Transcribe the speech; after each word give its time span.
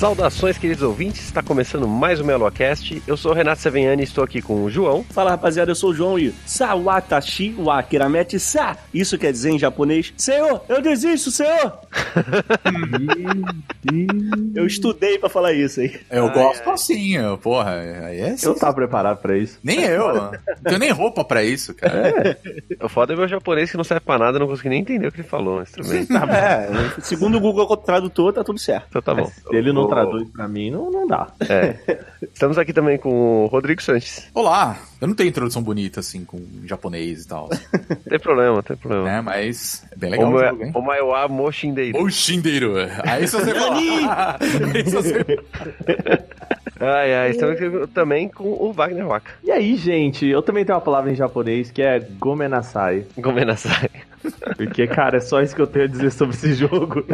Saudações, 0.00 0.56
queridos 0.56 0.82
ouvintes. 0.82 1.26
Está 1.26 1.42
começando 1.42 1.86
mais 1.86 2.22
um 2.22 2.24
MeloCast. 2.24 3.02
Eu 3.06 3.18
sou 3.18 3.32
o 3.32 3.34
Renato 3.34 3.60
Seveniani 3.60 4.00
e 4.00 4.04
estou 4.04 4.24
aqui 4.24 4.40
com 4.40 4.64
o 4.64 4.70
João. 4.70 5.04
Fala, 5.04 5.32
rapaziada, 5.32 5.72
eu 5.72 5.74
sou 5.74 5.90
o 5.90 5.94
João 5.94 6.18
e 6.18 6.32
Sawatashi 6.46 7.54
wa 7.58 7.82
Kiramete 7.82 8.40
sa. 8.40 8.78
Isso 8.94 9.18
quer 9.18 9.30
dizer 9.30 9.50
em 9.50 9.58
japonês, 9.58 10.14
Senhor, 10.16 10.62
eu 10.70 10.80
desisto, 10.80 11.30
Senhor. 11.30 11.80
eu 14.56 14.66
estudei 14.66 15.18
pra 15.18 15.28
falar 15.28 15.52
isso 15.52 15.80
aí. 15.80 16.00
Eu 16.10 16.28
ai, 16.28 16.32
gosto 16.32 16.66
ai. 16.66 16.74
assim, 16.74 17.16
eu, 17.16 17.36
porra. 17.36 17.80
Aí 18.06 18.20
é 18.20 18.30
assim. 18.30 18.46
Eu 18.46 18.54
tava 18.54 18.72
preparado 18.72 19.18
pra 19.18 19.36
isso. 19.36 19.58
Nem 19.62 19.82
eu. 19.82 20.14
não 20.14 20.30
tenho 20.64 20.78
nem 20.78 20.92
roupa 20.92 21.22
pra 21.22 21.44
isso, 21.44 21.74
cara. 21.74 22.08
É. 22.08 22.38
O 22.82 22.88
foda 22.88 23.12
é 23.12 23.16
meu 23.16 23.28
japonês 23.28 23.70
que 23.70 23.76
não 23.76 23.84
serve 23.84 24.06
pra 24.06 24.18
nada, 24.18 24.38
não 24.38 24.48
consegui 24.48 24.70
nem 24.70 24.80
entender 24.80 25.08
o 25.08 25.12
que 25.12 25.20
ele 25.20 25.28
falou 25.28 25.56
no 25.56 25.62
instrumento. 25.62 26.08
Tá 26.08 26.26
é, 26.34 26.70
segundo 27.02 27.36
o 27.36 27.40
Google 27.40 27.76
Tradutor, 27.76 28.32
tá 28.32 28.42
tudo 28.42 28.58
certo. 28.58 28.86
Então 28.88 29.02
tá 29.02 29.14
bom. 29.14 29.30
Ele 29.50 29.74
não 29.74 29.89
traduz 29.90 30.28
pra 30.30 30.48
mim, 30.48 30.70
não, 30.70 30.90
não 30.90 31.06
dá. 31.06 31.28
É. 31.48 32.04
Estamos 32.22 32.58
aqui 32.58 32.72
também 32.72 32.98
com 32.98 33.44
o 33.44 33.46
Rodrigo 33.46 33.82
Sanches. 33.82 34.28
Olá! 34.34 34.78
Eu 35.00 35.08
não 35.08 35.14
tenho 35.14 35.30
introdução 35.30 35.62
bonita, 35.62 36.00
assim, 36.00 36.24
com 36.24 36.38
japonês 36.64 37.24
e 37.24 37.28
tal. 37.28 37.48
tem 38.08 38.18
problema, 38.18 38.62
tem 38.62 38.76
problema. 38.76 39.10
É, 39.10 39.20
mas 39.20 39.84
é 39.90 39.96
bem 39.96 40.10
legal 40.10 40.30
o, 40.30 40.36
o 40.36 40.38
jogo, 40.38 40.64
hein? 40.64 40.72
O 40.74 40.80
Maiwa 40.82 41.28
Moshindeiro. 41.28 41.98
Moshindeiro. 41.98 42.74
Aí 43.04 43.26
você 43.26 43.50
Aí 44.74 44.82
você 44.82 45.24
Ai, 46.80 47.14
ai, 47.14 47.30
estamos 47.30 47.56
aqui 47.56 47.86
também 47.92 48.26
com 48.26 48.44
o 48.44 48.72
Wagner 48.72 49.06
Waka. 49.06 49.32
E 49.44 49.50
aí, 49.50 49.76
gente, 49.76 50.26
eu 50.26 50.40
também 50.40 50.64
tenho 50.64 50.78
uma 50.78 50.84
palavra 50.84 51.12
em 51.12 51.14
japonês 51.14 51.70
que 51.70 51.82
é 51.82 52.00
Gomenasai. 52.00 53.04
Gomenasai. 53.18 53.90
Porque, 54.56 54.86
cara, 54.86 55.18
é 55.18 55.20
só 55.20 55.40
isso 55.40 55.54
que 55.54 55.62
eu 55.62 55.66
tenho 55.66 55.84
a 55.84 55.88
dizer 55.88 56.10
sobre 56.10 56.34
esse 56.34 56.54
jogo. 56.54 57.04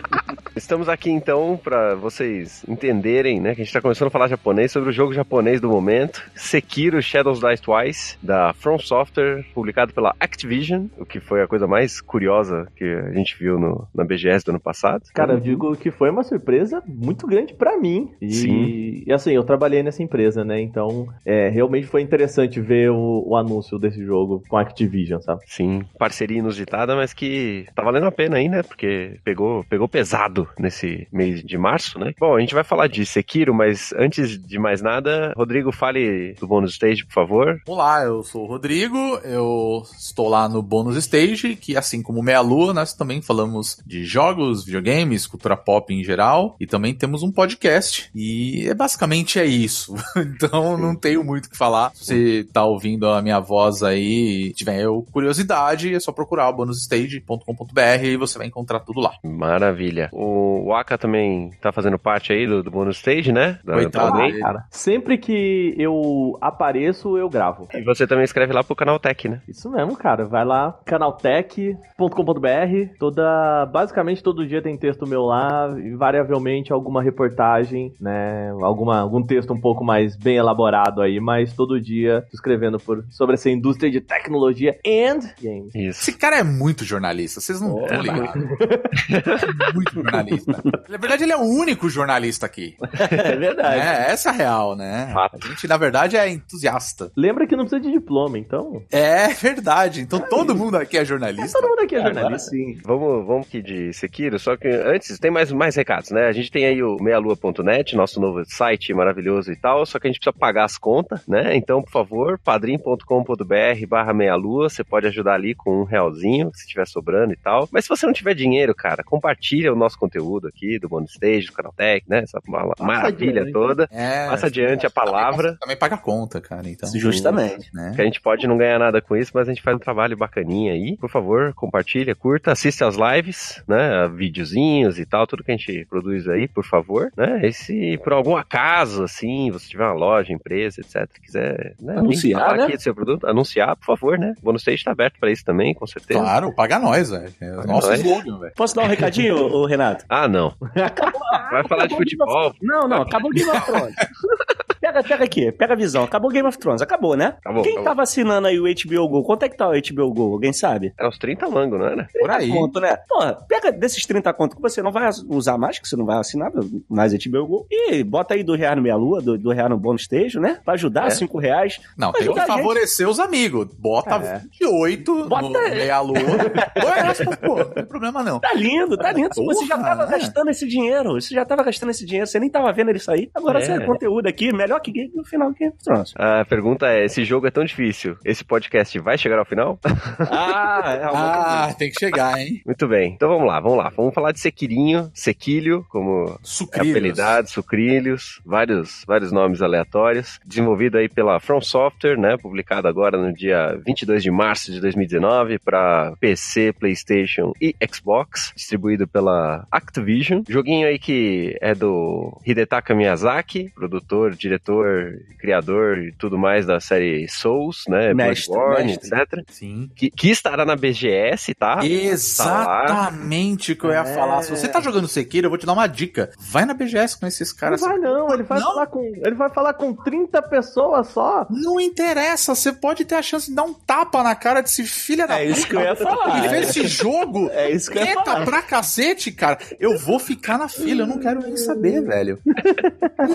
Estamos 0.56 0.88
aqui 0.88 1.10
então 1.10 1.58
para 1.62 1.96
vocês 1.96 2.64
entenderem, 2.68 3.40
né, 3.40 3.54
que 3.54 3.60
a 3.60 3.64
gente 3.64 3.68
está 3.68 3.80
começando 3.80 4.06
a 4.06 4.10
falar 4.10 4.28
japonês 4.28 4.70
sobre 4.70 4.90
o 4.90 4.92
jogo 4.92 5.12
japonês 5.12 5.60
do 5.60 5.68
momento, 5.68 6.22
Sekiro 6.34 7.02
Shadows 7.02 7.40
Die 7.40 7.60
Twice, 7.60 8.16
da 8.22 8.52
From 8.52 8.78
Software, 8.78 9.44
publicado 9.52 9.92
pela 9.92 10.14
Activision, 10.20 10.86
o 10.96 11.04
que 11.04 11.18
foi 11.18 11.42
a 11.42 11.48
coisa 11.48 11.66
mais 11.66 12.00
curiosa 12.00 12.68
que 12.76 12.84
a 12.84 13.12
gente 13.12 13.36
viu 13.36 13.58
no, 13.58 13.88
na 13.92 14.04
BGS 14.04 14.44
do 14.44 14.50
ano 14.50 14.60
passado. 14.60 15.02
Cara, 15.12 15.32
eu 15.32 15.40
digo 15.40 15.76
que 15.76 15.90
foi 15.90 16.08
uma 16.08 16.22
surpresa 16.22 16.80
muito 16.86 17.26
grande 17.26 17.52
para 17.52 17.76
mim. 17.76 18.12
E, 18.20 18.32
Sim. 18.32 19.02
E 19.14 19.16
assim, 19.16 19.30
eu 19.30 19.44
trabalhei 19.44 19.80
nessa 19.80 20.02
empresa, 20.02 20.44
né? 20.44 20.60
Então, 20.60 21.06
é, 21.24 21.48
realmente 21.48 21.86
foi 21.86 22.02
interessante 22.02 22.60
ver 22.60 22.90
o, 22.90 23.22
o 23.24 23.36
anúncio 23.36 23.78
desse 23.78 24.04
jogo 24.04 24.42
com 24.48 24.56
a 24.56 24.60
Activision, 24.60 25.20
sabe? 25.20 25.42
Sim, 25.46 25.82
parceria 25.96 26.40
inusitada, 26.40 26.96
mas 26.96 27.12
que 27.14 27.64
tá 27.76 27.82
valendo 27.84 28.06
a 28.06 28.10
pena 28.10 28.38
aí, 28.38 28.48
né? 28.48 28.64
Porque 28.64 29.20
pegou, 29.22 29.62
pegou 29.70 29.86
pesado 29.86 30.48
nesse 30.58 31.06
mês 31.12 31.44
de 31.44 31.56
março, 31.56 31.96
né? 31.96 32.12
Bom, 32.18 32.34
a 32.34 32.40
gente 32.40 32.56
vai 32.56 32.64
falar 32.64 32.88
de 32.88 33.06
Sekiro, 33.06 33.54
mas 33.54 33.94
antes 33.96 34.36
de 34.36 34.58
mais 34.58 34.82
nada, 34.82 35.32
Rodrigo, 35.36 35.70
fale 35.70 36.34
do 36.40 36.48
bônus 36.48 36.72
stage, 36.72 37.06
por 37.06 37.12
favor. 37.12 37.62
Olá, 37.68 38.02
eu 38.02 38.24
sou 38.24 38.42
o 38.42 38.48
Rodrigo, 38.48 38.98
eu 39.22 39.84
estou 39.96 40.28
lá 40.28 40.48
no 40.48 40.60
bônus 40.60 40.96
stage, 40.96 41.54
que 41.54 41.76
assim 41.76 42.02
como 42.02 42.20
Meia 42.20 42.40
Lua, 42.40 42.74
nós 42.74 42.92
também 42.92 43.22
falamos 43.22 43.80
de 43.86 44.02
jogos, 44.02 44.64
videogames, 44.64 45.24
cultura 45.24 45.56
pop 45.56 45.94
em 45.94 46.02
geral, 46.02 46.56
e 46.58 46.66
também 46.66 46.92
temos 46.92 47.22
um 47.22 47.30
podcast, 47.30 48.10
e 48.12 48.66
é 48.66 48.74
basicamente 48.74 49.03
é 49.38 49.44
isso. 49.44 49.94
então 50.16 50.76
não 50.76 50.94
tenho 50.94 51.24
muito 51.24 51.46
o 51.46 51.50
que 51.50 51.56
falar. 51.56 51.90
Se 51.94 52.04
você 52.04 52.46
tá 52.52 52.64
ouvindo 52.64 53.08
a 53.08 53.22
minha 53.22 53.40
voz 53.40 53.82
aí 53.82 54.48
e 54.48 54.52
tiver 54.52 54.84
curiosidade, 55.12 55.94
é 55.94 56.00
só 56.00 56.12
procurar 56.12 56.48
o 56.48 56.52
bonusstage.com.br 56.52 58.04
e 58.04 58.16
você 58.16 58.38
vai 58.38 58.46
encontrar 58.46 58.80
tudo 58.80 59.00
lá. 59.00 59.12
Maravilha. 59.22 60.08
O 60.12 60.66
Waka 60.68 60.98
também 60.98 61.50
tá 61.60 61.72
fazendo 61.72 61.98
parte 61.98 62.32
aí 62.32 62.46
do, 62.46 62.62
do 62.62 62.70
bonus 62.70 62.96
stage, 62.96 63.32
né? 63.32 63.58
Da, 63.64 63.74
Coitado, 63.74 64.18
da 64.18 64.38
cara. 64.38 64.64
Sempre 64.70 65.18
que 65.18 65.74
eu 65.78 66.36
apareço, 66.40 67.16
eu 67.16 67.28
gravo. 67.28 67.68
E 67.74 67.82
você 67.82 68.06
também 68.06 68.24
escreve 68.24 68.52
lá 68.52 68.64
pro 68.64 68.76
Canal 68.76 68.98
Tech, 68.98 69.28
né? 69.28 69.40
Isso 69.48 69.70
mesmo, 69.70 69.96
cara. 69.96 70.24
Vai 70.24 70.44
lá, 70.44 70.78
canaltech.com.br. 70.84 72.98
Toda, 72.98 73.66
basicamente 73.66 74.22
todo 74.22 74.46
dia 74.46 74.62
tem 74.62 74.76
texto 74.76 75.06
meu 75.06 75.22
lá, 75.22 75.68
invariavelmente 75.78 76.72
alguma 76.72 77.02
reportagem, 77.02 77.92
né? 78.00 78.50
Alguma, 78.62 78.93
algum 79.00 79.22
texto 79.22 79.52
um 79.52 79.60
pouco 79.60 79.84
mais 79.84 80.16
bem 80.16 80.36
elaborado 80.36 81.02
aí, 81.02 81.20
mas 81.20 81.52
todo 81.52 81.80
dia 81.80 82.24
escrevendo 82.32 82.78
por, 82.78 83.04
sobre 83.10 83.34
essa 83.34 83.50
indústria 83.50 83.90
de 83.90 84.00
tecnologia 84.00 84.78
and 84.86 85.20
games. 85.40 85.74
Isso. 85.74 86.02
Esse 86.02 86.12
cara 86.12 86.38
é 86.38 86.42
muito 86.42 86.84
jornalista, 86.84 87.40
vocês 87.40 87.60
não 87.60 87.80
estão 87.80 88.00
ligados. 88.00 88.42
muito 89.74 89.94
jornalista. 89.94 90.62
Na 90.88 90.96
verdade, 90.96 91.24
ele 91.24 91.32
é 91.32 91.36
o 91.36 91.42
único 91.42 91.88
jornalista 91.88 92.46
aqui. 92.46 92.76
É 93.10 93.36
verdade. 93.36 93.80
É, 93.80 94.12
essa 94.12 94.30
é 94.30 94.32
a 94.32 94.34
real, 94.34 94.76
né? 94.76 95.10
Fato. 95.12 95.38
A 95.42 95.48
gente, 95.48 95.66
na 95.66 95.76
verdade, 95.76 96.16
é 96.16 96.28
entusiasta. 96.28 97.10
Lembra 97.16 97.46
que 97.46 97.56
não 97.56 97.64
precisa 97.64 97.80
de 97.80 97.92
diploma, 97.92 98.38
então. 98.38 98.82
É 98.90 99.28
verdade. 99.28 100.00
Então 100.00 100.20
todo 100.20 100.54
mundo 100.54 100.76
aqui 100.76 100.98
é 100.98 101.04
jornalista. 101.04 101.58
É, 101.58 101.60
todo 101.60 101.70
mundo 101.70 101.80
aqui 101.80 101.96
é 101.96 102.02
jornalista, 102.02 102.50
sim. 102.50 102.78
Vamos, 102.84 103.26
vamos 103.26 103.46
aqui 103.46 103.62
de 103.62 103.92
Sekiro, 103.92 104.38
só 104.38 104.56
que 104.56 104.68
antes 104.68 105.18
tem 105.18 105.30
mais, 105.30 105.50
mais 105.52 105.76
recados, 105.76 106.10
né? 106.10 106.26
A 106.26 106.32
gente 106.32 106.50
tem 106.50 106.66
aí 106.66 106.82
o 106.82 106.96
meialua.net, 107.00 107.96
nosso 107.96 108.20
novo 108.20 108.42
site 108.46 108.73
maravilhoso 108.94 109.52
e 109.52 109.56
tal, 109.56 109.84
só 109.86 109.98
que 109.98 110.06
a 110.06 110.10
gente 110.10 110.18
precisa 110.18 110.36
pagar 110.38 110.64
as 110.64 110.78
contas, 110.78 111.26
né? 111.26 111.56
Então, 111.56 111.82
por 111.82 111.90
favor, 111.90 112.38
padrim.com.br 112.38 113.86
barra 113.88 114.12
meialua, 114.12 114.68
você 114.68 114.82
pode 114.82 115.06
ajudar 115.06 115.34
ali 115.34 115.54
com 115.54 115.82
um 115.82 115.84
realzinho, 115.84 116.50
se 116.54 116.66
tiver 116.66 116.86
sobrando 116.86 117.32
e 117.32 117.36
tal. 117.36 117.68
Mas 117.70 117.84
se 117.84 117.88
você 117.88 118.06
não 118.06 118.12
tiver 118.12 118.34
dinheiro, 118.34 118.74
cara, 118.74 119.02
compartilha 119.04 119.72
o 119.72 119.76
nosso 119.76 119.98
conteúdo 119.98 120.48
aqui 120.48 120.78
do 120.78 120.88
Bonus 120.88 121.12
Stage, 121.12 121.46
do 121.46 121.52
Canaltech, 121.52 122.04
né? 122.08 122.20
Essa 122.20 122.40
maravilha 122.80 123.42
adiante. 123.42 123.52
toda. 123.52 123.88
É, 123.90 124.28
Passa 124.28 124.46
adiante 124.46 124.86
a 124.86 124.90
palavra. 124.90 125.42
Também, 125.42 125.58
também, 125.58 125.76
paga 125.76 125.96
conta, 125.96 126.40
cara. 126.40 126.68
Então, 126.68 126.88
Justamente. 126.94 127.70
Né? 127.74 127.92
Que 127.94 128.02
a 128.02 128.04
gente 128.04 128.20
pode 128.20 128.46
não 128.46 128.56
ganhar 128.56 128.78
nada 128.78 129.00
com 129.00 129.16
isso, 129.16 129.32
mas 129.34 129.48
a 129.48 129.52
gente 129.52 129.62
faz 129.62 129.76
um 129.76 129.80
trabalho 129.80 130.16
bacaninha 130.16 130.72
aí. 130.72 130.96
Por 130.96 131.10
favor, 131.10 131.52
compartilha, 131.54 132.14
curta, 132.14 132.52
assiste 132.52 132.82
as 132.84 132.96
lives, 132.96 133.62
né? 133.68 134.08
Videozinhos 134.08 134.98
e 134.98 135.06
tal, 135.06 135.26
tudo 135.26 135.44
que 135.44 135.52
a 135.52 135.56
gente 135.56 135.86
produz 135.88 136.28
aí, 136.28 136.48
por 136.48 136.64
favor, 136.64 137.12
né? 137.16 137.46
E 137.46 137.52
se 137.52 137.98
por 137.98 138.12
algum 138.12 138.36
acaso, 138.36 138.63
assim, 139.04 139.50
você 139.50 139.68
tiver 139.68 139.84
uma 139.84 139.92
loja, 139.92 140.32
empresa, 140.32 140.80
etc, 140.80 141.08
quiser 141.22 141.74
né, 141.80 141.98
anunciar, 141.98 142.56
né? 142.56 142.64
aqui 142.64 142.76
do 142.76 142.82
seu 142.82 142.94
produto, 142.94 143.26
anunciar, 143.26 143.76
por 143.76 143.86
favor, 143.86 144.18
né? 144.18 144.34
O 144.40 144.44
Bonus 144.44 144.62
Stage 144.62 144.84
tá 144.84 144.92
aberto 144.92 145.18
pra 145.18 145.30
isso 145.30 145.44
também, 145.44 145.74
com 145.74 145.86
certeza. 145.86 146.20
Claro, 146.20 146.52
paga 146.54 146.78
nós, 146.78 147.10
velho. 147.10 147.32
É 147.40 147.66
nosso 147.66 147.92
slogan, 147.94 148.38
velho. 148.38 148.52
Posso 148.54 148.74
dar 148.74 148.84
um 148.84 148.88
recadinho, 148.88 149.36
ô, 149.36 149.66
Renato? 149.66 150.04
Ah, 150.08 150.28
não. 150.28 150.54
acabou, 150.74 151.20
Vai 151.50 151.66
falar 151.68 151.86
de 151.86 151.96
futebol? 151.96 152.54
Não, 152.62 152.88
não, 152.88 153.02
acabou 153.02 153.30
o 153.30 153.34
Game 153.34 153.50
of 153.50 153.64
Thrones. 153.64 153.94
pega, 154.80 155.02
pega 155.02 155.24
aqui, 155.24 155.52
pega 155.52 155.72
a 155.72 155.76
visão. 155.76 156.04
Acabou 156.04 156.30
o 156.30 156.32
Game 156.32 156.46
of 156.46 156.58
Thrones, 156.58 156.82
acabou, 156.82 157.16
né? 157.16 157.36
Acabou, 157.38 157.62
Quem 157.62 157.72
acabou. 157.72 157.88
tava 157.90 158.02
assinando 158.02 158.46
aí 158.46 158.60
o 158.60 158.64
HBO 158.64 159.08
Go? 159.08 159.24
Quanto 159.24 159.44
é 159.44 159.48
que 159.48 159.56
tá 159.56 159.68
o 159.68 159.72
HBO 159.72 160.12
Go? 160.12 160.32
Alguém 160.32 160.52
sabe? 160.52 160.92
É 160.98 161.06
uns 161.06 161.18
30 161.18 161.48
mangos, 161.48 161.78
não 161.78 161.86
era? 161.86 162.08
Por 162.18 162.30
aí. 162.30 162.50
Conto, 162.50 162.80
né? 162.80 162.96
Porra, 163.08 163.34
pega 163.48 163.72
desses 163.72 164.04
30 164.04 164.32
contos 164.34 164.56
que 164.56 164.62
você 164.62 164.82
não 164.82 164.92
vai 164.92 165.08
usar 165.28 165.56
mais, 165.58 165.78
que 165.78 165.88
você 165.88 165.96
não 165.96 166.04
vai 166.04 166.18
assinar 166.18 166.50
mais 166.88 167.12
HBO 167.12 167.46
Go, 167.46 167.66
e 167.70 168.04
bota 168.04 168.34
aí 168.34 168.42
do 168.54 168.56
real 168.56 168.76
no 168.76 168.82
meia 168.82 168.96
lua, 168.96 169.20
do, 169.20 169.36
do 169.36 169.50
real 169.50 169.68
no 169.68 169.78
bônus 169.78 170.02
stage, 170.02 170.38
né? 170.38 170.60
Pra 170.64 170.74
ajudar, 170.74 171.10
5 171.10 171.40
é. 171.40 171.44
reais. 171.44 171.80
Não, 171.96 172.12
tem 172.12 172.32
que 172.32 172.40
favorecer 172.46 173.08
os 173.08 173.18
amigos. 173.18 173.68
Bota 173.78 174.14
é. 174.16 174.38
28 174.38 175.28
bota... 175.28 175.42
no 175.42 175.52
meia 175.52 176.00
lua. 176.00 176.14
pô, 177.44 177.56
não 177.56 177.64
tem 177.64 177.84
problema 177.84 178.22
não. 178.22 178.40
Tá 178.40 178.52
lindo, 178.54 178.96
tá 178.96 179.12
lindo. 179.12 179.30
Porra, 179.30 179.54
você 179.54 179.66
já 179.66 179.78
tava 179.78 180.06
né? 180.06 180.18
gastando 180.18 180.50
esse 180.50 180.66
dinheiro. 180.66 181.12
Você 181.14 181.34
já 181.34 181.44
tava 181.44 181.62
gastando 181.62 181.90
esse 181.90 182.06
dinheiro, 182.06 182.26
você 182.26 182.38
nem 182.38 182.50
tava 182.50 182.72
vendo 182.72 182.90
ele 182.90 182.98
sair. 182.98 183.30
Agora 183.34 183.58
é. 183.58 183.64
você 183.64 183.72
é 183.72 183.80
conteúdo 183.80 184.26
aqui, 184.26 184.52
melhor 184.52 184.80
que 184.80 184.92
Game 184.92 185.10
no 185.14 185.24
final 185.24 185.50
of 185.50 185.58
Thrones. 185.82 186.14
A 186.16 186.44
pergunta 186.44 186.86
é: 186.86 187.04
esse 187.04 187.24
jogo 187.24 187.46
é 187.46 187.50
tão 187.50 187.64
difícil, 187.64 188.16
esse 188.24 188.44
podcast 188.44 188.96
vai 189.00 189.18
chegar 189.18 189.38
ao 189.38 189.44
final? 189.44 189.78
Ah, 190.30 190.82
é 190.86 191.04
Ah, 191.04 191.74
tem 191.76 191.90
que 191.90 191.98
chegar, 191.98 192.38
hein? 192.38 192.62
Muito 192.64 192.86
bem. 192.86 193.12
Então 193.12 193.28
vamos 193.28 193.46
lá, 193.46 193.60
vamos 193.60 193.78
lá. 193.78 193.90
Vamos 193.96 194.14
falar 194.14 194.32
de 194.32 194.40
Sequirinho, 194.40 195.10
Sequilho, 195.14 195.84
como 195.88 196.26
é 196.26 196.36
Sucrilhos. 196.42 196.90
apelidado, 196.90 197.48
Sucrilhos, 197.48 198.40
vários, 198.44 199.04
vários 199.06 199.32
nomes 199.32 199.62
aleatórios. 199.62 200.38
Desenvolvido 200.44 200.98
aí 200.98 201.08
pela 201.08 201.38
From 201.40 201.60
Software, 201.60 202.16
né? 202.18 202.36
Publicado 202.36 202.88
agora 202.88 203.16
no 203.18 203.32
dia 203.32 203.78
22 203.86 204.22
de 204.22 204.30
março 204.30 204.70
de 204.72 204.80
2019 204.80 205.58
para 205.58 206.12
PC, 206.20 206.72
PlayStation 206.72 207.52
e 207.60 207.74
Xbox. 207.92 208.52
Distribuído 208.54 209.06
pela 209.06 209.66
Activision. 209.70 210.42
Joguinho 210.48 210.86
aí 210.86 210.98
que 210.98 211.56
é 211.60 211.74
do 211.74 212.38
Hidetaka 212.44 212.94
Miyazaki, 212.94 213.70
produtor, 213.74 214.34
diretor, 214.34 215.18
criador 215.38 215.98
e 215.98 216.12
tudo 216.12 216.38
mais 216.38 216.66
da 216.66 216.80
série 216.80 217.26
Souls, 217.28 217.84
né? 217.88 218.12
Mestre, 218.14 218.52
Bloodborne, 218.54 218.86
mestre. 218.92 219.20
etc. 219.20 219.44
Sim. 219.48 219.90
Que, 219.94 220.10
que 220.10 220.30
estará 220.30 220.64
na 220.64 220.76
BGS, 220.76 221.54
tá? 221.54 221.80
Exatamente 221.84 223.72
o 223.72 223.76
que 223.76 223.84
eu 223.84 223.90
ia 223.90 224.00
É. 224.00 224.14
falar. 224.14 224.42
Se 224.42 224.50
você 224.50 224.68
tá 224.68 224.80
jogando 224.80 225.08
Sekiro, 225.08 225.46
eu 225.46 225.50
vou 225.50 225.58
te 225.58 225.66
dar 225.66 225.72
uma 225.72 225.86
dica. 225.86 226.30
Vai 226.38 226.64
na 226.64 226.74
BGS 226.74 227.18
com 227.18 227.26
esses 227.26 227.52
Não 227.52 227.58
caras. 227.58 227.80
vai 227.80 227.98
não, 227.98 228.28
ele 228.34 228.42
vai 228.44 228.58
Não? 228.60 228.66
falar 228.72 228.86
com. 228.86 229.00
Ele 229.24 229.34
vai 229.34 229.48
falar 229.50 229.74
com 229.74 229.94
30 229.94 230.42
pessoas 230.42 231.08
só. 231.08 231.46
Não 231.50 231.80
interessa, 231.80 232.54
você 232.54 232.72
pode 232.72 233.04
ter 233.04 233.14
a 233.16 233.22
chance 233.22 233.48
de 233.48 233.54
dar 233.54 233.62
um 233.64 233.74
tapa 233.74 234.22
na 234.22 234.34
cara 234.34 234.60
desse 234.60 234.84
filho 234.84 235.26
da 235.26 235.40
É 235.40 235.46
isso 235.46 235.66
que 235.66 235.76
eu 235.76 235.80
ia 235.80 235.96
falar. 235.96 236.38
Ele 236.38 236.48
fez 236.48 236.68
esse 236.70 236.86
jogo. 236.86 237.48
É 237.52 237.70
isso 237.70 237.90
que 237.90 237.98
eu 237.98 238.02
ia 238.02 238.10
Eita 238.10 238.24
falar. 238.24 238.44
pra 238.44 238.62
cacete, 238.62 239.30
cara. 239.32 239.58
Eu 239.78 239.98
vou 239.98 240.18
ficar 240.18 240.58
na 240.58 240.68
fila, 240.68 241.02
eu 241.02 241.06
não 241.06 241.18
quero 241.18 241.40
nem 241.40 241.56
saber, 241.56 242.02
velho. 242.02 242.38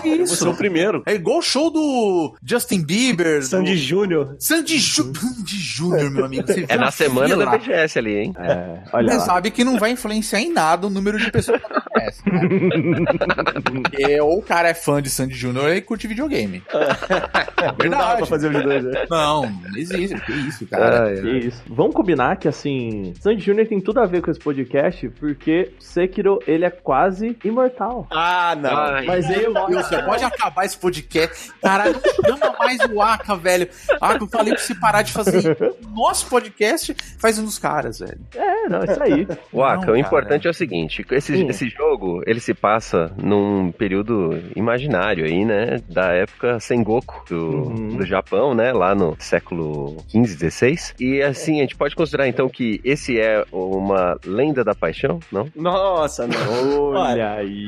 Você 0.00 0.08
é 0.08 0.16
isso? 0.22 0.50
o 0.50 0.54
primeiro. 0.56 1.02
É 1.06 1.14
igual 1.14 1.38
o 1.38 1.42
show 1.42 1.70
do 1.70 2.36
Justin 2.44 2.82
Bieber. 2.84 3.42
Sandy 3.44 3.72
do... 3.72 3.76
Júnior. 3.78 4.36
Sandy, 4.38 4.78
Ju... 4.78 5.12
Sandy 5.14 5.56
Júnior, 5.56 6.10
meu 6.10 6.24
amigo. 6.24 6.46
Você 6.46 6.64
É 6.68 6.76
na 6.76 6.90
semana 6.90 7.28
fila? 7.28 7.44
da 7.46 7.58
BGS 7.58 7.98
ali, 7.98 8.16
hein? 8.16 8.34
É, 8.38 8.78
olha 8.92 9.12
Você 9.12 9.18
lá. 9.18 9.24
sabe 9.24 9.50
que 9.50 9.64
não 9.64 9.78
vai 9.78 9.90
influenciar 9.92 10.40
em 10.40 10.52
nada 10.52 10.86
o 10.86 10.90
número 10.90 11.18
de 11.18 11.30
pessoas 11.30 11.60
que 11.60 11.68
conhece, 11.90 12.22
né? 12.28 12.40
Porque 13.64 14.20
ou 14.20 14.38
o 14.38 14.42
cara 14.42 14.68
é 14.68 14.74
fã 14.74 14.89
de 15.00 15.10
Sandy 15.10 15.34
Júnior 15.34 15.70
e 15.74 15.80
curte 15.80 16.08
videogame. 16.08 16.62
Não 16.72 17.66
dá 17.66 17.72
pra 17.74 17.84
Verdade. 17.84 18.28
fazer 18.28 18.54
os 18.56 18.62
dois, 18.62 18.84
né? 18.84 19.06
Não, 19.10 19.42
não 19.42 19.76
existe. 19.76 20.18
Que 20.20 20.32
isso, 20.32 20.66
cara. 20.66 21.08
Ai, 21.08 21.16
Que 21.16 21.30
isso. 21.46 21.62
Vamos 21.68 21.94
combinar 21.94 22.36
que, 22.36 22.48
assim, 22.48 23.12
Sandy 23.20 23.42
Júnior 23.44 23.66
tem 23.66 23.78
tudo 23.80 24.00
a 24.00 24.06
ver 24.06 24.22
com 24.22 24.30
esse 24.30 24.40
podcast, 24.40 25.06
porque 25.20 25.70
Sekiro, 25.78 26.38
ele 26.46 26.64
é 26.64 26.70
quase 26.70 27.36
imortal. 27.44 28.06
Ah, 28.10 28.56
não. 28.58 28.74
Ai. 28.74 29.04
Mas 29.04 29.28
ele 29.28 29.48
Meu 29.50 29.66
Deus, 29.66 29.86
você 29.86 30.02
pode 30.02 30.24
acabar 30.24 30.64
esse 30.64 30.78
podcast. 30.78 31.52
Caralho, 31.62 31.92
não 32.26 32.36
chama 32.38 32.56
mais 32.58 32.78
o 32.90 33.02
Aka, 33.02 33.36
velho. 33.36 33.68
Aka, 34.00 34.24
eu 34.24 34.28
falei 34.28 34.54
pra 34.54 34.62
você 34.62 34.74
parar 34.74 35.02
de 35.02 35.12
fazer 35.12 35.56
nosso 35.94 36.26
podcast, 36.28 36.96
faz 37.18 37.38
um 37.38 37.44
dos 37.44 37.58
caras, 37.58 37.98
velho. 37.98 38.20
É, 38.34 38.68
não, 38.70 38.82
isso 38.84 39.02
aí. 39.02 39.28
Waka, 39.52 39.86
Não, 39.86 39.92
o 39.94 39.96
importante 39.98 40.46
é 40.46 40.50
o 40.50 40.54
seguinte: 40.54 41.04
esse, 41.10 41.44
esse 41.44 41.68
jogo 41.68 42.22
ele 42.26 42.40
se 42.40 42.54
passa 42.54 43.12
num 43.22 43.70
período 43.70 44.40
imaginário 44.56 44.79
aí, 44.88 45.44
né? 45.44 45.80
Da 45.88 46.12
época 46.12 46.58
Sengoku 46.60 47.24
do, 47.28 47.40
Uhum. 47.50 47.96
do 47.96 48.06
Japão, 48.06 48.54
né? 48.54 48.72
Lá 48.72 48.94
no 48.94 49.16
século 49.18 49.96
XV, 50.10 50.50
XVI. 50.50 50.76
E 51.00 51.22
assim, 51.22 51.58
a 51.58 51.62
gente 51.62 51.76
pode 51.76 51.94
considerar 51.94 52.28
então 52.28 52.48
que 52.48 52.80
esse 52.84 53.18
é 53.20 53.44
uma 53.52 54.16
lenda 54.24 54.62
da 54.64 54.74
paixão, 54.74 55.20
não? 55.32 55.48
Nossa, 55.54 56.26
não. 56.26 56.90
Olha 56.92 57.32
aí. 57.34 57.66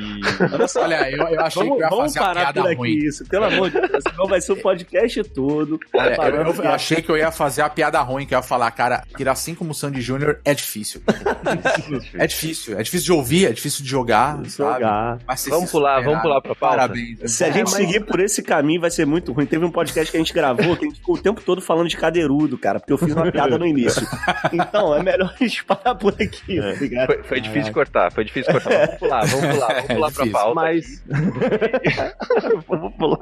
Olha, 0.76 1.10
eu, 1.10 1.28
eu 1.28 1.40
achei 1.40 1.62
Vamos, 1.62 1.76
que 1.78 1.82
eu 1.82 1.84
ia 1.84 1.88
vamos 1.90 2.04
fazer 2.14 2.18
a 2.18 2.22
parar 2.22 2.40
piada 2.40 2.60
por 2.62 2.66
aqui 2.68 2.76
ruim. 2.76 2.96
isso, 2.98 3.24
pelo 3.28 3.44
amor 3.44 3.70
de 3.70 3.80
Deus. 3.80 4.04
Senão 4.08 4.26
vai 4.26 4.40
ser 4.40 4.52
o 4.52 4.56
podcast 4.56 5.24
todo. 5.24 5.78
Olha, 5.94 6.14
eu, 6.14 6.34
eu- 6.46 6.54
eu 6.64 6.70
achei 6.70 7.02
que 7.02 7.10
eu 7.10 7.16
ia 7.16 7.30
fazer 7.30 7.62
a 7.62 7.68
piada 7.70 8.00
ruim, 8.00 8.26
que 8.26 8.34
eu 8.34 8.38
ia 8.38 8.42
falar, 8.42 8.70
cara, 8.70 9.02
que 9.16 9.28
assim 9.28 9.54
como 9.54 9.70
o 9.70 9.74
Sandy 9.74 10.00
Júnior 10.00 10.40
é 10.44 10.54
difícil. 10.54 11.02
É 12.14 12.26
difícil, 12.26 12.78
é 12.78 12.82
difícil 12.82 13.04
de 13.06 13.12
ouvir, 13.12 13.46
é 13.46 13.52
difícil 13.52 13.82
de 13.84 13.90
jogar, 13.90 14.36
sabe? 14.48 14.74
Jogar. 14.74 15.18
Mas 15.26 15.46
Vamos 15.48 15.70
pular, 15.70 16.00
vamos 16.02 16.22
pular 16.22 16.40
pra 16.40 16.54
pauta? 16.54 16.76
Parabéns. 16.76 17.01
Se 17.26 17.44
a 17.44 17.50
gente 17.50 17.64
mas- 17.70 17.74
seguir 17.74 18.04
por 18.04 18.20
esse 18.20 18.42
caminho, 18.42 18.80
vai 18.80 18.90
ser 18.90 19.06
muito 19.06 19.32
ruim. 19.32 19.46
Teve 19.46 19.64
um 19.64 19.70
podcast 19.70 20.10
que 20.10 20.16
a 20.16 20.20
gente 20.20 20.32
gravou 20.32 20.76
que 20.76 20.84
a 20.84 20.88
gente 20.88 20.98
ficou 20.98 21.14
o 21.16 21.18
tempo 21.18 21.40
todo 21.40 21.60
falando 21.60 21.88
de 21.88 21.96
cadeirudo, 21.96 22.56
cara, 22.58 22.78
porque 22.80 22.92
eu 22.92 22.98
fiz 22.98 23.14
uma 23.14 23.30
piada 23.30 23.58
no 23.58 23.66
início. 23.66 24.06
Então, 24.52 24.94
é 24.94 25.02
melhor 25.02 25.32
a 25.34 25.44
gente 25.44 25.64
parar 25.64 25.94
por 25.94 26.12
aqui, 26.14 26.60
tá 26.60 26.72
ligado? 26.80 27.06
Foi, 27.06 27.22
foi 27.22 27.40
difícil 27.40 27.72
cortar, 27.72 28.12
foi 28.12 28.24
difícil 28.24 28.52
cortar. 28.52 28.86
Vamos 28.86 28.98
pular, 28.98 29.26
vamos 29.26 29.54
pular, 29.54 29.68
vamos 29.74 29.86
pular 29.86 30.12
pra 30.12 30.24
difícil. 30.24 30.32
pauta. 30.32 30.54
Mas. 30.54 31.02
Vamos 32.68 32.92
pular. 32.94 33.18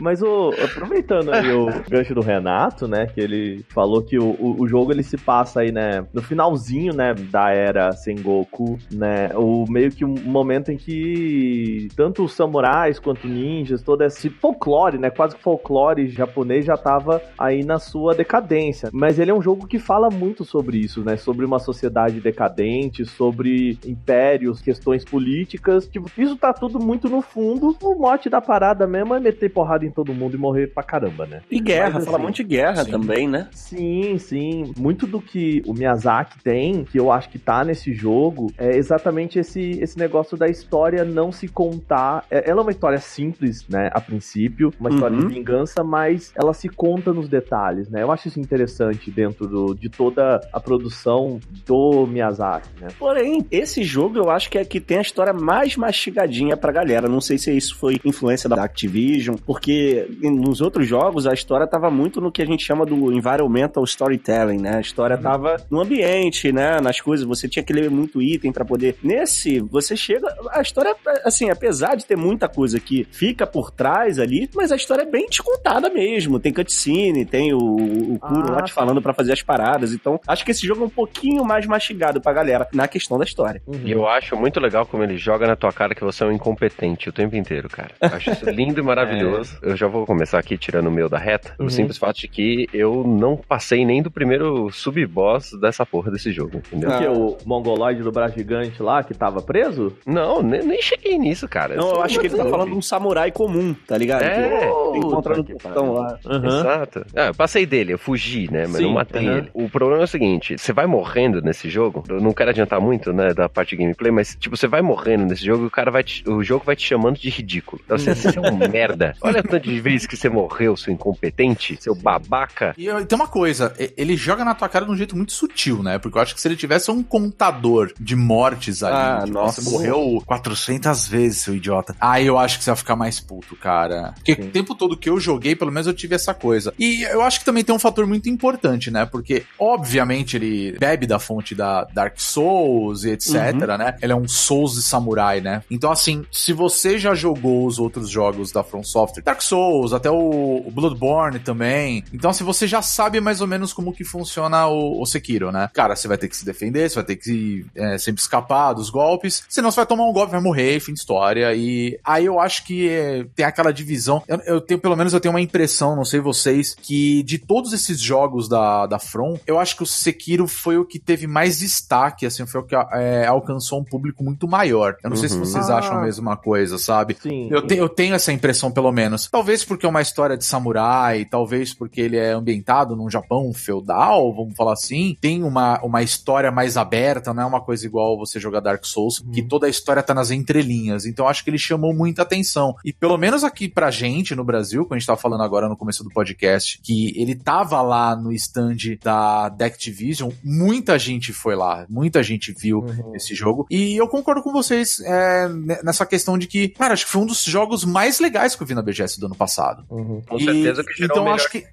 Mas 0.00 0.22
o, 0.22 0.50
aproveitando 0.64 1.32
aí 1.32 1.50
o 1.52 1.66
gancho 1.88 2.14
do 2.14 2.20
Renato, 2.20 2.88
né? 2.88 3.06
Que 3.06 3.20
ele 3.20 3.64
falou 3.68 4.02
que 4.02 4.18
o, 4.18 4.30
o, 4.38 4.62
o 4.62 4.68
jogo 4.68 4.92
ele 4.92 5.02
se 5.02 5.16
passa 5.16 5.60
aí, 5.60 5.70
né? 5.70 6.04
No 6.12 6.22
finalzinho, 6.22 6.92
né? 6.94 7.14
Da 7.14 7.50
era 7.50 7.92
Sengoku, 7.92 8.78
né? 8.90 9.30
O 9.34 9.64
meio 9.70 9.90
que 9.90 10.04
um 10.04 10.14
momento 10.24 10.70
em 10.72 10.76
que 10.76 11.88
tanto 11.96 12.24
os 12.24 12.32
samurais 12.82 12.98
quanto 12.98 13.26
ninjas, 13.28 13.82
todo 13.82 14.02
esse 14.02 14.28
folclore, 14.28 14.98
né? 14.98 15.10
Quase 15.10 15.36
que 15.36 15.42
folclore 15.42 16.08
japonês 16.08 16.64
já 16.64 16.76
tava 16.76 17.22
aí 17.38 17.64
na 17.64 17.78
sua 17.78 18.14
decadência. 18.14 18.90
Mas 18.92 19.18
ele 19.18 19.30
é 19.30 19.34
um 19.34 19.42
jogo 19.42 19.66
que 19.66 19.78
fala 19.78 20.10
muito 20.10 20.44
sobre 20.44 20.78
isso, 20.78 21.02
né? 21.04 21.16
Sobre 21.16 21.44
uma 21.44 21.58
sociedade 21.58 22.20
decadente, 22.20 23.04
sobre 23.04 23.78
impérios, 23.86 24.60
questões 24.60 25.04
políticas. 25.04 25.86
Tipo, 25.86 26.10
isso 26.18 26.36
tá 26.36 26.52
tudo 26.52 26.80
muito 26.80 27.08
no 27.08 27.22
fundo. 27.22 27.76
O 27.82 27.94
mote 27.94 28.28
da 28.28 28.40
parada 28.40 28.86
mesmo 28.86 29.14
é 29.14 29.20
meter 29.20 29.50
porrada 29.50 29.84
em 29.84 29.90
todo 29.90 30.12
mundo 30.14 30.34
e 30.36 30.38
morrer 30.38 30.68
pra 30.68 30.82
caramba, 30.82 31.26
né? 31.26 31.42
E 31.50 31.60
guerra, 31.60 31.94
Mas, 31.94 32.04
fala 32.04 32.16
assim, 32.16 32.22
muito 32.24 32.36
de 32.36 32.44
guerra 32.44 32.84
sim. 32.84 32.90
também, 32.90 33.28
né? 33.28 33.48
Sim, 33.52 34.18
sim. 34.18 34.72
Muito 34.78 35.06
do 35.06 35.20
que 35.20 35.62
o 35.66 35.72
Miyazaki 35.72 36.42
tem, 36.42 36.84
que 36.84 36.98
eu 36.98 37.12
acho 37.12 37.28
que 37.28 37.38
tá 37.38 37.64
nesse 37.64 37.92
jogo, 37.92 38.52
é 38.58 38.76
exatamente 38.76 39.38
esse, 39.38 39.78
esse 39.80 39.98
negócio 39.98 40.36
da 40.36 40.48
história 40.48 41.04
não 41.04 41.30
se 41.30 41.48
contar. 41.48 42.24
É- 42.30 42.50
ela 42.50 42.61
é 42.62 42.64
uma 42.64 42.70
história 42.72 42.98
simples, 42.98 43.66
né, 43.68 43.90
a 43.92 44.00
princípio, 44.00 44.72
uma 44.80 44.90
história 44.90 45.16
Uhum. 45.16 45.26
de 45.28 45.34
vingança, 45.34 45.82
mas 45.84 46.32
ela 46.34 46.54
se 46.54 46.68
conta 46.68 47.12
nos 47.12 47.28
detalhes, 47.28 47.88
né? 47.88 48.02
Eu 48.02 48.10
acho 48.10 48.28
isso 48.28 48.40
interessante 48.40 49.10
dentro 49.10 49.46
do, 49.46 49.74
de 49.74 49.88
toda 49.88 50.40
a 50.52 50.60
produção 50.60 51.38
do 51.66 52.06
Miyazaki, 52.06 52.68
né? 52.80 52.88
Porém, 52.98 53.44
esse 53.50 53.82
jogo 53.82 54.18
eu 54.18 54.30
acho 54.30 54.48
que 54.50 54.58
é 54.58 54.64
que 54.64 54.80
tem 54.80 54.98
a 54.98 55.02
história 55.02 55.32
mais 55.32 55.76
mastigadinha 55.76 56.56
pra 56.56 56.72
galera. 56.72 57.08
Não 57.08 57.20
sei 57.20 57.38
se 57.38 57.54
isso 57.56 57.76
foi 57.76 58.00
influência 58.04 58.48
da 58.48 58.62
Activision, 58.62 59.36
porque 59.44 60.06
nos 60.22 60.60
outros 60.60 60.86
jogos 60.86 61.26
a 61.26 61.32
história 61.34 61.66
tava 61.66 61.90
muito 61.90 62.20
no 62.20 62.30
que 62.32 62.42
a 62.42 62.46
gente 62.46 62.64
chama 62.64 62.86
do 62.86 63.12
environmental 63.12 63.84
storytelling, 63.84 64.58
né? 64.60 64.76
A 64.76 64.80
história 64.80 65.18
tava 65.18 65.56
no 65.70 65.80
ambiente, 65.80 66.52
né? 66.52 66.80
Nas 66.80 67.00
coisas, 67.00 67.26
você 67.26 67.48
tinha 67.48 67.62
que 67.62 67.72
ler 67.72 67.90
muito 67.90 68.22
item 68.22 68.52
pra 68.52 68.64
poder. 68.64 68.96
Nesse, 69.02 69.60
você 69.60 69.96
chega. 69.96 70.26
A 70.50 70.60
história, 70.62 70.94
assim, 71.24 71.50
apesar 71.50 71.96
de 71.96 72.06
ter 72.06 72.16
muita 72.16 72.48
coisa 72.52 72.78
que 72.78 73.06
fica 73.10 73.46
por 73.46 73.70
trás 73.70 74.18
ali, 74.18 74.48
mas 74.54 74.70
a 74.70 74.76
história 74.76 75.02
é 75.02 75.06
bem 75.06 75.26
descontada 75.26 75.90
mesmo. 75.90 76.38
Tem 76.38 76.52
cutscene, 76.52 77.24
tem 77.24 77.52
o, 77.52 77.58
o 77.58 78.18
Kuro 78.18 78.52
Ah, 78.52 78.56
lá 78.56 78.62
te 78.62 78.72
falando 78.72 79.00
pra 79.00 79.14
fazer 79.14 79.32
as 79.32 79.42
paradas. 79.42 79.92
Então, 79.92 80.20
acho 80.26 80.44
que 80.44 80.50
esse 80.50 80.66
jogo 80.66 80.82
é 80.82 80.86
um 80.86 80.90
pouquinho 80.90 81.44
mais 81.44 81.66
mastigado 81.66 82.20
pra 82.20 82.32
galera 82.32 82.68
na 82.72 82.86
questão 82.86 83.18
da 83.18 83.24
história. 83.24 83.62
Uhum. 83.66 83.80
E 83.84 83.92
eu 83.92 84.06
acho 84.06 84.36
muito 84.36 84.60
legal 84.60 84.86
como 84.86 85.02
ele 85.02 85.16
joga 85.16 85.46
na 85.46 85.56
tua 85.56 85.72
cara 85.72 85.94
que 85.94 86.04
você 86.04 86.24
é 86.24 86.26
um 86.26 86.32
incompetente 86.32 87.08
o 87.08 87.12
tempo 87.12 87.36
inteiro, 87.36 87.68
cara. 87.68 87.92
Eu 88.00 88.08
acho 88.08 88.30
isso 88.30 88.48
lindo 88.50 88.80
e 88.80 88.82
maravilhoso. 88.84 89.58
Eu 89.62 89.76
já 89.76 89.86
vou 89.86 90.06
começar 90.06 90.38
aqui 90.38 90.56
tirando 90.58 90.86
o 90.86 90.92
meu 90.92 91.08
da 91.08 91.18
reta. 91.18 91.54
Uhum. 91.58 91.66
O 91.66 91.70
simples 91.70 91.98
fato 91.98 92.18
de 92.18 92.28
que 92.28 92.66
eu 92.72 93.04
não 93.04 93.36
passei 93.36 93.84
nem 93.84 94.02
do 94.02 94.10
primeiro 94.10 94.70
sub-boss 94.70 95.52
dessa 95.60 95.86
porra 95.86 96.10
desse 96.10 96.32
jogo, 96.32 96.58
entendeu? 96.58 96.90
Ah. 96.90 96.98
Porque 96.98 97.08
o 97.08 97.36
mongoloide 97.46 98.02
do 98.02 98.12
braço 98.12 98.34
gigante 98.36 98.82
lá, 98.82 99.02
que 99.02 99.14
tava 99.14 99.40
preso? 99.40 99.96
Não, 100.06 100.42
nem, 100.42 100.62
nem 100.62 100.82
cheguei 100.82 101.18
nisso, 101.18 101.48
cara. 101.48 101.76
Não, 101.76 101.92
eu 101.92 102.02
acho 102.02 102.18
que 102.18 102.26
ele 102.26 102.41
tá 102.44 102.50
falando 102.50 102.70
de 102.70 102.76
um 102.76 102.82
samurai 102.82 103.30
comum, 103.30 103.74
tá 103.86 103.96
ligado? 103.96 104.22
É. 104.22 104.60
Que 104.92 104.98
encontra 104.98 105.36
no 105.36 105.44
portão 105.44 105.92
lá. 105.92 106.18
Aham. 106.26 106.46
Exato. 106.60 107.06
Ah, 107.14 107.26
eu 107.26 107.34
passei 107.34 107.64
dele, 107.66 107.92
eu 107.94 107.98
fugi, 107.98 108.50
né? 108.50 108.62
Mas 108.66 108.76
Sim, 108.76 108.82
não 108.84 108.92
matei 108.92 109.26
aham. 109.28 109.38
ele. 109.38 109.50
O 109.54 109.68
problema 109.68 110.02
é 110.02 110.04
o 110.04 110.08
seguinte: 110.08 110.56
você 110.58 110.72
vai 110.72 110.86
morrendo 110.86 111.40
nesse 111.42 111.68
jogo. 111.70 112.04
Eu 112.08 112.20
não 112.20 112.32
quero 112.32 112.50
adiantar 112.50 112.80
muito, 112.80 113.12
né, 113.12 113.32
da 113.34 113.48
parte 113.48 113.70
de 113.70 113.76
gameplay, 113.82 114.10
mas, 114.12 114.36
tipo, 114.38 114.56
você 114.56 114.66
vai 114.66 114.82
morrendo 114.82 115.24
nesse 115.26 115.44
jogo 115.44 115.64
e 115.64 115.66
o 115.66 115.70
cara 115.70 115.90
vai 115.90 116.02
te- 116.02 116.28
o 116.28 116.42
jogo 116.42 116.64
vai 116.64 116.76
te 116.76 116.86
chamando 116.86 117.18
de 117.18 117.28
ridículo. 117.30 117.80
Então, 117.84 117.96
você, 117.98 118.14
você 118.14 118.38
é 118.38 118.40
um 118.40 118.56
merda. 118.56 119.14
Olha 119.20 119.40
o 119.40 119.42
tanto 119.42 119.68
de 119.68 119.80
vezes 119.80 120.06
que 120.06 120.16
você 120.16 120.28
morreu, 120.28 120.76
seu 120.76 120.92
incompetente, 120.92 121.76
seu 121.80 121.94
babaca. 121.94 122.74
E 122.76 122.86
eu- 122.86 123.04
tem 123.06 123.16
uma 123.16 123.28
coisa, 123.28 123.74
ele 123.96 124.16
joga 124.16 124.44
na 124.44 124.54
tua 124.54 124.68
cara 124.68 124.84
de 124.84 124.90
um 124.90 124.96
jeito 124.96 125.16
muito 125.16 125.32
sutil, 125.32 125.82
né? 125.82 125.98
Porque 125.98 126.16
eu 126.18 126.22
acho 126.22 126.34
que 126.34 126.40
se 126.40 126.48
ele 126.48 126.56
tivesse 126.56 126.90
um 126.90 127.02
contador 127.02 127.92
de 127.98 128.14
mortes 128.16 128.82
ali, 128.82 128.94
Ah, 128.94 129.24
nossa. 129.26 129.42
Nossa, 129.42 129.60
você 129.60 129.70
morreu 129.70 130.22
400 130.24 131.08
vezes, 131.08 131.40
seu 131.40 131.54
idiota. 131.54 131.94
Aí 132.00 132.28
eu 132.32 132.38
acho 132.38 132.58
que 132.58 132.64
você 132.64 132.70
vai 132.70 132.76
ficar 132.76 132.96
mais 132.96 133.20
puto, 133.20 133.54
cara. 133.56 134.12
Porque 134.14 134.34
Sim. 134.34 134.42
o 134.42 134.50
tempo 134.50 134.74
todo 134.74 134.96
que 134.96 135.08
eu 135.08 135.20
joguei, 135.20 135.54
pelo 135.54 135.70
menos 135.70 135.86
eu 135.86 135.94
tive 135.94 136.14
essa 136.14 136.34
coisa. 136.34 136.72
E 136.78 137.02
eu 137.04 137.22
acho 137.22 137.38
que 137.38 137.44
também 137.44 137.64
tem 137.64 137.74
um 137.74 137.78
fator 137.78 138.06
muito 138.06 138.28
importante, 138.28 138.90
né? 138.90 139.06
Porque, 139.06 139.44
obviamente, 139.58 140.36
ele 140.36 140.76
bebe 140.78 141.06
da 141.06 141.18
fonte 141.18 141.54
da 141.54 141.84
Dark 141.84 142.14
Souls 142.18 143.04
e 143.04 143.10
etc, 143.10 143.34
uhum. 143.34 143.78
né? 143.78 143.96
Ele 144.02 144.12
é 144.12 144.16
um 144.16 144.26
Souls 144.26 144.74
de 144.74 144.82
samurai, 144.82 145.40
né? 145.40 145.62
Então, 145.70 145.90
assim, 145.90 146.24
se 146.30 146.52
você 146.52 146.98
já 146.98 147.14
jogou 147.14 147.66
os 147.66 147.78
outros 147.78 148.08
jogos 148.08 148.50
da 148.50 148.62
From 148.62 148.82
Software, 148.82 149.22
Dark 149.22 149.42
Souls, 149.42 149.92
até 149.92 150.10
o 150.10 150.64
Bloodborne 150.70 151.38
também. 151.38 152.04
Então, 152.12 152.32
se 152.32 152.42
você 152.42 152.66
já 152.66 152.82
sabe 152.82 153.20
mais 153.20 153.40
ou 153.40 153.46
menos 153.46 153.72
como 153.72 153.92
que 153.92 154.04
funciona 154.04 154.66
o, 154.66 155.00
o 155.00 155.06
Sekiro, 155.06 155.52
né? 155.52 155.68
Cara, 155.72 155.94
você 155.94 156.08
vai 156.08 156.18
ter 156.18 156.28
que 156.28 156.36
se 156.36 156.44
defender, 156.44 156.88
você 156.88 156.96
vai 156.96 157.04
ter 157.04 157.16
que 157.16 157.66
é, 157.74 157.98
sempre 157.98 158.20
escapar 158.20 158.72
dos 158.72 158.90
golpes, 158.90 159.44
senão 159.48 159.70
você 159.70 159.76
vai 159.76 159.86
tomar 159.86 160.04
um 160.04 160.12
golpe, 160.12 160.32
vai 160.32 160.40
morrer, 160.40 160.80
fim 160.80 160.92
de 160.92 161.00
história. 161.00 161.54
E 161.54 161.98
aí 162.04 162.21
eu 162.24 162.40
acho 162.40 162.64
que 162.64 162.88
é, 162.88 163.24
tem 163.34 163.44
aquela 163.44 163.72
divisão. 163.72 164.22
Eu, 164.26 164.38
eu, 164.46 164.60
tenho, 164.60 164.80
pelo 164.80 164.96
menos 164.96 165.12
eu 165.12 165.20
tenho 165.20 165.34
uma 165.34 165.40
impressão, 165.40 165.96
não 165.96 166.04
sei 166.04 166.20
vocês, 166.20 166.74
que 166.74 167.22
de 167.22 167.38
todos 167.38 167.72
esses 167.72 168.00
jogos 168.00 168.48
da, 168.48 168.86
da 168.86 168.98
From, 168.98 169.38
eu 169.46 169.58
acho 169.58 169.76
que 169.76 169.82
o 169.82 169.86
Sekiro 169.86 170.46
foi 170.46 170.76
o 170.78 170.84
que 170.84 170.98
teve 170.98 171.26
mais 171.26 171.58
destaque, 171.58 172.26
assim, 172.26 172.46
foi 172.46 172.60
o 172.60 172.64
que 172.64 172.74
é, 172.74 173.26
alcançou 173.26 173.80
um 173.80 173.84
público 173.84 174.22
muito 174.22 174.48
maior. 174.48 174.96
Eu 175.02 175.10
não 175.10 175.16
uhum. 175.16 175.20
sei 175.20 175.28
se 175.28 175.36
uhum. 175.36 175.44
vocês 175.44 175.68
ah. 175.68 175.78
acham 175.78 175.98
a 175.98 176.02
mesma 176.02 176.36
coisa, 176.36 176.78
sabe? 176.78 177.16
Sim. 177.20 177.48
Eu, 177.50 177.66
te, 177.66 177.76
eu 177.76 177.88
tenho 177.88 178.14
essa 178.14 178.32
impressão, 178.32 178.70
pelo 178.70 178.92
menos. 178.92 179.28
Talvez 179.30 179.64
porque 179.64 179.86
é 179.86 179.88
uma 179.88 180.02
história 180.02 180.36
de 180.36 180.44
samurai, 180.44 181.24
talvez 181.24 181.74
porque 181.74 182.00
ele 182.00 182.16
é 182.16 182.32
ambientado 182.32 182.96
num 182.96 183.10
Japão 183.10 183.52
feudal, 183.52 184.34
vamos 184.34 184.54
falar 184.54 184.72
assim. 184.72 185.16
Tem 185.20 185.42
uma, 185.42 185.80
uma 185.82 186.02
história 186.02 186.50
mais 186.50 186.76
aberta, 186.76 187.32
não 187.34 187.42
é 187.42 187.46
uma 187.46 187.60
coisa 187.60 187.86
igual 187.86 188.18
você 188.18 188.38
jogar 188.38 188.60
Dark 188.60 188.84
Souls, 188.84 189.20
uhum. 189.20 189.30
que 189.30 189.42
toda 189.42 189.66
a 189.66 189.70
história 189.70 190.02
tá 190.02 190.14
nas 190.14 190.30
entrelinhas. 190.30 191.06
Então 191.06 191.28
acho 191.28 191.44
que 191.44 191.50
ele 191.50 191.58
chamou 191.58 191.94
muita 192.12 192.22
atenção. 192.22 192.76
E 192.84 192.92
pelo 192.92 193.16
menos 193.16 193.42
aqui 193.42 193.68
pra 193.68 193.90
gente, 193.90 194.34
no 194.34 194.44
Brasil, 194.44 194.84
como 194.84 194.94
a 194.94 194.98
gente 194.98 195.06
tava 195.06 195.20
falando 195.20 195.42
agora 195.42 195.68
no 195.68 195.76
começo 195.76 196.04
do 196.04 196.10
podcast, 196.10 196.78
que 196.82 197.18
ele 197.20 197.34
tava 197.34 197.80
lá 197.82 198.14
no 198.14 198.32
stand 198.32 198.98
da, 199.02 199.46
Activision, 199.62 200.30
muita 200.44 200.98
gente 200.98 201.32
foi 201.32 201.56
lá, 201.56 201.86
muita 201.88 202.22
gente 202.22 202.52
viu 202.52 202.80
uhum. 202.80 203.14
esse 203.14 203.34
jogo. 203.34 203.66
E 203.70 203.96
eu 203.96 204.08
concordo 204.08 204.42
com 204.42 204.52
vocês 204.52 205.00
é, 205.00 205.48
nessa 205.82 206.04
questão 206.04 206.36
de 206.36 206.46
que, 206.46 206.68
cara, 206.68 206.92
acho 206.92 207.06
que 207.06 207.12
foi 207.12 207.22
um 207.22 207.26
dos 207.26 207.42
jogos 207.44 207.84
mais 207.84 208.20
legais 208.20 208.54
que 208.54 208.62
eu 208.62 208.66
vi 208.66 208.74
na 208.74 208.82
BGS 208.82 209.18
do 209.18 209.26
ano 209.26 209.34
passado. 209.34 209.84
Uhum. 209.88 210.20
Com 210.28 210.36
e, 210.36 210.44
certeza 210.44 210.84
que 210.84 210.94
gerou 210.94 211.16
então, 211.16 211.32
acho 211.32 211.50
que 211.50 211.64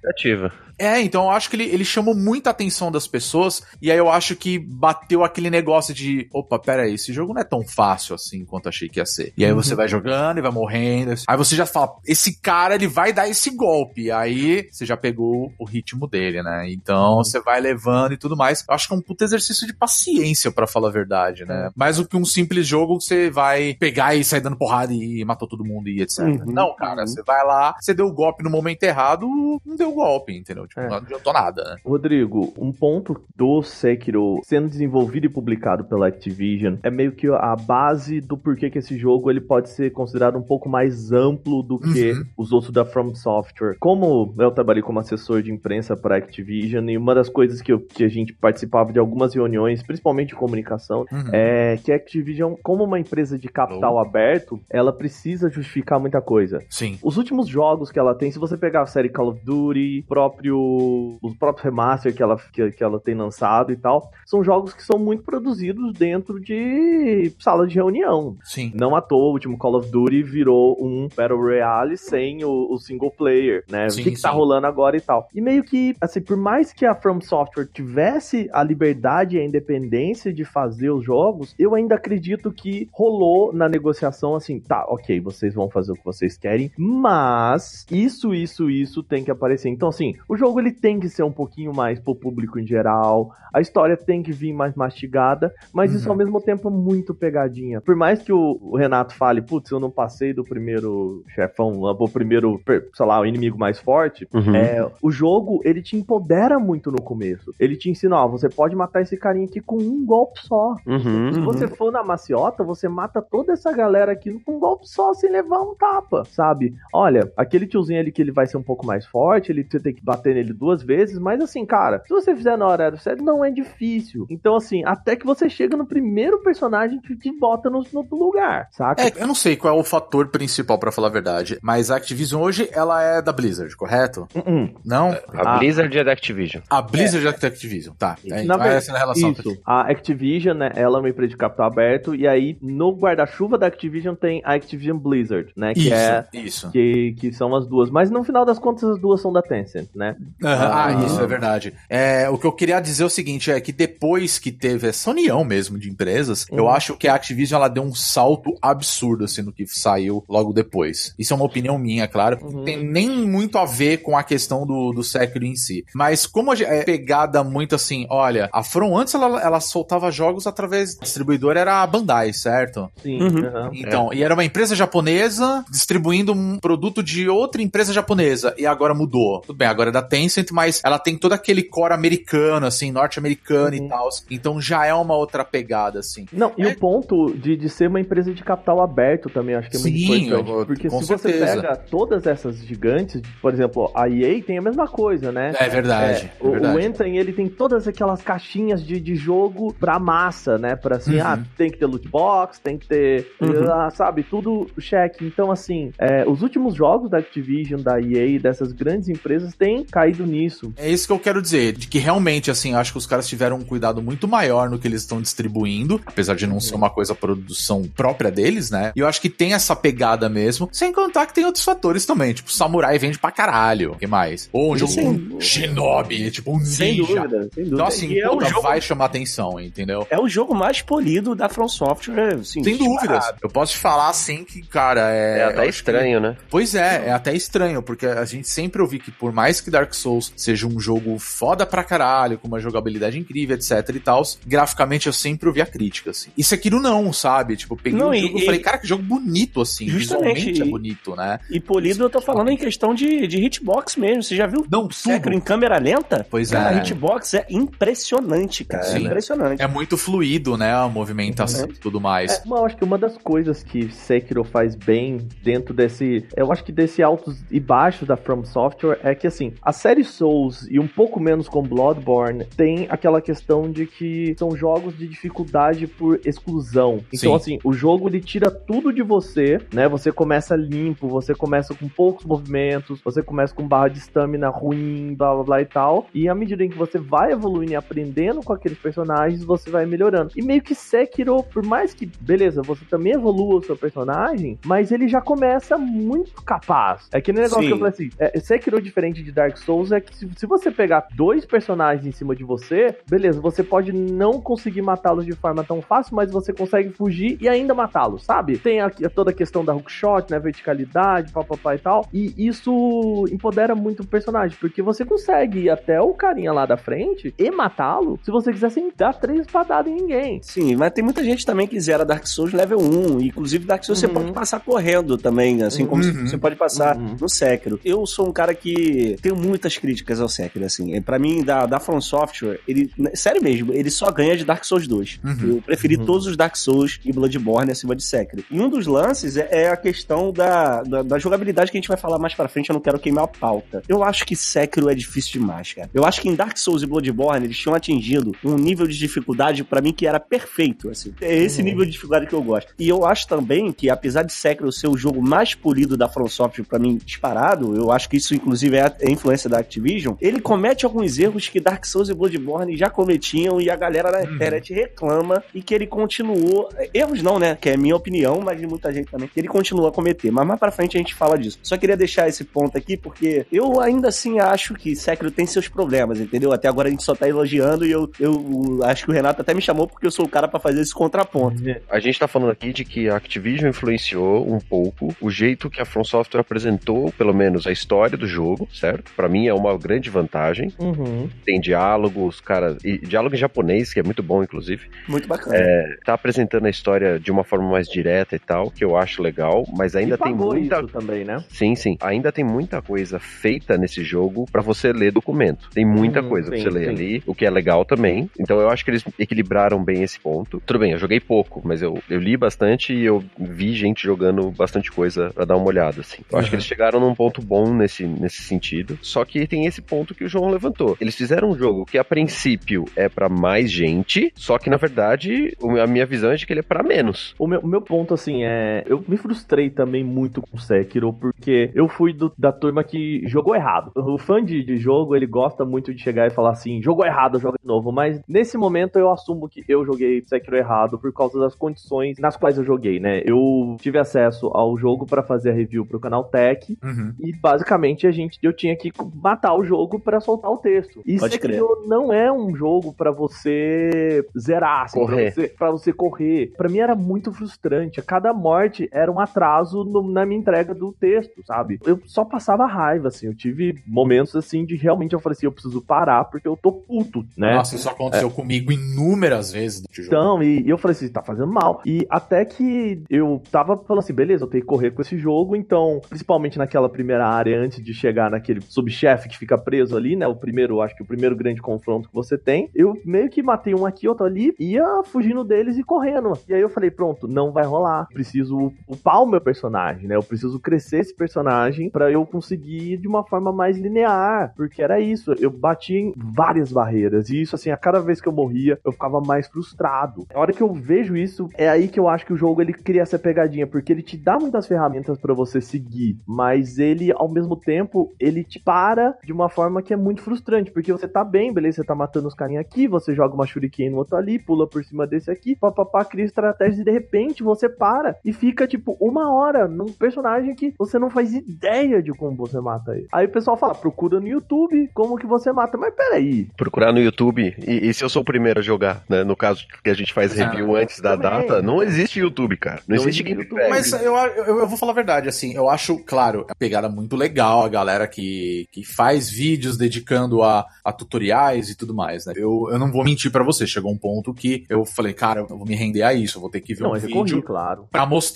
É, 0.78 1.00
então 1.00 1.24
eu 1.24 1.30
acho 1.30 1.50
que 1.50 1.56
ele, 1.56 1.64
ele 1.64 1.84
chamou 1.84 2.14
muita 2.14 2.50
atenção 2.50 2.90
das 2.90 3.06
pessoas, 3.06 3.62
e 3.82 3.90
aí 3.90 3.98
eu 3.98 4.08
acho 4.08 4.34
que 4.34 4.58
bateu 4.58 5.22
aquele 5.22 5.50
negócio 5.50 5.92
de, 5.92 6.26
opa, 6.32 6.58
pera 6.58 6.84
aí, 6.84 6.94
esse 6.94 7.12
jogo 7.12 7.34
não 7.34 7.42
é 7.42 7.44
tão 7.44 7.62
fácil 7.62 8.14
assim 8.14 8.44
quanto 8.46 8.68
achei 8.68 8.88
que 8.88 8.98
ia 8.98 9.04
ser. 9.04 9.32
E 9.36 9.44
aí 9.44 9.52
você 9.52 9.72
uhum. 9.72 9.76
vai 9.76 9.88
jogando 9.88 10.29
e 10.38 10.42
vai 10.42 10.50
morrendo, 10.50 11.14
aí 11.26 11.36
você 11.36 11.56
já 11.56 11.66
fala, 11.66 11.92
esse 12.06 12.40
cara, 12.40 12.74
ele 12.74 12.86
vai 12.86 13.12
dar 13.12 13.28
esse 13.28 13.50
golpe, 13.50 14.10
aí 14.10 14.68
você 14.70 14.86
já 14.86 14.96
pegou 14.96 15.52
o 15.58 15.64
ritmo 15.64 16.06
dele, 16.06 16.42
né? 16.42 16.70
Então 16.70 17.16
você 17.16 17.40
vai 17.40 17.60
levando 17.60 18.12
e 18.12 18.16
tudo 18.16 18.36
mais. 18.36 18.64
Eu 18.68 18.74
acho 18.74 18.88
que 18.88 18.94
é 18.94 18.96
um 18.96 19.02
puto 19.02 19.24
exercício 19.24 19.66
de 19.66 19.72
paciência, 19.72 20.50
para 20.50 20.66
falar 20.66 20.88
a 20.88 20.92
verdade, 20.92 21.44
né? 21.44 21.66
É. 21.66 21.70
Mais 21.76 21.96
do 21.96 22.06
que 22.06 22.16
um 22.16 22.24
simples 22.24 22.66
jogo 22.66 22.98
que 22.98 23.04
você 23.04 23.30
vai 23.30 23.74
pegar 23.78 24.14
e 24.14 24.24
sair 24.24 24.40
dando 24.40 24.56
porrada 24.56 24.92
e 24.92 25.24
matou 25.24 25.48
todo 25.48 25.64
mundo 25.64 25.88
e 25.88 26.02
etc. 26.02 26.20
Uhum. 26.20 26.52
Não, 26.52 26.74
cara, 26.76 27.00
uhum. 27.02 27.06
você 27.06 27.22
vai 27.22 27.44
lá, 27.44 27.74
você 27.78 27.94
deu 27.94 28.06
o 28.06 28.12
golpe 28.12 28.42
no 28.42 28.50
momento 28.50 28.82
errado, 28.82 29.26
não 29.64 29.76
deu 29.76 29.92
golpe, 29.92 30.36
entendeu? 30.36 30.66
Tipo, 30.66 30.80
é. 30.80 30.88
não 30.88 30.96
adiantou 30.96 31.32
nada, 31.32 31.64
né? 31.64 31.76
Rodrigo, 31.84 32.52
um 32.58 32.72
ponto 32.72 33.22
do 33.34 33.62
Sekiro 33.62 34.40
sendo 34.44 34.68
desenvolvido 34.68 35.26
e 35.26 35.28
publicado 35.28 35.84
pela 35.84 36.08
Activision 36.08 36.76
é 36.82 36.90
meio 36.90 37.12
que 37.12 37.28
a 37.28 37.56
base 37.56 38.20
do 38.20 38.36
porquê 38.36 38.70
que 38.70 38.78
esse 38.78 38.96
jogo 38.96 39.30
ele 39.30 39.40
pode 39.40 39.70
ser 39.70 39.90
considerado 39.92 40.19
um 40.36 40.42
pouco 40.42 40.68
mais 40.68 41.12
amplo 41.12 41.62
do 41.62 41.78
que 41.78 42.12
uhum. 42.12 42.24
os 42.36 42.52
outros 42.52 42.72
da 42.72 42.84
From 42.84 43.14
Software. 43.14 43.76
Como 43.78 44.34
eu 44.38 44.50
trabalhei 44.50 44.82
como 44.82 44.98
assessor 44.98 45.42
de 45.42 45.52
imprensa 45.52 45.96
para 45.96 46.16
Activision 46.16 46.88
e 46.88 46.96
uma 46.96 47.14
das 47.14 47.28
coisas 47.28 47.60
que, 47.60 47.72
eu, 47.72 47.80
que 47.80 48.04
a 48.04 48.08
gente 48.08 48.32
participava 48.32 48.92
de 48.92 48.98
algumas 48.98 49.34
reuniões, 49.34 49.82
principalmente 49.82 50.28
de 50.28 50.34
comunicação, 50.34 51.06
uhum. 51.10 51.30
é 51.32 51.76
que 51.82 51.92
a 51.92 51.96
Activision, 51.96 52.54
como 52.62 52.84
uma 52.84 52.98
empresa 52.98 53.38
de 53.38 53.48
capital 53.48 53.94
oh. 53.94 53.98
aberto, 53.98 54.60
ela 54.70 54.92
precisa 54.92 55.50
justificar 55.50 56.00
muita 56.00 56.20
coisa. 56.20 56.62
Sim. 56.68 56.98
Os 57.02 57.16
últimos 57.16 57.48
jogos 57.48 57.90
que 57.90 57.98
ela 57.98 58.14
tem, 58.14 58.30
se 58.30 58.38
você 58.38 58.56
pegar 58.56 58.82
a 58.82 58.86
série 58.86 59.08
Call 59.08 59.28
of 59.28 59.40
Duty, 59.44 60.04
próprio, 60.08 61.18
os 61.22 61.36
próprios 61.36 61.64
remaster 61.64 62.14
que 62.14 62.22
ela, 62.22 62.36
que, 62.52 62.70
que 62.70 62.84
ela 62.84 63.00
tem 63.00 63.14
lançado 63.14 63.72
e 63.72 63.76
tal, 63.76 64.10
são 64.26 64.42
jogos 64.42 64.72
que 64.72 64.82
são 64.82 64.98
muito 64.98 65.22
produzidos 65.22 65.92
dentro 65.92 66.40
de 66.40 67.32
sala 67.38 67.66
de 67.66 67.74
reunião. 67.74 68.36
Sim. 68.42 68.72
Não 68.74 68.94
à 68.94 69.00
toa, 69.00 69.28
o 69.28 69.32
último 69.32 69.58
Call 69.58 69.76
of 69.76 69.90
Duty 69.90 69.99
virou 70.22 70.76
um 70.80 71.08
Battle 71.14 71.38
Royale 71.38 71.96
sem 71.96 72.44
o, 72.44 72.72
o 72.72 72.78
single 72.78 73.10
player, 73.10 73.64
né? 73.70 73.88
Sim, 73.88 74.00
o 74.00 74.04
que, 74.04 74.12
que 74.12 74.22
tá 74.22 74.30
rolando 74.30 74.66
agora 74.66 74.96
e 74.96 75.00
tal. 75.00 75.28
E 75.34 75.40
meio 75.40 75.62
que, 75.62 75.94
assim, 76.00 76.20
por 76.20 76.36
mais 76.36 76.72
que 76.72 76.86
a 76.86 76.94
From 76.94 77.20
Software 77.20 77.68
tivesse 77.72 78.48
a 78.52 78.62
liberdade 78.62 79.36
e 79.36 79.40
a 79.40 79.44
independência 79.44 80.32
de 80.32 80.44
fazer 80.44 80.90
os 80.90 81.04
jogos, 81.04 81.54
eu 81.58 81.74
ainda 81.74 81.94
acredito 81.94 82.52
que 82.52 82.88
rolou 82.92 83.52
na 83.52 83.68
negociação 83.68 84.34
assim, 84.34 84.60
tá, 84.60 84.84
ok, 84.88 85.20
vocês 85.20 85.54
vão 85.54 85.68
fazer 85.68 85.92
o 85.92 85.94
que 85.94 86.04
vocês 86.04 86.36
querem, 86.36 86.70
mas 86.78 87.86
isso, 87.90 88.34
isso, 88.34 88.70
isso 88.70 89.02
tem 89.02 89.24
que 89.24 89.30
aparecer. 89.30 89.68
Então, 89.68 89.88
assim, 89.88 90.14
o 90.28 90.36
jogo 90.36 90.60
ele 90.60 90.72
tem 90.72 90.98
que 90.98 91.08
ser 91.08 91.22
um 91.22 91.32
pouquinho 91.32 91.74
mais 91.74 91.98
pro 91.98 92.14
público 92.14 92.58
em 92.58 92.66
geral, 92.66 93.32
a 93.52 93.60
história 93.60 93.96
tem 93.96 94.22
que 94.22 94.32
vir 94.32 94.52
mais 94.52 94.74
mastigada, 94.74 95.52
mas 95.72 95.90
uhum. 95.90 95.96
isso 95.96 96.10
ao 96.10 96.16
mesmo 96.16 96.40
tempo 96.40 96.68
é 96.68 96.70
muito 96.70 97.14
pegadinha. 97.14 97.80
Por 97.80 97.96
mais 97.96 98.22
que 98.22 98.32
o, 98.32 98.58
o 98.60 98.76
Renato 98.76 99.14
fale, 99.14 99.42
putz, 99.42 99.70
eu 99.70 99.80
não 99.80 99.89
passei 99.90 100.32
do 100.32 100.44
primeiro 100.44 101.24
chefão, 101.28 101.80
o 101.82 102.08
primeiro, 102.08 102.60
sei 102.94 103.06
lá, 103.06 103.20
o 103.20 103.26
inimigo 103.26 103.58
mais 103.58 103.78
forte, 103.78 104.28
uhum. 104.32 104.54
é, 104.54 104.90
o 105.02 105.10
jogo, 105.10 105.60
ele 105.64 105.82
te 105.82 105.96
empodera 105.96 106.58
muito 106.58 106.90
no 106.90 107.00
começo. 107.00 107.52
Ele 107.58 107.76
te 107.76 107.90
ensina, 107.90 108.16
ó, 108.16 108.28
você 108.28 108.48
pode 108.48 108.76
matar 108.76 109.02
esse 109.02 109.16
carinha 109.16 109.46
aqui 109.46 109.60
com 109.60 109.76
um 109.76 110.04
golpe 110.04 110.40
só. 110.46 110.76
Uhum, 110.86 111.32
Se 111.32 111.40
você 111.40 111.64
uhum. 111.64 111.70
for 111.70 111.92
na 111.92 112.02
maciota, 112.02 112.62
você 112.62 112.88
mata 112.88 113.22
toda 113.22 113.52
essa 113.52 113.72
galera 113.72 114.12
aqui 114.12 114.32
com 114.40 114.56
um 114.56 114.60
golpe 114.60 114.88
só, 114.88 115.12
sem 115.14 115.30
levar 115.30 115.60
um 115.60 115.74
tapa, 115.74 116.24
sabe? 116.26 116.74
Olha, 116.92 117.30
aquele 117.36 117.66
tiozinho 117.66 118.00
ali 118.00 118.12
que 118.12 118.20
ele 118.20 118.32
vai 118.32 118.46
ser 118.46 118.56
um 118.56 118.62
pouco 118.62 118.86
mais 118.86 119.06
forte, 119.06 119.52
ele 119.52 119.66
você 119.70 119.78
tem 119.78 119.94
que 119.94 120.04
bater 120.04 120.34
nele 120.34 120.52
duas 120.52 120.82
vezes, 120.82 121.18
mas 121.18 121.40
assim, 121.40 121.64
cara, 121.64 122.02
se 122.04 122.10
você 122.10 122.34
fizer 122.34 122.56
na 122.56 122.66
hora 122.66 122.96
certa, 122.96 123.22
não 123.22 123.44
é 123.44 123.50
difícil. 123.50 124.26
Então, 124.28 124.56
assim, 124.56 124.82
até 124.84 125.16
que 125.16 125.26
você 125.26 125.48
chega 125.48 125.76
no 125.76 125.86
primeiro 125.86 126.40
personagem 126.40 127.00
que 127.00 127.16
te 127.16 127.30
bota 127.32 127.70
no, 127.70 127.84
no 127.92 128.06
lugar, 128.10 128.68
saca? 128.70 129.02
É, 129.02 129.12
eu 129.16 129.26
não 129.26 129.34
sei 129.34 129.56
qual 129.56 129.76
é 129.76 129.79
o 129.80 129.84
fator 129.84 130.28
principal, 130.28 130.78
para 130.78 130.92
falar 130.92 131.08
a 131.08 131.10
verdade, 131.10 131.58
mas 131.62 131.90
a 131.90 131.96
Activision 131.96 132.42
hoje, 132.42 132.68
ela 132.72 133.02
é 133.02 133.22
da 133.22 133.32
Blizzard, 133.32 133.74
correto? 133.76 134.28
Uh 134.34 134.40
-uh. 134.40 134.74
Não? 134.84 135.10
A, 135.32 135.56
a 135.56 135.58
Blizzard 135.58 135.96
é 135.96 136.04
da 136.04 136.12
Activision. 136.12 136.62
A 136.68 136.82
Blizzard 136.82 137.26
é, 137.26 137.30
é 137.30 137.32
da 137.32 137.48
Activision, 137.48 137.94
tá. 137.98 138.16
É, 138.30 138.42
então 138.42 138.62
é 138.62 138.76
essa 138.76 138.92
a 138.92 138.98
relação. 138.98 139.30
Isso. 139.32 139.58
A 139.64 139.90
Activision, 139.90 140.56
né, 140.56 140.72
ela 140.74 140.98
é 140.98 141.00
uma 141.00 141.08
empresa 141.08 141.30
de 141.30 141.36
capital 141.36 141.66
aberto, 141.66 142.14
e 142.14 142.26
aí 142.26 142.56
no 142.60 142.92
guarda-chuva 142.92 143.58
da 143.58 143.66
Activision 143.66 144.14
tem 144.14 144.42
a 144.44 144.54
Activision 144.54 144.98
Blizzard, 144.98 145.52
né, 145.56 145.74
que 145.74 145.80
isso, 145.80 145.94
é... 145.94 146.28
Isso, 146.32 146.70
que, 146.70 147.14
que 147.18 147.32
são 147.32 147.54
as 147.54 147.66
duas. 147.66 147.90
Mas 147.90 148.10
no 148.10 148.22
final 148.24 148.44
das 148.44 148.58
contas, 148.58 148.84
as 148.84 149.00
duas 149.00 149.20
são 149.20 149.32
da 149.32 149.42
Tencent, 149.42 149.88
né? 149.94 150.16
ah, 150.44 150.86
ah, 150.86 151.06
isso 151.06 151.20
é 151.20 151.26
verdade. 151.26 151.74
É, 151.88 152.28
o 152.28 152.38
que 152.38 152.46
eu 152.46 152.52
queria 152.52 152.80
dizer 152.80 153.02
é 153.02 153.06
o 153.06 153.10
seguinte, 153.10 153.50
é 153.50 153.60
que 153.60 153.72
depois 153.72 154.38
que 154.38 154.52
teve 154.52 154.88
essa 154.88 155.10
união 155.10 155.44
mesmo 155.44 155.78
de 155.78 155.90
empresas, 155.90 156.46
uhum. 156.50 156.58
eu 156.58 156.68
acho 156.68 156.96
que 156.96 157.08
a 157.08 157.14
Activision, 157.14 157.60
ela 157.60 157.68
deu 157.68 157.82
um 157.82 157.94
salto 157.94 158.56
absurdo, 158.60 159.24
assim, 159.24 159.42
no 159.42 159.52
que 159.52 159.66
saiu 159.78 160.24
logo 160.28 160.52
depois. 160.52 161.14
Isso 161.18 161.32
é 161.32 161.36
uma 161.36 161.44
opinião 161.44 161.78
minha, 161.78 162.06
claro. 162.06 162.38
Uhum. 162.42 162.64
Tem 162.64 162.82
nem 162.82 163.08
muito 163.08 163.58
a 163.58 163.64
ver 163.64 163.98
com 163.98 164.16
a 164.16 164.22
questão 164.22 164.66
do, 164.66 164.92
do 164.92 165.02
Sekiro 165.02 165.44
em 165.44 165.56
si. 165.56 165.84
Mas 165.94 166.26
como 166.26 166.52
é 166.52 166.84
pegada 166.84 167.42
muito 167.44 167.74
assim, 167.74 168.06
olha, 168.10 168.48
a 168.52 168.62
From 168.62 168.96
antes 168.96 169.14
ela, 169.14 169.40
ela 169.40 169.60
soltava 169.60 170.10
jogos 170.10 170.46
através 170.46 170.96
distribuidora 170.98 171.60
era 171.60 171.82
a 171.82 171.86
Bandai, 171.86 172.32
certo? 172.32 172.90
Sim. 173.02 173.20
Uhum. 173.20 173.70
Então, 173.72 174.12
é. 174.12 174.16
e 174.16 174.22
era 174.22 174.34
uma 174.34 174.44
empresa 174.44 174.74
japonesa 174.74 175.64
distribuindo 175.70 176.32
um 176.32 176.58
produto 176.58 177.02
de 177.02 177.28
outra 177.28 177.62
empresa 177.62 177.92
japonesa 177.92 178.54
e 178.56 178.66
agora 178.66 178.94
mudou. 178.94 179.40
Tudo 179.40 179.56
bem, 179.56 179.68
agora 179.68 179.90
é 179.90 179.92
da 179.92 180.02
Tencent, 180.02 180.50
mas 180.52 180.80
ela 180.84 180.98
tem 180.98 181.16
todo 181.16 181.32
aquele 181.32 181.62
core 181.62 181.92
americano, 181.92 182.66
assim, 182.66 182.90
norte-americano 182.90 183.76
uhum. 183.76 183.86
e 183.86 183.88
tal. 183.88 184.08
Então 184.30 184.60
já 184.60 184.86
é 184.86 184.94
uma 184.94 185.16
outra 185.16 185.44
pegada, 185.44 186.00
assim. 186.00 186.26
Não, 186.32 186.52
e 186.56 186.62
é... 186.62 186.68
o 186.68 186.78
ponto 186.78 187.32
de, 187.36 187.56
de 187.56 187.68
ser 187.68 187.88
uma 187.88 188.00
empresa 188.00 188.32
de 188.32 188.42
capital 188.42 188.80
aberto 188.80 189.28
também, 189.28 189.54
acho 189.60 189.70
que 189.70 189.76
é 189.76 189.80
muito 189.80 189.98
Sim, 189.98 190.26
importante. 190.26 190.66
Porque 190.66 190.90
se 190.90 191.04
certeza. 191.04 191.38
você 191.38 191.60
pega 191.60 191.76
todas 191.76 192.26
essas 192.26 192.58
gigantes, 192.64 193.22
por 193.40 193.52
exemplo, 193.52 193.90
a 193.94 194.08
EA 194.08 194.42
tem 194.42 194.58
a 194.58 194.62
mesma 194.62 194.86
coisa, 194.86 195.30
né? 195.32 195.52
É 195.58 195.68
verdade. 195.68 196.30
É, 196.40 196.46
é 196.46 196.50
verdade. 196.50 196.76
O, 196.76 196.78
o 196.78 196.86
Anthem, 196.86 197.18
ele 197.18 197.32
tem 197.32 197.48
todas 197.48 197.86
aquelas 197.86 198.22
caixinhas 198.22 198.84
de, 198.84 199.00
de 199.00 199.14
jogo 199.14 199.74
pra 199.78 199.98
massa, 199.98 200.58
né? 200.58 200.76
Pra 200.76 200.96
assim, 200.96 201.16
uhum. 201.16 201.26
ah, 201.26 201.38
tem 201.56 201.70
que 201.70 201.78
ter 201.78 201.86
loot 201.86 202.08
box, 202.08 202.58
tem 202.60 202.78
que 202.78 202.86
ter, 202.86 203.32
uhum. 203.40 203.72
ah, 203.72 203.90
sabe, 203.90 204.22
tudo 204.22 204.66
cheque. 204.78 205.24
Então, 205.24 205.50
assim, 205.50 205.92
é, 205.98 206.28
os 206.28 206.42
últimos 206.42 206.74
jogos 206.74 207.10
da 207.10 207.18
Activision, 207.18 207.80
da 207.80 208.00
EA, 208.00 208.38
dessas 208.38 208.72
grandes 208.72 209.08
empresas 209.08 209.54
têm 209.54 209.84
caído 209.84 210.26
nisso. 210.26 210.72
É 210.76 210.88
isso 210.88 211.06
que 211.06 211.12
eu 211.12 211.18
quero 211.18 211.40
dizer, 211.40 211.72
de 211.72 211.86
que 211.86 211.98
realmente, 211.98 212.50
assim, 212.50 212.74
acho 212.74 212.92
que 212.92 212.98
os 212.98 213.06
caras 213.06 213.28
tiveram 213.28 213.56
um 213.56 213.64
cuidado 213.64 214.02
muito 214.02 214.28
maior 214.28 214.68
no 214.70 214.78
que 214.78 214.86
eles 214.86 215.02
estão 215.02 215.20
distribuindo, 215.20 216.00
apesar 216.06 216.34
de 216.34 216.46
não 216.46 216.60
ser 216.60 216.74
uma 216.74 216.90
coisa 216.90 217.14
produção 217.14 217.82
própria 217.94 218.30
deles, 218.30 218.70
né? 218.70 218.92
E 218.94 219.00
eu 219.00 219.06
acho 219.06 219.20
que 219.20 219.28
tem 219.28 219.49
essa 219.54 219.74
pegada 219.76 220.28
mesmo, 220.28 220.68
sem 220.72 220.92
contar 220.92 221.26
que 221.26 221.34
tem 221.34 221.44
outros 221.44 221.64
fatores 221.64 222.04
também, 222.06 222.32
tipo, 222.32 222.52
Samurai 222.52 222.98
vende 222.98 223.18
pra 223.18 223.30
caralho, 223.30 223.92
o 223.92 223.96
que 223.96 224.06
mais? 224.06 224.48
Ou 224.52 224.72
um 224.74 224.78
jogo 224.78 224.92
Sim. 224.92 225.36
Shinobi, 225.40 226.30
tipo 226.30 226.52
um 226.52 226.58
ninja. 226.58 226.70
Sem 226.76 226.96
dúvida, 226.96 227.20
sem 227.54 227.64
dúvida. 227.64 227.74
Então 227.74 227.86
assim, 227.86 228.18
é 228.18 228.28
puta, 228.28 228.46
jogo- 228.48 228.62
vai 228.62 228.80
chamar 228.80 229.06
atenção, 229.06 229.60
entendeu? 229.60 230.06
É 230.10 230.18
o 230.18 230.28
jogo 230.28 230.54
mais 230.54 230.82
polido 230.82 231.34
da 231.34 231.48
From 231.48 231.68
Software, 231.68 232.34
assim, 232.40 232.62
Sem 232.62 232.76
dúvidas. 232.76 233.00
disparado. 233.00 233.38
Eu 233.42 233.48
posso 233.48 233.72
te 233.72 233.78
falar 233.78 234.08
assim 234.08 234.44
que, 234.44 234.62
cara, 234.62 235.10
é. 235.12 235.38
É 235.40 235.44
até 235.44 235.66
estranho, 235.68 236.20
né? 236.20 236.36
Pois 236.50 236.74
é, 236.74 237.06
é 237.08 237.12
até 237.12 237.34
estranho, 237.34 237.82
porque 237.82 238.06
a 238.06 238.24
gente 238.24 238.48
sempre 238.48 238.80
ouvi 238.82 238.98
que 238.98 239.10
por 239.10 239.32
mais 239.32 239.60
que 239.60 239.70
Dark 239.70 239.92
Souls 239.94 240.32
seja 240.36 240.66
um 240.66 240.78
jogo 240.80 241.18
foda 241.18 241.64
pra 241.66 241.82
caralho, 241.84 242.38
com 242.38 242.48
uma 242.48 242.60
jogabilidade 242.60 243.18
incrível, 243.18 243.56
etc 243.56 243.88
e 243.94 244.00
tal, 244.00 244.22
graficamente 244.46 245.06
eu 245.06 245.12
sempre 245.12 245.48
ouvi 245.48 245.60
a 245.60 245.66
crítica, 245.66 246.10
assim. 246.10 246.30
E 246.36 246.44
Sekiro 246.44 246.80
não, 246.80 247.12
sabe? 247.12 247.56
Tipo, 247.56 247.76
peguei 247.76 247.98
Não, 247.98 248.10
o 248.10 248.16
jogo 248.16 248.38
e 248.38 248.42
e- 248.42 248.44
falei, 248.44 248.60
cara, 248.60 248.78
que 248.78 248.86
jogo 248.86 249.02
bonito, 249.02 249.39
assim, 249.60 249.88
Justamente, 249.88 250.34
visualmente 250.34 250.62
é 250.62 250.64
bonito, 250.64 251.16
né? 251.16 251.38
E 251.50 251.60
polido 251.60 252.04
eu 252.04 252.10
tô 252.10 252.20
falando 252.20 252.50
em 252.50 252.56
questão 252.56 252.94
de, 252.94 253.26
de 253.26 253.38
hitbox 253.38 253.96
mesmo. 253.96 254.22
Você 254.22 254.36
já 254.36 254.46
viu 254.46 254.64
Não, 254.70 254.88
tudo. 254.88 255.32
em 255.32 255.40
câmera 255.40 255.78
lenta? 255.78 256.26
Pois 256.28 256.50
cara, 256.50 256.74
é. 256.76 256.78
a 256.78 256.82
hitbox 256.82 257.34
é 257.34 257.46
impressionante, 257.50 258.64
cara. 258.64 258.84
Sim. 258.84 258.96
É 258.96 259.00
impressionante. 259.00 259.62
É 259.62 259.66
muito 259.66 259.96
fluido, 259.96 260.56
né, 260.56 260.72
a 260.72 260.88
movimentação 260.88 261.68
e 261.68 261.78
tudo 261.78 262.00
mais. 262.00 262.32
É, 262.32 262.42
eu 262.48 262.64
acho 262.64 262.76
que 262.76 262.84
uma 262.84 262.98
das 262.98 263.16
coisas 263.18 263.62
que 263.62 263.90
Sekiro 263.92 264.44
faz 264.44 264.74
bem 264.74 265.18
dentro 265.42 265.72
desse. 265.74 266.26
Eu 266.36 266.52
acho 266.52 266.64
que 266.64 266.72
desse 266.72 267.02
altos 267.02 267.42
e 267.50 267.60
baixos 267.60 268.08
da 268.08 268.16
From 268.16 268.44
Software 268.44 268.98
é 269.02 269.14
que, 269.14 269.26
assim, 269.26 269.52
a 269.62 269.72
série 269.72 270.04
Souls 270.04 270.66
e 270.70 270.78
um 270.78 270.88
pouco 270.88 271.20
menos 271.20 271.48
com 271.48 271.62
Bloodborne 271.62 272.44
tem 272.56 272.86
aquela 272.90 273.20
questão 273.20 273.70
de 273.70 273.86
que 273.86 274.34
são 274.38 274.56
jogos 274.56 274.96
de 274.96 275.06
dificuldade 275.06 275.86
por 275.86 276.20
exclusão. 276.24 277.00
Então, 277.12 277.30
Sim. 277.30 277.36
assim, 277.36 277.58
o 277.64 277.72
jogo 277.72 278.08
ele 278.08 278.20
tira 278.20 278.50
tudo 278.50 278.92
de 278.92 279.02
você, 279.02 279.29
né? 279.72 279.88
Você 279.88 280.12
começa 280.12 280.56
limpo, 280.56 281.08
você 281.08 281.34
começa 281.34 281.74
com 281.74 281.88
poucos 281.88 282.24
movimentos, 282.24 283.00
você 283.02 283.22
começa 283.22 283.54
com 283.54 283.66
barra 283.66 283.88
de 283.88 283.98
estamina 283.98 284.48
ruim, 284.48 285.14
blá 285.14 285.34
blá 285.34 285.44
blá 285.44 285.62
e 285.62 285.66
tal. 285.66 286.06
E 286.14 286.28
à 286.28 286.34
medida 286.34 286.64
em 286.64 286.68
que 286.68 286.76
você 286.76 286.98
vai 286.98 287.32
evoluindo 287.32 287.72
e 287.72 287.76
aprendendo 287.76 288.42
com 288.42 288.52
aqueles 288.52 288.78
personagens, 288.78 289.44
você 289.44 289.70
vai 289.70 289.86
melhorando. 289.86 290.32
E 290.36 290.42
meio 290.42 290.62
que 290.62 290.74
Sekiro, 290.74 291.42
por 291.42 291.64
mais 291.64 291.94
que, 291.94 292.06
beleza, 292.20 292.62
você 292.62 292.84
também 292.84 293.12
evolua 293.12 293.56
o 293.56 293.62
seu 293.62 293.76
personagem, 293.76 294.58
mas 294.64 294.92
ele 294.92 295.08
já 295.08 295.20
começa 295.20 295.76
muito 295.78 296.42
capaz. 296.42 297.08
É 297.12 297.18
aquele 297.18 297.38
negócio 297.38 297.62
Sim. 297.62 297.68
que 297.68 297.72
eu 297.72 297.78
falei 297.78 297.92
assim: 297.92 298.10
é, 298.18 298.40
Sekiro, 298.40 298.80
diferente 298.80 299.22
de 299.22 299.32
Dark 299.32 299.56
Souls, 299.58 299.92
é 299.92 300.00
que 300.00 300.14
se, 300.16 300.28
se 300.36 300.46
você 300.46 300.70
pegar 300.70 301.06
dois 301.14 301.44
personagens 301.44 302.06
em 302.06 302.12
cima 302.12 302.34
de 302.34 302.44
você, 302.44 302.96
beleza, 303.08 303.40
você 303.40 303.62
pode 303.62 303.92
não 303.92 304.40
conseguir 304.40 304.82
matá-los 304.82 305.24
de 305.24 305.32
forma 305.32 305.64
tão 305.64 305.80
fácil, 305.80 306.16
mas 306.16 306.30
você 306.30 306.52
consegue 306.52 306.90
fugir 306.90 307.38
e 307.40 307.48
ainda 307.48 307.74
matá-los, 307.74 308.24
sabe? 308.24 308.58
Tem 308.58 308.80
aqui 308.80 309.04
toda 309.10 309.30
a 309.30 309.34
questão 309.34 309.64
da 309.64 309.74
hookshot, 309.74 310.30
né? 310.30 310.38
Verticalidade, 310.38 311.32
papapá 311.32 311.74
e 311.74 311.78
tal. 311.78 312.06
E 312.12 312.34
isso 312.36 313.26
empodera 313.30 313.74
muito 313.74 314.02
o 314.02 314.06
personagem, 314.06 314.56
porque 314.60 314.82
você 314.82 315.04
consegue 315.04 315.60
ir 315.60 315.70
até 315.70 316.00
o 316.00 316.12
carinha 316.14 316.52
lá 316.52 316.66
da 316.66 316.76
frente 316.76 317.34
e 317.38 317.50
matá-lo 317.50 318.18
se 318.22 318.30
você 318.30 318.52
quiser 318.52 318.70
sem 318.70 318.90
dar 318.96 319.12
três 319.14 319.40
espadadas 319.40 319.90
em 319.92 319.96
ninguém. 319.96 320.40
Sim, 320.42 320.76
mas 320.76 320.92
tem 320.92 321.04
muita 321.04 321.22
gente 321.24 321.44
também 321.44 321.66
que 321.66 321.78
zera 321.80 322.04
Dark 322.04 322.26
Souls 322.26 322.52
level 322.52 322.78
1. 322.78 323.20
Inclusive, 323.20 323.64
Dark 323.64 323.84
Souls 323.84 324.00
Uhum. 324.02 324.08
você 324.08 324.14
pode 324.14 324.32
passar 324.32 324.60
correndo 324.60 325.16
também, 325.18 325.62
assim 325.62 325.84
como 325.86 326.02
Uhum. 326.04 326.26
você 326.26 326.38
pode 326.38 326.56
passar 326.56 326.96
Uhum. 326.96 327.16
no 327.20 327.28
Sekiro. 327.28 327.78
Eu 327.84 328.06
sou 328.06 328.28
um 328.28 328.32
cara 328.32 328.54
que 328.54 329.16
tenho 329.22 329.36
muitas 329.36 329.76
críticas 329.76 330.20
ao 330.20 330.28
Sekiro, 330.28 330.64
assim. 330.64 330.94
É, 330.94 331.00
Pra 331.00 331.18
mim, 331.18 331.42
da, 331.42 331.66
da 331.66 331.80
From 331.80 332.00
Software, 332.00 332.60
ele, 332.68 332.90
sério 333.14 333.42
mesmo, 333.42 333.72
ele 333.72 333.90
só 333.90 334.10
ganha 334.12 334.36
de 334.36 334.44
Dark 334.44 334.64
Souls 334.64 334.86
2. 334.86 335.18
Uhum. 335.24 335.56
Eu 335.56 335.62
preferi 335.62 335.96
Uhum. 335.96 336.04
todos 336.04 336.26
os 336.26 336.36
Dark 336.36 336.54
Souls 336.56 337.00
e 337.04 337.12
Bloodborne 337.12 337.72
acima 337.72 337.96
de 337.96 338.04
Sekiro. 338.04 338.44
E 338.50 338.60
um 338.60 338.68
dos 338.68 338.86
lances 338.86 338.99
é, 339.36 339.48
é 339.64 339.68
a 339.70 339.76
questão 339.76 340.32
da, 340.32 340.82
da, 340.82 341.02
da 341.02 341.18
jogabilidade 341.18 341.70
que 341.70 341.76
a 341.76 341.80
gente 341.80 341.88
vai 341.88 341.96
falar 341.96 342.18
mais 342.18 342.34
pra 342.34 342.48
frente, 342.48 342.70
eu 342.70 342.74
não 342.74 342.80
quero 342.80 342.98
queimar 342.98 343.24
a 343.24 343.28
pauta. 343.28 343.82
Eu 343.88 344.02
acho 344.02 344.24
que 344.24 344.34
Sekiro 344.36 344.88
é 344.90 344.94
difícil 344.94 345.40
demais, 345.40 345.72
cara. 345.72 345.90
Eu 345.92 346.04
acho 346.04 346.20
que 346.20 346.28
em 346.28 346.34
Dark 346.34 346.56
Souls 346.56 346.82
e 346.82 346.86
Bloodborne 346.86 347.44
eles 347.46 347.58
tinham 347.58 347.74
atingido 347.74 348.32
um 348.44 348.56
nível 348.56 348.86
de 348.86 348.96
dificuldade 348.98 349.64
pra 349.64 349.80
mim 349.80 349.92
que 349.92 350.06
era 350.06 350.18
perfeito, 350.20 350.88
assim. 350.90 351.12
É 351.20 351.34
esse 351.36 351.60
Uhum. 351.60 351.64
nível 351.66 351.84
de 351.84 351.90
dificuldade 351.92 352.26
que 352.26 352.32
eu 352.34 352.42
gosto. 352.42 352.74
E 352.78 352.88
eu 352.88 353.04
acho 353.04 353.26
também 353.26 353.72
que, 353.72 353.90
apesar 353.90 354.22
de 354.22 354.32
Sekiro 354.32 354.72
ser 354.72 354.88
o 354.88 354.96
jogo 354.96 355.22
mais 355.22 355.54
polido 355.54 355.96
da 355.96 356.08
From 356.08 356.28
Software 356.28 356.64
pra 356.64 356.78
mim 356.78 356.98
disparado, 357.04 357.76
eu 357.76 357.90
acho 357.92 358.08
que 358.08 358.16
isso 358.16 358.34
inclusive 358.34 358.76
é 358.76 358.82
a 358.82 358.94
é 359.00 359.10
influência 359.10 359.48
da 359.48 359.58
Activision, 359.58 360.14
ele 360.20 360.40
comete 360.40 360.84
alguns 360.84 361.18
erros 361.18 361.48
que 361.48 361.60
Dark 361.60 361.84
Souls 361.84 362.08
e 362.08 362.14
Bloodborne 362.14 362.76
já 362.76 362.88
cometiam 362.88 363.60
e 363.60 363.70
a 363.70 363.76
galera 363.76 364.10
na 364.10 364.22
internet 364.22 364.72
reclama 364.72 365.42
e 365.54 365.62
que 365.62 365.74
ele 365.74 365.86
continuou, 365.86 366.68
erros 366.94 367.22
não, 367.22 367.38
né, 367.38 367.56
que 367.60 367.68
é 367.68 367.76
minha 367.76 367.96
opinião, 367.96 368.40
mas 368.44 368.58
de 368.58 368.66
muita 368.66 368.89
gente 368.92 369.10
também, 369.10 369.28
que 369.28 369.38
ele 369.38 369.48
continua 369.48 369.88
a 369.88 369.92
cometer, 369.92 370.30
mas 370.30 370.46
mais 370.46 370.58
pra 370.58 370.70
frente 370.70 370.96
a 370.96 371.00
gente 371.00 371.14
fala 371.14 371.38
disso. 371.38 371.58
Só 371.62 371.76
queria 371.76 371.96
deixar 371.96 372.28
esse 372.28 372.44
ponto 372.44 372.76
aqui 372.76 372.96
porque 372.96 373.46
eu 373.52 373.80
ainda 373.80 374.08
assim 374.08 374.38
acho 374.38 374.74
que 374.74 374.94
Sekiro 374.94 375.30
tem 375.30 375.46
seus 375.46 375.68
problemas, 375.68 376.20
entendeu? 376.20 376.52
Até 376.52 376.68
agora 376.68 376.88
a 376.88 376.90
gente 376.90 377.02
só 377.02 377.14
tá 377.14 377.28
elogiando 377.28 377.86
e 377.86 377.90
eu, 377.90 378.10
eu 378.18 378.80
acho 378.84 379.04
que 379.04 379.10
o 379.10 379.14
Renato 379.14 379.40
até 379.40 379.54
me 379.54 379.60
chamou 379.60 379.86
porque 379.86 380.06
eu 380.06 380.10
sou 380.10 380.26
o 380.26 380.28
cara 380.28 380.48
pra 380.48 380.60
fazer 380.60 380.80
esse 380.80 380.94
contraponto. 380.94 381.62
A 381.88 382.00
gente 382.00 382.18
tá 382.18 382.28
falando 382.28 382.50
aqui 382.50 382.72
de 382.72 382.84
que 382.84 383.08
a 383.08 383.16
Activision 383.16 383.70
influenciou 383.70 384.50
um 384.50 384.58
pouco 384.58 385.14
o 385.20 385.30
jeito 385.30 385.70
que 385.70 385.80
a 385.80 385.84
From 385.84 386.04
Software 386.04 386.40
apresentou, 386.40 387.12
pelo 387.12 387.34
menos, 387.34 387.66
a 387.66 387.72
história 387.72 388.16
do 388.16 388.26
jogo, 388.26 388.68
certo? 388.72 389.12
Pra 389.14 389.28
mim 389.28 389.46
é 389.46 389.54
uma 389.54 389.76
grande 389.76 390.10
vantagem. 390.10 390.72
Uhum. 390.78 391.28
Tem 391.44 391.60
diálogos, 391.60 392.40
cara, 392.40 392.76
e 392.84 392.98
diálogo 392.98 393.34
em 393.34 393.38
japonês, 393.38 393.92
que 393.92 394.00
é 394.00 394.02
muito 394.02 394.22
bom, 394.22 394.42
inclusive. 394.42 394.88
Muito 395.08 395.28
bacana. 395.28 395.58
Tá 396.04 396.14
apresentando 396.14 396.66
a 396.66 396.70
história 396.70 397.18
de 397.18 397.30
uma 397.30 397.44
forma 397.44 397.70
mais 397.70 397.88
direta 397.88 398.36
e 398.36 398.38
tal, 398.38 398.70
que 398.80 398.84
eu 398.86 398.96
acho 398.96 399.22
legal, 399.22 399.66
mas 399.76 399.94
ainda 399.94 400.16
tem 400.16 400.34
muita 400.34 400.82
também, 400.86 401.22
né? 401.22 401.44
Sim, 401.50 401.74
sim. 401.74 401.98
Ainda 402.00 402.32
tem 402.32 402.42
muita 402.42 402.80
coisa 402.80 403.18
feita 403.18 403.76
nesse 403.76 404.02
jogo 404.02 404.46
pra 404.50 404.62
você 404.62 404.90
ler 404.90 405.12
documento. 405.12 405.68
Tem 405.74 405.84
muita 405.84 406.20
Hum, 406.22 406.28
coisa 406.30 406.48
pra 406.48 406.56
sim, 406.56 406.64
você 406.64 406.70
ler 406.70 406.84
sim. 406.84 406.90
ali, 406.94 407.22
o 407.26 407.34
que 407.34 407.44
é 407.44 407.50
legal 407.50 407.84
também. 407.84 408.30
Então 408.40 408.58
eu 408.58 408.70
acho 408.70 408.82
que 408.82 408.90
eles 408.90 409.04
equilibraram 409.18 409.84
bem 409.84 410.02
esse 410.02 410.18
ponto. 410.18 410.62
Tudo 410.64 410.78
bem, 410.78 410.92
eu 410.92 410.98
joguei 410.98 411.20
pouco, 411.20 411.60
mas 411.62 411.82
eu, 411.82 411.98
eu 412.08 412.18
li 412.18 412.38
bastante 412.38 412.94
e 412.94 413.04
eu 413.04 413.22
vi 413.38 413.74
gente 413.74 414.02
jogando 414.02 414.50
bastante 414.50 414.90
coisa 414.90 415.30
pra 415.34 415.44
dar 415.44 415.56
uma 415.58 415.66
olhada, 415.66 416.00
assim. 416.00 416.22
Eu 416.32 416.38
acho 416.38 416.46
Uhum. 416.46 416.48
que 416.48 416.54
eles 416.56 416.64
chegaram 416.64 416.98
num 416.98 417.14
ponto 417.14 417.42
bom 417.42 417.74
nesse, 417.74 418.06
nesse 418.06 418.42
sentido. 418.42 418.98
Só 419.02 419.26
que 419.26 419.46
tem 419.46 419.66
esse 419.66 419.82
ponto 419.82 420.14
que 420.14 420.24
o 420.24 420.28
João 420.28 420.48
levantou. 420.50 420.96
Eles 420.98 421.14
fizeram 421.14 421.50
um 421.50 421.58
jogo 421.58 421.84
que 421.84 421.98
a 421.98 422.04
princípio 422.04 422.86
é 422.96 423.10
pra 423.10 423.28
mais 423.28 423.70
gente, 423.70 424.32
só 424.34 424.56
que 424.58 424.70
na 424.70 424.78
verdade 424.78 425.54
a 425.82 425.86
minha 425.86 426.06
visão 426.06 426.30
é 426.32 426.36
de 426.36 426.46
que 426.46 426.52
ele 426.54 426.60
é 426.60 426.62
pra 426.62 426.82
menos. 426.82 427.34
O 427.38 427.46
meu, 427.46 427.60
o 427.60 427.66
meu 427.66 427.82
ponto, 427.82 428.14
assim, 428.14 428.44
é. 428.44 428.69
Eu 428.86 429.02
me 429.06 429.16
frustrei 429.16 429.70
também 429.70 430.02
muito 430.04 430.40
com 430.42 430.58
Sekiro, 430.58 431.12
porque 431.12 431.70
eu 431.74 431.88
fui 431.88 432.12
do- 432.12 432.32
da 432.38 432.52
turma 432.52 432.82
que 432.84 433.22
jogou 433.26 433.54
errado. 433.54 433.90
O 433.96 434.18
fã 434.18 434.42
de, 434.44 434.62
de 434.64 434.76
jogo, 434.76 435.14
ele 435.16 435.26
gosta 435.26 435.64
muito 435.64 435.92
de 435.94 436.00
chegar 436.02 436.26
e 436.26 436.30
falar 436.30 436.50
assim: 436.50 436.80
jogou 436.82 437.04
errado, 437.04 437.38
joga 437.38 437.58
de 437.60 437.66
novo. 437.66 437.90
Mas 437.92 438.20
nesse 438.28 438.56
momento 438.58 438.98
eu 438.98 439.10
assumo 439.10 439.48
que 439.48 439.64
eu 439.68 439.84
joguei 439.84 440.22
Sekiro 440.26 440.56
errado 440.56 440.98
por 440.98 441.12
causa 441.12 441.38
das 441.38 441.54
condições 441.54 442.18
nas 442.18 442.36
quais 442.36 442.58
eu 442.58 442.64
joguei, 442.64 443.00
né? 443.00 443.22
Eu 443.24 443.76
tive 443.80 443.98
acesso 443.98 444.48
ao 444.54 444.76
jogo 444.76 445.06
pra 445.06 445.22
fazer 445.22 445.50
a 445.50 445.54
review 445.54 445.84
pro 445.86 446.00
canal 446.00 446.24
Tech. 446.24 446.76
Uhum. 446.82 447.12
E 447.20 447.32
basicamente 447.32 448.06
a 448.06 448.10
gente 448.10 448.38
eu 448.42 448.52
tinha 448.52 448.76
que 448.76 448.90
matar 449.14 449.54
o 449.54 449.64
jogo 449.64 449.98
pra 449.98 450.20
soltar 450.20 450.50
o 450.50 450.56
texto. 450.58 451.00
E 451.06 451.18
Pode 451.18 451.32
Sekiro 451.34 451.84
não 451.86 452.12
é 452.12 452.30
um 452.32 452.54
jogo 452.54 452.92
pra 452.92 453.10
você 453.10 454.24
zerar, 454.38 454.84
assim. 454.84 455.00
Pra, 455.04 455.30
você, 455.30 455.48
pra 455.48 455.70
você 455.70 455.92
correr. 455.92 456.52
Pra 456.56 456.68
mim 456.68 456.78
era 456.78 456.94
muito 456.94 457.32
frustrante. 457.32 458.00
A 458.00 458.02
cada 458.02 458.32
morte 458.32 458.59
era 458.92 459.10
um 459.10 459.18
atraso 459.20 459.84
no- 459.84 460.10
na 460.10 460.24
minha 460.26 460.40
entrega 460.40 460.74
do 460.74 460.92
texto, 460.92 461.42
sabe? 461.46 461.78
Eu 461.86 462.00
só 462.06 462.24
passava 462.24 462.66
raiva, 462.66 463.08
assim. 463.08 463.26
Eu 463.26 463.34
tive 463.34 463.82
momentos 463.86 464.34
assim 464.36 464.64
de 464.64 464.76
realmente 464.76 465.12
eu 465.12 465.20
falei 465.20 465.36
assim, 465.36 465.46
eu 465.46 465.52
preciso 465.52 465.80
parar 465.82 466.24
porque 466.24 466.46
eu 466.48 466.56
tô 466.56 466.72
puto, 466.72 467.24
né? 467.36 467.54
Nossa, 467.54 467.74
isso 467.76 467.88
aconteceu 467.88 468.30
comigo 468.30 468.72
inúmeras 468.72 469.52
vezes 469.52 469.82
jogo. 469.90 470.06
Então, 470.06 470.42
e, 470.42 470.62
e 470.62 470.70
eu 470.70 470.78
falei 470.78 470.92
assim, 470.96 471.08
tá 471.08 471.22
fazendo 471.22 471.52
mal. 471.52 471.80
E 471.86 472.06
até 472.10 472.44
que 472.44 473.02
eu 473.08 473.42
tava 473.50 473.76
falando 473.76 474.02
assim, 474.02 474.12
beleza, 474.12 474.44
eu 474.44 474.48
tenho 474.48 474.62
que 474.62 474.68
correr 474.68 474.90
com 474.90 475.02
esse 475.02 475.16
jogo, 475.18 475.56
então, 475.56 476.00
principalmente 476.08 476.58
naquela 476.58 476.88
primeira 476.88 477.26
área, 477.26 477.58
antes 477.60 477.82
de 477.82 477.92
chegar 477.94 478.30
naquele 478.30 478.60
subchefe 478.60 479.28
que 479.28 479.38
fica 479.38 479.56
preso 479.58 479.96
ali, 479.96 480.16
né? 480.16 480.26
O 480.26 480.34
primeiro, 480.36 480.80
acho 480.80 480.94
que 480.96 481.02
o 481.02 481.06
primeiro 481.06 481.36
grande 481.36 481.60
confronto 481.60 482.08
que 482.08 482.14
você 482.14 482.36
tem, 482.38 482.70
eu 482.74 482.96
meio 483.04 483.28
que 483.28 483.42
matei 483.42 483.74
um 483.74 483.86
aqui, 483.86 484.08
outro 484.08 484.26
ali, 484.26 484.54
ia 484.58 485.02
fugindo 485.04 485.44
deles 485.44 485.76
e 485.78 485.82
correndo. 485.82 486.32
E 486.48 486.54
aí 486.54 486.60
eu 486.60 486.68
falei, 486.68 486.90
pronto, 486.90 487.26
não 487.28 487.52
vai 487.52 487.64
rolar. 487.64 488.06
Preciso 488.12 488.49
upar 488.50 489.22
o 489.22 489.26
meu 489.26 489.40
personagem, 489.40 490.08
né? 490.08 490.16
Eu 490.16 490.22
preciso 490.22 490.58
crescer 490.58 491.00
esse 491.00 491.14
personagem 491.14 491.90
pra 491.90 492.10
eu 492.10 492.24
conseguir 492.26 492.94
ir 492.94 492.96
de 492.98 493.08
uma 493.08 493.24
forma 493.24 493.52
mais 493.52 493.78
linear. 493.78 494.52
Porque 494.56 494.82
era 494.82 495.00
isso, 495.00 495.32
eu 495.38 495.50
bati 495.50 495.94
em 495.94 496.12
várias 496.16 496.72
barreiras. 496.72 497.28
E 497.30 497.40
isso, 497.40 497.54
assim, 497.54 497.70
a 497.70 497.76
cada 497.76 498.00
vez 498.00 498.20
que 498.20 498.28
eu 498.28 498.32
morria, 498.32 498.78
eu 498.84 498.92
ficava 498.92 499.20
mais 499.20 499.48
frustrado. 499.48 500.26
A 500.34 500.40
hora 500.40 500.52
que 500.52 500.62
eu 500.62 500.72
vejo 500.72 501.16
isso, 501.16 501.48
é 501.54 501.68
aí 501.68 501.88
que 501.88 501.98
eu 501.98 502.08
acho 502.08 502.26
que 502.26 502.32
o 502.32 502.36
jogo 502.36 502.60
ele 502.60 502.72
cria 502.72 503.02
essa 503.02 503.18
pegadinha, 503.18 503.66
porque 503.66 503.92
ele 503.92 504.02
te 504.02 504.16
dá 504.16 504.38
muitas 504.38 504.66
ferramentas 504.66 505.18
pra 505.18 505.34
você 505.34 505.60
seguir, 505.60 506.18
mas 506.26 506.78
ele, 506.78 507.12
ao 507.12 507.28
mesmo 507.28 507.56
tempo, 507.56 508.12
ele 508.18 508.44
te 508.44 508.58
para 508.58 509.16
de 509.24 509.32
uma 509.32 509.48
forma 509.48 509.82
que 509.82 509.92
é 509.92 509.96
muito 509.96 510.22
frustrante, 510.22 510.70
porque 510.70 510.92
você 510.92 511.08
tá 511.08 511.24
bem, 511.24 511.52
beleza, 511.52 511.76
você 511.76 511.84
tá 511.84 511.94
matando 511.94 512.28
os 512.28 512.34
carinha 512.34 512.60
aqui, 512.60 512.86
você 512.86 513.14
joga 513.14 513.34
uma 513.34 513.46
shuriken 513.46 513.90
no 513.90 513.98
outro 513.98 514.16
ali, 514.16 514.38
pula 514.38 514.66
por 514.66 514.84
cima 514.84 515.06
desse 515.06 515.30
aqui, 515.30 515.54
papapá, 515.54 516.04
cria 516.04 516.24
estratégia 516.24 516.80
e 516.80 516.84
de 516.84 516.90
repente 516.90 517.42
você 517.42 517.68
para 517.68 518.16
e 518.24 518.32
fica, 518.40 518.66
tipo, 518.66 518.96
uma 519.00 519.32
hora 519.32 519.68
num 519.68 519.92
personagem 519.92 520.54
que 520.54 520.74
você 520.78 520.98
não 520.98 521.10
faz 521.10 521.32
ideia 521.34 522.02
de 522.02 522.10
como 522.12 522.34
você 522.36 522.58
mata 522.60 522.96
ele. 522.96 523.06
Aí 523.12 523.26
o 523.26 523.30
pessoal 523.30 523.56
fala, 523.56 523.74
procura 523.74 524.18
no 524.18 524.26
YouTube 524.26 524.88
como 524.94 525.16
que 525.16 525.26
você 525.26 525.52
mata. 525.52 525.76
Mas 525.76 525.94
peraí. 525.94 526.48
Procurar 526.56 526.92
no 526.92 527.00
YouTube, 527.00 527.54
e, 527.66 527.88
e 527.88 527.94
se 527.94 528.02
eu 528.02 528.08
sou 528.08 528.22
o 528.22 528.24
primeiro 528.24 528.60
a 528.60 528.62
jogar, 528.62 529.04
né? 529.08 529.22
No 529.22 529.36
caso 529.36 529.66
que 529.84 529.90
a 529.90 529.94
gente 529.94 530.12
faz 530.12 530.32
review 530.32 530.74
Ah, 530.74 530.80
antes 530.80 531.00
da 531.00 531.16
também. 531.16 531.46
data, 531.46 531.62
não 531.62 531.82
existe 531.82 532.18
YouTube, 532.20 532.56
cara. 532.56 532.80
Não, 532.88 532.96
Não 532.96 533.02
existe 533.04 533.22
gameplay. 533.22 533.68
Mas 533.68 533.92
eu, 533.92 534.16
eu, 534.16 534.58
eu 534.60 534.66
vou 534.66 534.76
falar 534.78 534.92
a 534.92 534.94
verdade, 534.94 535.28
assim, 535.28 535.54
eu 535.54 535.68
acho, 535.68 535.98
claro, 535.98 536.46
a 536.48 536.54
pegada 536.54 536.88
muito 536.88 537.16
legal, 537.16 537.62
a 537.64 537.68
galera 537.68 538.06
que, 538.08 538.66
que 538.72 538.84
faz 538.84 539.28
vídeos 539.30 539.76
dedicando 539.76 540.42
a, 540.42 540.64
a 540.84 540.92
tutoriais 540.92 541.68
e 541.70 541.76
tudo 541.76 541.94
mais, 541.94 542.26
né? 542.26 542.32
Eu, 542.36 542.68
eu 542.70 542.78
não 542.78 542.90
vou 542.90 543.04
mentir 543.04 543.30
pra 543.30 543.44
você, 543.44 543.66
chegou 543.66 543.92
um 543.92 543.98
ponto 543.98 544.32
que 544.32 544.64
eu 544.68 544.84
falei, 544.84 545.12
cara, 545.12 545.40
eu 545.40 545.46
vou 545.58 545.66
me 545.66 545.74
render 545.74 546.02
a 546.02 546.14
isso, 546.14 546.38
eu 546.38 546.40
vou 546.40 546.50
ter 546.50 546.60
que 546.60 546.74
ver 546.74 546.82
Não, 546.84 546.92
um 546.92 546.96
eu 546.96 547.00
vídeo 547.00 547.42
claro. 547.42 547.86
pra 547.90 548.06
mostrar 548.06 548.29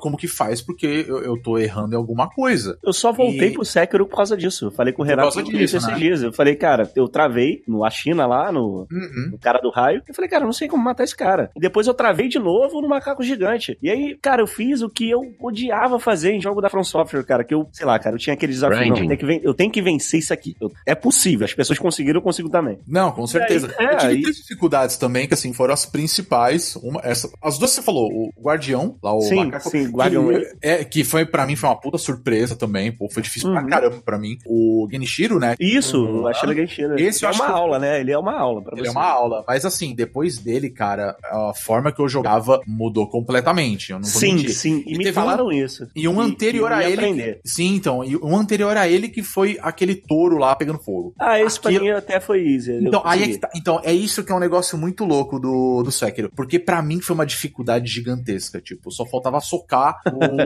como 0.00 0.16
que 0.16 0.28
faz, 0.28 0.60
porque 0.62 1.04
eu, 1.08 1.18
eu 1.22 1.40
tô 1.42 1.58
errando 1.58 1.94
em 1.94 1.96
alguma 1.96 2.28
coisa. 2.28 2.78
Eu 2.82 2.92
só 2.92 3.12
voltei 3.12 3.48
E- 3.48 3.52
pro 3.52 3.64
Sekiro 3.64 4.06
por 4.06 4.16
causa 4.16 4.36
disso. 4.36 4.66
Eu 4.66 4.70
falei 4.70 4.92
com 4.92 5.02
o 5.02 5.04
Por 5.04 5.10
Renato 5.10 5.42
disso, 5.42 5.56
isso 5.76 5.86
né? 5.86 5.92
esses 5.92 5.98
dias. 6.00 6.22
Eu 6.22 6.32
falei, 6.32 6.54
cara, 6.56 6.90
eu 6.94 7.08
travei 7.08 7.62
no 7.66 7.84
a 7.84 7.90
China 7.90 8.26
lá, 8.26 8.50
no, 8.52 8.86
Uhum. 8.90 9.30
no 9.32 9.38
cara 9.38 9.58
do 9.60 9.70
raio. 9.70 10.02
Eu 10.06 10.14
falei, 10.14 10.28
cara, 10.30 10.42
eu 10.42 10.46
não 10.46 10.52
sei 10.52 10.68
como 10.68 10.82
matar 10.82 11.04
esse 11.04 11.16
cara. 11.16 11.50
E 11.56 11.60
depois 11.60 11.86
eu 11.86 11.94
travei 11.94 12.28
de 12.28 12.38
novo 12.38 12.80
no 12.80 12.88
macaco 12.88 13.22
gigante. 13.22 13.78
E 13.82 13.90
aí, 13.90 14.16
cara, 14.20 14.42
eu 14.42 14.46
fiz 14.46 14.82
o 14.82 14.88
que 14.90 15.08
eu 15.10 15.20
odiava 15.40 15.98
fazer 15.98 16.32
em 16.32 16.40
jogo 16.40 16.60
da 16.60 16.68
From 16.70 16.84
Software, 16.84 17.24
cara. 17.24 17.44
Que 17.44 17.54
eu, 17.54 17.68
sei 17.72 17.86
lá, 17.86 17.98
cara, 17.98 18.16
eu 18.16 18.18
tinha 18.20 18.34
aquele 18.34 18.52
desafio. 18.52 18.78
Não, 18.78 18.88
eu, 18.88 18.94
tenho 19.06 19.16
que 19.18 19.26
ven- 19.26 19.40
eu 19.42 19.54
tenho 19.54 19.70
que 19.70 19.82
vencer 19.82 20.20
isso 20.20 20.32
aqui. 20.32 20.56
Eu- 20.60 20.70
é 20.84 20.94
possível. 20.94 21.44
As 21.44 21.54
pessoas 21.54 21.78
conseguiram, 21.78 22.18
eu 22.18 22.22
consigo 22.22 22.48
também. 22.48 22.78
Não, 22.86 23.12
com 23.12 23.26
certeza. 23.26 23.74
É, 23.78 23.84
eu 23.94 23.96
tive 23.98 24.12
aí- 24.12 24.22
três 24.22 24.36
dificuldades 24.36 24.96
também, 24.96 25.26
que 25.28 25.34
assim, 25.34 25.52
foram 25.52 25.72
as 25.74 25.86
principais. 25.86 26.76
Uma, 26.76 27.00
essa, 27.04 27.28
as 27.42 27.58
duas 27.58 27.70
que 27.70 27.76
você 27.76 27.82
falou, 27.82 28.08
o 28.10 28.32
Guardião, 28.42 28.95
lá 29.02 29.14
o 29.14 29.20
Sim, 29.22 29.44
macaco, 29.46 29.70
sim, 29.70 29.88
Guardião. 29.88 30.28
que, 30.28 30.52
é, 30.62 30.84
que 30.84 31.04
foi, 31.04 31.24
pra 31.26 31.46
mim, 31.46 31.56
foi 31.56 31.68
uma 31.68 31.80
puta 31.80 31.98
surpresa 31.98 32.54
também, 32.56 32.90
pô, 32.92 33.08
foi 33.10 33.22
difícil 33.22 33.50
pra 33.52 33.62
Uhum. 33.62 33.68
caramba 33.68 33.96
pra 34.04 34.18
mim. 34.18 34.38
O 34.46 34.86
Genichiro, 34.90 35.38
né, 35.38 35.54
Isso, 35.60 36.04
Uhum. 36.04 36.22
o 36.22 36.28
Ashura 36.28 36.54
Genshin. 36.54 36.82
Esse 36.98 37.24
é 37.24 37.30
uma 37.30 37.46
que- 37.46 37.52
aula, 37.52 37.78
né? 37.78 38.00
Ele 38.00 38.12
é 38.12 38.18
uma 38.18 38.38
aula 38.38 38.62
pra 38.62 38.72
Ele 38.74 38.82
você. 38.82 38.88
é 38.88 38.90
uma 38.92 39.06
aula. 39.06 39.44
Mas 39.46 39.64
assim, 39.64 39.94
depois 39.94 40.38
dele, 40.38 40.70
cara, 40.70 41.16
a 41.24 41.52
forma 41.54 41.90
que 41.92 42.00
eu 42.00 42.08
jogava 42.08 42.60
mudou 42.66 43.08
completamente. 43.08 43.90
Eu 43.92 43.98
não 43.98 44.08
vou 44.08 44.20
Sim, 44.20 44.34
mentir. 44.34 44.54
sim. 44.54 44.82
E, 44.86 44.94
E 44.94 44.98
me 44.98 45.12
falaram 45.12 45.50
isso. 45.52 45.88
E 45.94 46.06
um 46.08 46.20
anterior 46.20 46.70
e 46.70 46.74
a 46.74 46.84
ele. 46.84 46.94
aprender. 46.94 47.40
Sim, 47.44 47.74
então. 47.74 48.04
E 48.04 48.16
um 48.16 48.36
anterior 48.36 48.76
a 48.76 48.88
ele 48.88 49.08
que 49.08 49.22
foi 49.22 49.58
aquele 49.62 49.94
touro 49.94 50.38
lá 50.38 50.54
pegando 50.54 50.78
fogo. 50.78 51.14
Ah, 51.18 51.40
esse 51.40 51.60
pra 51.60 51.70
Aquilo- 51.70 51.84
mim 51.84 51.90
até 51.90 52.20
foi 52.20 52.46
easy. 52.46 52.72
Então, 52.72 53.02
aí 53.04 53.32
é, 53.34 53.38
tá- 53.38 53.50
então, 53.54 53.80
é 53.84 53.92
isso 53.92 54.22
que 54.24 54.32
é 54.32 54.34
um 54.34 54.38
negócio 54.40 54.76
muito 54.78 55.04
louco 55.04 55.38
do, 55.38 55.82
do 55.82 55.90
Sekiro. 55.92 56.30
Porque 56.34 56.58
pra 56.58 56.82
mim 56.82 57.00
foi 57.00 57.14
uma 57.14 57.26
dificuldade 57.26 57.90
gigantesca. 57.90 58.60
Tipo, 58.60 58.85
só 58.90 59.04
faltava 59.06 59.40
socar 59.40 60.00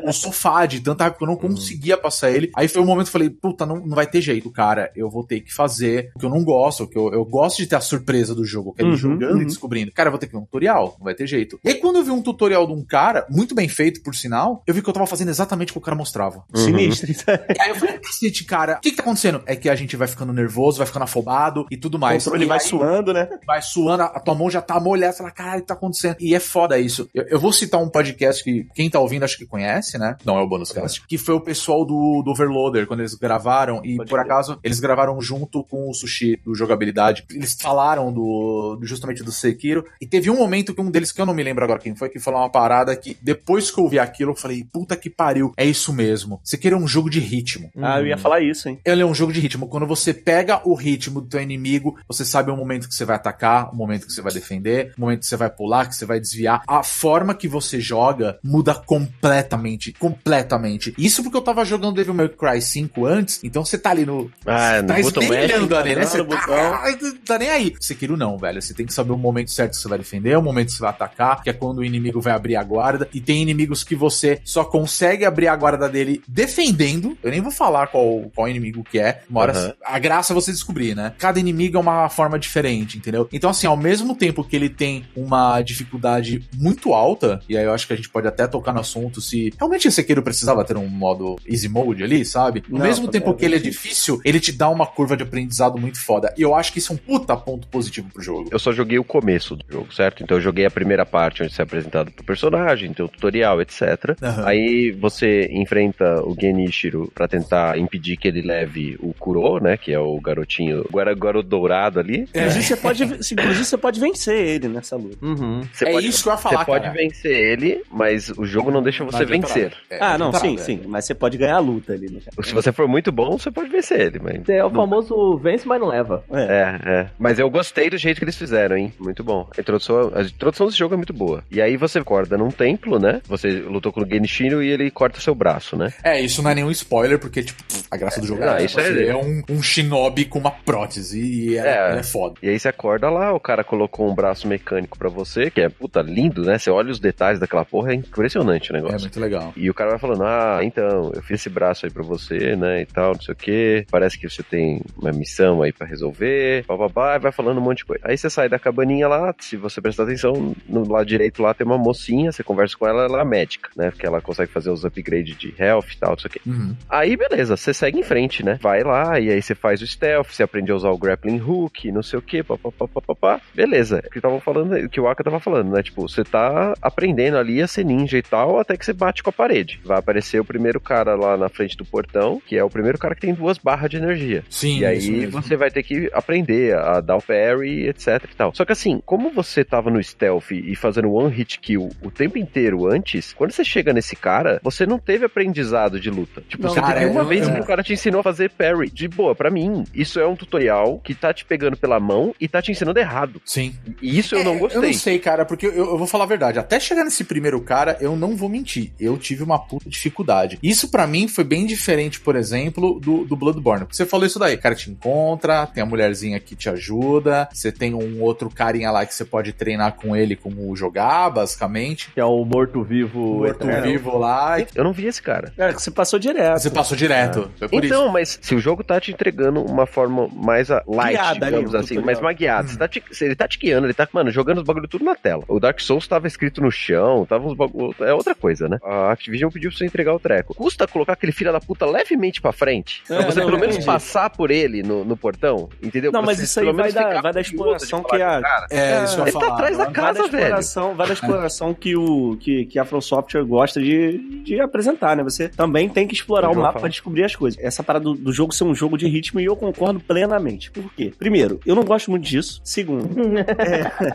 o, 0.04 0.08
o 0.08 0.12
sofá 0.12 0.66
de 0.66 0.80
tanta 0.80 1.04
raiva 1.04 1.16
que 1.16 1.22
eu 1.24 1.28
não 1.28 1.36
conseguia 1.36 1.96
passar 1.96 2.30
ele. 2.30 2.50
Aí 2.56 2.68
foi 2.68 2.82
um 2.82 2.86
momento 2.86 3.04
que 3.06 3.08
eu 3.10 3.12
falei, 3.12 3.30
puta, 3.30 3.64
não, 3.66 3.76
não 3.76 3.94
vai 3.96 4.06
ter 4.06 4.20
jeito, 4.20 4.50
cara. 4.50 4.90
Eu 4.94 5.08
vou 5.10 5.24
ter 5.24 5.40
que 5.40 5.52
fazer 5.52 6.10
o 6.14 6.18
que 6.18 6.26
eu 6.26 6.30
não 6.30 6.44
gosto. 6.44 6.86
Que 6.86 6.98
eu, 6.98 7.12
eu 7.12 7.24
gosto 7.24 7.58
de 7.58 7.66
ter 7.66 7.76
a 7.76 7.80
surpresa 7.80 8.34
do 8.34 8.44
jogo, 8.44 8.72
que 8.72 8.82
é 8.82 8.84
Uhum, 8.84 8.96
jogando 8.96 9.36
uhum. 9.36 9.42
e 9.42 9.46
descobrindo. 9.46 9.92
Cara, 9.92 10.08
eu 10.08 10.10
vou 10.12 10.18
ter 10.18 10.26
que 10.26 10.32
ver 10.32 10.38
um 10.38 10.44
tutorial. 10.44 10.96
Não 10.98 11.04
vai 11.04 11.14
ter 11.14 11.26
jeito. 11.26 11.58
E 11.64 11.68
aí, 11.68 11.74
quando 11.76 11.96
eu 11.96 12.04
vi 12.04 12.10
um 12.10 12.22
tutorial 12.22 12.66
de 12.66 12.72
um 12.72 12.84
cara, 12.84 13.26
muito 13.30 13.54
bem 13.54 13.68
feito, 13.68 14.02
por 14.02 14.14
sinal, 14.14 14.62
eu 14.66 14.74
vi 14.74 14.82
que 14.82 14.88
eu 14.88 14.92
tava 14.92 15.06
fazendo 15.06 15.28
exatamente 15.28 15.70
o 15.70 15.72
que 15.74 15.78
o 15.78 15.82
cara 15.82 15.96
mostrava. 15.96 16.42
Sinistro. 16.54 17.10
isso 17.10 17.24
é- 17.30 17.46
E 17.56 17.60
aí 17.62 17.70
eu 17.70 17.76
falei, 17.76 17.98
cacete, 17.98 18.44
cara, 18.44 18.74
o 18.76 18.80
que 18.80 18.90
que 18.90 18.96
tá 18.96 19.02
acontecendo? 19.02 19.42
É 19.46 19.54
que 19.56 19.68
a 19.68 19.74
gente 19.74 19.96
vai 19.96 20.08
ficando 20.08 20.32
nervoso, 20.32 20.78
vai 20.78 20.86
ficando 20.86 21.02
afobado 21.04 21.66
e 21.70 21.76
tudo 21.76 21.98
mais. 21.98 22.24
controle 22.24 22.44
E 22.44 22.48
vai 22.48 22.58
aí 22.58 22.64
suando, 22.64 23.12
né? 23.12 23.28
vai 23.46 23.62
suando, 23.62 24.02
a 24.04 24.20
a 24.20 24.22
tua 24.22 24.34
mão 24.34 24.50
já 24.50 24.60
tá 24.60 24.78
molhada, 24.78 25.12
você 25.12 25.18
fala, 25.18 25.30
caralho, 25.30 25.58
o 25.58 25.62
que 25.62 25.68
tá 25.68 25.74
acontecendo? 25.74 26.16
E 26.20 26.34
é 26.34 26.40
foda 26.40 26.78
isso. 26.78 27.08
Eu, 27.14 27.24
eu 27.28 27.40
vou 27.40 27.52
citar 27.52 27.80
um 27.80 27.88
podcast 27.88 28.29
que 28.38 28.66
quem 28.74 28.88
tá 28.88 29.00
ouvindo 29.00 29.24
acho 29.24 29.36
que 29.36 29.46
conhece, 29.46 29.98
né? 29.98 30.16
Não 30.24 30.38
é 30.38 30.42
o 30.42 30.48
Bonus 30.48 30.70
Cast. 30.72 31.06
Que 31.06 31.18
foi 31.18 31.34
o 31.34 31.40
pessoal 31.40 31.84
do, 31.84 32.22
do 32.24 32.30
Overloader, 32.30 32.86
quando 32.86 33.00
eles 33.00 33.14
gravaram, 33.14 33.80
e 33.84 33.96
Pode 33.96 34.08
por 34.10 34.18
crer. 34.18 34.24
acaso 34.32 34.58
eles 34.62 34.78
gravaram 34.80 35.20
junto 35.20 35.64
com 35.64 35.88
o 35.90 35.94
Sushi 35.94 36.40
do 36.44 36.54
Jogabilidade. 36.54 37.24
Eles 37.30 37.56
falaram 37.60 38.12
do, 38.12 38.76
do- 38.76 38.86
justamente 38.86 39.22
do 39.24 39.32
Sekiro, 39.32 39.84
e 40.00 40.06
teve 40.06 40.30
um 40.30 40.36
momento 40.36 40.74
que 40.74 40.80
um 40.80 40.90
deles, 40.90 41.10
que 41.12 41.20
eu 41.20 41.26
não 41.26 41.34
me 41.34 41.42
lembro 41.42 41.64
agora 41.64 41.80
quem 41.80 41.94
foi, 41.94 42.08
que 42.08 42.18
falou 42.20 42.40
uma 42.40 42.50
parada 42.50 42.94
que 42.96 43.16
depois 43.22 43.70
que 43.70 43.78
eu 43.78 43.84
ouvi 43.84 43.98
aquilo, 43.98 44.32
eu 44.32 44.36
falei, 44.36 44.64
puta 44.72 44.96
que 44.96 45.10
pariu, 45.10 45.52
é 45.56 45.64
isso 45.64 45.92
mesmo. 45.92 46.40
Sekiro 46.44 46.76
é 46.76 46.78
um 46.78 46.86
jogo 46.88 47.08
de 47.10 47.20
ritmo. 47.20 47.70
Ah, 47.80 47.98
eu 48.00 48.06
ia 48.06 48.16
falar 48.18 48.40
isso, 48.40 48.68
hein? 48.68 48.78
Ele 48.84 49.02
é 49.02 49.06
um 49.06 49.14
jogo 49.14 49.32
de 49.32 49.40
ritmo. 49.40 49.66
Quando 49.68 49.86
você 49.86 50.12
pega 50.14 50.60
o 50.68 50.74
ritmo 50.74 51.20
do 51.20 51.28
teu 51.28 51.40
inimigo, 51.40 51.98
você 52.06 52.24
sabe 52.24 52.50
o 52.50 52.56
momento 52.56 52.88
que 52.88 52.94
você 52.94 53.04
vai 53.04 53.16
atacar, 53.16 53.72
o 53.72 53.76
momento 53.76 54.06
que 54.06 54.12
você 54.12 54.22
vai 54.22 54.32
defender, 54.32 54.92
o 54.96 55.00
momento 55.00 55.20
que 55.20 55.26
você 55.26 55.36
vai 55.36 55.50
pular, 55.50 55.86
que 55.88 55.94
você 55.96 56.04
vai 56.04 56.20
desviar. 56.20 56.62
A 56.66 56.82
forma 56.82 57.34
que 57.34 57.48
você 57.48 57.80
joga 57.80 58.19
muda 58.42 58.74
completamente, 58.74 59.92
completamente. 59.92 60.94
Isso 60.96 61.22
porque 61.22 61.36
eu 61.36 61.42
tava 61.42 61.64
jogando 61.64 61.94
Devil 61.94 62.14
May 62.14 62.28
Cry 62.28 62.60
5 62.60 63.06
antes, 63.06 63.40
então 63.42 63.64
você 63.64 63.78
tá 63.78 63.90
ali 63.90 64.06
no... 64.06 64.30
Ah, 64.46 64.82
tá 64.82 65.00
esmerilhando 65.00 65.76
ali, 65.76 65.94
né? 65.94 66.04
Você 66.04 66.18
no 66.18 66.26
tá, 66.26 66.82
tá 67.24 67.38
nem 67.38 67.50
aí. 67.50 67.74
Sekiro 67.80 68.16
não, 68.16 68.38
velho. 68.38 68.60
Você 68.60 68.74
tem 68.74 68.86
que 68.86 68.92
saber 68.92 69.12
o 69.12 69.18
momento 69.18 69.50
certo 69.50 69.72
que 69.72 69.76
você 69.76 69.88
vai 69.88 69.98
defender, 69.98 70.36
o 70.36 70.42
momento 70.42 70.68
que 70.68 70.74
você 70.74 70.80
vai 70.80 70.90
atacar, 70.90 71.42
que 71.42 71.50
é 71.50 71.52
quando 71.52 71.78
o 71.78 71.84
inimigo 71.84 72.20
vai 72.20 72.32
abrir 72.32 72.56
a 72.56 72.62
guarda. 72.62 73.08
E 73.12 73.20
tem 73.20 73.42
inimigos 73.42 73.82
que 73.84 73.94
você 73.94 74.40
só 74.44 74.64
consegue 74.64 75.24
abrir 75.24 75.48
a 75.48 75.56
guarda 75.56 75.88
dele 75.88 76.22
defendendo. 76.26 77.16
Eu 77.22 77.30
nem 77.30 77.40
vou 77.40 77.52
falar 77.52 77.88
qual, 77.88 78.30
qual 78.34 78.48
inimigo 78.48 78.84
que 78.84 78.98
é. 78.98 79.22
Uma 79.28 79.40
hora 79.40 79.52
Aham. 79.52 79.74
a 79.84 79.98
graça 79.98 80.32
é 80.32 80.34
você 80.34 80.52
descobrir, 80.52 80.94
né? 80.94 81.12
Cada 81.18 81.38
inimigo 81.38 81.76
é 81.76 81.80
uma 81.80 82.08
forma 82.08 82.38
diferente, 82.38 82.98
entendeu? 82.98 83.28
Então, 83.32 83.50
assim, 83.50 83.66
ao 83.66 83.76
mesmo 83.76 84.14
tempo 84.14 84.44
que 84.44 84.56
ele 84.56 84.68
tem 84.68 85.04
uma 85.16 85.60
dificuldade 85.62 86.48
muito 86.56 86.92
alta, 86.92 87.40
e 87.48 87.56
aí 87.56 87.64
eu 87.64 87.72
acho 87.72 87.86
que 87.86 87.92
a 87.92 87.96
gente 87.96 88.08
pode 88.12 88.26
até 88.26 88.46
tocar 88.46 88.72
no 88.72 88.80
assunto 88.80 89.20
se 89.20 89.52
realmente 89.58 89.88
esse 89.88 90.00
Sekiro 90.00 90.22
precisava 90.22 90.64
ter 90.64 90.76
um 90.76 90.88
modo 90.88 91.36
easy 91.46 91.68
mode 91.68 92.02
ali, 92.02 92.24
sabe? 92.24 92.62
Ao 92.70 92.78
Não, 92.78 92.86
mesmo 92.86 93.06
também 93.06 93.20
tempo 93.20 93.32
é 93.32 93.38
que 93.38 93.44
ele 93.44 93.56
é 93.56 93.58
difícil, 93.58 94.20
ele 94.24 94.40
te 94.40 94.52
dá 94.52 94.68
uma 94.68 94.86
curva 94.86 95.16
de 95.16 95.22
aprendizado 95.22 95.78
muito 95.78 96.00
foda. 96.00 96.32
E 96.38 96.42
eu 96.42 96.54
acho 96.54 96.72
que 96.72 96.78
isso 96.78 96.92
é 96.92 96.94
um 96.94 96.98
puta 96.98 97.36
ponto 97.36 97.66
positivo 97.68 98.08
pro 98.12 98.22
jogo. 98.22 98.48
Eu 98.50 98.58
só 98.58 98.72
joguei 98.72 98.98
o 98.98 99.04
começo 99.04 99.56
do 99.56 99.64
jogo, 99.68 99.92
certo? 99.92 100.22
Então 100.22 100.38
eu 100.38 100.40
joguei 100.40 100.64
a 100.64 100.70
primeira 100.70 101.04
parte 101.04 101.42
onde 101.42 101.52
você 101.52 101.62
é 101.62 101.64
apresentado 101.64 102.10
pro 102.10 102.24
personagem, 102.24 102.92
tem 102.92 103.04
o 103.04 103.08
tutorial, 103.08 103.60
etc. 103.60 104.16
Aham. 104.22 104.46
Aí 104.46 104.90
você 104.92 105.48
enfrenta 105.52 106.22
o 106.24 106.34
Genichiro 106.38 107.10
pra 107.14 107.28
tentar 107.28 107.78
impedir 107.78 108.16
que 108.16 108.28
ele 108.28 108.42
leve 108.42 108.96
o 109.00 109.12
Kuro, 109.14 109.62
né? 109.62 109.76
Que 109.76 109.92
é 109.92 109.98
o 109.98 110.18
garotinho, 110.20 110.84
agora 110.88 111.14
garoto 111.14 111.48
dourado 111.48 112.00
ali. 112.00 112.28
É. 112.32 112.40
Inclusive, 112.40 112.64
você 112.64 112.76
pode, 112.76 113.04
inclusive, 113.04 113.64
você 113.64 113.76
pode 113.76 114.00
vencer 114.00 114.34
ele 114.34 114.68
nessa 114.68 114.96
luta. 114.96 115.24
Uhum. 115.24 115.62
Você 115.72 115.84
é 115.84 115.92
pode, 115.92 116.06
isso 116.06 116.22
que 116.22 116.28
eu 116.28 116.32
ia 116.32 116.38
falar, 116.38 116.58
Você 116.60 116.64
pode 116.64 116.84
cara. 116.84 116.94
vencer 116.96 117.32
ele, 117.32 117.82
mas 118.00 118.30
o 118.30 118.46
jogo 118.46 118.70
não 118.70 118.82
deixa 118.82 119.04
você 119.04 119.24
adianta 119.24 119.46
vencer. 119.46 119.72
É, 119.90 119.98
ah, 120.00 120.16
não, 120.16 120.28
adianta 120.28 120.38
sim, 120.40 120.50
nada, 120.54 120.62
sim. 120.64 120.80
Mas 120.86 121.04
você 121.04 121.14
pode 121.14 121.36
ganhar 121.36 121.56
a 121.56 121.58
luta 121.58 121.92
ali, 121.92 122.10
né? 122.10 122.20
Se 122.42 122.54
você 122.54 122.72
for 122.72 122.88
muito 122.88 123.12
bom, 123.12 123.36
você 123.38 123.50
pode 123.50 123.68
vencer 123.68 124.00
ele, 124.00 124.18
mas. 124.18 124.48
É 124.48 124.64
o 124.64 124.70
famoso 124.70 125.36
vence, 125.36 125.68
mas 125.68 125.78
não 125.78 125.88
leva. 125.88 126.24
É. 126.32 126.40
É, 126.42 126.90
é. 126.90 127.06
Mas 127.18 127.38
eu 127.38 127.50
gostei 127.50 127.90
do 127.90 127.98
jeito 127.98 128.16
que 128.18 128.24
eles 128.24 128.36
fizeram, 128.36 128.74
hein? 128.76 128.90
Muito 128.98 129.22
bom. 129.22 129.46
A 129.56 129.60
introdução, 129.60 130.10
a 130.14 130.22
introdução 130.22 130.66
desse 130.66 130.78
jogo 130.78 130.94
é 130.94 130.96
muito 130.96 131.12
boa. 131.12 131.44
E 131.50 131.60
aí 131.60 131.76
você 131.76 131.98
acorda 131.98 132.38
num 132.38 132.50
templo, 132.50 132.98
né? 132.98 133.20
Você 133.28 133.48
lutou 133.60 133.92
com 133.92 134.00
o 134.02 134.06
Genichiro 134.08 134.62
e 134.62 134.68
ele 134.70 134.90
corta 134.90 135.20
seu 135.20 135.34
braço, 135.34 135.76
né? 135.76 135.92
É, 136.02 136.18
isso 136.20 136.42
não 136.42 136.50
é 136.50 136.54
nenhum 136.54 136.70
spoiler, 136.70 137.18
porque, 137.18 137.42
tipo, 137.42 137.62
a 137.90 137.96
graça 137.98 138.20
do 138.20 138.26
jogo 138.26 138.42
Ah, 138.42 138.60
é, 138.60 138.64
isso 138.64 138.80
é- 138.80 138.84
você 138.84 139.06
é 139.08 139.16
um, 139.16 139.42
um 139.50 139.62
shinobi 139.62 140.24
com 140.24 140.38
uma 140.38 140.50
prótese 140.50 141.20
e 141.20 141.56
é, 141.58 141.66
É. 141.94 141.98
é 141.98 142.02
foda. 142.02 142.36
E 142.42 142.48
aí 142.48 142.58
você 142.58 142.68
acorda 142.68 143.10
lá, 143.10 143.32
o 143.34 143.40
cara 143.40 143.62
colocou 143.62 144.10
um 144.10 144.14
braço 144.14 144.48
mecânico 144.48 144.98
pra 144.98 145.08
você, 145.10 145.50
que 145.50 145.60
é, 145.60 145.68
puta, 145.68 146.00
lindo, 146.00 146.42
né? 146.42 146.56
Você 146.58 146.70
olha 146.70 146.90
os 146.90 146.98
detalhes 146.98 147.38
daquela 147.38 147.64
porra, 147.64 147.89
é 147.92 147.94
impressionante 147.94 148.72
o 148.72 148.76
É 148.76 148.80
negócio. 148.80 149.00
muito 149.00 149.20
legal. 149.20 149.52
E 149.56 149.68
o 149.70 149.74
cara 149.74 149.90
vai 149.90 149.98
falando, 149.98 150.24
ah, 150.24 150.60
então, 150.62 151.12
eu 151.14 151.22
fiz 151.22 151.40
esse 151.40 151.50
braço 151.50 151.86
aí 151.86 151.92
pra 151.92 152.02
você, 152.02 152.56
né, 152.56 152.82
e 152.82 152.86
tal, 152.86 153.14
não 153.14 153.20
sei 153.20 153.32
o 153.32 153.36
que. 153.36 153.86
Parece 153.90 154.18
que 154.18 154.28
você 154.28 154.42
tem 154.42 154.80
uma 154.96 155.12
missão 155.12 155.62
aí 155.62 155.72
pra 155.72 155.86
resolver, 155.86 156.64
bababá, 156.66 157.16
e 157.16 157.18
vai 157.18 157.32
falando 157.32 157.58
um 157.58 157.62
monte 157.62 157.78
de 157.78 157.84
coisa. 157.86 158.02
Aí 158.04 158.16
você 158.16 158.28
sai 158.30 158.48
da 158.48 158.58
cabaninha 158.58 159.08
lá, 159.08 159.34
se 159.38 159.56
você 159.56 159.80
prestar 159.80 160.04
atenção, 160.04 160.54
no 160.68 160.88
lado 160.90 161.06
direito 161.06 161.42
lá 161.42 161.52
tem 161.54 161.66
uma 161.66 161.78
mocinha, 161.78 162.32
você 162.32 162.42
conversa 162.42 162.76
com 162.76 162.86
ela, 162.86 163.04
ela 163.04 163.20
é 163.20 163.24
médica, 163.24 163.70
né, 163.76 163.90
porque 163.90 164.06
ela 164.06 164.20
consegue 164.20 164.50
fazer 164.52 164.70
os 164.70 164.84
upgrades 164.84 165.36
de 165.36 165.54
health 165.58 165.86
e 165.92 165.96
tal, 165.98 166.10
não 166.10 166.18
sei 166.18 166.28
o 166.28 166.32
que. 166.32 166.40
Uhum. 166.48 166.74
Aí, 166.88 167.16
beleza, 167.16 167.56
você 167.56 167.72
segue 167.74 167.98
em 167.98 168.02
frente, 168.02 168.44
né? 168.44 168.58
Vai 168.60 168.82
lá, 168.82 169.18
e 169.20 169.30
aí 169.30 169.40
você 169.42 169.54
faz 169.54 169.80
o 169.82 169.86
stealth, 169.86 170.28
você 170.30 170.42
aprende 170.42 170.70
a 170.72 170.74
usar 170.74 170.90
o 170.90 170.98
grappling 170.98 171.40
hook, 171.40 171.90
não 171.90 172.02
sei 172.02 172.18
o 172.18 172.22
que, 172.22 172.42
papapá. 172.42 173.40
Beleza, 173.54 174.02
o 174.06 174.10
que 174.10 174.18
estavam 174.18 174.40
falando, 174.40 174.74
o 174.76 174.88
que 174.88 175.00
o 175.00 175.08
Aka 175.08 175.24
tava 175.24 175.40
falando, 175.40 175.70
né? 175.72 175.82
Tipo, 175.82 176.08
você 176.08 176.22
tá 176.24 176.74
aprendendo 176.80 177.36
ali 177.36 177.60
a 177.62 177.66
ser 177.66 177.79
ninja 177.84 178.18
e 178.18 178.22
tal, 178.22 178.58
até 178.58 178.76
que 178.76 178.84
você 178.84 178.92
bate 178.92 179.22
com 179.22 179.30
a 179.30 179.32
parede. 179.32 179.80
Vai 179.84 179.98
aparecer 179.98 180.40
o 180.40 180.44
primeiro 180.44 180.80
cara 180.80 181.14
lá 181.14 181.36
na 181.36 181.48
frente 181.48 181.76
do 181.76 181.84
portão, 181.84 182.40
que 182.46 182.56
é 182.56 182.64
o 182.64 182.70
primeiro 182.70 182.98
cara 182.98 183.14
que 183.14 183.20
tem 183.20 183.34
duas 183.34 183.58
barras 183.58 183.90
de 183.90 183.96
energia. 183.96 184.44
Sim, 184.50 184.84
E 184.84 184.96
isso 184.96 185.10
aí 185.10 185.16
mesmo. 185.20 185.42
você 185.42 185.56
vai 185.56 185.70
ter 185.70 185.82
que 185.82 186.10
aprender 186.12 186.76
a 186.76 187.00
dar 187.00 187.16
o 187.16 187.22
parry, 187.22 187.88
etc 187.88 188.24
e 188.30 188.34
tal. 188.36 188.54
Só 188.54 188.64
que 188.64 188.72
assim, 188.72 189.00
como 189.04 189.30
você 189.30 189.64
tava 189.64 189.90
no 189.90 190.02
stealth 190.02 190.50
e 190.50 190.74
fazendo 190.76 191.12
one 191.12 191.34
hit 191.34 191.58
kill 191.60 191.88
o 192.02 192.10
tempo 192.10 192.38
inteiro 192.38 192.86
antes, 192.86 193.32
quando 193.32 193.52
você 193.52 193.64
chega 193.64 193.92
nesse 193.92 194.16
cara, 194.16 194.60
você 194.62 194.86
não 194.86 194.98
teve 194.98 195.24
aprendizado 195.24 195.98
de 196.00 196.10
luta. 196.10 196.42
Tipo, 196.48 196.64
Não, 196.64 196.70
você 196.70 196.80
cara, 196.80 197.00
teve 197.00 197.10
uma 197.10 197.20
eu- 197.22 197.26
vez 197.26 197.46
eu- 197.46 197.54
que 197.54 197.60
o 197.60 197.64
cara 197.64 197.82
te 197.82 197.92
ensinou 197.92 198.20
a 198.20 198.24
fazer 198.24 198.50
parry. 198.50 198.90
De 198.90 199.08
boa, 199.08 199.34
pra 199.34 199.50
mim, 199.50 199.84
isso 199.94 200.18
é 200.20 200.26
um 200.26 200.36
tutorial 200.36 200.98
que 201.02 201.14
tá 201.14 201.32
te 201.32 201.44
pegando 201.44 201.76
pela 201.76 201.98
mão 202.00 202.34
e 202.40 202.48
tá 202.48 202.60
te 202.60 202.70
ensinando 202.72 202.98
errado. 202.98 203.40
Sim. 203.44 203.74
E 204.02 204.18
isso 204.18 204.34
eu 204.34 204.40
É, 204.40 204.44
não 204.44 204.54
eu- 204.54 204.60
eu, 204.60 204.68
eu 204.70 204.82
não 204.82 204.92
sei, 204.92 205.18
cara, 205.18 205.44
porque 205.44 205.66
eu, 205.66 205.72
eu, 205.74 205.98
vou 205.98 206.06
falar 206.06 206.24
a 206.24 206.26
verdade. 206.26 206.58
Até 206.58 206.78
chegar 206.80 207.04
nesse 207.04 207.24
primeiro 207.24 207.59
cara, 207.60 207.96
eu 208.00 208.16
não 208.16 208.36
vou 208.36 208.48
mentir. 208.48 208.92
Eu 208.98 209.16
tive 209.16 209.42
uma 209.42 209.58
puta 209.58 209.88
dificuldade. 209.88 210.58
Isso 210.62 210.90
para 210.90 211.06
mim 211.06 211.28
foi 211.28 211.44
bem 211.44 211.66
diferente, 211.66 212.20
por 212.20 212.36
exemplo, 212.36 212.98
do, 213.00 213.24
do 213.24 213.36
Bloodborne. 213.36 213.84
Porque 213.84 213.96
você 213.96 214.06
falou 214.06 214.26
isso 214.26 214.38
daí. 214.38 214.54
O 214.54 214.60
cara 214.60 214.74
te 214.74 214.90
encontra, 214.90 215.66
tem 215.66 215.82
a 215.82 215.86
mulherzinha 215.86 216.40
que 216.40 216.56
te 216.56 216.68
ajuda, 216.68 217.48
você 217.52 217.70
tem 217.70 217.94
um 217.94 218.20
outro 218.22 218.50
carinha 218.50 218.90
lá 218.90 219.06
que 219.06 219.14
você 219.14 219.24
pode 219.24 219.52
treinar 219.52 219.94
com 219.94 220.16
ele 220.16 220.36
como 220.36 220.74
jogar, 220.76 221.30
basicamente. 221.30 222.10
Que 222.12 222.20
é 222.20 222.24
o 222.24 222.44
morto-vivo. 222.44 223.38
Morto-vivo 223.38 224.18
lá. 224.18 224.56
Eu 224.74 224.84
não 224.84 224.92
vi 224.92 225.06
esse 225.06 225.22
cara. 225.22 225.52
É, 225.56 225.72
você 225.72 225.90
passou 225.90 226.18
direto. 226.18 226.60
Você 226.60 226.70
passou 226.70 226.96
direto. 226.96 227.50
É. 227.60 227.66
então, 227.72 228.04
isso. 228.04 228.12
mas 228.12 228.38
se 228.40 228.54
o 228.54 228.60
jogo 228.60 228.82
tá 228.82 229.00
te 229.00 229.12
entregando 229.12 229.62
uma 229.62 229.86
forma 229.86 230.28
mais 230.32 230.68
light, 230.86 231.12
Guiada, 231.12 231.46
digamos 231.46 231.74
ali, 231.74 231.84
assim, 231.84 231.98
mais 231.98 232.18
uma 232.18 232.32
guiada. 232.32 232.72
Hum. 232.72 232.76
Tá 232.76 232.88
te, 232.88 233.02
ele 233.20 233.34
tá 233.34 233.48
te 233.48 233.58
guiando, 233.58 233.86
ele 233.86 233.94
tá, 233.94 234.08
mano, 234.12 234.30
jogando 234.30 234.58
os 234.58 234.64
bagulho 234.64 234.88
tudo 234.88 235.04
na 235.04 235.14
tela. 235.14 235.44
O 235.48 235.60
Dark 235.60 235.80
Souls 235.80 236.06
tava 236.06 236.26
escrito 236.26 236.60
no 236.60 236.70
chão, 236.70 237.26
tava 237.26 237.49
uns 237.50 237.56
bagulho. 237.56 237.94
É 238.00 238.14
outra 238.14 238.34
coisa, 238.34 238.68
né? 238.68 238.78
A 238.82 239.12
Activision 239.12 239.50
pediu 239.50 239.70
pra 239.70 239.78
você 239.78 239.84
entregar 239.84 240.14
o 240.14 240.20
treco. 240.20 240.54
Custa 240.54 240.86
colocar 240.86 241.14
aquele 241.14 241.32
filho 241.32 241.52
da 241.52 241.60
puta 241.60 241.86
levemente 241.86 242.40
pra 242.40 242.52
frente? 242.52 243.02
É, 243.08 243.16
pra 243.16 243.26
você 243.26 243.40
não, 243.40 243.46
pelo 243.46 243.58
menos 243.58 243.84
passar 243.84 244.30
por 244.30 244.50
ele 244.50 244.82
no, 244.82 245.04
no 245.04 245.16
portão, 245.16 245.68
entendeu? 245.82 246.12
Não, 246.12 246.22
mas 246.22 246.38
isso 246.38 246.60
aí 246.60 246.72
vai 246.72 246.92
da, 246.92 247.20
vai 247.20 247.32
da 247.32 247.40
exploração 247.40 248.02
que 248.02 248.20
a. 248.20 248.40
É, 248.70 249.04
isso 249.04 249.20
ele 249.20 249.32
tá 249.32 249.48
atrás 249.48 249.76
da 249.76 249.86
casa, 249.86 250.22
vai 250.22 250.30
da 250.30 250.38
exploração, 250.38 250.94
Vai 250.94 251.06
da 251.06 251.12
exploração 251.12 251.74
que, 251.74 251.96
o, 251.96 252.36
que, 252.38 252.66
que 252.66 252.78
a 252.78 252.84
From 252.84 253.00
Software 253.00 253.44
gosta 253.44 253.80
de, 253.80 254.42
de 254.42 254.60
apresentar, 254.60 255.16
né? 255.16 255.22
Você 255.22 255.48
também 255.48 255.88
tem 255.88 256.06
que 256.06 256.14
explorar 256.14 256.50
o 256.50 256.56
mapa 256.56 256.80
pra 256.80 256.88
descobrir 256.88 257.24
as 257.24 257.34
coisas. 257.34 257.62
Essa 257.62 257.82
parada 257.82 258.04
do, 258.04 258.14
do 258.14 258.32
jogo 258.32 258.54
ser 258.54 258.64
um 258.64 258.74
jogo 258.74 258.96
de 258.96 259.06
ritmo 259.08 259.40
e 259.40 259.44
eu 259.44 259.56
concordo 259.56 260.00
plenamente. 260.00 260.70
Por 260.70 260.92
quê? 260.94 261.12
Primeiro, 261.18 261.60
eu 261.64 261.74
não 261.74 261.84
gosto 261.84 262.10
muito 262.10 262.24
disso. 262.24 262.60
Segundo, 262.64 263.08
é, 263.58 264.14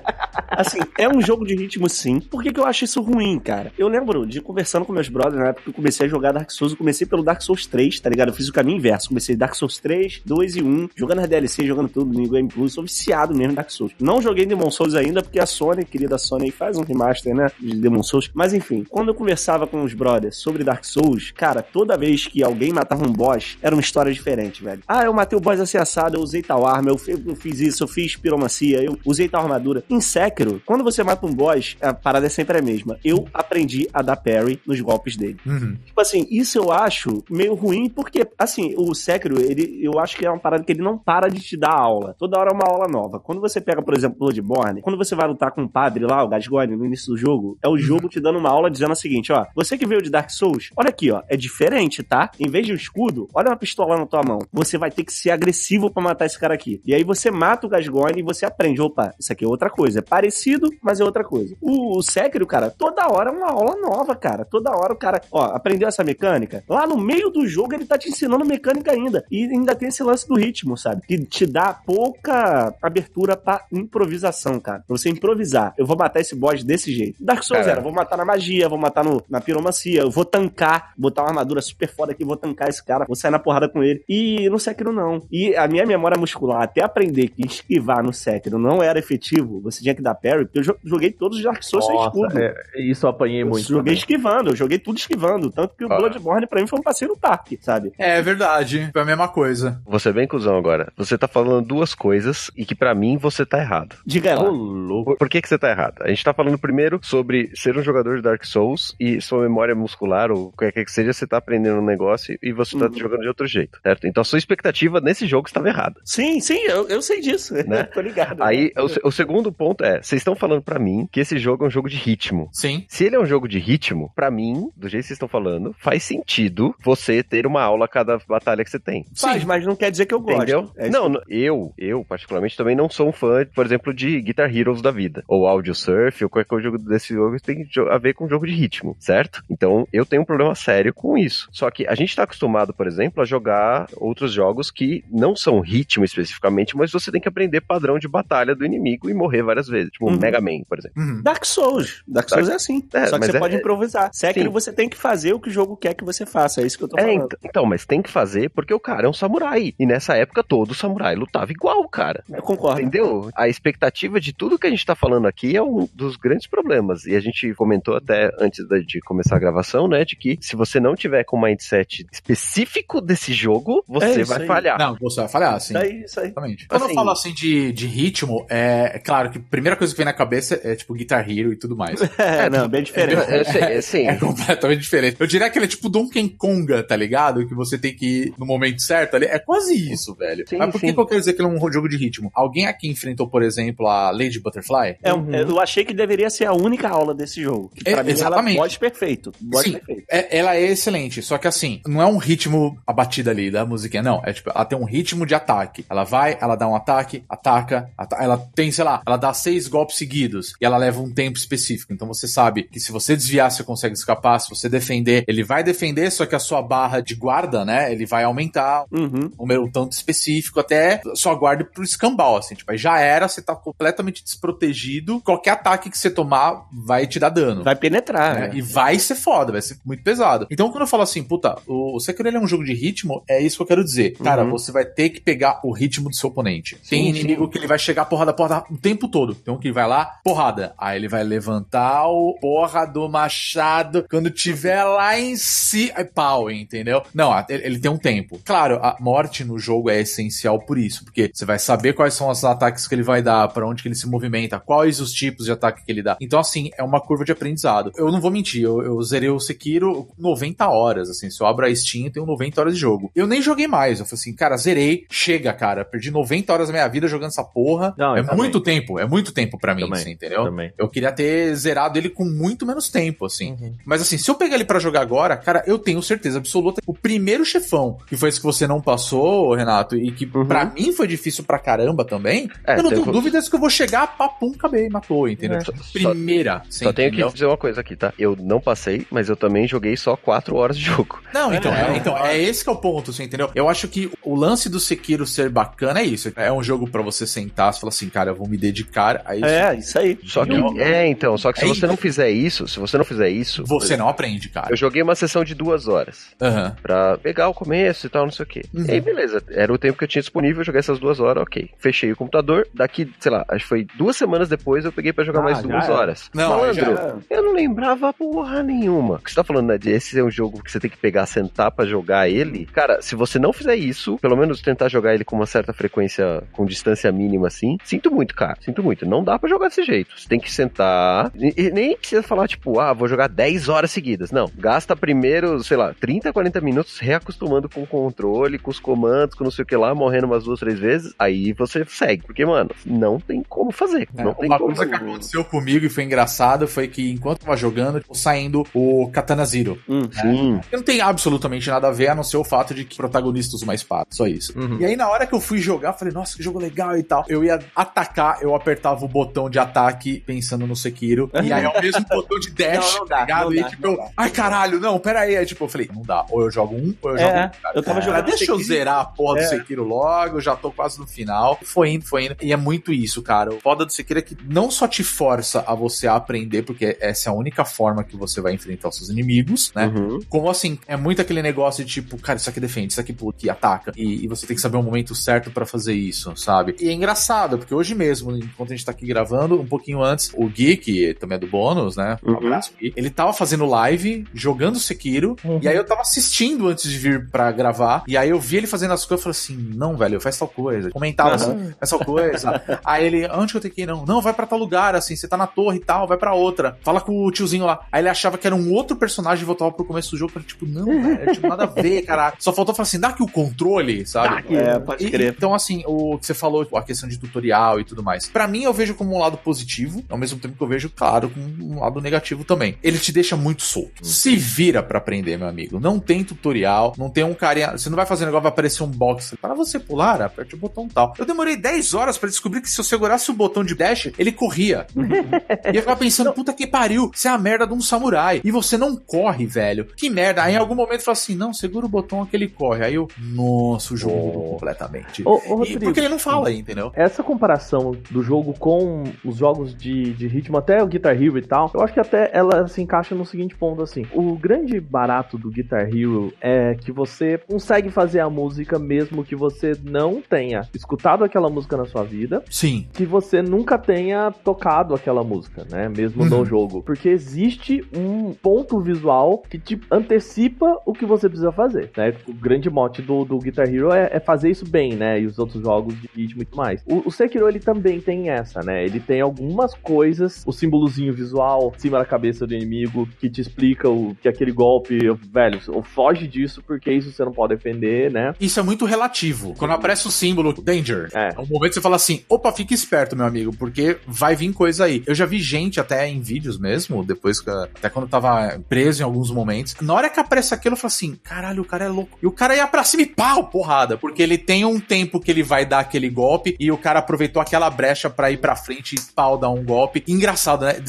assim, 0.49 0.79
é 0.97 1.09
um 1.09 1.21
jogo 1.21 1.45
de 1.45 1.55
ritmo 1.55 1.89
sim. 1.89 2.19
Por 2.19 2.41
que, 2.41 2.51
que 2.51 2.59
eu 2.59 2.65
acho 2.65 2.85
isso 2.85 3.01
ruim, 3.01 3.24
cara? 3.39 3.71
Eu 3.77 3.87
lembro 3.87 4.25
de 4.25 4.39
conversando 4.39 4.85
com 4.85 4.93
meus 4.93 5.09
brothers 5.09 5.41
na 5.41 5.49
época 5.49 5.63
que 5.63 5.69
eu 5.69 5.73
comecei 5.73 6.05
a 6.05 6.09
jogar 6.09 6.31
Dark 6.31 6.51
Souls. 6.51 6.73
Eu 6.73 6.77
comecei 6.77 7.07
pelo 7.07 7.23
Dark 7.23 7.41
Souls 7.41 7.65
3, 7.65 7.99
tá 7.99 8.09
ligado? 8.09 8.29
Eu 8.29 8.33
fiz 8.33 8.47
o 8.47 8.53
caminho 8.53 8.77
inverso. 8.77 9.09
Comecei 9.09 9.35
Dark 9.35 9.55
Souls 9.55 9.79
3, 9.79 10.21
2 10.23 10.57
e 10.57 10.63
1, 10.63 10.89
jogando 10.95 11.21
as 11.21 11.27
DLC, 11.27 11.65
jogando 11.65 11.89
tudo 11.89 12.13
no 12.13 12.29
Game 12.29 12.47
Plus. 12.47 12.73
Sou 12.73 12.83
viciado 12.83 13.33
mesmo 13.33 13.53
em 13.53 13.55
Dark 13.55 13.71
Souls. 13.71 13.93
Não 13.99 14.21
joguei 14.21 14.45
Demon 14.45 14.69
Souls 14.69 14.93
ainda 14.95 15.23
porque 15.23 15.39
a 15.39 15.45
Sony, 15.45 15.83
querida 15.83 16.17
Sony, 16.17 16.51
faz 16.51 16.77
um 16.77 16.83
remaster, 16.83 17.33
né? 17.33 17.47
De 17.59 17.79
Demon 17.79 18.03
Souls. 18.03 18.29
Mas 18.33 18.53
enfim, 18.53 18.85
quando 18.87 19.09
eu 19.09 19.15
conversava 19.15 19.65
com 19.65 19.83
os 19.83 19.93
brothers 19.93 20.37
sobre 20.37 20.63
Dark 20.63 20.83
Souls, 20.83 21.31
cara, 21.31 21.61
toda 21.61 21.97
vez 21.97 22.27
que 22.27 22.43
alguém 22.43 22.71
matava 22.71 23.07
um 23.07 23.11
boss, 23.11 23.57
era 23.61 23.73
uma 23.73 23.81
história 23.81 24.13
diferente, 24.13 24.63
velho. 24.63 24.81
Ah, 24.87 25.03
eu 25.03 25.13
matei 25.13 25.37
o 25.37 25.41
boss 25.41 25.59
assim 25.59 25.77
assado, 25.77 26.17
eu 26.17 26.21
usei 26.21 26.41
tal 26.41 26.65
arma, 26.65 26.89
eu, 26.89 26.99
eu 27.07 27.35
fiz 27.35 27.59
isso, 27.59 27.83
eu 27.83 27.87
fiz 27.87 28.15
piromancia, 28.15 28.83
eu 28.83 28.97
usei 29.05 29.27
tal 29.27 29.43
armadura. 29.43 29.83
Em 29.89 30.01
Sekiro, 30.01 30.61
quando 30.65 30.83
você 30.83 31.03
mata 31.03 31.25
um 31.25 31.33
boss, 31.33 31.77
a 31.81 31.93
parada 31.93 32.25
é 32.25 32.29
sempre 32.29 32.57
a 32.57 32.61
mesma. 32.61 32.97
Eu 33.03 33.14
aprendi 33.33 33.87
a 33.93 34.01
dar 34.01 34.15
parry 34.15 34.59
nos 34.65 34.79
golpes 34.81 35.15
dele. 35.15 35.37
Uhum. 35.45 35.77
Tipo 35.85 36.01
assim, 36.01 36.27
isso 36.29 36.57
eu 36.57 36.71
acho 36.71 37.23
meio 37.29 37.53
ruim, 37.53 37.89
porque, 37.89 38.27
assim, 38.37 38.73
o 38.77 38.93
Sekiro, 38.93 39.39
ele, 39.39 39.79
eu 39.81 39.99
acho 39.99 40.17
que 40.17 40.25
é 40.25 40.29
uma 40.29 40.39
parada 40.39 40.63
que 40.63 40.71
ele 40.71 40.81
não 40.81 40.97
para 40.97 41.29
de 41.29 41.39
te 41.39 41.57
dar 41.57 41.73
aula. 41.73 42.15
Toda 42.17 42.39
hora 42.39 42.51
é 42.51 42.53
uma 42.53 42.67
aula 42.67 42.87
nova. 42.87 43.19
Quando 43.19 43.41
você 43.41 43.61
pega, 43.61 43.81
por 43.81 43.93
exemplo, 43.93 44.19
Bloodborne, 44.19 44.81
quando 44.81 44.97
você 44.97 45.15
vai 45.15 45.27
lutar 45.27 45.51
com 45.51 45.61
um 45.61 45.67
padre 45.67 46.05
lá, 46.05 46.23
o 46.23 46.27
Gasgone, 46.27 46.75
no 46.75 46.85
início 46.85 47.13
do 47.13 47.17
jogo, 47.17 47.57
é 47.61 47.69
o 47.69 47.77
jogo 47.77 48.09
te 48.09 48.19
dando 48.19 48.39
uma 48.39 48.49
aula 48.49 48.69
dizendo 48.69 48.91
o 48.91 48.95
seguinte, 48.95 49.31
ó, 49.31 49.45
você 49.55 49.77
que 49.77 49.85
veio 49.85 50.01
de 50.01 50.09
Dark 50.09 50.29
Souls, 50.29 50.69
olha 50.75 50.89
aqui, 50.89 51.11
ó, 51.11 51.21
é 51.27 51.37
diferente, 51.37 52.03
tá? 52.03 52.31
Em 52.39 52.49
vez 52.49 52.65
de 52.65 52.73
um 52.73 52.75
escudo, 52.75 53.27
olha 53.33 53.49
uma 53.49 53.57
pistola 53.57 53.97
na 53.97 54.05
tua 54.05 54.23
mão. 54.23 54.39
Você 54.51 54.77
vai 54.77 54.91
ter 54.91 55.03
que 55.03 55.13
ser 55.13 55.31
agressivo 55.31 55.89
para 55.91 56.03
matar 56.03 56.25
esse 56.25 56.39
cara 56.39 56.53
aqui. 56.53 56.81
E 56.85 56.93
aí 56.93 57.03
você 57.03 57.29
mata 57.31 57.67
o 57.67 57.69
Gasgone 57.69 58.19
e 58.19 58.23
você 58.23 58.45
aprende, 58.45 58.81
opa, 58.81 59.13
isso 59.19 59.31
aqui 59.31 59.45
é 59.45 59.47
outra 59.47 59.69
coisa. 59.69 59.99
É 59.99 60.01
parecido, 60.01 60.69
mas 60.81 60.99
é 60.99 61.03
outra 61.03 61.23
coisa. 61.23 61.55
O, 61.61 61.97
o 61.97 62.01
Sekiro, 62.01 62.45
cara, 62.47 62.69
toda 62.69 63.04
hora 63.07 63.29
é 63.29 63.33
uma 63.33 63.51
aula 63.51 63.75
nova, 63.75 64.15
cara. 64.15 64.45
Toda 64.45 64.71
hora 64.71 64.93
o 64.93 64.97
cara, 64.97 65.21
ó, 65.31 65.45
aprendeu 65.45 65.87
essa 65.87 66.03
mecânica. 66.03 66.63
Lá 66.67 66.85
no 66.87 66.97
meio 66.97 67.29
do 67.29 67.47
jogo 67.47 67.73
ele 67.73 67.85
tá 67.85 67.97
te 67.97 68.09
ensinando 68.09 68.45
mecânica 68.45 68.91
ainda. 68.91 69.25
E 69.31 69.45
ainda 69.45 69.75
tem 69.75 69.89
esse 69.89 70.03
lance 70.03 70.27
do 70.27 70.35
ritmo, 70.35 70.77
sabe? 70.77 71.01
Que 71.07 71.17
te 71.25 71.45
dá 71.45 71.73
pouca 71.73 72.73
abertura 72.81 73.35
pra 73.35 73.65
improvisação, 73.71 74.59
cara. 74.59 74.83
Pra 74.87 74.97
você 74.97 75.09
improvisar. 75.09 75.73
Eu 75.77 75.85
vou 75.85 75.97
matar 75.97 76.19
esse 76.19 76.35
boss 76.35 76.63
desse 76.63 76.91
jeito. 76.93 77.23
Dark 77.23 77.43
Souls 77.43 77.67
era, 77.67 77.81
vou 77.81 77.91
matar 77.91 78.17
na 78.17 78.25
magia, 78.25 78.69
vou 78.69 78.77
matar 78.77 79.03
no, 79.03 79.23
na 79.29 79.41
piromancia, 79.41 80.01
eu 80.01 80.11
vou 80.11 80.25
tancar, 80.25 80.93
botar 80.97 81.23
uma 81.23 81.29
armadura 81.29 81.61
super 81.61 81.87
foda 81.87 82.11
aqui, 82.11 82.23
vou 82.23 82.37
tancar 82.37 82.69
esse 82.69 82.83
cara, 82.83 83.05
vou 83.05 83.15
sair 83.15 83.31
na 83.31 83.39
porrada 83.39 83.69
com 83.69 83.83
ele. 83.83 84.03
E 84.07 84.49
no 84.49 84.59
Sekiro 84.59 84.91
não. 84.91 85.23
E 85.31 85.55
a 85.55 85.67
minha 85.67 85.85
memória 85.85 86.17
muscular, 86.17 86.61
até 86.61 86.83
aprender 86.83 87.29
que 87.29 87.45
esquivar 87.45 88.03
no 88.03 88.13
Sekiro 88.13 88.57
não 88.57 88.81
era 88.81 88.99
efetivo, 88.99 89.61
você 89.61 89.81
tinha 89.81 89.95
que 89.95 90.01
dar 90.01 90.15
parry, 90.15 90.45
porque 90.45 90.59
eu 90.59 90.77
joguei 90.83 91.11
todos 91.11 91.37
os 91.37 91.43
Dark 91.43 91.63
Souls 91.63 91.85
sem 91.85 91.95
escudo. 91.95 92.39
É, 92.39 92.55
isso 92.95 93.05
eu 93.05 93.09
apanhei 93.09 93.43
eu 93.43 93.47
muito. 93.47 93.67
Joguei 93.67 93.79
também. 93.79 93.93
esquivando, 93.93 94.49
eu 94.51 94.55
joguei 94.55 94.79
tudo 94.79 94.97
esquivando. 94.97 95.51
Tanto 95.51 95.75
que 95.75 95.85
o 95.85 95.91
ah. 95.91 95.97
Bloodborne 95.97 96.47
pra 96.47 96.61
mim 96.61 96.67
foi 96.67 96.79
um 96.79 96.83
passeio 96.83 97.09
no 97.09 97.17
parque, 97.17 97.59
sabe? 97.61 97.93
É 97.97 98.21
verdade, 98.21 98.89
foi 98.91 99.01
a 99.01 99.05
mesma 99.05 99.27
coisa. 99.27 99.81
Você 99.85 100.09
é 100.09 100.13
bem 100.13 100.27
cuzão 100.27 100.57
agora. 100.57 100.91
Você 100.97 101.17
tá 101.17 101.27
falando 101.27 101.65
duas 101.65 101.93
coisas 101.93 102.49
e 102.55 102.65
que 102.65 102.75
para 102.75 102.95
mim 102.95 103.17
você 103.17 103.45
tá 103.45 103.59
errado. 103.59 103.97
Diga 104.05 104.31
ela. 104.31 104.43
Por, 104.45 105.17
por 105.17 105.29
que 105.29 105.41
que 105.41 105.47
você 105.47 105.57
tá 105.57 105.69
errado? 105.69 106.01
A 106.01 106.07
gente 106.09 106.23
tá 106.23 106.33
falando 106.33 106.57
primeiro 106.57 106.99
sobre 107.03 107.51
ser 107.55 107.77
um 107.77 107.83
jogador 107.83 108.15
de 108.15 108.21
Dark 108.21 108.43
Souls 108.43 108.95
e 108.99 109.21
sua 109.21 109.41
memória 109.41 109.75
muscular 109.75 110.31
ou 110.31 110.51
qualquer 110.51 110.85
que 110.85 110.91
seja, 110.91 111.13
você 111.13 111.27
tá 111.27 111.37
aprendendo 111.37 111.79
um 111.79 111.85
negócio 111.85 112.37
e 112.41 112.51
você 112.51 112.77
tá 112.77 112.85
uhum. 112.85 112.97
jogando 112.97 113.21
de 113.21 113.27
outro 113.27 113.47
jeito, 113.47 113.79
certo? 113.81 114.07
Então 114.07 114.21
a 114.21 114.25
sua 114.25 114.39
expectativa 114.39 115.01
nesse 115.01 115.27
jogo 115.27 115.47
estava 115.47 115.67
errada. 115.67 115.99
Sim, 116.03 116.39
sim, 116.39 116.59
eu, 116.65 116.87
eu 116.87 117.01
sei 117.01 117.21
disso. 117.21 117.53
Né? 117.53 117.83
Tô 117.93 118.01
ligado. 118.01 118.41
Aí 118.43 118.71
né? 118.75 118.81
o, 118.81 119.07
o, 119.07 119.11
segundo 119.11 119.51
ponto 119.51 119.83
é, 119.83 120.01
vocês 120.01 120.21
estão 120.21 120.35
falando 120.35 120.61
para 120.61 120.79
mim 120.79 121.07
que 121.11 121.19
esse 121.19 121.37
jogo 121.37 121.63
é 121.63 121.67
um 121.67 121.71
jogo 121.71 121.89
de 121.89 121.97
ritmo. 121.97 122.49
Sim. 122.51 122.84
Se 122.87 123.05
ele 123.05 123.15
é 123.15 123.19
um 123.19 123.25
jogo 123.25 123.47
de 123.47 123.59
ritmo, 123.59 124.11
para 124.15 124.31
mim, 124.31 124.69
do 124.75 124.87
jeito 124.87 125.03
que 125.03 125.07
vocês 125.07 125.15
estão 125.15 125.27
falando, 125.27 125.75
faz 125.79 126.03
sentido 126.03 126.75
você 126.83 127.23
ter 127.23 127.45
uma 127.45 127.61
aula 127.61 127.85
a 127.85 127.87
cada 127.87 128.17
batalha 128.27 128.63
que 128.63 128.69
você 128.69 128.79
tem. 128.79 129.05
Faz, 129.15 129.41
Sim. 129.41 129.47
mas 129.47 129.65
não 129.65 129.75
quer 129.75 129.91
dizer 129.91 130.05
que 130.05 130.13
eu 130.13 130.19
gosto. 130.19 130.37
Entendeu? 130.37 130.71
É 130.77 130.89
não, 130.89 131.21
eu, 131.27 131.73
eu 131.77 132.03
particularmente 132.05 132.57
também 132.57 132.75
não 132.75 132.89
sou 132.89 133.09
um 133.09 133.11
fã, 133.11 133.45
por 133.53 133.65
exemplo, 133.65 133.93
de 133.93 134.21
Guitar 134.21 134.55
Heroes 134.55 134.81
da 134.81 134.91
vida, 134.91 135.23
ou 135.27 135.47
Audio 135.47 135.73
Surf, 135.73 136.23
ou 136.23 136.29
qualquer 136.29 136.61
jogo 136.61 136.77
desse 136.77 137.13
jogo 137.13 137.39
tem 137.41 137.67
a 137.89 137.97
ver 137.97 138.13
com 138.13 138.27
jogo 138.27 138.45
de 138.45 138.53
ritmo, 138.53 138.95
certo? 138.99 139.43
Então, 139.49 139.87
eu 139.91 140.05
tenho 140.05 140.21
um 140.21 140.25
problema 140.25 140.55
sério 140.55 140.93
com 140.93 141.17
isso. 141.17 141.47
Só 141.51 141.69
que 141.69 141.87
a 141.87 141.95
gente 141.95 142.15
tá 142.15 142.23
acostumado, 142.23 142.73
por 142.73 142.87
exemplo, 142.87 143.21
a 143.21 143.25
jogar 143.25 143.87
outros 143.97 144.31
jogos 144.31 144.71
que 144.71 145.03
não 145.11 145.35
são 145.35 145.59
ritmo 145.59 146.03
especificamente, 146.05 146.75
mas 146.75 146.91
você 146.91 147.11
tem 147.11 147.21
que 147.21 147.27
aprender 147.27 147.61
padrão 147.61 147.99
de 147.99 148.07
batalha 148.07 148.55
do 148.55 148.65
inimigo 148.65 149.09
e 149.09 149.13
morrer 149.13 149.43
várias 149.43 149.67
vezes, 149.67 149.91
tipo 149.91 150.09
uhum. 150.09 150.17
Mega 150.17 150.41
Man, 150.41 150.63
por 150.67 150.79
exemplo. 150.79 151.01
Uhum. 151.01 151.21
Dark 151.21 151.45
Souls. 151.45 152.03
Dark 152.07 152.29
Souls 152.29 152.47
Dark... 152.47 152.53
é 152.53 152.55
assim. 152.55 152.74
É, 152.93 153.07
Só 153.07 153.19
que 153.19 153.25
você 153.25 153.37
é... 153.37 153.39
pode 153.39 153.55
improvisar. 153.55 154.09
Sekiro, 154.13 154.51
você 154.51 154.71
tem 154.71 154.87
que 154.89 154.97
fazer 154.97 155.33
o 155.33 155.39
que 155.39 155.49
o 155.49 155.51
jogo 155.51 155.75
quer 155.75 155.93
que 155.93 156.03
você 156.03 156.25
faça. 156.25 156.61
É 156.61 156.65
isso 156.65 156.77
que 156.77 156.83
eu 156.83 156.87
tô 156.87 156.97
é, 156.97 157.01
falando. 157.01 157.33
É, 157.33 157.47
então, 157.47 157.65
mas 157.65 157.85
tem 157.85 158.01
que 158.01 158.09
fazer 158.09 158.49
porque 158.49 158.73
o 158.73 158.79
cara 158.79 159.07
é 159.07 159.09
um 159.09 159.13
samurai. 159.13 159.73
E 159.77 159.85
nessa 159.85 160.15
época 160.15 160.43
todo 160.43 160.73
samurai 160.73 161.15
lutava 161.15 161.51
igual, 161.51 161.87
cara. 161.87 162.23
Eu 162.29 162.41
concordo. 162.41 162.81
Entendeu? 162.81 163.29
A 163.35 163.47
expectativa 163.47 164.19
de 164.19 164.33
tudo 164.33 164.59
que 164.59 164.67
a 164.67 164.69
gente 164.69 164.85
tá 164.85 164.95
falando 164.95 165.27
aqui 165.27 165.55
é 165.55 165.61
um 165.61 165.87
dos 165.93 166.15
grandes 166.15 166.47
problemas. 166.47 167.05
E 167.05 167.15
a 167.15 167.19
gente 167.19 167.53
comentou 167.53 167.95
até 167.95 168.31
antes 168.39 168.65
de 168.85 168.99
começar 169.01 169.35
a 169.35 169.39
gravação, 169.39 169.87
né? 169.87 170.05
De 170.05 170.15
que 170.15 170.37
se 170.41 170.55
você 170.55 170.79
não 170.79 170.95
tiver 170.95 171.23
com 171.23 171.37
um 171.37 171.41
mindset 171.41 172.05
específico 172.11 173.01
desse 173.01 173.33
jogo, 173.33 173.83
você 173.87 174.21
é 174.21 174.23
vai 174.23 174.41
aí. 174.41 174.47
falhar. 174.47 174.79
Não, 174.79 174.95
você 174.99 175.21
vai 175.21 175.29
falhar, 175.29 175.59
sim. 175.59 175.73
Isso 175.73 175.83
aí, 175.83 176.03
isso 176.03 176.19
aí. 176.19 176.25
Exatamente. 176.27 176.67
Quando 176.67 176.83
assim, 176.83 176.91
eu 176.91 176.95
falo 176.95 177.11
assim 177.11 177.33
de, 177.33 177.71
de 177.71 177.87
ritmo, 177.87 178.45
é, 178.49 178.91
é, 178.95 178.99
claro 178.99 179.29
que 179.29 179.37
a 179.37 179.41
primeira 179.41 179.75
coisa 179.75 179.93
que 179.93 179.97
vem 179.97 180.05
na 180.05 180.13
cabeça 180.13 180.59
é 180.63 180.75
tipo 180.75 180.93
Guitar 180.93 181.29
Hero 181.29 181.51
e 181.51 181.55
tudo 181.55 181.75
mais. 181.75 181.99
é, 182.17 182.49
não, 182.57 182.67
bem 182.67 182.83
diferente. 182.83 183.21
É, 183.29 183.77
é, 183.77 183.81
sim. 183.81 184.07
é 184.07 184.15
completamente 184.15 184.81
diferente. 184.81 185.17
Eu 185.19 185.27
diria 185.27 185.49
que 185.49 185.57
ele 185.57 185.65
é 185.65 185.67
tipo 185.67 185.89
Donkey 185.89 186.29
Konga, 186.29 186.83
tá 186.83 186.95
ligado? 186.95 187.47
Que 187.47 187.55
você 187.55 187.77
tem 187.77 187.95
que 187.95 188.05
ir 188.05 188.33
no 188.37 188.45
momento 188.45 188.81
certo 188.81 189.15
ali. 189.15 189.25
É 189.25 189.39
quase 189.39 189.91
isso, 189.91 190.15
velho. 190.15 190.45
Sim, 190.47 190.57
Mas 190.57 190.71
por 190.71 190.79
sim. 190.79 190.93
que 190.93 190.99
eu 190.99 191.05
quero 191.05 191.19
dizer 191.19 191.33
que 191.33 191.41
ele 191.41 191.49
é 191.49 191.51
um 191.51 191.71
jogo 191.71 191.87
de 191.87 191.97
ritmo? 191.97 192.31
Alguém 192.33 192.67
aqui 192.67 192.87
enfrentou, 192.87 193.27
por 193.27 193.43
exemplo, 193.43 193.87
a 193.87 194.11
Lady 194.11 194.39
Butterfly? 194.39 194.97
É, 195.03 195.13
uhum. 195.13 195.33
Eu 195.33 195.59
achei 195.59 195.83
que 195.83 195.93
deveria 195.93 196.29
ser 196.29 196.45
a 196.45 196.53
única 196.53 196.89
aula 196.89 197.13
desse 197.13 197.41
jogo. 197.41 197.71
Que 197.75 197.83
pra 197.83 198.01
é, 198.01 198.03
mim 198.03 198.11
exatamente. 198.11 198.57
ela 198.57 198.65
pode 198.65 198.79
perfeito. 198.79 199.31
Pode 199.51 199.69
sim, 199.69 199.73
perfeito. 199.73 200.03
É, 200.09 200.37
ela 200.37 200.55
é 200.55 200.63
excelente. 200.63 201.21
Só 201.21 201.37
que 201.37 201.47
assim, 201.47 201.81
não 201.85 202.01
é 202.01 202.05
um 202.05 202.17
ritmo 202.17 202.77
abatida 202.85 203.31
ali 203.31 203.51
da 203.51 203.65
musiquinha, 203.65 204.03
não. 204.03 204.21
É 204.25 204.33
tipo, 204.33 204.49
ela 204.53 204.65
tem 204.65 204.77
um 204.77 204.85
ritmo 204.85 205.25
de 205.25 205.35
ataque. 205.35 205.85
Ela 205.89 206.03
vai, 206.03 206.37
ela 206.39 206.55
dá 206.55 206.67
um 206.67 206.75
ataque, 206.75 207.23
ataca, 207.29 207.89
ataca 207.97 208.23
ela 208.23 208.37
tem, 208.55 208.71
sei 208.71 208.83
lá, 208.83 209.01
ela 209.05 209.17
dá 209.17 209.33
seis 209.33 209.67
golpes 209.67 209.97
seguidos 209.97 210.53
e 210.61 210.65
ela 210.65 210.77
leva 210.77 211.01
um 211.01 211.13
tempo 211.13 211.37
específico. 211.37 211.93
Então 211.93 212.07
você 212.07 212.27
sabe 212.27 212.44
que 212.51 212.79
se 212.79 212.91
você 212.91 213.15
desviar, 213.15 213.51
você 213.51 213.63
consegue 213.63 213.95
escapar. 213.95 214.39
Se 214.39 214.49
você 214.49 214.69
defender, 214.69 215.23
ele 215.27 215.43
vai 215.43 215.63
defender, 215.63 216.11
só 216.11 216.25
que 216.25 216.35
a 216.35 216.39
sua 216.39 216.61
barra 216.61 217.01
de 217.01 217.15
guarda, 217.15 217.65
né? 217.65 217.91
Ele 217.91 218.05
vai 218.05 218.23
aumentar 218.23 218.85
uhum. 218.91 219.31
um 219.33 219.41
número 219.41 219.69
tanto 219.71 219.93
específico 219.93 220.59
até 220.59 221.01
sua 221.13 221.35
guarda 221.35 221.63
pro 221.63 221.83
escambau, 221.83 222.37
assim. 222.37 222.55
Tipo, 222.55 222.71
aí 222.71 222.77
já 222.77 222.99
era, 222.99 223.27
você 223.27 223.41
tá 223.41 223.55
completamente 223.55 224.23
desprotegido. 224.23 225.21
Qualquer 225.21 225.51
ataque 225.51 225.89
que 225.89 225.97
você 225.97 226.09
tomar 226.09 226.65
vai 226.71 227.07
te 227.07 227.19
dar 227.19 227.29
dano. 227.29 227.63
Vai 227.63 227.75
penetrar, 227.75 228.35
né? 228.35 228.47
né? 228.47 228.51
E 228.53 228.61
vai 228.61 228.99
ser 228.99 229.15
foda, 229.15 229.51
vai 229.51 229.61
ser 229.61 229.77
muito 229.85 230.03
pesado. 230.03 230.47
Então, 230.49 230.69
quando 230.69 230.81
eu 230.81 230.87
falo 230.87 231.03
assim, 231.03 231.23
puta, 231.23 231.57
o 231.67 231.99
Sekiro 231.99 232.29
é 232.29 232.39
um 232.39 232.47
jogo 232.47 232.63
de 232.63 232.73
ritmo, 232.73 233.23
é 233.27 233.41
isso 233.41 233.57
que 233.57 233.63
eu 233.63 233.67
quero 233.67 233.83
dizer. 233.83 234.17
Cara, 234.17 234.43
uhum. 234.43 234.51
você 234.51 234.71
vai 234.71 234.85
ter 234.85 235.09
que 235.09 235.21
pegar 235.21 235.59
o 235.63 235.71
ritmo 235.71 236.09
do 236.09 236.15
seu 236.15 236.29
oponente. 236.29 236.77
Sim, 236.83 236.89
Tem 236.89 237.09
inimigo 237.09 237.45
sim. 237.45 237.51
que 237.51 237.57
ele 237.57 237.67
vai 237.67 237.79
chegar 237.79 238.05
porrada 238.05 238.33
porrada 238.33 238.65
o 238.69 238.77
tempo 238.77 239.07
todo. 239.07 239.35
Tem 239.35 239.53
um 239.53 239.57
que 239.57 239.71
vai 239.71 239.87
lá, 239.87 240.19
porrada. 240.23 240.73
Aí 240.77 240.97
ele 240.97 241.07
vai 241.07 241.23
levantar 241.23 242.07
o 242.07 242.34
porra 242.39 242.85
do 242.85 243.07
machado 243.09 244.05
quando 244.09 244.29
tiver 244.29 244.83
lá 244.83 245.19
em 245.19 245.35
si. 245.35 245.91
Aí 245.95 246.05
pau, 246.05 246.49
entendeu? 246.49 247.01
Não, 247.13 247.31
ele, 247.49 247.65
ele 247.65 247.79
tem 247.79 247.91
um 247.91 247.97
tempo. 247.97 248.39
Claro, 248.43 248.75
a 248.75 248.95
morte 248.99 249.43
no 249.43 249.59
jogo 249.59 249.89
é 249.89 250.01
essencial 250.01 250.59
por 250.59 250.77
isso, 250.77 251.03
porque 251.03 251.29
você 251.33 251.45
vai 251.45 251.59
saber 251.59 251.93
quais 251.93 252.13
são 252.13 252.29
os 252.29 252.43
ataques 252.43 252.87
que 252.87 252.95
ele 252.95 253.03
vai 253.03 253.21
dar, 253.21 253.47
para 253.49 253.67
onde 253.67 253.81
que 253.81 253.87
ele 253.87 253.95
se 253.95 254.07
movimenta, 254.07 254.59
quais 254.59 254.99
os 254.99 255.11
tipos 255.11 255.45
de 255.45 255.51
ataque 255.51 255.83
que 255.83 255.91
ele 255.91 256.01
dá. 256.03 256.17
Então, 256.21 256.39
assim, 256.39 256.69
é 256.77 256.83
uma 256.83 257.01
curva 257.01 257.25
de 257.25 257.31
aprendizado. 257.31 257.91
Eu 257.97 258.11
não 258.11 258.21
vou 258.21 258.31
mentir, 258.31 258.63
eu, 258.63 258.81
eu 258.81 259.01
zerei 259.01 259.29
o 259.29 259.39
Sekiro 259.39 260.07
90 260.17 260.67
horas, 260.67 261.09
assim, 261.09 261.29
se 261.29 261.41
eu 261.41 261.47
abro 261.47 261.65
a 261.65 261.75
Steam, 261.75 262.05
eu 262.05 262.11
tenho 262.11 262.25
90 262.25 262.61
horas 262.61 262.73
de 262.73 262.79
jogo. 262.79 263.11
Eu 263.15 263.27
nem 263.27 263.41
joguei 263.41 263.67
mais, 263.67 263.99
eu 263.99 264.05
falei 264.05 264.19
assim, 264.19 264.35
cara, 264.35 264.57
zerei, 264.57 265.05
chega, 265.09 265.53
cara, 265.53 265.83
perdi 265.83 266.11
90 266.11 266.51
horas 266.51 266.67
da 266.67 266.73
minha 266.73 266.87
vida 266.87 267.07
jogando 267.07 267.29
essa 267.29 267.43
porra. 267.43 267.93
Não, 267.97 268.15
é 268.15 268.35
muito 268.35 268.59
tempo, 268.61 268.99
é 268.99 269.05
muito 269.05 269.33
tempo 269.33 269.57
para 269.57 269.75
mim, 269.75 269.81
também, 269.81 270.01
assim, 270.01 270.11
entendeu? 270.11 270.43
Também. 270.43 270.73
Eu 270.77 270.89
queria 270.89 271.11
ter 271.11 271.53
zerado 271.55 271.97
ele 271.97 272.09
com 272.09 272.24
muito 272.25 272.65
menos 272.65 272.89
tempo, 272.89 273.25
assim. 273.25 273.51
Uhum. 273.59 273.73
Mas 273.85 274.01
assim, 274.01 274.17
se 274.17 274.29
eu 274.29 274.35
pegar 274.35 274.55
ele 274.55 274.65
para 274.65 274.79
jogar 274.79 275.01
agora, 275.01 275.37
cara, 275.37 275.63
eu 275.65 275.77
tenho 275.79 276.01
certeza 276.01 276.37
absoluta 276.37 276.81
o 276.85 276.93
primeiro 276.93 277.45
chefão, 277.45 277.97
que 278.07 278.17
foi 278.17 278.29
esse 278.29 278.39
que 278.39 278.45
você 278.45 278.67
não 278.67 278.81
passou, 278.81 279.53
Renato, 279.53 279.95
e 279.95 280.11
que 280.11 280.25
uhum. 280.25 280.45
para 280.45 280.65
mim 280.65 280.91
foi 280.91 281.07
difícil 281.07 281.43
pra 281.43 281.59
caramba 281.59 282.05
também, 282.05 282.49
é, 282.65 282.77
eu 282.77 282.83
não 282.83 282.89
tenho 282.89 283.05
dúvidas 283.05 283.47
que 283.47 283.55
eu 283.55 283.59
vou 283.59 283.69
chegar, 283.69 284.17
papum, 284.17 284.53
acabei, 284.55 284.89
matou, 284.89 285.27
entendeu? 285.27 285.59
É. 285.59 285.63
Primeira. 285.93 286.61
Só, 286.69 286.85
só 286.85 286.93
tenho 286.93 287.11
que 287.11 287.23
dizer 287.31 287.45
uma 287.45 287.57
coisa 287.57 287.81
aqui, 287.81 287.95
tá? 287.95 288.13
Eu 288.17 288.35
não 288.39 288.59
passei, 288.59 289.05
mas 289.09 289.29
eu 289.29 289.35
também 289.35 289.67
joguei 289.67 289.95
só 289.95 290.15
4 290.15 290.55
horas 290.55 290.77
de 290.77 290.83
jogo. 290.83 291.21
Não, 291.33 291.53
então, 291.53 291.73
é, 291.73 291.97
então, 291.97 292.17
é 292.17 292.37
esse 292.37 292.63
que 292.63 292.69
é 292.69 292.73
o 292.73 292.77
ponto, 292.77 293.11
você 293.11 293.23
entendeu? 293.23 293.49
Eu 293.55 293.69
acho 293.69 293.87
que 293.87 294.11
o 294.23 294.35
lance 294.35 294.69
do 294.69 294.79
Sekiro 294.79 295.25
ser 295.25 295.49
bacana 295.49 295.99
é 295.99 296.03
isso. 296.03 296.31
É 296.35 296.51
um 296.51 296.63
jogo 296.63 296.89
para 296.89 297.01
você 297.01 297.27
sentar 297.27 297.73
e 297.73 297.79
falar 297.79 297.89
assim, 297.89 298.09
cara, 298.09 298.31
eu 298.31 298.35
vou 298.35 298.47
me 298.47 298.57
dedicar 298.57 299.21
a 299.25 299.35
isso. 299.35 299.45
É, 299.45 299.75
isso 299.75 299.99
aí. 299.99 300.17
Só 300.25 300.45
que, 300.45 300.53
é, 300.79 301.07
então, 301.07 301.37
só 301.37 301.51
que 301.51 301.59
se 301.59 301.65
é 301.65 301.67
você 301.67 301.87
não 301.87 301.97
fizer 301.97 302.14
isso, 302.29 302.67
se 302.67 302.79
você 302.79 302.97
não 302.97 303.05
fizer 303.05 303.29
isso. 303.29 303.63
Você 303.65 303.97
não 303.97 304.09
aprende, 304.09 304.49
cara. 304.49 304.67
Eu 304.71 304.77
joguei 304.77 305.01
uma 305.01 305.15
sessão 305.15 305.43
de 305.43 305.53
duas 305.53 305.87
horas. 305.87 306.33
Uhum. 306.41 306.71
Pra 306.81 307.17
pegar 307.17 307.49
o 307.49 307.53
começo 307.53 308.07
e 308.07 308.09
tal, 308.09 308.23
não 308.23 308.31
sei 308.31 308.43
o 308.43 308.47
quê. 308.47 308.61
Uhum. 308.73 308.85
E 308.85 308.91
aí, 308.91 309.01
beleza. 309.01 309.43
Era 309.49 309.73
o 309.73 309.77
tempo 309.77 309.97
que 309.97 310.03
eu 310.03 310.07
tinha 310.07 310.21
disponível, 310.21 310.61
eu 310.61 310.65
joguei 310.65 310.79
essas 310.79 310.99
duas 310.99 311.19
horas, 311.19 311.43
ok. 311.43 311.69
Fechei 311.77 312.11
o 312.11 312.15
computador. 312.15 312.67
Daqui, 312.73 313.11
sei 313.19 313.31
lá, 313.31 313.45
acho 313.49 313.63
que 313.63 313.69
foi 313.69 313.87
duas 313.97 314.15
semanas 314.15 314.49
depois 314.49 314.85
eu 314.85 314.91
peguei 314.91 315.13
para 315.13 315.23
jogar 315.23 315.39
ah, 315.39 315.43
mais 315.43 315.61
duas 315.61 315.89
horas. 315.89 316.29
Não, 316.33 316.49
Malandro, 316.49 317.23
eu 317.29 317.43
não 317.43 317.53
lembrava 317.53 318.13
porra 318.13 318.63
nenhuma. 318.63 319.15
O 319.15 319.19
que 319.19 319.29
você 319.29 319.35
tá 319.35 319.43
falando, 319.43 319.67
né? 319.67 319.77
De 319.77 319.91
esse 319.91 320.17
é 320.19 320.23
um 320.23 320.31
jogo 320.31 320.63
que 320.63 320.71
você 320.71 320.79
tem 320.79 320.89
que 320.89 320.97
pegar, 320.97 321.25
sentar 321.25 321.71
para 321.71 321.85
jogar 321.85 322.29
ele. 322.29 322.65
Cara, 322.67 323.01
se 323.01 323.15
você 323.15 323.39
não 323.39 323.53
fizer 323.53 323.75
isso, 323.75 324.17
pelo 324.17 324.35
menos 324.35 324.61
tentar 324.61 324.89
jogar 324.89 325.13
ele 325.13 325.23
com 325.23 325.35
uma 325.35 325.45
certa 325.45 325.73
frequência, 325.73 326.43
com 326.51 326.65
distância 326.65 327.11
mínima 327.11 327.47
assim, 327.47 327.77
sinto 327.83 328.11
muito, 328.11 328.35
cara. 328.35 328.57
Sinto 328.61 328.83
muito. 328.83 329.05
Não 329.05 329.23
dá 329.23 329.37
para 329.37 329.49
jogar 329.49 329.67
desse 329.67 329.83
jeito. 329.83 330.17
Você 330.17 330.27
tem 330.27 330.39
que 330.39 330.51
sentar. 330.51 331.31
E 331.35 331.69
nem 331.71 331.97
precisa 332.05 332.21
falar, 332.21 332.47
tipo, 332.47 332.79
ah, 332.79 332.93
vou 332.93 333.07
jogar 333.07 333.27
10 333.27 333.67
horas 333.67 333.91
seguidas. 333.91 334.31
Não. 334.31 334.49
Gasta 334.55 334.95
primeiro, 334.95 335.63
sei 335.63 335.75
lá, 335.75 335.93
30, 335.99 336.31
40 336.31 336.61
minutos 336.61 336.99
reacostumando 336.99 337.67
com 337.67 337.81
o 337.81 337.87
controle, 337.87 338.59
com 338.59 338.69
os 338.69 338.79
comandos, 338.79 339.35
com 339.35 339.43
não 339.43 339.51
sei 339.51 339.63
o 339.63 339.65
que 339.65 339.75
lá, 339.75 339.93
morrendo 339.95 340.27
umas 340.27 340.43
duas, 340.43 340.59
três 340.59 340.77
vezes. 340.77 341.13
Aí 341.17 341.51
você 341.53 341.83
segue. 341.87 342.23
Porque, 342.23 342.45
mano, 342.45 342.69
não 342.85 343.19
tem 343.19 343.41
como 343.43 343.71
fazer. 343.71 344.07
É, 344.15 344.23
não 344.23 344.33
tem 344.33 344.47
uma 344.47 344.59
coisa 344.59 344.85
que 344.85 344.93
aconteceu 344.93 345.43
comigo 345.43 345.85
e 345.85 345.89
foi 345.89 346.03
engraçado 346.03 346.67
foi 346.67 346.87
que 346.87 347.11
enquanto 347.11 347.41
eu 347.41 347.45
tava 347.45 347.57
jogando, 347.57 347.99
tipo, 347.99 348.15
saindo 348.15 348.65
o 348.73 349.09
Katana 349.11 349.45
Zero. 349.45 349.79
Hum, 349.89 350.01
né? 350.01 350.21
Sim. 350.21 350.61
Não 350.71 350.83
tem 350.83 351.01
absolutamente 351.01 351.69
nada 351.69 351.87
a 351.87 351.91
ver, 351.91 352.09
a 352.09 352.15
não 352.15 352.23
ser 352.23 352.37
o 352.37 352.43
fato 352.43 352.73
de 352.73 352.85
que 352.85 352.93
o 352.93 352.97
protagonista 352.97 353.55
usa 353.55 353.65
uma 353.65 353.73
espada. 353.75 354.07
Só 354.11 354.27
isso. 354.27 354.57
Uhum. 354.57 354.77
E 354.79 354.85
aí, 354.85 354.95
na 354.95 355.09
hora 355.09 355.25
que 355.25 355.33
eu 355.33 355.41
fui 355.41 355.57
jogar, 355.57 355.93
falei, 355.93 356.13
nossa, 356.13 356.37
que 356.37 356.43
jogo 356.43 356.59
legal 356.59 356.95
e 356.97 357.03
tal. 357.03 357.25
Eu 357.27 357.43
ia 357.43 357.59
atacar, 357.75 358.41
eu 358.41 358.53
apertava 358.53 359.03
o 359.03 359.07
botão 359.07 359.49
de 359.49 359.57
ataque 359.57 360.21
pensando 360.25 360.67
no 360.67 360.75
Sekiro. 360.75 361.29
e 361.33 361.51
aí 361.51 361.63
é 361.63 361.69
o 361.69 361.73
mesmo 361.99 362.07
botão 362.07 362.39
de 362.39 362.51
dash, 362.51 362.93
não, 362.93 362.99
não 362.99 363.05
dá, 363.07 363.19
ligado? 363.21 363.45
Não 363.45 363.53
e 363.53 363.61
dá, 363.61 363.69
tipo, 363.69 363.87
eu, 363.87 364.11
ai 364.15 364.29
caralho, 364.29 364.79
não, 364.79 364.99
pera 364.99 365.21
aí. 365.21 365.35
Aí, 365.37 365.45
tipo, 365.45 365.63
eu 365.63 365.69
falei, 365.69 365.89
não 365.93 366.01
dá. 366.01 366.25
Ou 366.29 366.41
eu 366.43 366.51
jogo 366.51 366.75
um, 366.75 366.95
ou 367.01 367.11
eu 367.11 367.17
jogo 367.17 367.29
é, 367.29 367.45
um. 367.45 367.61
Cara. 367.61 367.75
Eu 367.75 367.83
tava 367.83 368.01
jogando. 368.01 368.25
Deixa 368.25 368.51
eu 368.51 368.59
zerar 368.59 368.99
a 368.99 369.05
porra 369.05 369.39
é. 369.39 369.43
do 369.43 369.49
Sekiro 369.49 369.83
logo, 369.83 370.37
eu 370.37 370.41
já 370.41 370.55
tô 370.55 370.71
quase 370.71 370.99
no 370.99 371.07
final. 371.07 371.59
Foi 371.63 371.91
indo, 371.91 372.05
foi 372.05 372.25
indo. 372.25 372.35
E 372.41 372.51
é 372.51 372.57
muito 372.57 372.93
isso, 372.93 373.21
cara. 373.21 373.53
O 373.53 373.59
foda 373.59 373.85
do 373.85 373.91
Sekiro 373.91 374.19
é 374.19 374.21
que 374.21 374.37
não 374.45 374.69
só 374.69 374.87
te 374.87 375.03
força 375.03 375.63
a 375.65 375.73
você 375.73 376.07
aprender, 376.07 376.63
porque 376.63 376.97
essa 376.99 377.29
é 377.29 377.31
a 377.31 377.35
única 377.35 377.65
forma 377.65 378.03
que 378.03 378.15
você 378.15 378.41
vai 378.41 378.53
enfrentar 378.53 378.89
os 378.89 378.97
seus 378.97 379.09
inimigos, 379.09 379.71
né? 379.73 379.87
Uhum. 379.87 380.19
Como 380.29 380.49
assim, 380.49 380.79
é 380.87 380.95
muito 380.95 381.21
aquele 381.21 381.41
negócio 381.41 381.83
de 381.83 381.91
tipo, 381.91 382.17
cara, 382.17 382.37
isso 382.37 382.49
aqui 382.49 382.59
defende, 382.59 382.91
isso 382.91 383.01
aqui 383.01 383.13
puta, 383.13 383.51
ataca. 383.51 383.91
E, 383.95 384.23
e, 384.23 384.27
você 384.27 384.45
tem 384.45 384.55
que 384.55 384.61
saber 384.61 384.77
o 384.77 384.83
momento 384.83 385.15
certo 385.15 385.51
para 385.51 385.65
fazer 385.65 385.93
isso, 385.93 386.35
sabe? 386.35 386.75
E 386.79 386.89
é 386.89 386.93
engraçado, 386.93 387.57
porque 387.57 387.73
hoje 387.73 387.95
mesmo, 387.95 388.35
enquanto 388.35 388.71
a 388.71 388.75
gente 388.75 388.85
tá 388.85 388.91
aqui 388.91 389.05
gravando, 389.05 389.59
um 389.59 389.65
pouquinho 389.65 390.03
antes, 390.03 390.31
o 390.35 390.47
Gui, 390.47 390.77
que 390.77 391.13
também 391.15 391.37
é 391.37 391.39
do 391.39 391.47
bônus, 391.85 391.95
né? 391.95 392.17
Um 392.23 392.31
uhum. 392.31 392.37
abraço, 392.37 392.73
Gui. 392.79 392.93
Ele 392.95 393.09
tava 393.09 393.33
fazendo 393.33 393.65
live, 393.65 394.25
jogando 394.33 394.79
Sekiro, 394.79 395.35
uhum. 395.43 395.59
e 395.61 395.67
aí 395.67 395.75
eu 395.75 395.85
tava 395.85 396.01
assistindo 396.01 396.67
antes 396.67 396.89
de 396.89 396.97
vir 396.97 397.29
para 397.29 397.51
gravar, 397.51 398.03
e 398.07 398.17
aí 398.17 398.29
eu 398.29 398.39
vi 398.39 398.57
ele 398.57 398.67
fazendo 398.67 398.93
as 398.93 399.05
coisas, 399.05 399.25
eu 399.25 399.33
falei 399.33 399.59
assim, 399.59 399.75
não, 399.75 399.95
velho, 399.95 400.19
faz 400.19 400.37
tal 400.37 400.47
coisa. 400.47 400.89
Comentava 400.89 401.35
assim, 401.35 401.73
faz 401.79 401.89
tal 401.89 401.99
coisa. 401.99 402.61
aí 402.83 403.05
ele, 403.05 403.27
onde 403.29 403.51
que 403.51 403.57
eu 403.57 403.61
tenho 403.61 403.73
que 403.73 403.81
ir? 403.81 403.85
Não, 403.85 404.05
não, 404.05 404.21
vai 404.21 404.33
para 404.33 404.47
tal 404.47 404.57
lugar, 404.57 404.95
assim, 404.95 405.15
você 405.15 405.27
tá 405.27 405.37
na 405.37 405.47
torre 405.47 405.77
e 405.77 405.81
tal, 405.81 406.07
vai 406.07 406.17
para 406.17 406.33
outra. 406.33 406.77
Fala 406.81 407.01
com 407.01 407.25
o 407.25 407.31
tiozinho 407.31 407.65
lá. 407.65 407.81
Aí 407.91 408.01
ele 408.01 408.09
achava 408.09 408.37
que 408.37 408.47
era 408.47 408.55
um 408.55 408.71
outro 408.73 408.95
personagem 408.95 409.43
e 409.43 409.45
voltava 409.45 409.71
pro 409.71 409.85
começo 409.85 410.11
do 410.11 410.17
jogo, 410.17 410.29
eu 410.29 410.33
falei, 410.33 410.47
tipo, 410.47 410.65
não, 410.65 410.85
velho, 410.85 411.33
tipo, 411.33 411.47
nada 411.47 411.63
a 411.63 411.67
ver, 411.67 412.01
cara. 412.03 412.33
Só 412.39 412.51
faltou 412.51 412.73
falar 412.73 412.83
assim, 412.83 412.99
dá 412.99 413.09
aqui 413.09 413.23
o 413.23 413.27
controle, 413.27 414.05
sabe? 414.05 414.55
É, 414.55 414.79
pode 414.79 415.09
crer. 415.09 415.33
E, 415.33 415.35
então, 415.35 415.53
assim, 415.53 415.83
o 415.85 416.17
que 416.17 416.25
você 416.25 416.33
falou, 416.33 416.67
a 416.73 416.81
questão 416.81 417.07
de 417.07 417.17
tutorial 417.17 417.79
e 417.79 417.83
tudo 417.83 418.03
mais. 418.03 418.27
Para 418.27 418.47
mim, 418.47 418.63
eu 418.63 418.73
vejo 418.73 418.95
como 418.95 419.15
um 419.15 419.19
lado 419.19 419.37
positivo, 419.37 420.03
ao 420.09 420.17
mesmo 420.17 420.39
tempo 420.39 420.55
que 420.55 420.63
eu 420.63 420.67
vejo, 420.67 420.89
claro, 420.89 421.29
como 421.29 421.74
um 421.74 421.74
lado 421.81 422.01
negativo 422.01 422.43
também. 422.43 422.77
Ele 422.83 422.97
te 422.97 423.11
deixa 423.11 423.35
muito 423.35 423.63
solto. 423.63 424.03
Uhum. 424.03 424.09
Se 424.09 424.35
vira 424.35 424.81
para 424.81 424.97
aprender, 424.97 425.37
meu 425.37 425.47
amigo. 425.47 425.79
Não 425.79 425.99
tem 425.99 426.23
tutorial, 426.23 426.93
não 426.97 427.09
tem 427.09 427.23
um 427.23 427.33
carinha. 427.33 427.71
Você 427.71 427.89
não 427.89 427.95
vai 427.95 428.05
fazer 428.05 428.23
um 428.23 428.27
negócio, 428.27 428.43
vai 428.43 428.51
aparecer 428.51 428.83
um 428.83 428.87
box. 428.87 429.35
Para 429.41 429.53
você 429.53 429.79
pular, 429.79 430.21
aperte 430.21 430.55
o 430.55 430.57
botão 430.57 430.87
tal. 430.87 431.13
Eu 431.17 431.25
demorei 431.25 431.55
10 431.55 431.93
horas 431.93 432.17
para 432.17 432.29
descobrir 432.29 432.61
que 432.61 432.69
se 432.69 432.79
eu 432.79 432.83
segurasse 432.83 433.29
o 433.29 433.33
botão 433.33 433.63
de 433.63 433.75
dash, 433.75 434.11
ele 434.17 434.31
corria. 434.31 434.87
e 434.95 435.75
eu 435.75 435.81
ficava 435.81 435.99
pensando, 435.99 436.33
puta 436.33 436.53
que 436.53 436.67
pariu, 436.67 437.11
você 437.13 437.27
é 437.27 437.31
a 437.31 437.37
merda 437.37 437.65
de 437.65 437.73
um 437.73 437.81
samurai. 437.81 438.41
E 438.43 438.51
você 438.51 438.77
não 438.77 438.95
corre, 438.95 439.45
velho. 439.45 439.85
Que 439.95 440.09
merda. 440.09 440.43
Aí 440.43 440.53
em 440.53 440.57
algum 440.57 440.75
momento 440.75 441.03
fala 441.03 441.13
assim: 441.13 441.35
não, 441.35 441.53
segura 441.53 441.85
o 441.85 441.89
botão 441.89 442.25
que 442.25 442.35
ele 442.35 442.47
corre. 442.47 442.85
Aí 442.85 442.95
eu, 442.95 443.07
nossa, 443.17 443.93
o 443.93 443.97
jogo 443.97 444.15
mudou 444.15 444.43
completamente. 444.51 445.23
Ô, 445.25 445.41
ô, 445.47 445.55
Rodrigo, 445.55 445.79
porque 445.79 445.99
ele 445.99 446.09
não 446.09 446.19
fala 446.19 446.49
aí, 446.49 446.59
entendeu? 446.59 446.91
Essa 446.95 447.23
comparação 447.23 447.95
do 448.09 448.21
jogo 448.21 448.53
com 448.53 449.03
os 449.23 449.37
jogos 449.37 449.75
de, 449.75 450.13
de 450.13 450.27
ritmo, 450.27 450.57
até 450.57 450.81
o 450.83 450.87
Guitar 450.87 451.15
Hero 451.15 451.37
e 451.37 451.41
tal, 451.41 451.54
eu 451.73 451.81
acho 451.81 451.93
que 451.93 451.99
até 451.99 452.29
ela 452.33 452.67
se 452.67 452.81
encaixa 452.81 453.15
no 453.15 453.25
seguinte 453.25 453.55
ponto, 453.55 453.81
assim. 453.81 454.05
O 454.13 454.35
grande 454.35 454.79
barato 454.79 455.37
do 455.37 455.49
Guitar 455.49 455.87
Hero 455.87 456.33
é 456.41 456.75
que 456.75 456.91
você 456.91 457.37
consegue 457.37 457.89
fazer 457.89 458.19
a 458.19 458.29
música 458.29 458.77
mesmo 458.77 459.23
que 459.23 459.35
você 459.35 459.73
não 459.83 460.21
tenha 460.21 460.61
escutado 460.73 461.23
aquela 461.23 461.49
música 461.49 461.77
na 461.77 461.85
sua 461.85 462.03
vida. 462.03 462.43
Sim. 462.49 462.87
Que 462.93 463.05
você 463.05 463.41
nunca 463.41 463.77
tenha 463.77 464.31
tocado 464.31 464.93
aquela 464.93 465.23
música, 465.23 465.65
né? 465.69 465.89
Mesmo 465.89 466.23
uhum. 466.23 466.29
no 466.29 466.45
jogo. 466.45 466.81
Porque 466.83 467.09
existe 467.09 467.83
um 467.95 468.33
ponto 468.33 468.79
visual 468.79 469.43
que 469.49 469.59
te 469.59 469.79
antecipa 469.91 470.79
o 470.85 470.93
que 470.93 471.05
você 471.05 471.27
precisa 471.27 471.51
fazer, 471.51 471.91
né? 471.95 472.13
O 472.27 472.33
grande 472.33 472.69
mote 472.69 473.01
do, 473.01 473.23
do 473.23 473.37
Guitar 473.39 473.67
Hero 473.67 473.91
é, 473.91 474.09
é 474.11 474.19
fazer 474.19 474.49
isso 474.49 474.67
bem, 474.67 474.93
né? 474.95 475.19
E 475.19 475.25
os 475.25 475.39
outros 475.39 475.61
jogos 475.61 475.99
de 475.99 476.09
ritmo 476.13 476.41
e 476.41 476.45
tudo 476.45 476.57
mais. 476.57 476.83
O, 476.85 477.07
o 477.07 477.11
Sekiro, 477.11 477.47
ele 477.47 477.59
também 477.59 477.99
tem 477.99 478.29
essa, 478.29 478.61
né? 478.61 478.83
Ele 478.83 478.99
tem 478.99 479.21
algumas 479.21 479.73
coisas, 479.73 480.43
o 480.45 480.51
símbolozinho 480.51 481.13
visual 481.13 481.44
cima 481.77 481.99
da 481.99 482.05
cabeça 482.05 482.45
do 482.45 482.53
inimigo, 482.53 483.07
que 483.19 483.29
te 483.29 483.41
explica 483.41 483.89
o, 483.89 484.15
que 484.21 484.27
aquele 484.27 484.51
golpe, 484.51 484.97
velho, 485.31 485.59
foge 485.83 486.27
disso 486.27 486.61
porque 486.65 486.91
isso 486.91 487.11
você 487.11 487.23
não 487.23 487.31
pode 487.31 487.55
defender, 487.55 488.11
né? 488.11 488.33
Isso 488.39 488.59
é 488.59 488.63
muito 488.63 488.85
relativo. 488.85 489.53
Quando 489.57 489.71
aparece 489.71 490.07
o 490.07 490.11
símbolo 490.11 490.53
Danger, 490.53 491.09
é, 491.13 491.29
é 491.35 491.39
um 491.39 491.45
momento 491.45 491.69
que 491.69 491.75
você 491.75 491.81
fala 491.81 491.95
assim, 491.95 492.23
opa, 492.29 492.51
fica 492.51 492.73
esperto, 492.73 493.15
meu 493.15 493.25
amigo, 493.25 493.55
porque 493.55 493.97
vai 494.07 494.35
vir 494.35 494.51
coisa 494.53 494.85
aí. 494.85 495.03
Eu 495.05 495.15
já 495.15 495.25
vi 495.25 495.39
gente 495.39 495.79
até 495.79 496.07
em 496.07 496.19
vídeos 496.19 496.57
mesmo, 496.57 497.03
depois 497.03 497.39
que, 497.39 497.49
até 497.49 497.89
quando 497.89 498.05
eu 498.05 498.09
tava 498.09 498.59
preso 498.67 499.01
em 499.01 499.05
alguns 499.05 499.31
momentos, 499.31 499.75
na 499.81 499.93
hora 499.93 500.09
que 500.09 500.19
aparece 500.19 500.53
aquilo, 500.53 500.73
eu 500.73 500.77
falo 500.77 500.87
assim, 500.87 501.15
caralho, 501.23 501.61
o 501.61 501.65
cara 501.65 501.85
é 501.85 501.89
louco. 501.89 502.17
E 502.21 502.27
o 502.27 502.31
cara 502.31 502.55
ia 502.55 502.67
pra 502.67 502.83
cima 502.83 503.03
e 503.03 503.05
pau, 503.05 503.45
porrada, 503.47 503.97
porque 503.97 504.21
ele 504.21 504.37
tem 504.37 504.65
um 504.65 504.79
tempo 504.79 505.19
que 505.19 505.31
ele 505.31 505.43
vai 505.43 505.65
dar 505.65 505.79
aquele 505.79 506.09
golpe 506.09 506.55
e 506.59 506.71
o 506.71 506.77
cara 506.77 506.99
aproveitou 506.99 507.41
aquela 507.41 507.69
brecha 507.69 508.09
para 508.09 508.31
ir 508.31 508.37
pra 508.37 508.55
frente 508.55 508.95
e 508.95 509.01
pau, 509.13 509.37
dar 509.37 509.49
um 509.49 509.63
golpe. 509.63 510.03
Engraçado, 510.07 510.65
né? 510.65 510.79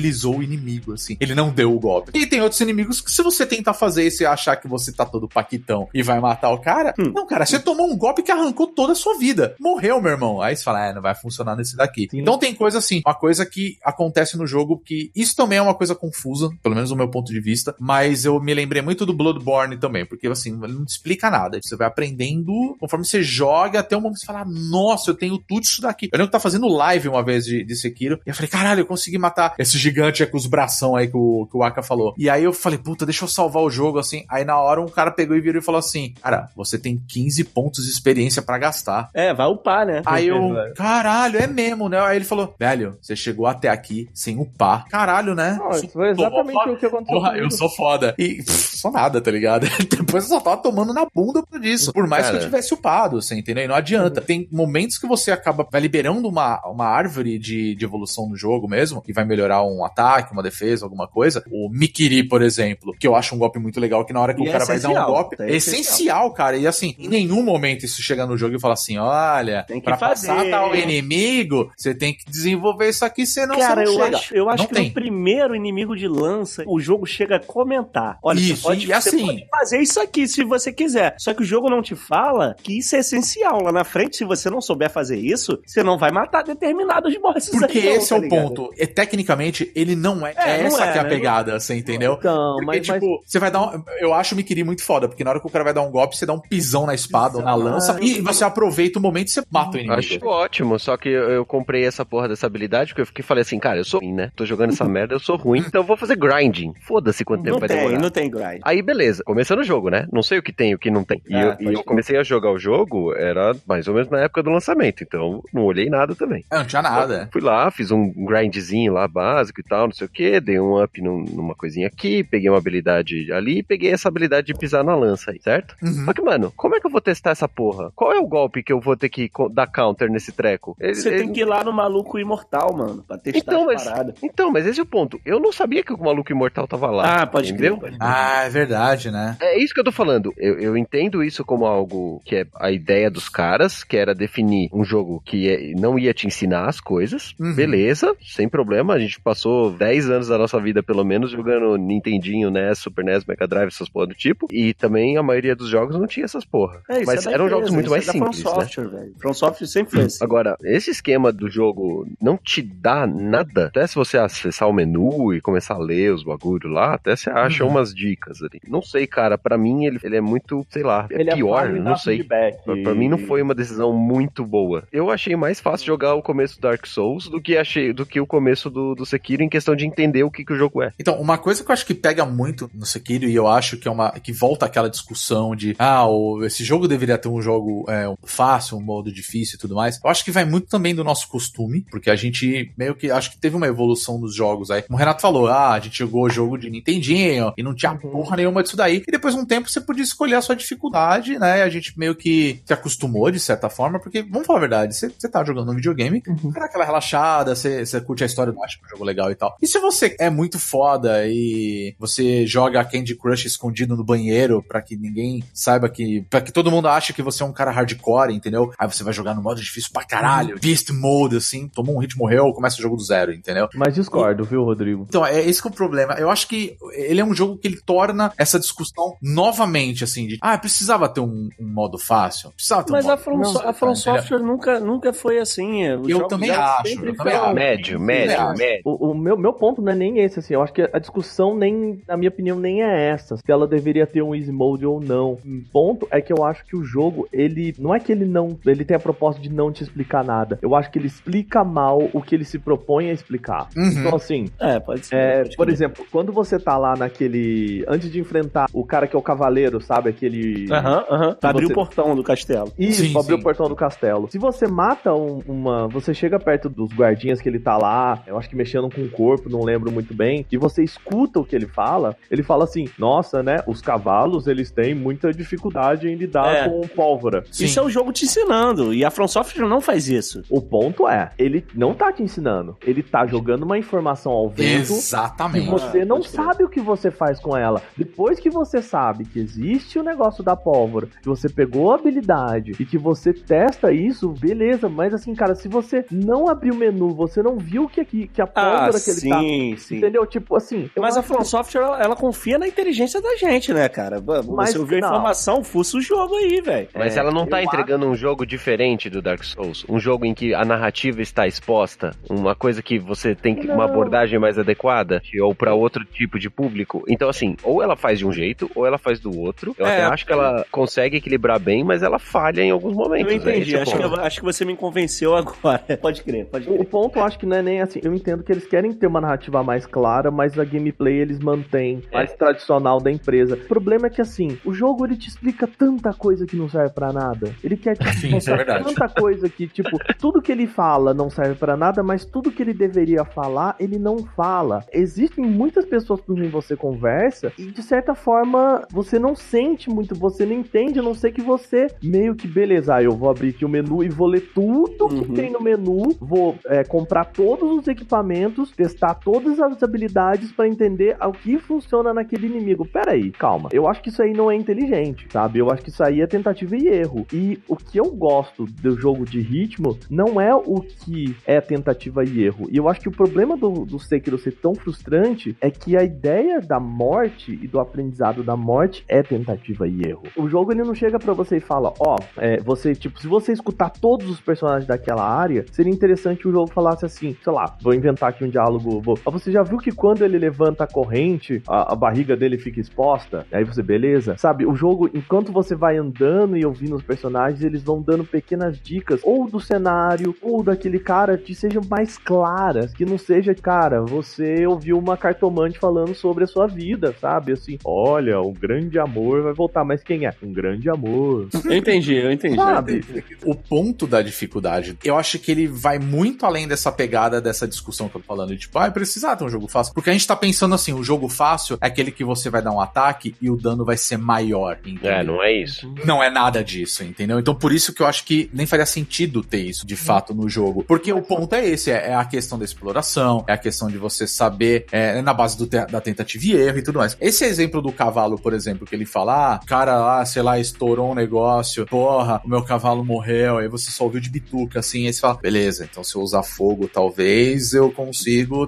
Desestabilizou 0.00 0.38
o 0.38 0.42
inimigo, 0.42 0.94
assim. 0.94 1.16
Ele 1.20 1.34
não 1.34 1.50
deu 1.50 1.74
o 1.74 1.78
golpe. 1.78 2.12
E 2.14 2.26
tem 2.26 2.40
outros 2.40 2.60
inimigos 2.60 3.00
que 3.00 3.10
se 3.10 3.22
você 3.22 3.46
tentar 3.46 3.74
fazer 3.74 4.06
isso 4.06 4.22
e 4.22 4.26
achar 4.26 4.56
que 4.56 4.68
você 4.68 4.92
tá 4.92 5.06
todo 5.06 5.28
paquitão 5.28 5.88
e 5.94 6.02
vai 6.02 6.20
matar 6.20 6.50
o 6.50 6.58
cara, 6.58 6.94
hum. 6.98 7.12
não, 7.14 7.26
cara, 7.26 7.46
você 7.46 7.58
tomou 7.58 7.90
um 7.90 7.96
golpe 7.96 8.22
que 8.22 8.32
arrancou 8.32 8.66
toda 8.66 8.92
a 8.92 8.96
sua 8.96 9.16
vida. 9.18 9.54
Morreu, 9.60 10.00
meu 10.00 10.12
irmão. 10.12 10.40
Aí 10.40 10.56
você 10.56 10.62
fala, 10.62 10.86
é, 10.86 10.92
não 10.92 11.02
vai 11.02 11.14
funcionar 11.14 11.56
nesse 11.56 11.76
daqui. 11.76 12.08
Sim. 12.10 12.20
Então 12.20 12.38
tem 12.38 12.54
coisa 12.54 12.78
assim, 12.78 13.02
uma 13.06 13.14
coisa 13.14 13.46
que 13.46 13.76
acontece 13.84 14.36
no 14.36 14.46
jogo 14.46 14.78
que 14.84 15.10
isso 15.14 15.36
também 15.36 15.58
é 15.58 15.62
uma 15.62 15.74
coisa 15.74 15.94
confusa, 15.94 16.50
pelo 16.62 16.74
menos 16.74 16.90
do 16.90 16.96
meu 16.96 17.08
ponto 17.08 17.32
de 17.32 17.40
vista, 17.40 17.74
mas 17.78 18.24
eu 18.24 18.40
me 18.40 18.54
lembrei 18.54 18.82
muito 18.82 19.06
do 19.06 19.12
Bloodborne 19.14 19.78
também, 19.78 20.04
porque 20.06 20.26
assim, 20.26 20.58
ele 20.62 20.72
não 20.72 20.84
te 20.84 20.90
explica 20.90 21.30
nada. 21.30 21.60
Você 21.62 21.76
vai 21.76 21.86
aprendendo 21.86 22.76
conforme 22.78 23.04
você 23.04 23.22
joga 23.22 23.80
até 23.80 23.96
o 23.96 24.00
momento 24.00 24.14
que 24.14 24.20
você 24.20 24.26
fala, 24.26 24.44
nossa, 24.44 25.10
eu 25.10 25.14
tenho 25.14 25.38
tudo 25.38 25.62
isso 25.62 25.82
daqui. 25.82 26.06
Eu 26.06 26.18
lembro 26.18 26.28
que 26.28 26.32
tá 26.32 26.40
fazendo 26.40 26.68
live 26.68 27.08
uma 27.08 27.20
uma 27.20 27.24
vez 27.24 27.44
de, 27.44 27.62
de 27.62 27.76
Sekiro. 27.76 28.20
E 28.26 28.30
eu 28.30 28.34
falei, 28.34 28.48
caralho, 28.48 28.80
eu 28.80 28.86
consegui 28.86 29.18
matar 29.18 29.54
esse 29.58 29.78
gigante 29.78 29.89
com 30.30 30.36
os 30.36 30.46
bração 30.46 30.96
aí 30.96 31.08
que 31.08 31.16
o, 31.16 31.46
que 31.50 31.56
o 31.56 31.62
Aka 31.62 31.82
falou. 31.82 32.14
E 32.16 32.28
aí 32.28 32.44
eu 32.44 32.52
falei, 32.52 32.78
puta, 32.78 33.04
deixa 33.04 33.24
eu 33.24 33.28
salvar 33.28 33.62
o 33.62 33.70
jogo, 33.70 33.98
assim. 33.98 34.24
Aí 34.28 34.44
na 34.44 34.58
hora 34.58 34.80
um 34.80 34.88
cara 34.88 35.10
pegou 35.10 35.36
e 35.36 35.40
virou 35.40 35.60
e 35.60 35.64
falou 35.64 35.78
assim, 35.78 36.14
cara, 36.22 36.48
você 36.54 36.78
tem 36.78 37.02
15 37.08 37.44
pontos 37.44 37.84
de 37.84 37.90
experiência 37.90 38.42
para 38.42 38.58
gastar. 38.58 39.10
É, 39.14 39.32
vai 39.32 39.46
upar, 39.46 39.86
né? 39.86 40.02
Aí 40.04 40.28
eu, 40.28 40.54
caralho, 40.76 41.38
é 41.38 41.46
mesmo, 41.46 41.88
né? 41.88 42.00
Aí 42.00 42.16
ele 42.16 42.24
falou, 42.24 42.54
velho, 42.58 42.98
você 43.00 43.16
chegou 43.16 43.46
até 43.46 43.68
aqui 43.68 44.08
sem 44.14 44.38
upar. 44.38 44.86
Caralho, 44.88 45.34
né? 45.34 45.56
Não, 45.58 45.70
isso 45.70 45.88
foi 45.88 46.10
exatamente 46.10 46.68
o 46.68 46.76
que 46.76 46.86
aconteceu. 46.86 47.14
Porra, 47.14 47.36
eu 47.36 47.50
sou 47.50 47.68
foda. 47.68 48.14
E 48.18 48.42
pff, 48.42 48.76
sou 48.78 48.90
nada, 48.90 49.20
tá 49.20 49.30
ligado? 49.30 49.66
Depois 49.88 50.24
eu 50.24 50.30
só 50.30 50.40
tava 50.40 50.56
tomando 50.58 50.92
na 50.92 51.06
bunda 51.12 51.42
por 51.42 51.64
isso. 51.64 51.92
Por 51.92 52.06
mais 52.06 52.26
Cara. 52.26 52.38
que 52.38 52.44
eu 52.44 52.48
tivesse 52.48 52.74
upado, 52.74 53.20
você 53.20 53.34
entendeu? 53.34 53.64
E 53.64 53.68
não 53.68 53.74
adianta. 53.74 54.20
Tem 54.20 54.48
momentos 54.50 54.98
que 54.98 55.06
você 55.06 55.30
acaba 55.30 55.66
vai 55.70 55.80
liberando 55.80 56.28
uma, 56.28 56.60
uma 56.66 56.86
árvore 56.86 57.38
de, 57.38 57.74
de 57.74 57.84
evolução 57.84 58.28
no 58.28 58.36
jogo 58.36 58.68
mesmo, 58.68 59.00
que 59.00 59.12
vai 59.12 59.24
melhorar 59.24 59.62
um 59.62 59.79
ataque, 59.84 60.32
uma 60.32 60.42
defesa, 60.42 60.84
alguma 60.84 61.06
coisa. 61.08 61.44
O 61.50 61.68
Mikiri, 61.70 62.22
por 62.26 62.42
exemplo, 62.42 62.94
que 62.98 63.06
eu 63.06 63.14
acho 63.14 63.34
um 63.34 63.38
golpe 63.38 63.58
muito 63.58 63.78
legal, 63.80 64.04
que 64.04 64.12
na 64.12 64.20
hora 64.20 64.34
que 64.34 64.40
E 64.42 64.46
o 64.46 64.48
é 64.48 64.52
cara 64.52 64.64
vai 64.64 64.78
dar 64.80 64.90
um 64.90 65.06
golpe. 65.06 65.36
tá? 65.36 65.46
É 65.46 65.52
É 65.52 65.56
essencial, 65.56 66.32
cara. 66.32 66.56
E 66.56 66.66
assim, 66.66 66.94
em 66.98 67.08
nenhum 67.08 67.42
momento 67.42 67.84
isso 67.84 68.02
chega 68.02 68.26
no 68.26 68.36
jogo 68.36 68.56
e 68.56 68.60
fala 68.60 68.74
assim: 68.74 68.98
olha, 68.98 69.64
Tem 69.66 69.78
que 69.80 69.84
pra 69.84 69.96
fazer. 69.96 70.28
passar 70.28 70.50
tal 70.50 70.74
inimigo, 70.74 71.70
você 71.76 71.94
tem 71.94 72.14
que 72.14 72.24
desenvolver 72.30 72.88
isso 72.88 73.04
aqui, 73.04 73.26
senão 73.26 73.58
Cara, 73.58 73.84
você 73.84 73.88
eu 73.88 73.98
não 73.98 74.04
chega. 74.04 74.16
acho, 74.16 74.34
eu 74.34 74.48
acho 74.48 74.62
Não 74.62 74.68
que 74.68 74.74
tem. 74.74 74.88
no 74.88 74.94
primeiro 74.94 75.54
inimigo 75.54 75.96
de 75.96 76.08
lança, 76.08 76.64
o 76.66 76.78
jogo 76.80 77.06
chega 77.06 77.36
a 77.36 77.40
comentar. 77.40 78.18
Olha, 78.22 78.38
Isso, 78.38 78.56
você, 78.56 78.62
pode, 78.62 78.86
e 78.86 78.92
assim- 78.92 79.10
você 79.18 79.26
pode 79.26 79.46
fazer 79.50 79.78
isso 79.80 80.00
aqui 80.00 80.28
se 80.28 80.44
você 80.44 80.72
quiser. 80.72 81.14
Só 81.18 81.32
que 81.34 81.42
o 81.42 81.44
jogo 81.44 81.68
não 81.70 81.82
te 81.82 81.94
fala 81.94 82.54
que 82.62 82.78
isso 82.78 82.96
é 82.96 83.00
essencial. 83.00 83.62
Lá 83.62 83.72
na 83.72 83.84
frente, 83.84 84.16
se 84.16 84.24
você 84.24 84.48
não 84.50 84.60
souber 84.60 84.90
fazer 84.90 85.18
isso, 85.18 85.58
você 85.66 85.82
não 85.82 85.98
vai 85.98 86.10
matar 86.10 86.42
determinados 86.42 87.16
bosses. 87.20 87.50
Porque 87.50 87.78
aí, 87.78 87.84
não, 87.86 87.92
esse 87.96 88.08
tá 88.08 88.16
é 88.16 88.18
o 88.18 88.22
ligado? 88.22 88.42
ponto. 88.42 88.70
E, 88.76 88.86
tecnicamente, 88.86 89.69
ele 89.74 89.94
não 89.96 90.26
é. 90.26 90.32
É, 90.36 90.50
É, 90.50 90.58
não 90.60 90.66
essa 90.66 90.84
é, 90.84 90.92
que 90.92 90.98
é 90.98 91.00
a 91.00 91.04
né? 91.04 91.08
pegada, 91.10 91.60
você 91.60 91.74
entendeu? 91.74 92.16
Então, 92.18 92.52
Porque, 92.54 92.66
mas, 92.66 92.88
mas 92.88 93.00
tipo, 93.00 93.22
você 93.24 93.38
vai 93.38 93.50
dar 93.50 93.62
um. 93.62 93.82
Eu 93.98 94.12
acho 94.14 94.34
o 94.34 94.36
Mikiri 94.36 94.64
muito 94.64 94.82
foda, 94.84 95.08
porque 95.08 95.24
na 95.24 95.30
hora 95.30 95.40
que 95.40 95.46
o 95.46 95.50
cara 95.50 95.64
vai 95.64 95.74
dar 95.74 95.82
um 95.82 95.90
golpe, 95.90 96.16
você 96.16 96.26
dá 96.26 96.32
um 96.32 96.40
pisão 96.40 96.86
na 96.86 96.94
espada 96.94 97.38
ou 97.38 97.42
na 97.42 97.54
lança, 97.54 97.96
Ah, 97.96 98.04
e 98.04 98.20
você 98.20 98.44
aproveita 98.44 98.98
o 98.98 99.02
momento 99.02 99.28
e 99.28 99.30
você 99.30 99.42
mata 99.50 99.76
o 99.76 99.80
inimigo. 99.80 99.98
Acho 99.98 100.26
ótimo, 100.26 100.78
só 100.78 100.96
que 100.96 101.08
eu, 101.08 101.30
eu 101.30 101.46
comprei 101.46 101.84
essa 101.84 102.04
porra 102.04 102.28
dessa 102.28 102.46
habilidade 102.46 102.90
porque 102.90 103.02
eu 103.02 103.06
fiquei 103.06 103.24
falei 103.24 103.42
assim, 103.42 103.58
cara, 103.58 103.78
eu 103.78 103.84
sou 103.84 104.00
ruim, 104.00 104.12
né? 104.12 104.30
Tô 104.36 104.44
jogando 104.44 104.70
essa 104.70 104.84
merda, 104.88 105.14
eu 105.14 105.20
sou 105.20 105.36
ruim, 105.36 105.60
então 105.66 105.80
eu 105.82 105.86
vou 105.86 105.96
fazer 105.96 106.16
grinding. 106.16 106.72
Foda-se 106.86 107.24
quanto 107.24 107.42
tempo 107.42 107.54
Não 107.54 107.60
vai 107.60 107.68
tem, 107.68 107.78
demorar. 107.78 107.98
não 108.00 108.10
tem 108.10 108.30
grind. 108.30 108.60
Aí, 108.62 108.82
beleza, 108.82 109.22
começando 109.24 109.60
o 109.60 109.64
jogo, 109.64 109.90
né? 109.90 110.06
Não 110.12 110.22
sei 110.22 110.38
o 110.38 110.42
que 110.42 110.52
tem 110.52 110.70
e 110.70 110.74
o 110.74 110.78
que 110.78 110.90
não 110.90 111.04
tem. 111.04 111.20
E, 111.28 111.34
Ah, 111.34 111.56
eu, 111.60 111.70
e 111.72 111.74
eu 111.74 111.84
comecei 111.84 112.16
a 112.16 112.22
jogar 112.22 112.50
o 112.50 112.58
jogo, 112.58 113.14
era 113.14 113.54
mais 113.66 113.86
ou 113.88 113.94
menos 113.94 114.10
na 114.10 114.20
época 114.20 114.42
do 114.42 114.50
lançamento, 114.50 115.02
então 115.02 115.42
não 115.52 115.62
olhei 115.64 115.88
nada 115.88 116.14
também. 116.14 116.44
É, 116.50 116.56
não 116.58 116.64
tinha 116.64 116.82
nada. 116.82 117.28
Fui 117.32 117.40
lá, 117.40 117.70
fiz 117.70 117.90
um 117.90 118.10
grindzinho 118.24 118.92
lá 118.94 119.06
básico 119.08 119.59
e 119.60 119.62
tal, 119.62 119.86
não 119.86 119.94
sei 119.94 120.06
o 120.06 120.10
que, 120.10 120.40
dei 120.40 120.58
um 120.60 120.82
up 120.82 121.00
num- 121.00 121.24
numa 121.24 121.54
coisinha 121.54 121.86
aqui, 121.86 122.24
peguei 122.24 122.48
uma 122.50 122.58
habilidade 122.58 123.32
ali 123.32 123.58
e 123.58 123.62
peguei 123.62 123.90
essa 123.92 124.08
habilidade 124.08 124.46
de 124.48 124.54
pisar 124.54 124.82
na 124.84 124.94
lança 124.94 125.30
aí, 125.30 125.40
certo? 125.40 125.74
Uhum. 125.82 126.04
Só 126.04 126.12
que, 126.12 126.22
mano, 126.22 126.52
como 126.56 126.74
é 126.74 126.80
que 126.80 126.86
eu 126.86 126.90
vou 126.90 127.00
testar 127.00 127.30
essa 127.30 127.48
porra? 127.48 127.92
Qual 127.94 128.12
é 128.12 128.18
o 128.18 128.26
golpe 128.26 128.62
que 128.62 128.72
eu 128.72 128.80
vou 128.80 128.96
ter 128.96 129.08
que 129.08 129.30
dar 129.52 129.66
counter 129.66 130.10
nesse 130.10 130.32
treco? 130.32 130.76
Ele- 130.80 130.94
Você 130.94 131.08
ele- 131.08 131.18
tem 131.18 131.32
que 131.32 131.40
ir 131.40 131.44
lá 131.44 131.62
no 131.64 131.72
maluco 131.72 132.18
imortal, 132.18 132.74
mano, 132.76 133.04
pra 133.06 133.18
testar 133.18 133.38
Então, 133.38 133.60
as 133.62 133.66
mas, 133.74 133.84
paradas. 133.84 134.14
então, 134.22 134.50
mas 134.50 134.66
esse 134.66 134.80
é 134.80 134.82
o 134.82 134.86
ponto. 134.86 135.20
Eu 135.24 135.38
não 135.40 135.52
sabia 135.52 135.82
que 135.82 135.92
o 135.92 135.98
maluco 135.98 136.32
imortal 136.32 136.66
tava 136.66 136.90
lá. 136.90 137.22
Ah, 137.22 137.26
pode 137.26 137.52
entendeu? 137.52 137.76
crer. 137.76 137.90
pode 137.92 137.98
crer. 137.98 138.08
Ah, 138.10 138.42
é 138.44 138.48
verdade, 138.48 139.10
né? 139.10 139.36
É 139.40 139.58
isso 139.62 139.74
que 139.74 139.80
eu 139.80 139.84
tô 139.84 139.92
falando. 139.92 140.32
Eu, 140.36 140.58
eu 140.58 140.76
entendo 140.76 141.22
isso 141.22 141.44
como 141.44 141.66
algo 141.66 142.20
que 142.24 142.36
é 142.36 142.46
a 142.58 142.70
ideia 142.70 143.10
dos 143.10 143.28
caras, 143.28 143.84
que 143.84 143.96
era 143.96 144.14
definir 144.14 144.68
um 144.72 144.84
jogo 144.84 145.20
que 145.24 145.48
é- 145.48 145.72
não 145.78 145.98
ia 145.98 146.14
te 146.14 146.26
ensinar 146.26 146.68
as 146.68 146.80
coisas. 146.80 147.34
Uhum. 147.38 147.54
Beleza, 147.54 148.14
sem 148.22 148.48
problema. 148.48 148.94
A 148.94 148.98
gente 148.98 149.20
passou 149.20 149.49
10 149.78 150.10
anos 150.10 150.28
da 150.28 150.38
nossa 150.38 150.58
vida, 150.60 150.82
pelo 150.82 151.04
menos, 151.04 151.30
jogando 151.30 151.76
Nintendinho, 151.76 152.50
NES, 152.50 152.78
Super 152.78 153.04
NES, 153.04 153.24
Mega 153.24 153.46
Drive, 153.46 153.68
essas 153.68 153.88
porra 153.88 154.06
do 154.08 154.14
tipo. 154.14 154.46
E 154.50 154.74
também 154.74 155.16
a 155.16 155.22
maioria 155.22 155.54
dos 155.56 155.68
jogos 155.68 155.96
não 155.98 156.06
tinha 156.06 156.24
essas 156.24 156.44
porra. 156.44 156.80
É, 156.88 156.98
isso 156.98 157.06
Mas 157.06 157.26
é 157.26 157.32
eram 157.32 157.44
empresa, 157.46 157.50
jogos 157.56 157.70
muito 157.70 157.84
isso 157.86 157.90
mais 157.92 158.08
é 158.08 158.12
simples, 158.12 158.40
From 158.42 158.50
né? 158.50 158.60
Software, 158.64 158.88
velho. 158.88 159.12
From 159.18 159.34
Software 159.34 159.66
sempre 159.66 159.92
foi 159.96 160.04
assim. 160.04 160.24
Agora, 160.24 160.56
esse 160.62 160.90
esquema 160.90 161.32
do 161.32 161.48
jogo 161.48 162.06
não 162.20 162.36
te 162.36 162.62
dá 162.62 163.06
nada. 163.06 163.66
Até 163.66 163.86
se 163.86 163.94
você 163.94 164.18
acessar 164.18 164.68
o 164.68 164.72
menu 164.72 165.32
e 165.34 165.40
começar 165.40 165.74
a 165.74 165.78
ler 165.78 166.12
os 166.12 166.22
bagulho 166.24 166.68
lá, 166.68 166.94
até 166.94 167.14
você 167.16 167.30
acha 167.30 167.64
Uhum. 167.64 167.70
umas 167.70 167.94
dicas 167.94 168.42
ali. 168.42 168.60
Não 168.68 168.82
sei, 168.82 169.06
cara. 169.06 169.36
Pra 169.38 169.56
mim, 169.58 169.84
ele, 169.84 169.98
ele 170.02 170.16
é 170.16 170.20
muito, 170.20 170.66
sei 170.70 170.82
lá, 170.82 171.06
é 171.10 171.20
ele 171.20 171.34
pior, 171.34 171.60
fácil 171.62 171.74
de 171.74 171.80
não 171.80 171.96
sei. 171.96 172.16
feedback. 172.18 172.64
Pra, 172.64 172.76
pra 172.76 172.94
mim 172.94 173.08
não 173.08 173.18
foi 173.18 173.42
uma 173.42 173.54
decisão 173.54 173.92
muito 173.92 174.44
boa. 174.44 174.84
Eu 174.92 175.10
achei 175.10 175.34
mais 175.36 175.60
fácil 175.60 175.86
jogar 175.86 176.14
o 176.14 176.22
começo 176.22 176.56
do 176.56 176.62
Dark 176.62 176.86
Souls 176.86 177.28
do 177.28 177.40
que 177.40 177.56
achei 177.56 177.92
do 177.92 178.04
que 178.06 178.20
o 178.20 178.26
começo 178.26 178.68
do, 178.70 178.94
do 178.94 179.06
Sekiro 179.06 179.29
em 179.38 179.48
questão 179.48 179.76
de 179.76 179.86
entender 179.86 180.22
o 180.24 180.30
que, 180.30 180.44
que 180.44 180.52
o 180.52 180.56
jogo 180.56 180.82
é. 180.82 180.92
Então, 180.98 181.20
uma 181.20 181.38
coisa 181.38 181.62
que 181.62 181.70
eu 181.70 181.72
acho 181.72 181.86
que 181.86 181.94
pega 181.94 182.24
muito 182.26 182.70
no 182.74 182.84
Sekiro, 182.86 183.26
e 183.28 183.34
eu 183.34 183.46
acho 183.46 183.76
que 183.76 183.86
é 183.86 183.90
uma. 183.90 184.10
que 184.12 184.32
volta 184.32 184.66
aquela 184.66 184.88
discussão 184.90 185.54
de 185.54 185.76
ah, 185.78 186.06
o- 186.08 186.44
esse 186.44 186.64
jogo 186.64 186.88
deveria 186.88 187.18
ter 187.18 187.28
um 187.28 187.40
jogo 187.42 187.84
é, 187.88 188.08
um 188.08 188.16
fácil, 188.24 188.76
um 188.78 188.82
modo 188.82 189.12
difícil 189.12 189.56
e 189.56 189.58
tudo 189.58 189.74
mais. 189.74 190.00
Eu 190.02 190.10
acho 190.10 190.24
que 190.24 190.30
vai 190.30 190.44
muito 190.44 190.66
também 190.68 190.94
do 190.94 191.04
nosso 191.04 191.28
costume, 191.28 191.84
porque 191.90 192.10
a 192.10 192.16
gente 192.16 192.72
meio 192.76 192.94
que 192.94 193.10
acho 193.10 193.30
que 193.30 193.38
teve 193.38 193.56
uma 193.56 193.66
evolução 193.66 194.18
dos 194.20 194.34
jogos 194.34 194.70
aí. 194.70 194.82
Como 194.82 194.96
o 194.96 194.98
Renato 194.98 195.20
falou, 195.22 195.46
ah, 195.48 195.72
a 195.74 195.80
gente 195.80 195.98
jogou 195.98 196.24
o 196.24 196.30
jogo 196.30 196.56
de 196.58 196.70
Nintendinho 196.70 197.52
e 197.56 197.62
não 197.62 197.74
tinha 197.74 197.94
porra 197.94 198.36
nenhuma 198.36 198.62
disso 198.62 198.76
daí. 198.76 199.02
E 199.06 199.10
depois 199.12 199.34
de 199.34 199.40
um 199.40 199.46
tempo 199.46 199.68
você 199.70 199.80
podia 199.80 200.02
escolher 200.04 200.34
a 200.36 200.42
sua 200.42 200.56
dificuldade, 200.56 201.38
né? 201.38 201.62
A 201.62 201.68
gente 201.68 201.98
meio 201.98 202.14
que 202.14 202.60
se 202.64 202.72
acostumou 202.72 203.30
de 203.30 203.38
certa 203.40 203.68
forma, 203.68 203.98
porque, 204.00 204.22
vamos 204.22 204.46
falar 204.46 204.58
a 204.58 204.60
verdade, 204.60 204.96
você, 204.96 205.08
você 205.16 205.28
tá 205.28 205.44
jogando 205.44 205.70
um 205.70 205.74
videogame, 205.74 206.22
dá 206.54 206.64
aquela 206.64 206.84
relaxada, 206.84 207.54
você, 207.54 207.84
você 207.84 208.00
curte 208.00 208.22
a 208.22 208.26
história, 208.26 208.52
acha 208.64 208.78
que 208.78 208.84
é 208.84 208.86
um 208.86 208.90
jogo 208.90 209.04
legal 209.04 209.19
e 209.28 209.34
tal. 209.34 209.56
E 209.60 209.66
se 209.66 209.78
você 209.80 210.14
é 210.20 210.30
muito 210.30 210.58
foda 210.58 211.26
e 211.26 211.94
você 211.98 212.46
joga 212.46 212.84
Candy 212.84 213.16
Crush 213.16 213.46
escondido 213.46 213.96
no 213.96 214.04
banheiro 214.04 214.62
pra 214.62 214.80
que 214.80 214.96
ninguém 214.96 215.42
saiba 215.52 215.88
que. 215.88 216.24
pra 216.30 216.40
que 216.40 216.52
todo 216.52 216.70
mundo 216.70 216.86
ache 216.86 217.12
que 217.12 217.22
você 217.22 217.42
é 217.42 217.46
um 217.46 217.52
cara 217.52 217.72
hardcore, 217.72 218.32
entendeu? 218.32 218.72
Aí 218.78 218.88
você 218.88 219.02
vai 219.02 219.12
jogar 219.12 219.34
no 219.34 219.42
modo 219.42 219.60
difícil 219.60 219.90
pra 219.92 220.04
caralho, 220.04 220.58
Beast 220.60 220.90
Mode, 220.90 221.36
assim, 221.36 221.66
tomou 221.68 221.96
um 221.96 221.98
hit, 221.98 222.16
morreu, 222.16 222.52
começa 222.52 222.78
o 222.78 222.82
jogo 222.82 222.96
do 222.96 223.02
zero, 223.02 223.32
entendeu? 223.32 223.68
Mas 223.74 223.94
discordo, 223.94 224.44
viu, 224.44 224.62
Rodrigo? 224.62 225.06
Então, 225.08 225.26
é 225.26 225.40
esse 225.40 225.60
que 225.60 225.68
é 225.68 225.70
o 225.70 225.74
problema. 225.74 226.14
Eu 226.14 226.30
acho 226.30 226.46
que 226.46 226.76
ele 226.92 227.20
é 227.20 227.24
um 227.24 227.34
jogo 227.34 227.56
que 227.56 227.66
ele 227.66 227.80
torna 227.80 228.32
essa 228.36 228.58
discussão 228.58 229.16
novamente, 229.20 230.04
assim, 230.04 230.26
de 230.26 230.38
ah, 230.40 230.56
precisava 230.58 231.08
ter 231.08 231.20
um, 231.20 231.48
um 231.58 231.66
modo 231.66 231.98
fácil. 231.98 232.50
Precisava 232.52 232.84
ter 232.84 232.92
Mas 232.92 233.04
um 233.04 233.08
a 233.08 233.10
modo 233.12 233.22
From, 233.22 233.38
Não, 233.38 233.68
a 233.68 233.72
From? 233.72 233.94
Software 233.94 234.38
nunca, 234.38 234.80
nunca 234.80 235.12
foi 235.12 235.38
assim. 235.38 235.88
Os 235.94 236.08
Eu 236.08 236.26
também 236.28 236.50
acho, 236.50 237.04
eu 237.04 237.16
também 237.16 237.34
acho. 237.34 237.54
Médio, 237.54 238.00
médio, 238.00 238.40
acho. 238.40 238.58
médio. 238.58 238.82
O, 238.84 239.09
o 239.12 239.14
meu, 239.18 239.36
meu 239.36 239.52
ponto 239.52 239.80
não 239.82 239.92
é 239.92 239.94
nem 239.94 240.18
esse, 240.20 240.38
assim. 240.38 240.54
Eu 240.54 240.62
acho 240.62 240.72
que 240.72 240.82
a 240.92 240.98
discussão 240.98 241.56
nem, 241.56 242.00
na 242.06 242.16
minha 242.16 242.28
opinião, 242.28 242.58
nem 242.58 242.82
é 242.82 243.08
essa. 243.08 243.36
Se 243.36 243.50
ela 243.50 243.66
deveria 243.66 244.06
ter 244.06 244.22
um 244.22 244.34
easy 244.34 244.52
mode 244.52 244.84
ou 244.86 245.00
não. 245.00 245.32
O 245.32 245.62
ponto 245.72 246.06
é 246.10 246.20
que 246.20 246.32
eu 246.32 246.44
acho 246.44 246.64
que 246.64 246.76
o 246.76 246.82
jogo, 246.84 247.28
ele. 247.32 247.74
Não 247.78 247.94
é 247.94 248.00
que 248.00 248.10
ele 248.12 248.24
não. 248.24 248.58
Ele 248.66 248.84
tem 248.84 248.96
a 248.96 249.00
proposta 249.00 249.40
de 249.40 249.50
não 249.50 249.72
te 249.72 249.82
explicar 249.82 250.24
nada. 250.24 250.58
Eu 250.62 250.74
acho 250.74 250.90
que 250.90 250.98
ele 250.98 251.06
explica 251.06 251.64
mal 251.64 251.98
o 252.12 252.20
que 252.22 252.34
ele 252.34 252.44
se 252.44 252.58
propõe 252.58 253.10
a 253.10 253.12
explicar. 253.12 253.68
Uhum. 253.76 253.88
Então, 253.90 254.14
assim, 254.16 254.46
É, 254.58 254.78
pode 254.80 255.06
ser. 255.06 255.16
é, 255.16 255.42
pode 255.42 255.56
por 255.56 255.68
exemplo, 255.68 256.04
quando 256.10 256.32
você 256.32 256.58
tá 256.58 256.76
lá 256.76 256.94
naquele. 256.96 257.84
Antes 257.88 258.10
de 258.10 258.20
enfrentar 258.20 258.66
o 258.72 258.84
cara 258.84 259.06
que 259.06 259.14
é 259.16 259.18
o 259.18 259.22
cavaleiro, 259.22 259.80
sabe? 259.80 260.10
Aquele. 260.10 260.66
Aham, 260.72 261.04
aham. 261.10 261.36
Pra 261.40 261.50
abrir 261.50 261.66
o 261.66 261.72
portão 261.74 262.14
do 262.14 262.22
castelo. 262.22 262.72
Isso, 262.78 263.02
Sim, 263.04 263.12
pra 263.12 263.20
abrir 263.20 263.34
sim. 263.34 263.40
o 263.40 263.42
portão 263.42 263.68
do 263.68 263.76
castelo. 263.76 264.28
Se 264.30 264.38
você 264.38 264.66
mata 264.66 265.14
um- 265.14 265.40
uma. 265.46 265.88
Você 265.88 266.14
chega 266.14 266.38
perto 266.38 266.68
dos 266.68 266.90
guardinhas 266.92 267.40
que 267.40 267.48
ele 267.48 267.58
tá 267.58 267.76
lá, 267.76 268.22
eu 268.26 268.38
acho 268.38 268.48
que 268.48 268.56
mexendo 268.56 268.88
com 268.90 268.99
o 269.02 269.10
corpo, 269.10 269.48
não 269.48 269.62
lembro 269.62 269.90
muito 269.90 270.14
bem, 270.14 270.46
e 270.50 270.56
você 270.56 270.82
escuta 270.82 271.38
o 271.40 271.44
que 271.44 271.54
ele 271.56 271.66
fala, 271.66 272.16
ele 272.30 272.42
fala 272.42 272.64
assim: 272.64 272.88
Nossa, 272.98 273.42
né? 273.42 273.62
Os 273.66 273.80
cavalos, 273.80 274.46
eles 274.46 274.70
têm 274.70 274.94
muita 274.94 275.32
dificuldade 275.32 276.08
em 276.08 276.14
lidar 276.14 276.54
É. 276.54 276.68
com 276.68 276.80
pólvora. 276.88 277.44
Sim. 277.50 277.64
Isso 277.64 277.78
é 277.78 277.82
o 277.82 277.90
jogo 277.90 278.12
te 278.12 278.24
ensinando. 278.24 278.92
E 278.94 279.04
a 279.04 279.10
From 279.10 279.28
Software 279.28 279.68
não 279.68 279.80
faz 279.80 280.08
isso. 280.08 280.42
O 280.50 280.60
ponto 280.60 281.08
é, 281.08 281.30
ele 281.38 281.64
não 281.74 281.94
tá 281.94 282.12
te 282.12 282.22
ensinando. 282.22 282.76
Ele 282.84 283.02
tá 283.02 283.26
jogando 283.26 283.62
uma 283.62 283.78
informação 283.78 284.32
ao 284.32 284.48
vento. 284.48 284.92
Exatamente. 284.92 285.68
você 285.68 286.04
não 286.04 286.22
sabe 286.22 286.64
o 286.64 286.68
que 286.68 286.80
você 286.80 287.10
faz 287.10 287.38
com 287.40 287.56
ela. 287.56 287.82
Depois 287.96 288.38
que 288.38 288.50
você 288.50 288.80
sabe 288.82 289.24
que 289.24 289.38
existe 289.38 289.98
o 289.98 290.02
negócio 290.02 290.42
da 290.42 290.56
pólvora, 290.56 291.08
que 291.22 291.28
você 291.28 291.48
pegou 291.48 291.92
a 291.92 291.96
habilidade 291.96 292.72
e 292.78 292.84
que 292.84 292.98
você 292.98 293.32
testa 293.32 293.92
isso, 293.92 294.28
beleza. 294.30 294.88
Mas 294.88 295.14
assim, 295.14 295.34
cara, 295.34 295.54
se 295.54 295.68
você 295.68 296.04
não 296.10 296.48
abrir 296.48 296.70
o 296.70 296.76
menu, 296.76 297.10
você 297.14 297.42
não 297.42 297.56
viu 297.56 297.88
que, 297.88 298.04
que, 298.04 298.26
que 298.28 298.42
a 298.42 298.46
pólvora 298.46 298.89
que 298.98 299.10
ele 299.10 299.28
tá. 299.28 299.36
Ah, 299.36 299.40
sim, 299.40 299.76
sim. 299.76 299.96
Entendeu? 299.98 300.26
Tipo 300.26 300.56
assim. 300.56 300.90
Mas 300.96 301.16
a 301.16 301.20
acho 301.20 301.28
From 301.28 301.44
Software, 301.44 301.82
ela, 301.82 302.02
ela 302.02 302.16
confia 302.16 302.58
na 302.58 302.66
inteligência 302.66 303.20
da 303.20 303.36
gente, 303.36 303.72
né, 303.72 303.88
cara? 303.88 304.18
Você 304.20 304.50
Mas 304.50 304.74
ouviu 304.74 304.96
a 304.96 305.00
informação, 305.00 305.62
fuça 305.62 305.98
o 305.98 306.00
jogo 306.00 306.34
aí, 306.36 306.60
velho. 306.60 306.88
Mas 306.94 307.16
É, 307.16 307.20
ela 307.20 307.30
não 307.30 307.46
tá 307.46 307.62
entregando 307.62 308.06
um 308.06 308.14
jogo 308.14 308.44
diferente 308.46 309.08
do 309.10 309.20
Dark 309.20 309.44
Souls. 309.44 309.84
Um 309.88 310.00
jogo 310.00 310.24
em 310.24 310.34
que 310.34 310.54
a 310.54 310.64
narrativa 310.64 311.20
está 311.22 311.46
exposta. 311.46 312.12
Uma 312.28 312.54
coisa 312.54 312.82
que 312.82 312.98
você 312.98 313.34
tem 313.34 313.54
que, 313.54 313.68
uma 313.68 313.84
abordagem 313.84 314.38
mais 314.38 314.58
adequada. 314.58 315.22
Ou 315.42 315.54
pra 315.54 315.74
outro 315.74 316.04
tipo 316.04 316.38
de 316.38 316.48
público. 316.48 317.04
Então, 317.08 317.28
assim, 317.28 317.56
ou 317.62 317.82
ela 317.82 317.96
faz 317.96 318.18
de 318.18 318.26
um 318.26 318.32
jeito, 318.32 318.70
ou 318.74 318.86
ela 318.86 318.96
faz 318.98 319.20
do 319.20 319.36
outro. 319.38 319.74
Eu 319.78 319.86
É. 319.86 319.92
até 319.92 320.02
acho 320.04 320.24
que 320.26 320.32
ela 320.32 320.64
consegue 320.70 321.16
equilibrar 321.16 321.58
bem, 321.58 321.84
mas 321.84 322.02
ela 322.02 322.18
falha 322.18 322.62
em 322.62 322.70
alguns 322.70 322.94
momentos. 322.94 323.26
Eu 323.26 323.32
é 323.32 323.34
entendi, 323.36 323.76
o 323.76 323.82
acho, 323.82 323.96
que, 323.96 324.02
acho 324.20 324.38
que 324.38 324.44
você 324.44 324.64
me 324.64 324.76
convenceu 324.76 325.34
agora. 325.36 325.98
pode 326.00 326.22
crer, 326.22 326.46
pode 326.46 326.68
O 326.68 326.74
crer. 326.74 326.86
ponto 326.86 327.18
eu 327.18 327.24
acho 327.24 327.38
que 327.38 327.46
não 327.46 327.56
é 327.56 327.62
nem 327.62 327.80
assim. 327.80 328.00
Eu 328.02 328.14
entendo 328.14 328.42
que 328.42 328.52
eles 328.52 328.66
querem 328.66 328.79
ter 328.92 329.06
uma 329.06 329.20
narrativa 329.20 329.62
mais 329.62 329.84
clara, 329.86 330.30
mas 330.30 330.58
a 330.58 330.64
gameplay 330.64 331.16
eles 331.20 331.38
mantêm 331.38 332.02
mais 332.12 332.32
tradicional 332.34 333.00
da 333.00 333.10
empresa. 333.10 333.54
O 333.56 333.68
problema 333.68 334.06
é 334.06 334.10
que 334.10 334.22
assim, 334.22 334.58
o 334.64 334.72
jogo 334.72 335.04
ele 335.04 335.16
te 335.16 335.28
explica 335.28 335.66
tanta 335.66 336.12
coisa 336.14 336.46
que 336.46 336.56
não 336.56 336.68
serve 336.68 336.94
pra 336.94 337.12
nada. 337.12 337.54
Ele 337.62 337.76
quer 337.76 337.96
te 337.96 338.08
Sim, 338.16 338.28
é 338.28 338.30
mostrar 338.32 338.56
verdade. 338.56 338.84
tanta 338.84 339.08
coisa 339.08 339.48
que, 339.48 339.66
tipo, 339.68 339.98
tudo 340.18 340.40
que 340.40 340.50
ele 340.50 340.66
fala 340.66 341.12
não 341.12 341.28
serve 341.28 341.54
pra 341.56 341.76
nada, 341.76 342.02
mas 342.02 342.24
tudo 342.24 342.50
que 342.50 342.62
ele 342.62 342.72
deveria 342.74 343.24
falar, 343.24 343.76
ele 343.78 343.98
não 343.98 344.18
fala. 344.18 344.84
Existem 344.92 345.44
muitas 345.44 345.84
pessoas 345.84 346.20
com 346.20 346.34
quem 346.34 346.48
você 346.48 346.76
conversa 346.76 347.52
e 347.58 347.66
de 347.66 347.82
certa 347.82 348.14
forma 348.14 348.86
você 348.90 349.18
não 349.18 349.34
sente 349.34 349.90
muito, 349.90 350.14
você 350.14 350.46
não 350.46 350.52
entende, 350.54 350.98
a 350.98 351.02
não 351.02 351.14
ser 351.14 351.32
que 351.32 351.42
você 351.42 351.86
meio 352.02 352.34
que 352.34 352.48
beleza, 352.48 352.94
ah, 352.96 353.02
eu 353.02 353.12
vou 353.12 353.28
abrir 353.30 353.50
aqui 353.50 353.64
o 353.64 353.68
menu 353.68 354.02
e 354.02 354.08
vou 354.08 354.26
ler 354.26 354.40
tudo 354.54 355.08
que 355.08 355.20
Uhum. 355.30 355.34
tem 355.34 355.50
no 355.50 355.60
menu, 355.60 356.14
vou 356.20 356.56
é, 356.66 356.82
comprar 356.84 357.24
todos 357.26 357.70
os 357.78 357.88
equipamentos, 357.88 358.69
testar 358.74 359.14
todas 359.14 359.60
as 359.60 359.82
habilidades 359.82 360.52
pra 360.52 360.68
entender 360.68 361.16
o 361.20 361.32
que 361.32 361.58
funciona 361.58 362.12
naquele 362.12 362.46
inimigo. 362.46 362.86
Pera 362.86 363.12
aí, 363.12 363.30
calma. 363.30 363.68
Eu 363.72 363.88
acho 363.88 364.02
que 364.02 364.08
isso 364.08 364.22
aí 364.22 364.32
não 364.32 364.50
é 364.50 364.56
inteligente, 364.56 365.26
sabe? 365.30 365.58
Eu 365.58 365.70
acho 365.70 365.82
que 365.82 365.90
isso 365.90 366.02
aí 366.02 366.20
é 366.20 366.26
tentativa 366.26 366.76
e 366.76 366.88
erro. 366.88 367.26
E 367.32 367.58
o 367.68 367.76
que 367.76 367.98
eu 367.98 368.10
gosto 368.10 368.64
do 368.64 368.98
jogo 368.98 369.24
de 369.24 369.40
ritmo 369.40 369.98
não 370.08 370.40
é 370.40 370.54
o 370.54 370.80
que 370.80 371.36
é 371.46 371.60
tentativa 371.60 372.24
e 372.24 372.44
erro. 372.44 372.66
E 372.70 372.76
eu 372.76 372.88
acho 372.88 373.00
que 373.00 373.08
o 373.08 373.12
problema 373.12 373.56
do, 373.56 373.84
do 373.84 373.98
Sekiro 373.98 374.38
ser 374.38 374.52
tão 374.52 374.74
frustrante 374.74 375.56
é 375.60 375.70
que 375.70 375.96
a 375.96 376.02
ideia 376.02 376.60
da 376.60 376.80
morte 376.80 377.58
e 377.62 377.66
do 377.66 377.80
aprendizado 377.80 378.42
da 378.42 378.56
morte 378.56 379.04
é 379.08 379.22
tentativa 379.22 379.86
e 379.86 380.02
erro. 380.06 380.22
O 380.36 380.48
jogo 380.48 380.72
ele 380.72 380.82
não 380.82 380.94
chega 380.94 381.18
pra 381.18 381.32
você 381.32 381.56
e 381.56 381.60
fala, 381.60 381.92
ó, 381.98 382.16
é, 382.36 382.60
você, 382.60 382.94
tipo, 382.94 383.20
se 383.20 383.26
você 383.26 383.52
escutar 383.52 383.90
todos 383.90 384.28
os 384.28 384.40
personagens 384.40 384.86
daquela 384.86 385.24
área, 385.24 385.64
seria 385.72 385.92
interessante 385.92 386.46
o 386.46 386.52
jogo 386.52 386.70
falasse 386.70 387.04
assim, 387.04 387.36
sei 387.42 387.52
lá, 387.52 387.76
vou 387.82 387.94
inventar 387.94 388.30
aqui 388.30 388.44
um 388.44 388.50
diálogo. 388.60 389.00
Vou, 389.00 389.18
"Ah, 389.24 389.30
você 389.30 389.50
já 389.50 389.62
viu 389.62 389.78
que 389.78 389.90
quando 389.92 390.24
ele 390.24 390.38
levanta 390.38 390.84
a 390.84 390.86
corrente, 390.86 391.62
a, 391.66 391.92
a 391.92 391.96
barriga 391.96 392.36
dele 392.36 392.58
fica 392.58 392.80
exposta? 392.80 393.46
Aí 393.52 393.64
você, 393.64 393.82
beleza? 393.82 394.36
Sabe, 394.36 394.66
o 394.66 394.74
jogo, 394.74 395.10
enquanto 395.14 395.52
você 395.52 395.74
vai 395.74 395.96
andando 395.96 396.56
e 396.56 396.64
ouvindo 396.64 396.96
os 396.96 397.02
personagens, 397.02 397.62
eles 397.62 397.82
vão 397.82 398.02
dando 398.02 398.24
pequenas 398.24 398.78
dicas, 398.80 399.20
ou 399.22 399.48
do 399.48 399.60
cenário, 399.60 400.34
ou 400.42 400.62
daquele 400.62 400.98
cara, 400.98 401.38
que 401.38 401.54
sejam 401.54 401.82
mais 401.88 402.18
claras, 402.18 402.92
que 402.92 403.04
não 403.04 403.18
seja, 403.18 403.54
cara, 403.54 404.02
você 404.02 404.66
ouviu 404.66 404.98
uma 404.98 405.16
cartomante 405.16 405.78
falando 405.78 406.14
sobre 406.14 406.44
a 406.44 406.46
sua 406.46 406.66
vida, 406.66 407.14
sabe? 407.20 407.52
Assim, 407.52 407.78
olha, 407.84 408.40
o 408.40 408.52
grande 408.52 408.98
amor 408.98 409.42
vai 409.42 409.52
voltar, 409.52 409.84
mas 409.84 410.02
quem 410.02 410.26
é? 410.26 410.34
Um 410.42 410.52
grande 410.52 410.88
amor. 410.90 411.48
Eu 411.64 411.76
entendi, 411.76 412.14
eu 412.14 412.30
entendi. 412.30 412.56
Sabe? 412.56 413.04
O 413.44 413.54
ponto 413.54 414.06
da 414.06 414.22
dificuldade, 414.22 414.96
eu 415.04 415.16
acho 415.16 415.38
que 415.38 415.50
ele 415.50 415.66
vai 415.66 415.98
muito 415.98 416.44
além 416.44 416.66
dessa 416.66 416.90
pegada 416.92 417.40
dessa 417.40 417.66
discussão 417.66 418.08
que 418.08 418.16
eu 418.16 418.20
tô 418.20 418.26
falando. 418.26 418.39
De, 418.46 418.56
Tipo, 418.58 418.78
ah, 418.78 418.90
precisa 418.90 419.34
ter 419.34 419.44
um 419.44 419.48
jogo 419.48 419.66
fácil. 419.68 419.94
Porque 419.94 420.10
a 420.10 420.12
gente 420.12 420.26
tá 420.26 420.36
pensando 420.36 420.74
assim, 420.74 420.92
o 420.92 421.02
jogo 421.02 421.28
fácil 421.28 421.78
é 421.80 421.86
aquele 421.86 422.10
que 422.12 422.22
você 422.24 422.50
vai 422.50 422.60
dar 422.62 422.72
um 422.72 422.80
ataque 422.80 423.34
e 423.40 423.50
o 423.50 423.56
dano 423.56 423.84
vai 423.84 423.96
ser 423.96 424.16
maior. 424.18 424.78
Entendeu? 424.84 425.10
É, 425.10 425.24
não 425.24 425.42
é 425.42 425.52
isso. 425.52 425.92
Não 426.04 426.22
é 426.22 426.30
nada 426.30 426.62
disso, 426.62 427.02
entendeu? 427.02 427.38
Então 427.38 427.54
por 427.54 427.72
isso 427.72 427.92
que 427.92 428.02
eu 428.02 428.06
acho 428.06 428.24
que 428.24 428.50
nem 428.52 428.66
faria 428.66 428.86
sentido 428.86 429.42
ter 429.42 429.60
isso 429.62 429.86
de 429.86 429.96
fato 429.96 430.34
no 430.34 430.48
jogo. 430.48 430.84
Porque 430.84 431.12
o 431.12 431.22
ponto 431.22 431.54
é 431.54 431.66
esse: 431.66 431.90
é, 431.90 432.10
é 432.10 432.14
a 432.14 432.24
questão 432.24 432.58
da 432.58 432.64
exploração, 432.64 433.44
é 433.48 433.52
a 433.52 433.58
questão 433.58 433.88
de 433.88 433.96
você 433.98 434.26
saber, 434.26 434.86
é, 434.92 435.20
na 435.22 435.32
base 435.32 435.56
do 435.56 435.66
te- 435.66 435.86
da 435.86 436.00
tentativa 436.00 436.44
e 436.44 436.52
erro 436.52 436.78
e 436.78 436.82
tudo 436.82 436.98
mais. 436.98 437.16
Esse 437.20 437.44
exemplo 437.44 437.80
do 437.80 437.92
cavalo, 437.92 438.38
por 438.38 438.52
exemplo, 438.52 438.86
que 438.86 438.94
ele 438.94 439.06
fala, 439.06 439.54
ah, 439.54 439.60
cara 439.66 439.96
lá, 439.98 440.24
sei 440.24 440.42
lá, 440.42 440.58
estourou 440.58 441.10
um 441.12 441.14
negócio, 441.14 441.86
porra, 441.86 442.40
o 442.44 442.48
meu 442.48 442.62
cavalo 442.62 443.04
morreu, 443.04 443.58
aí 443.58 443.68
você 443.68 443.90
só 443.90 444.04
ouviu 444.04 444.20
de 444.20 444.30
bituca, 444.30 444.80
assim, 444.80 445.06
aí 445.06 445.12
você 445.12 445.20
fala, 445.20 445.34
beleza, 445.34 445.86
então 445.90 446.02
se 446.04 446.14
eu 446.16 446.22
usar 446.22 446.42
fogo, 446.42 446.88
talvez 446.88 447.72
eu 447.72 447.90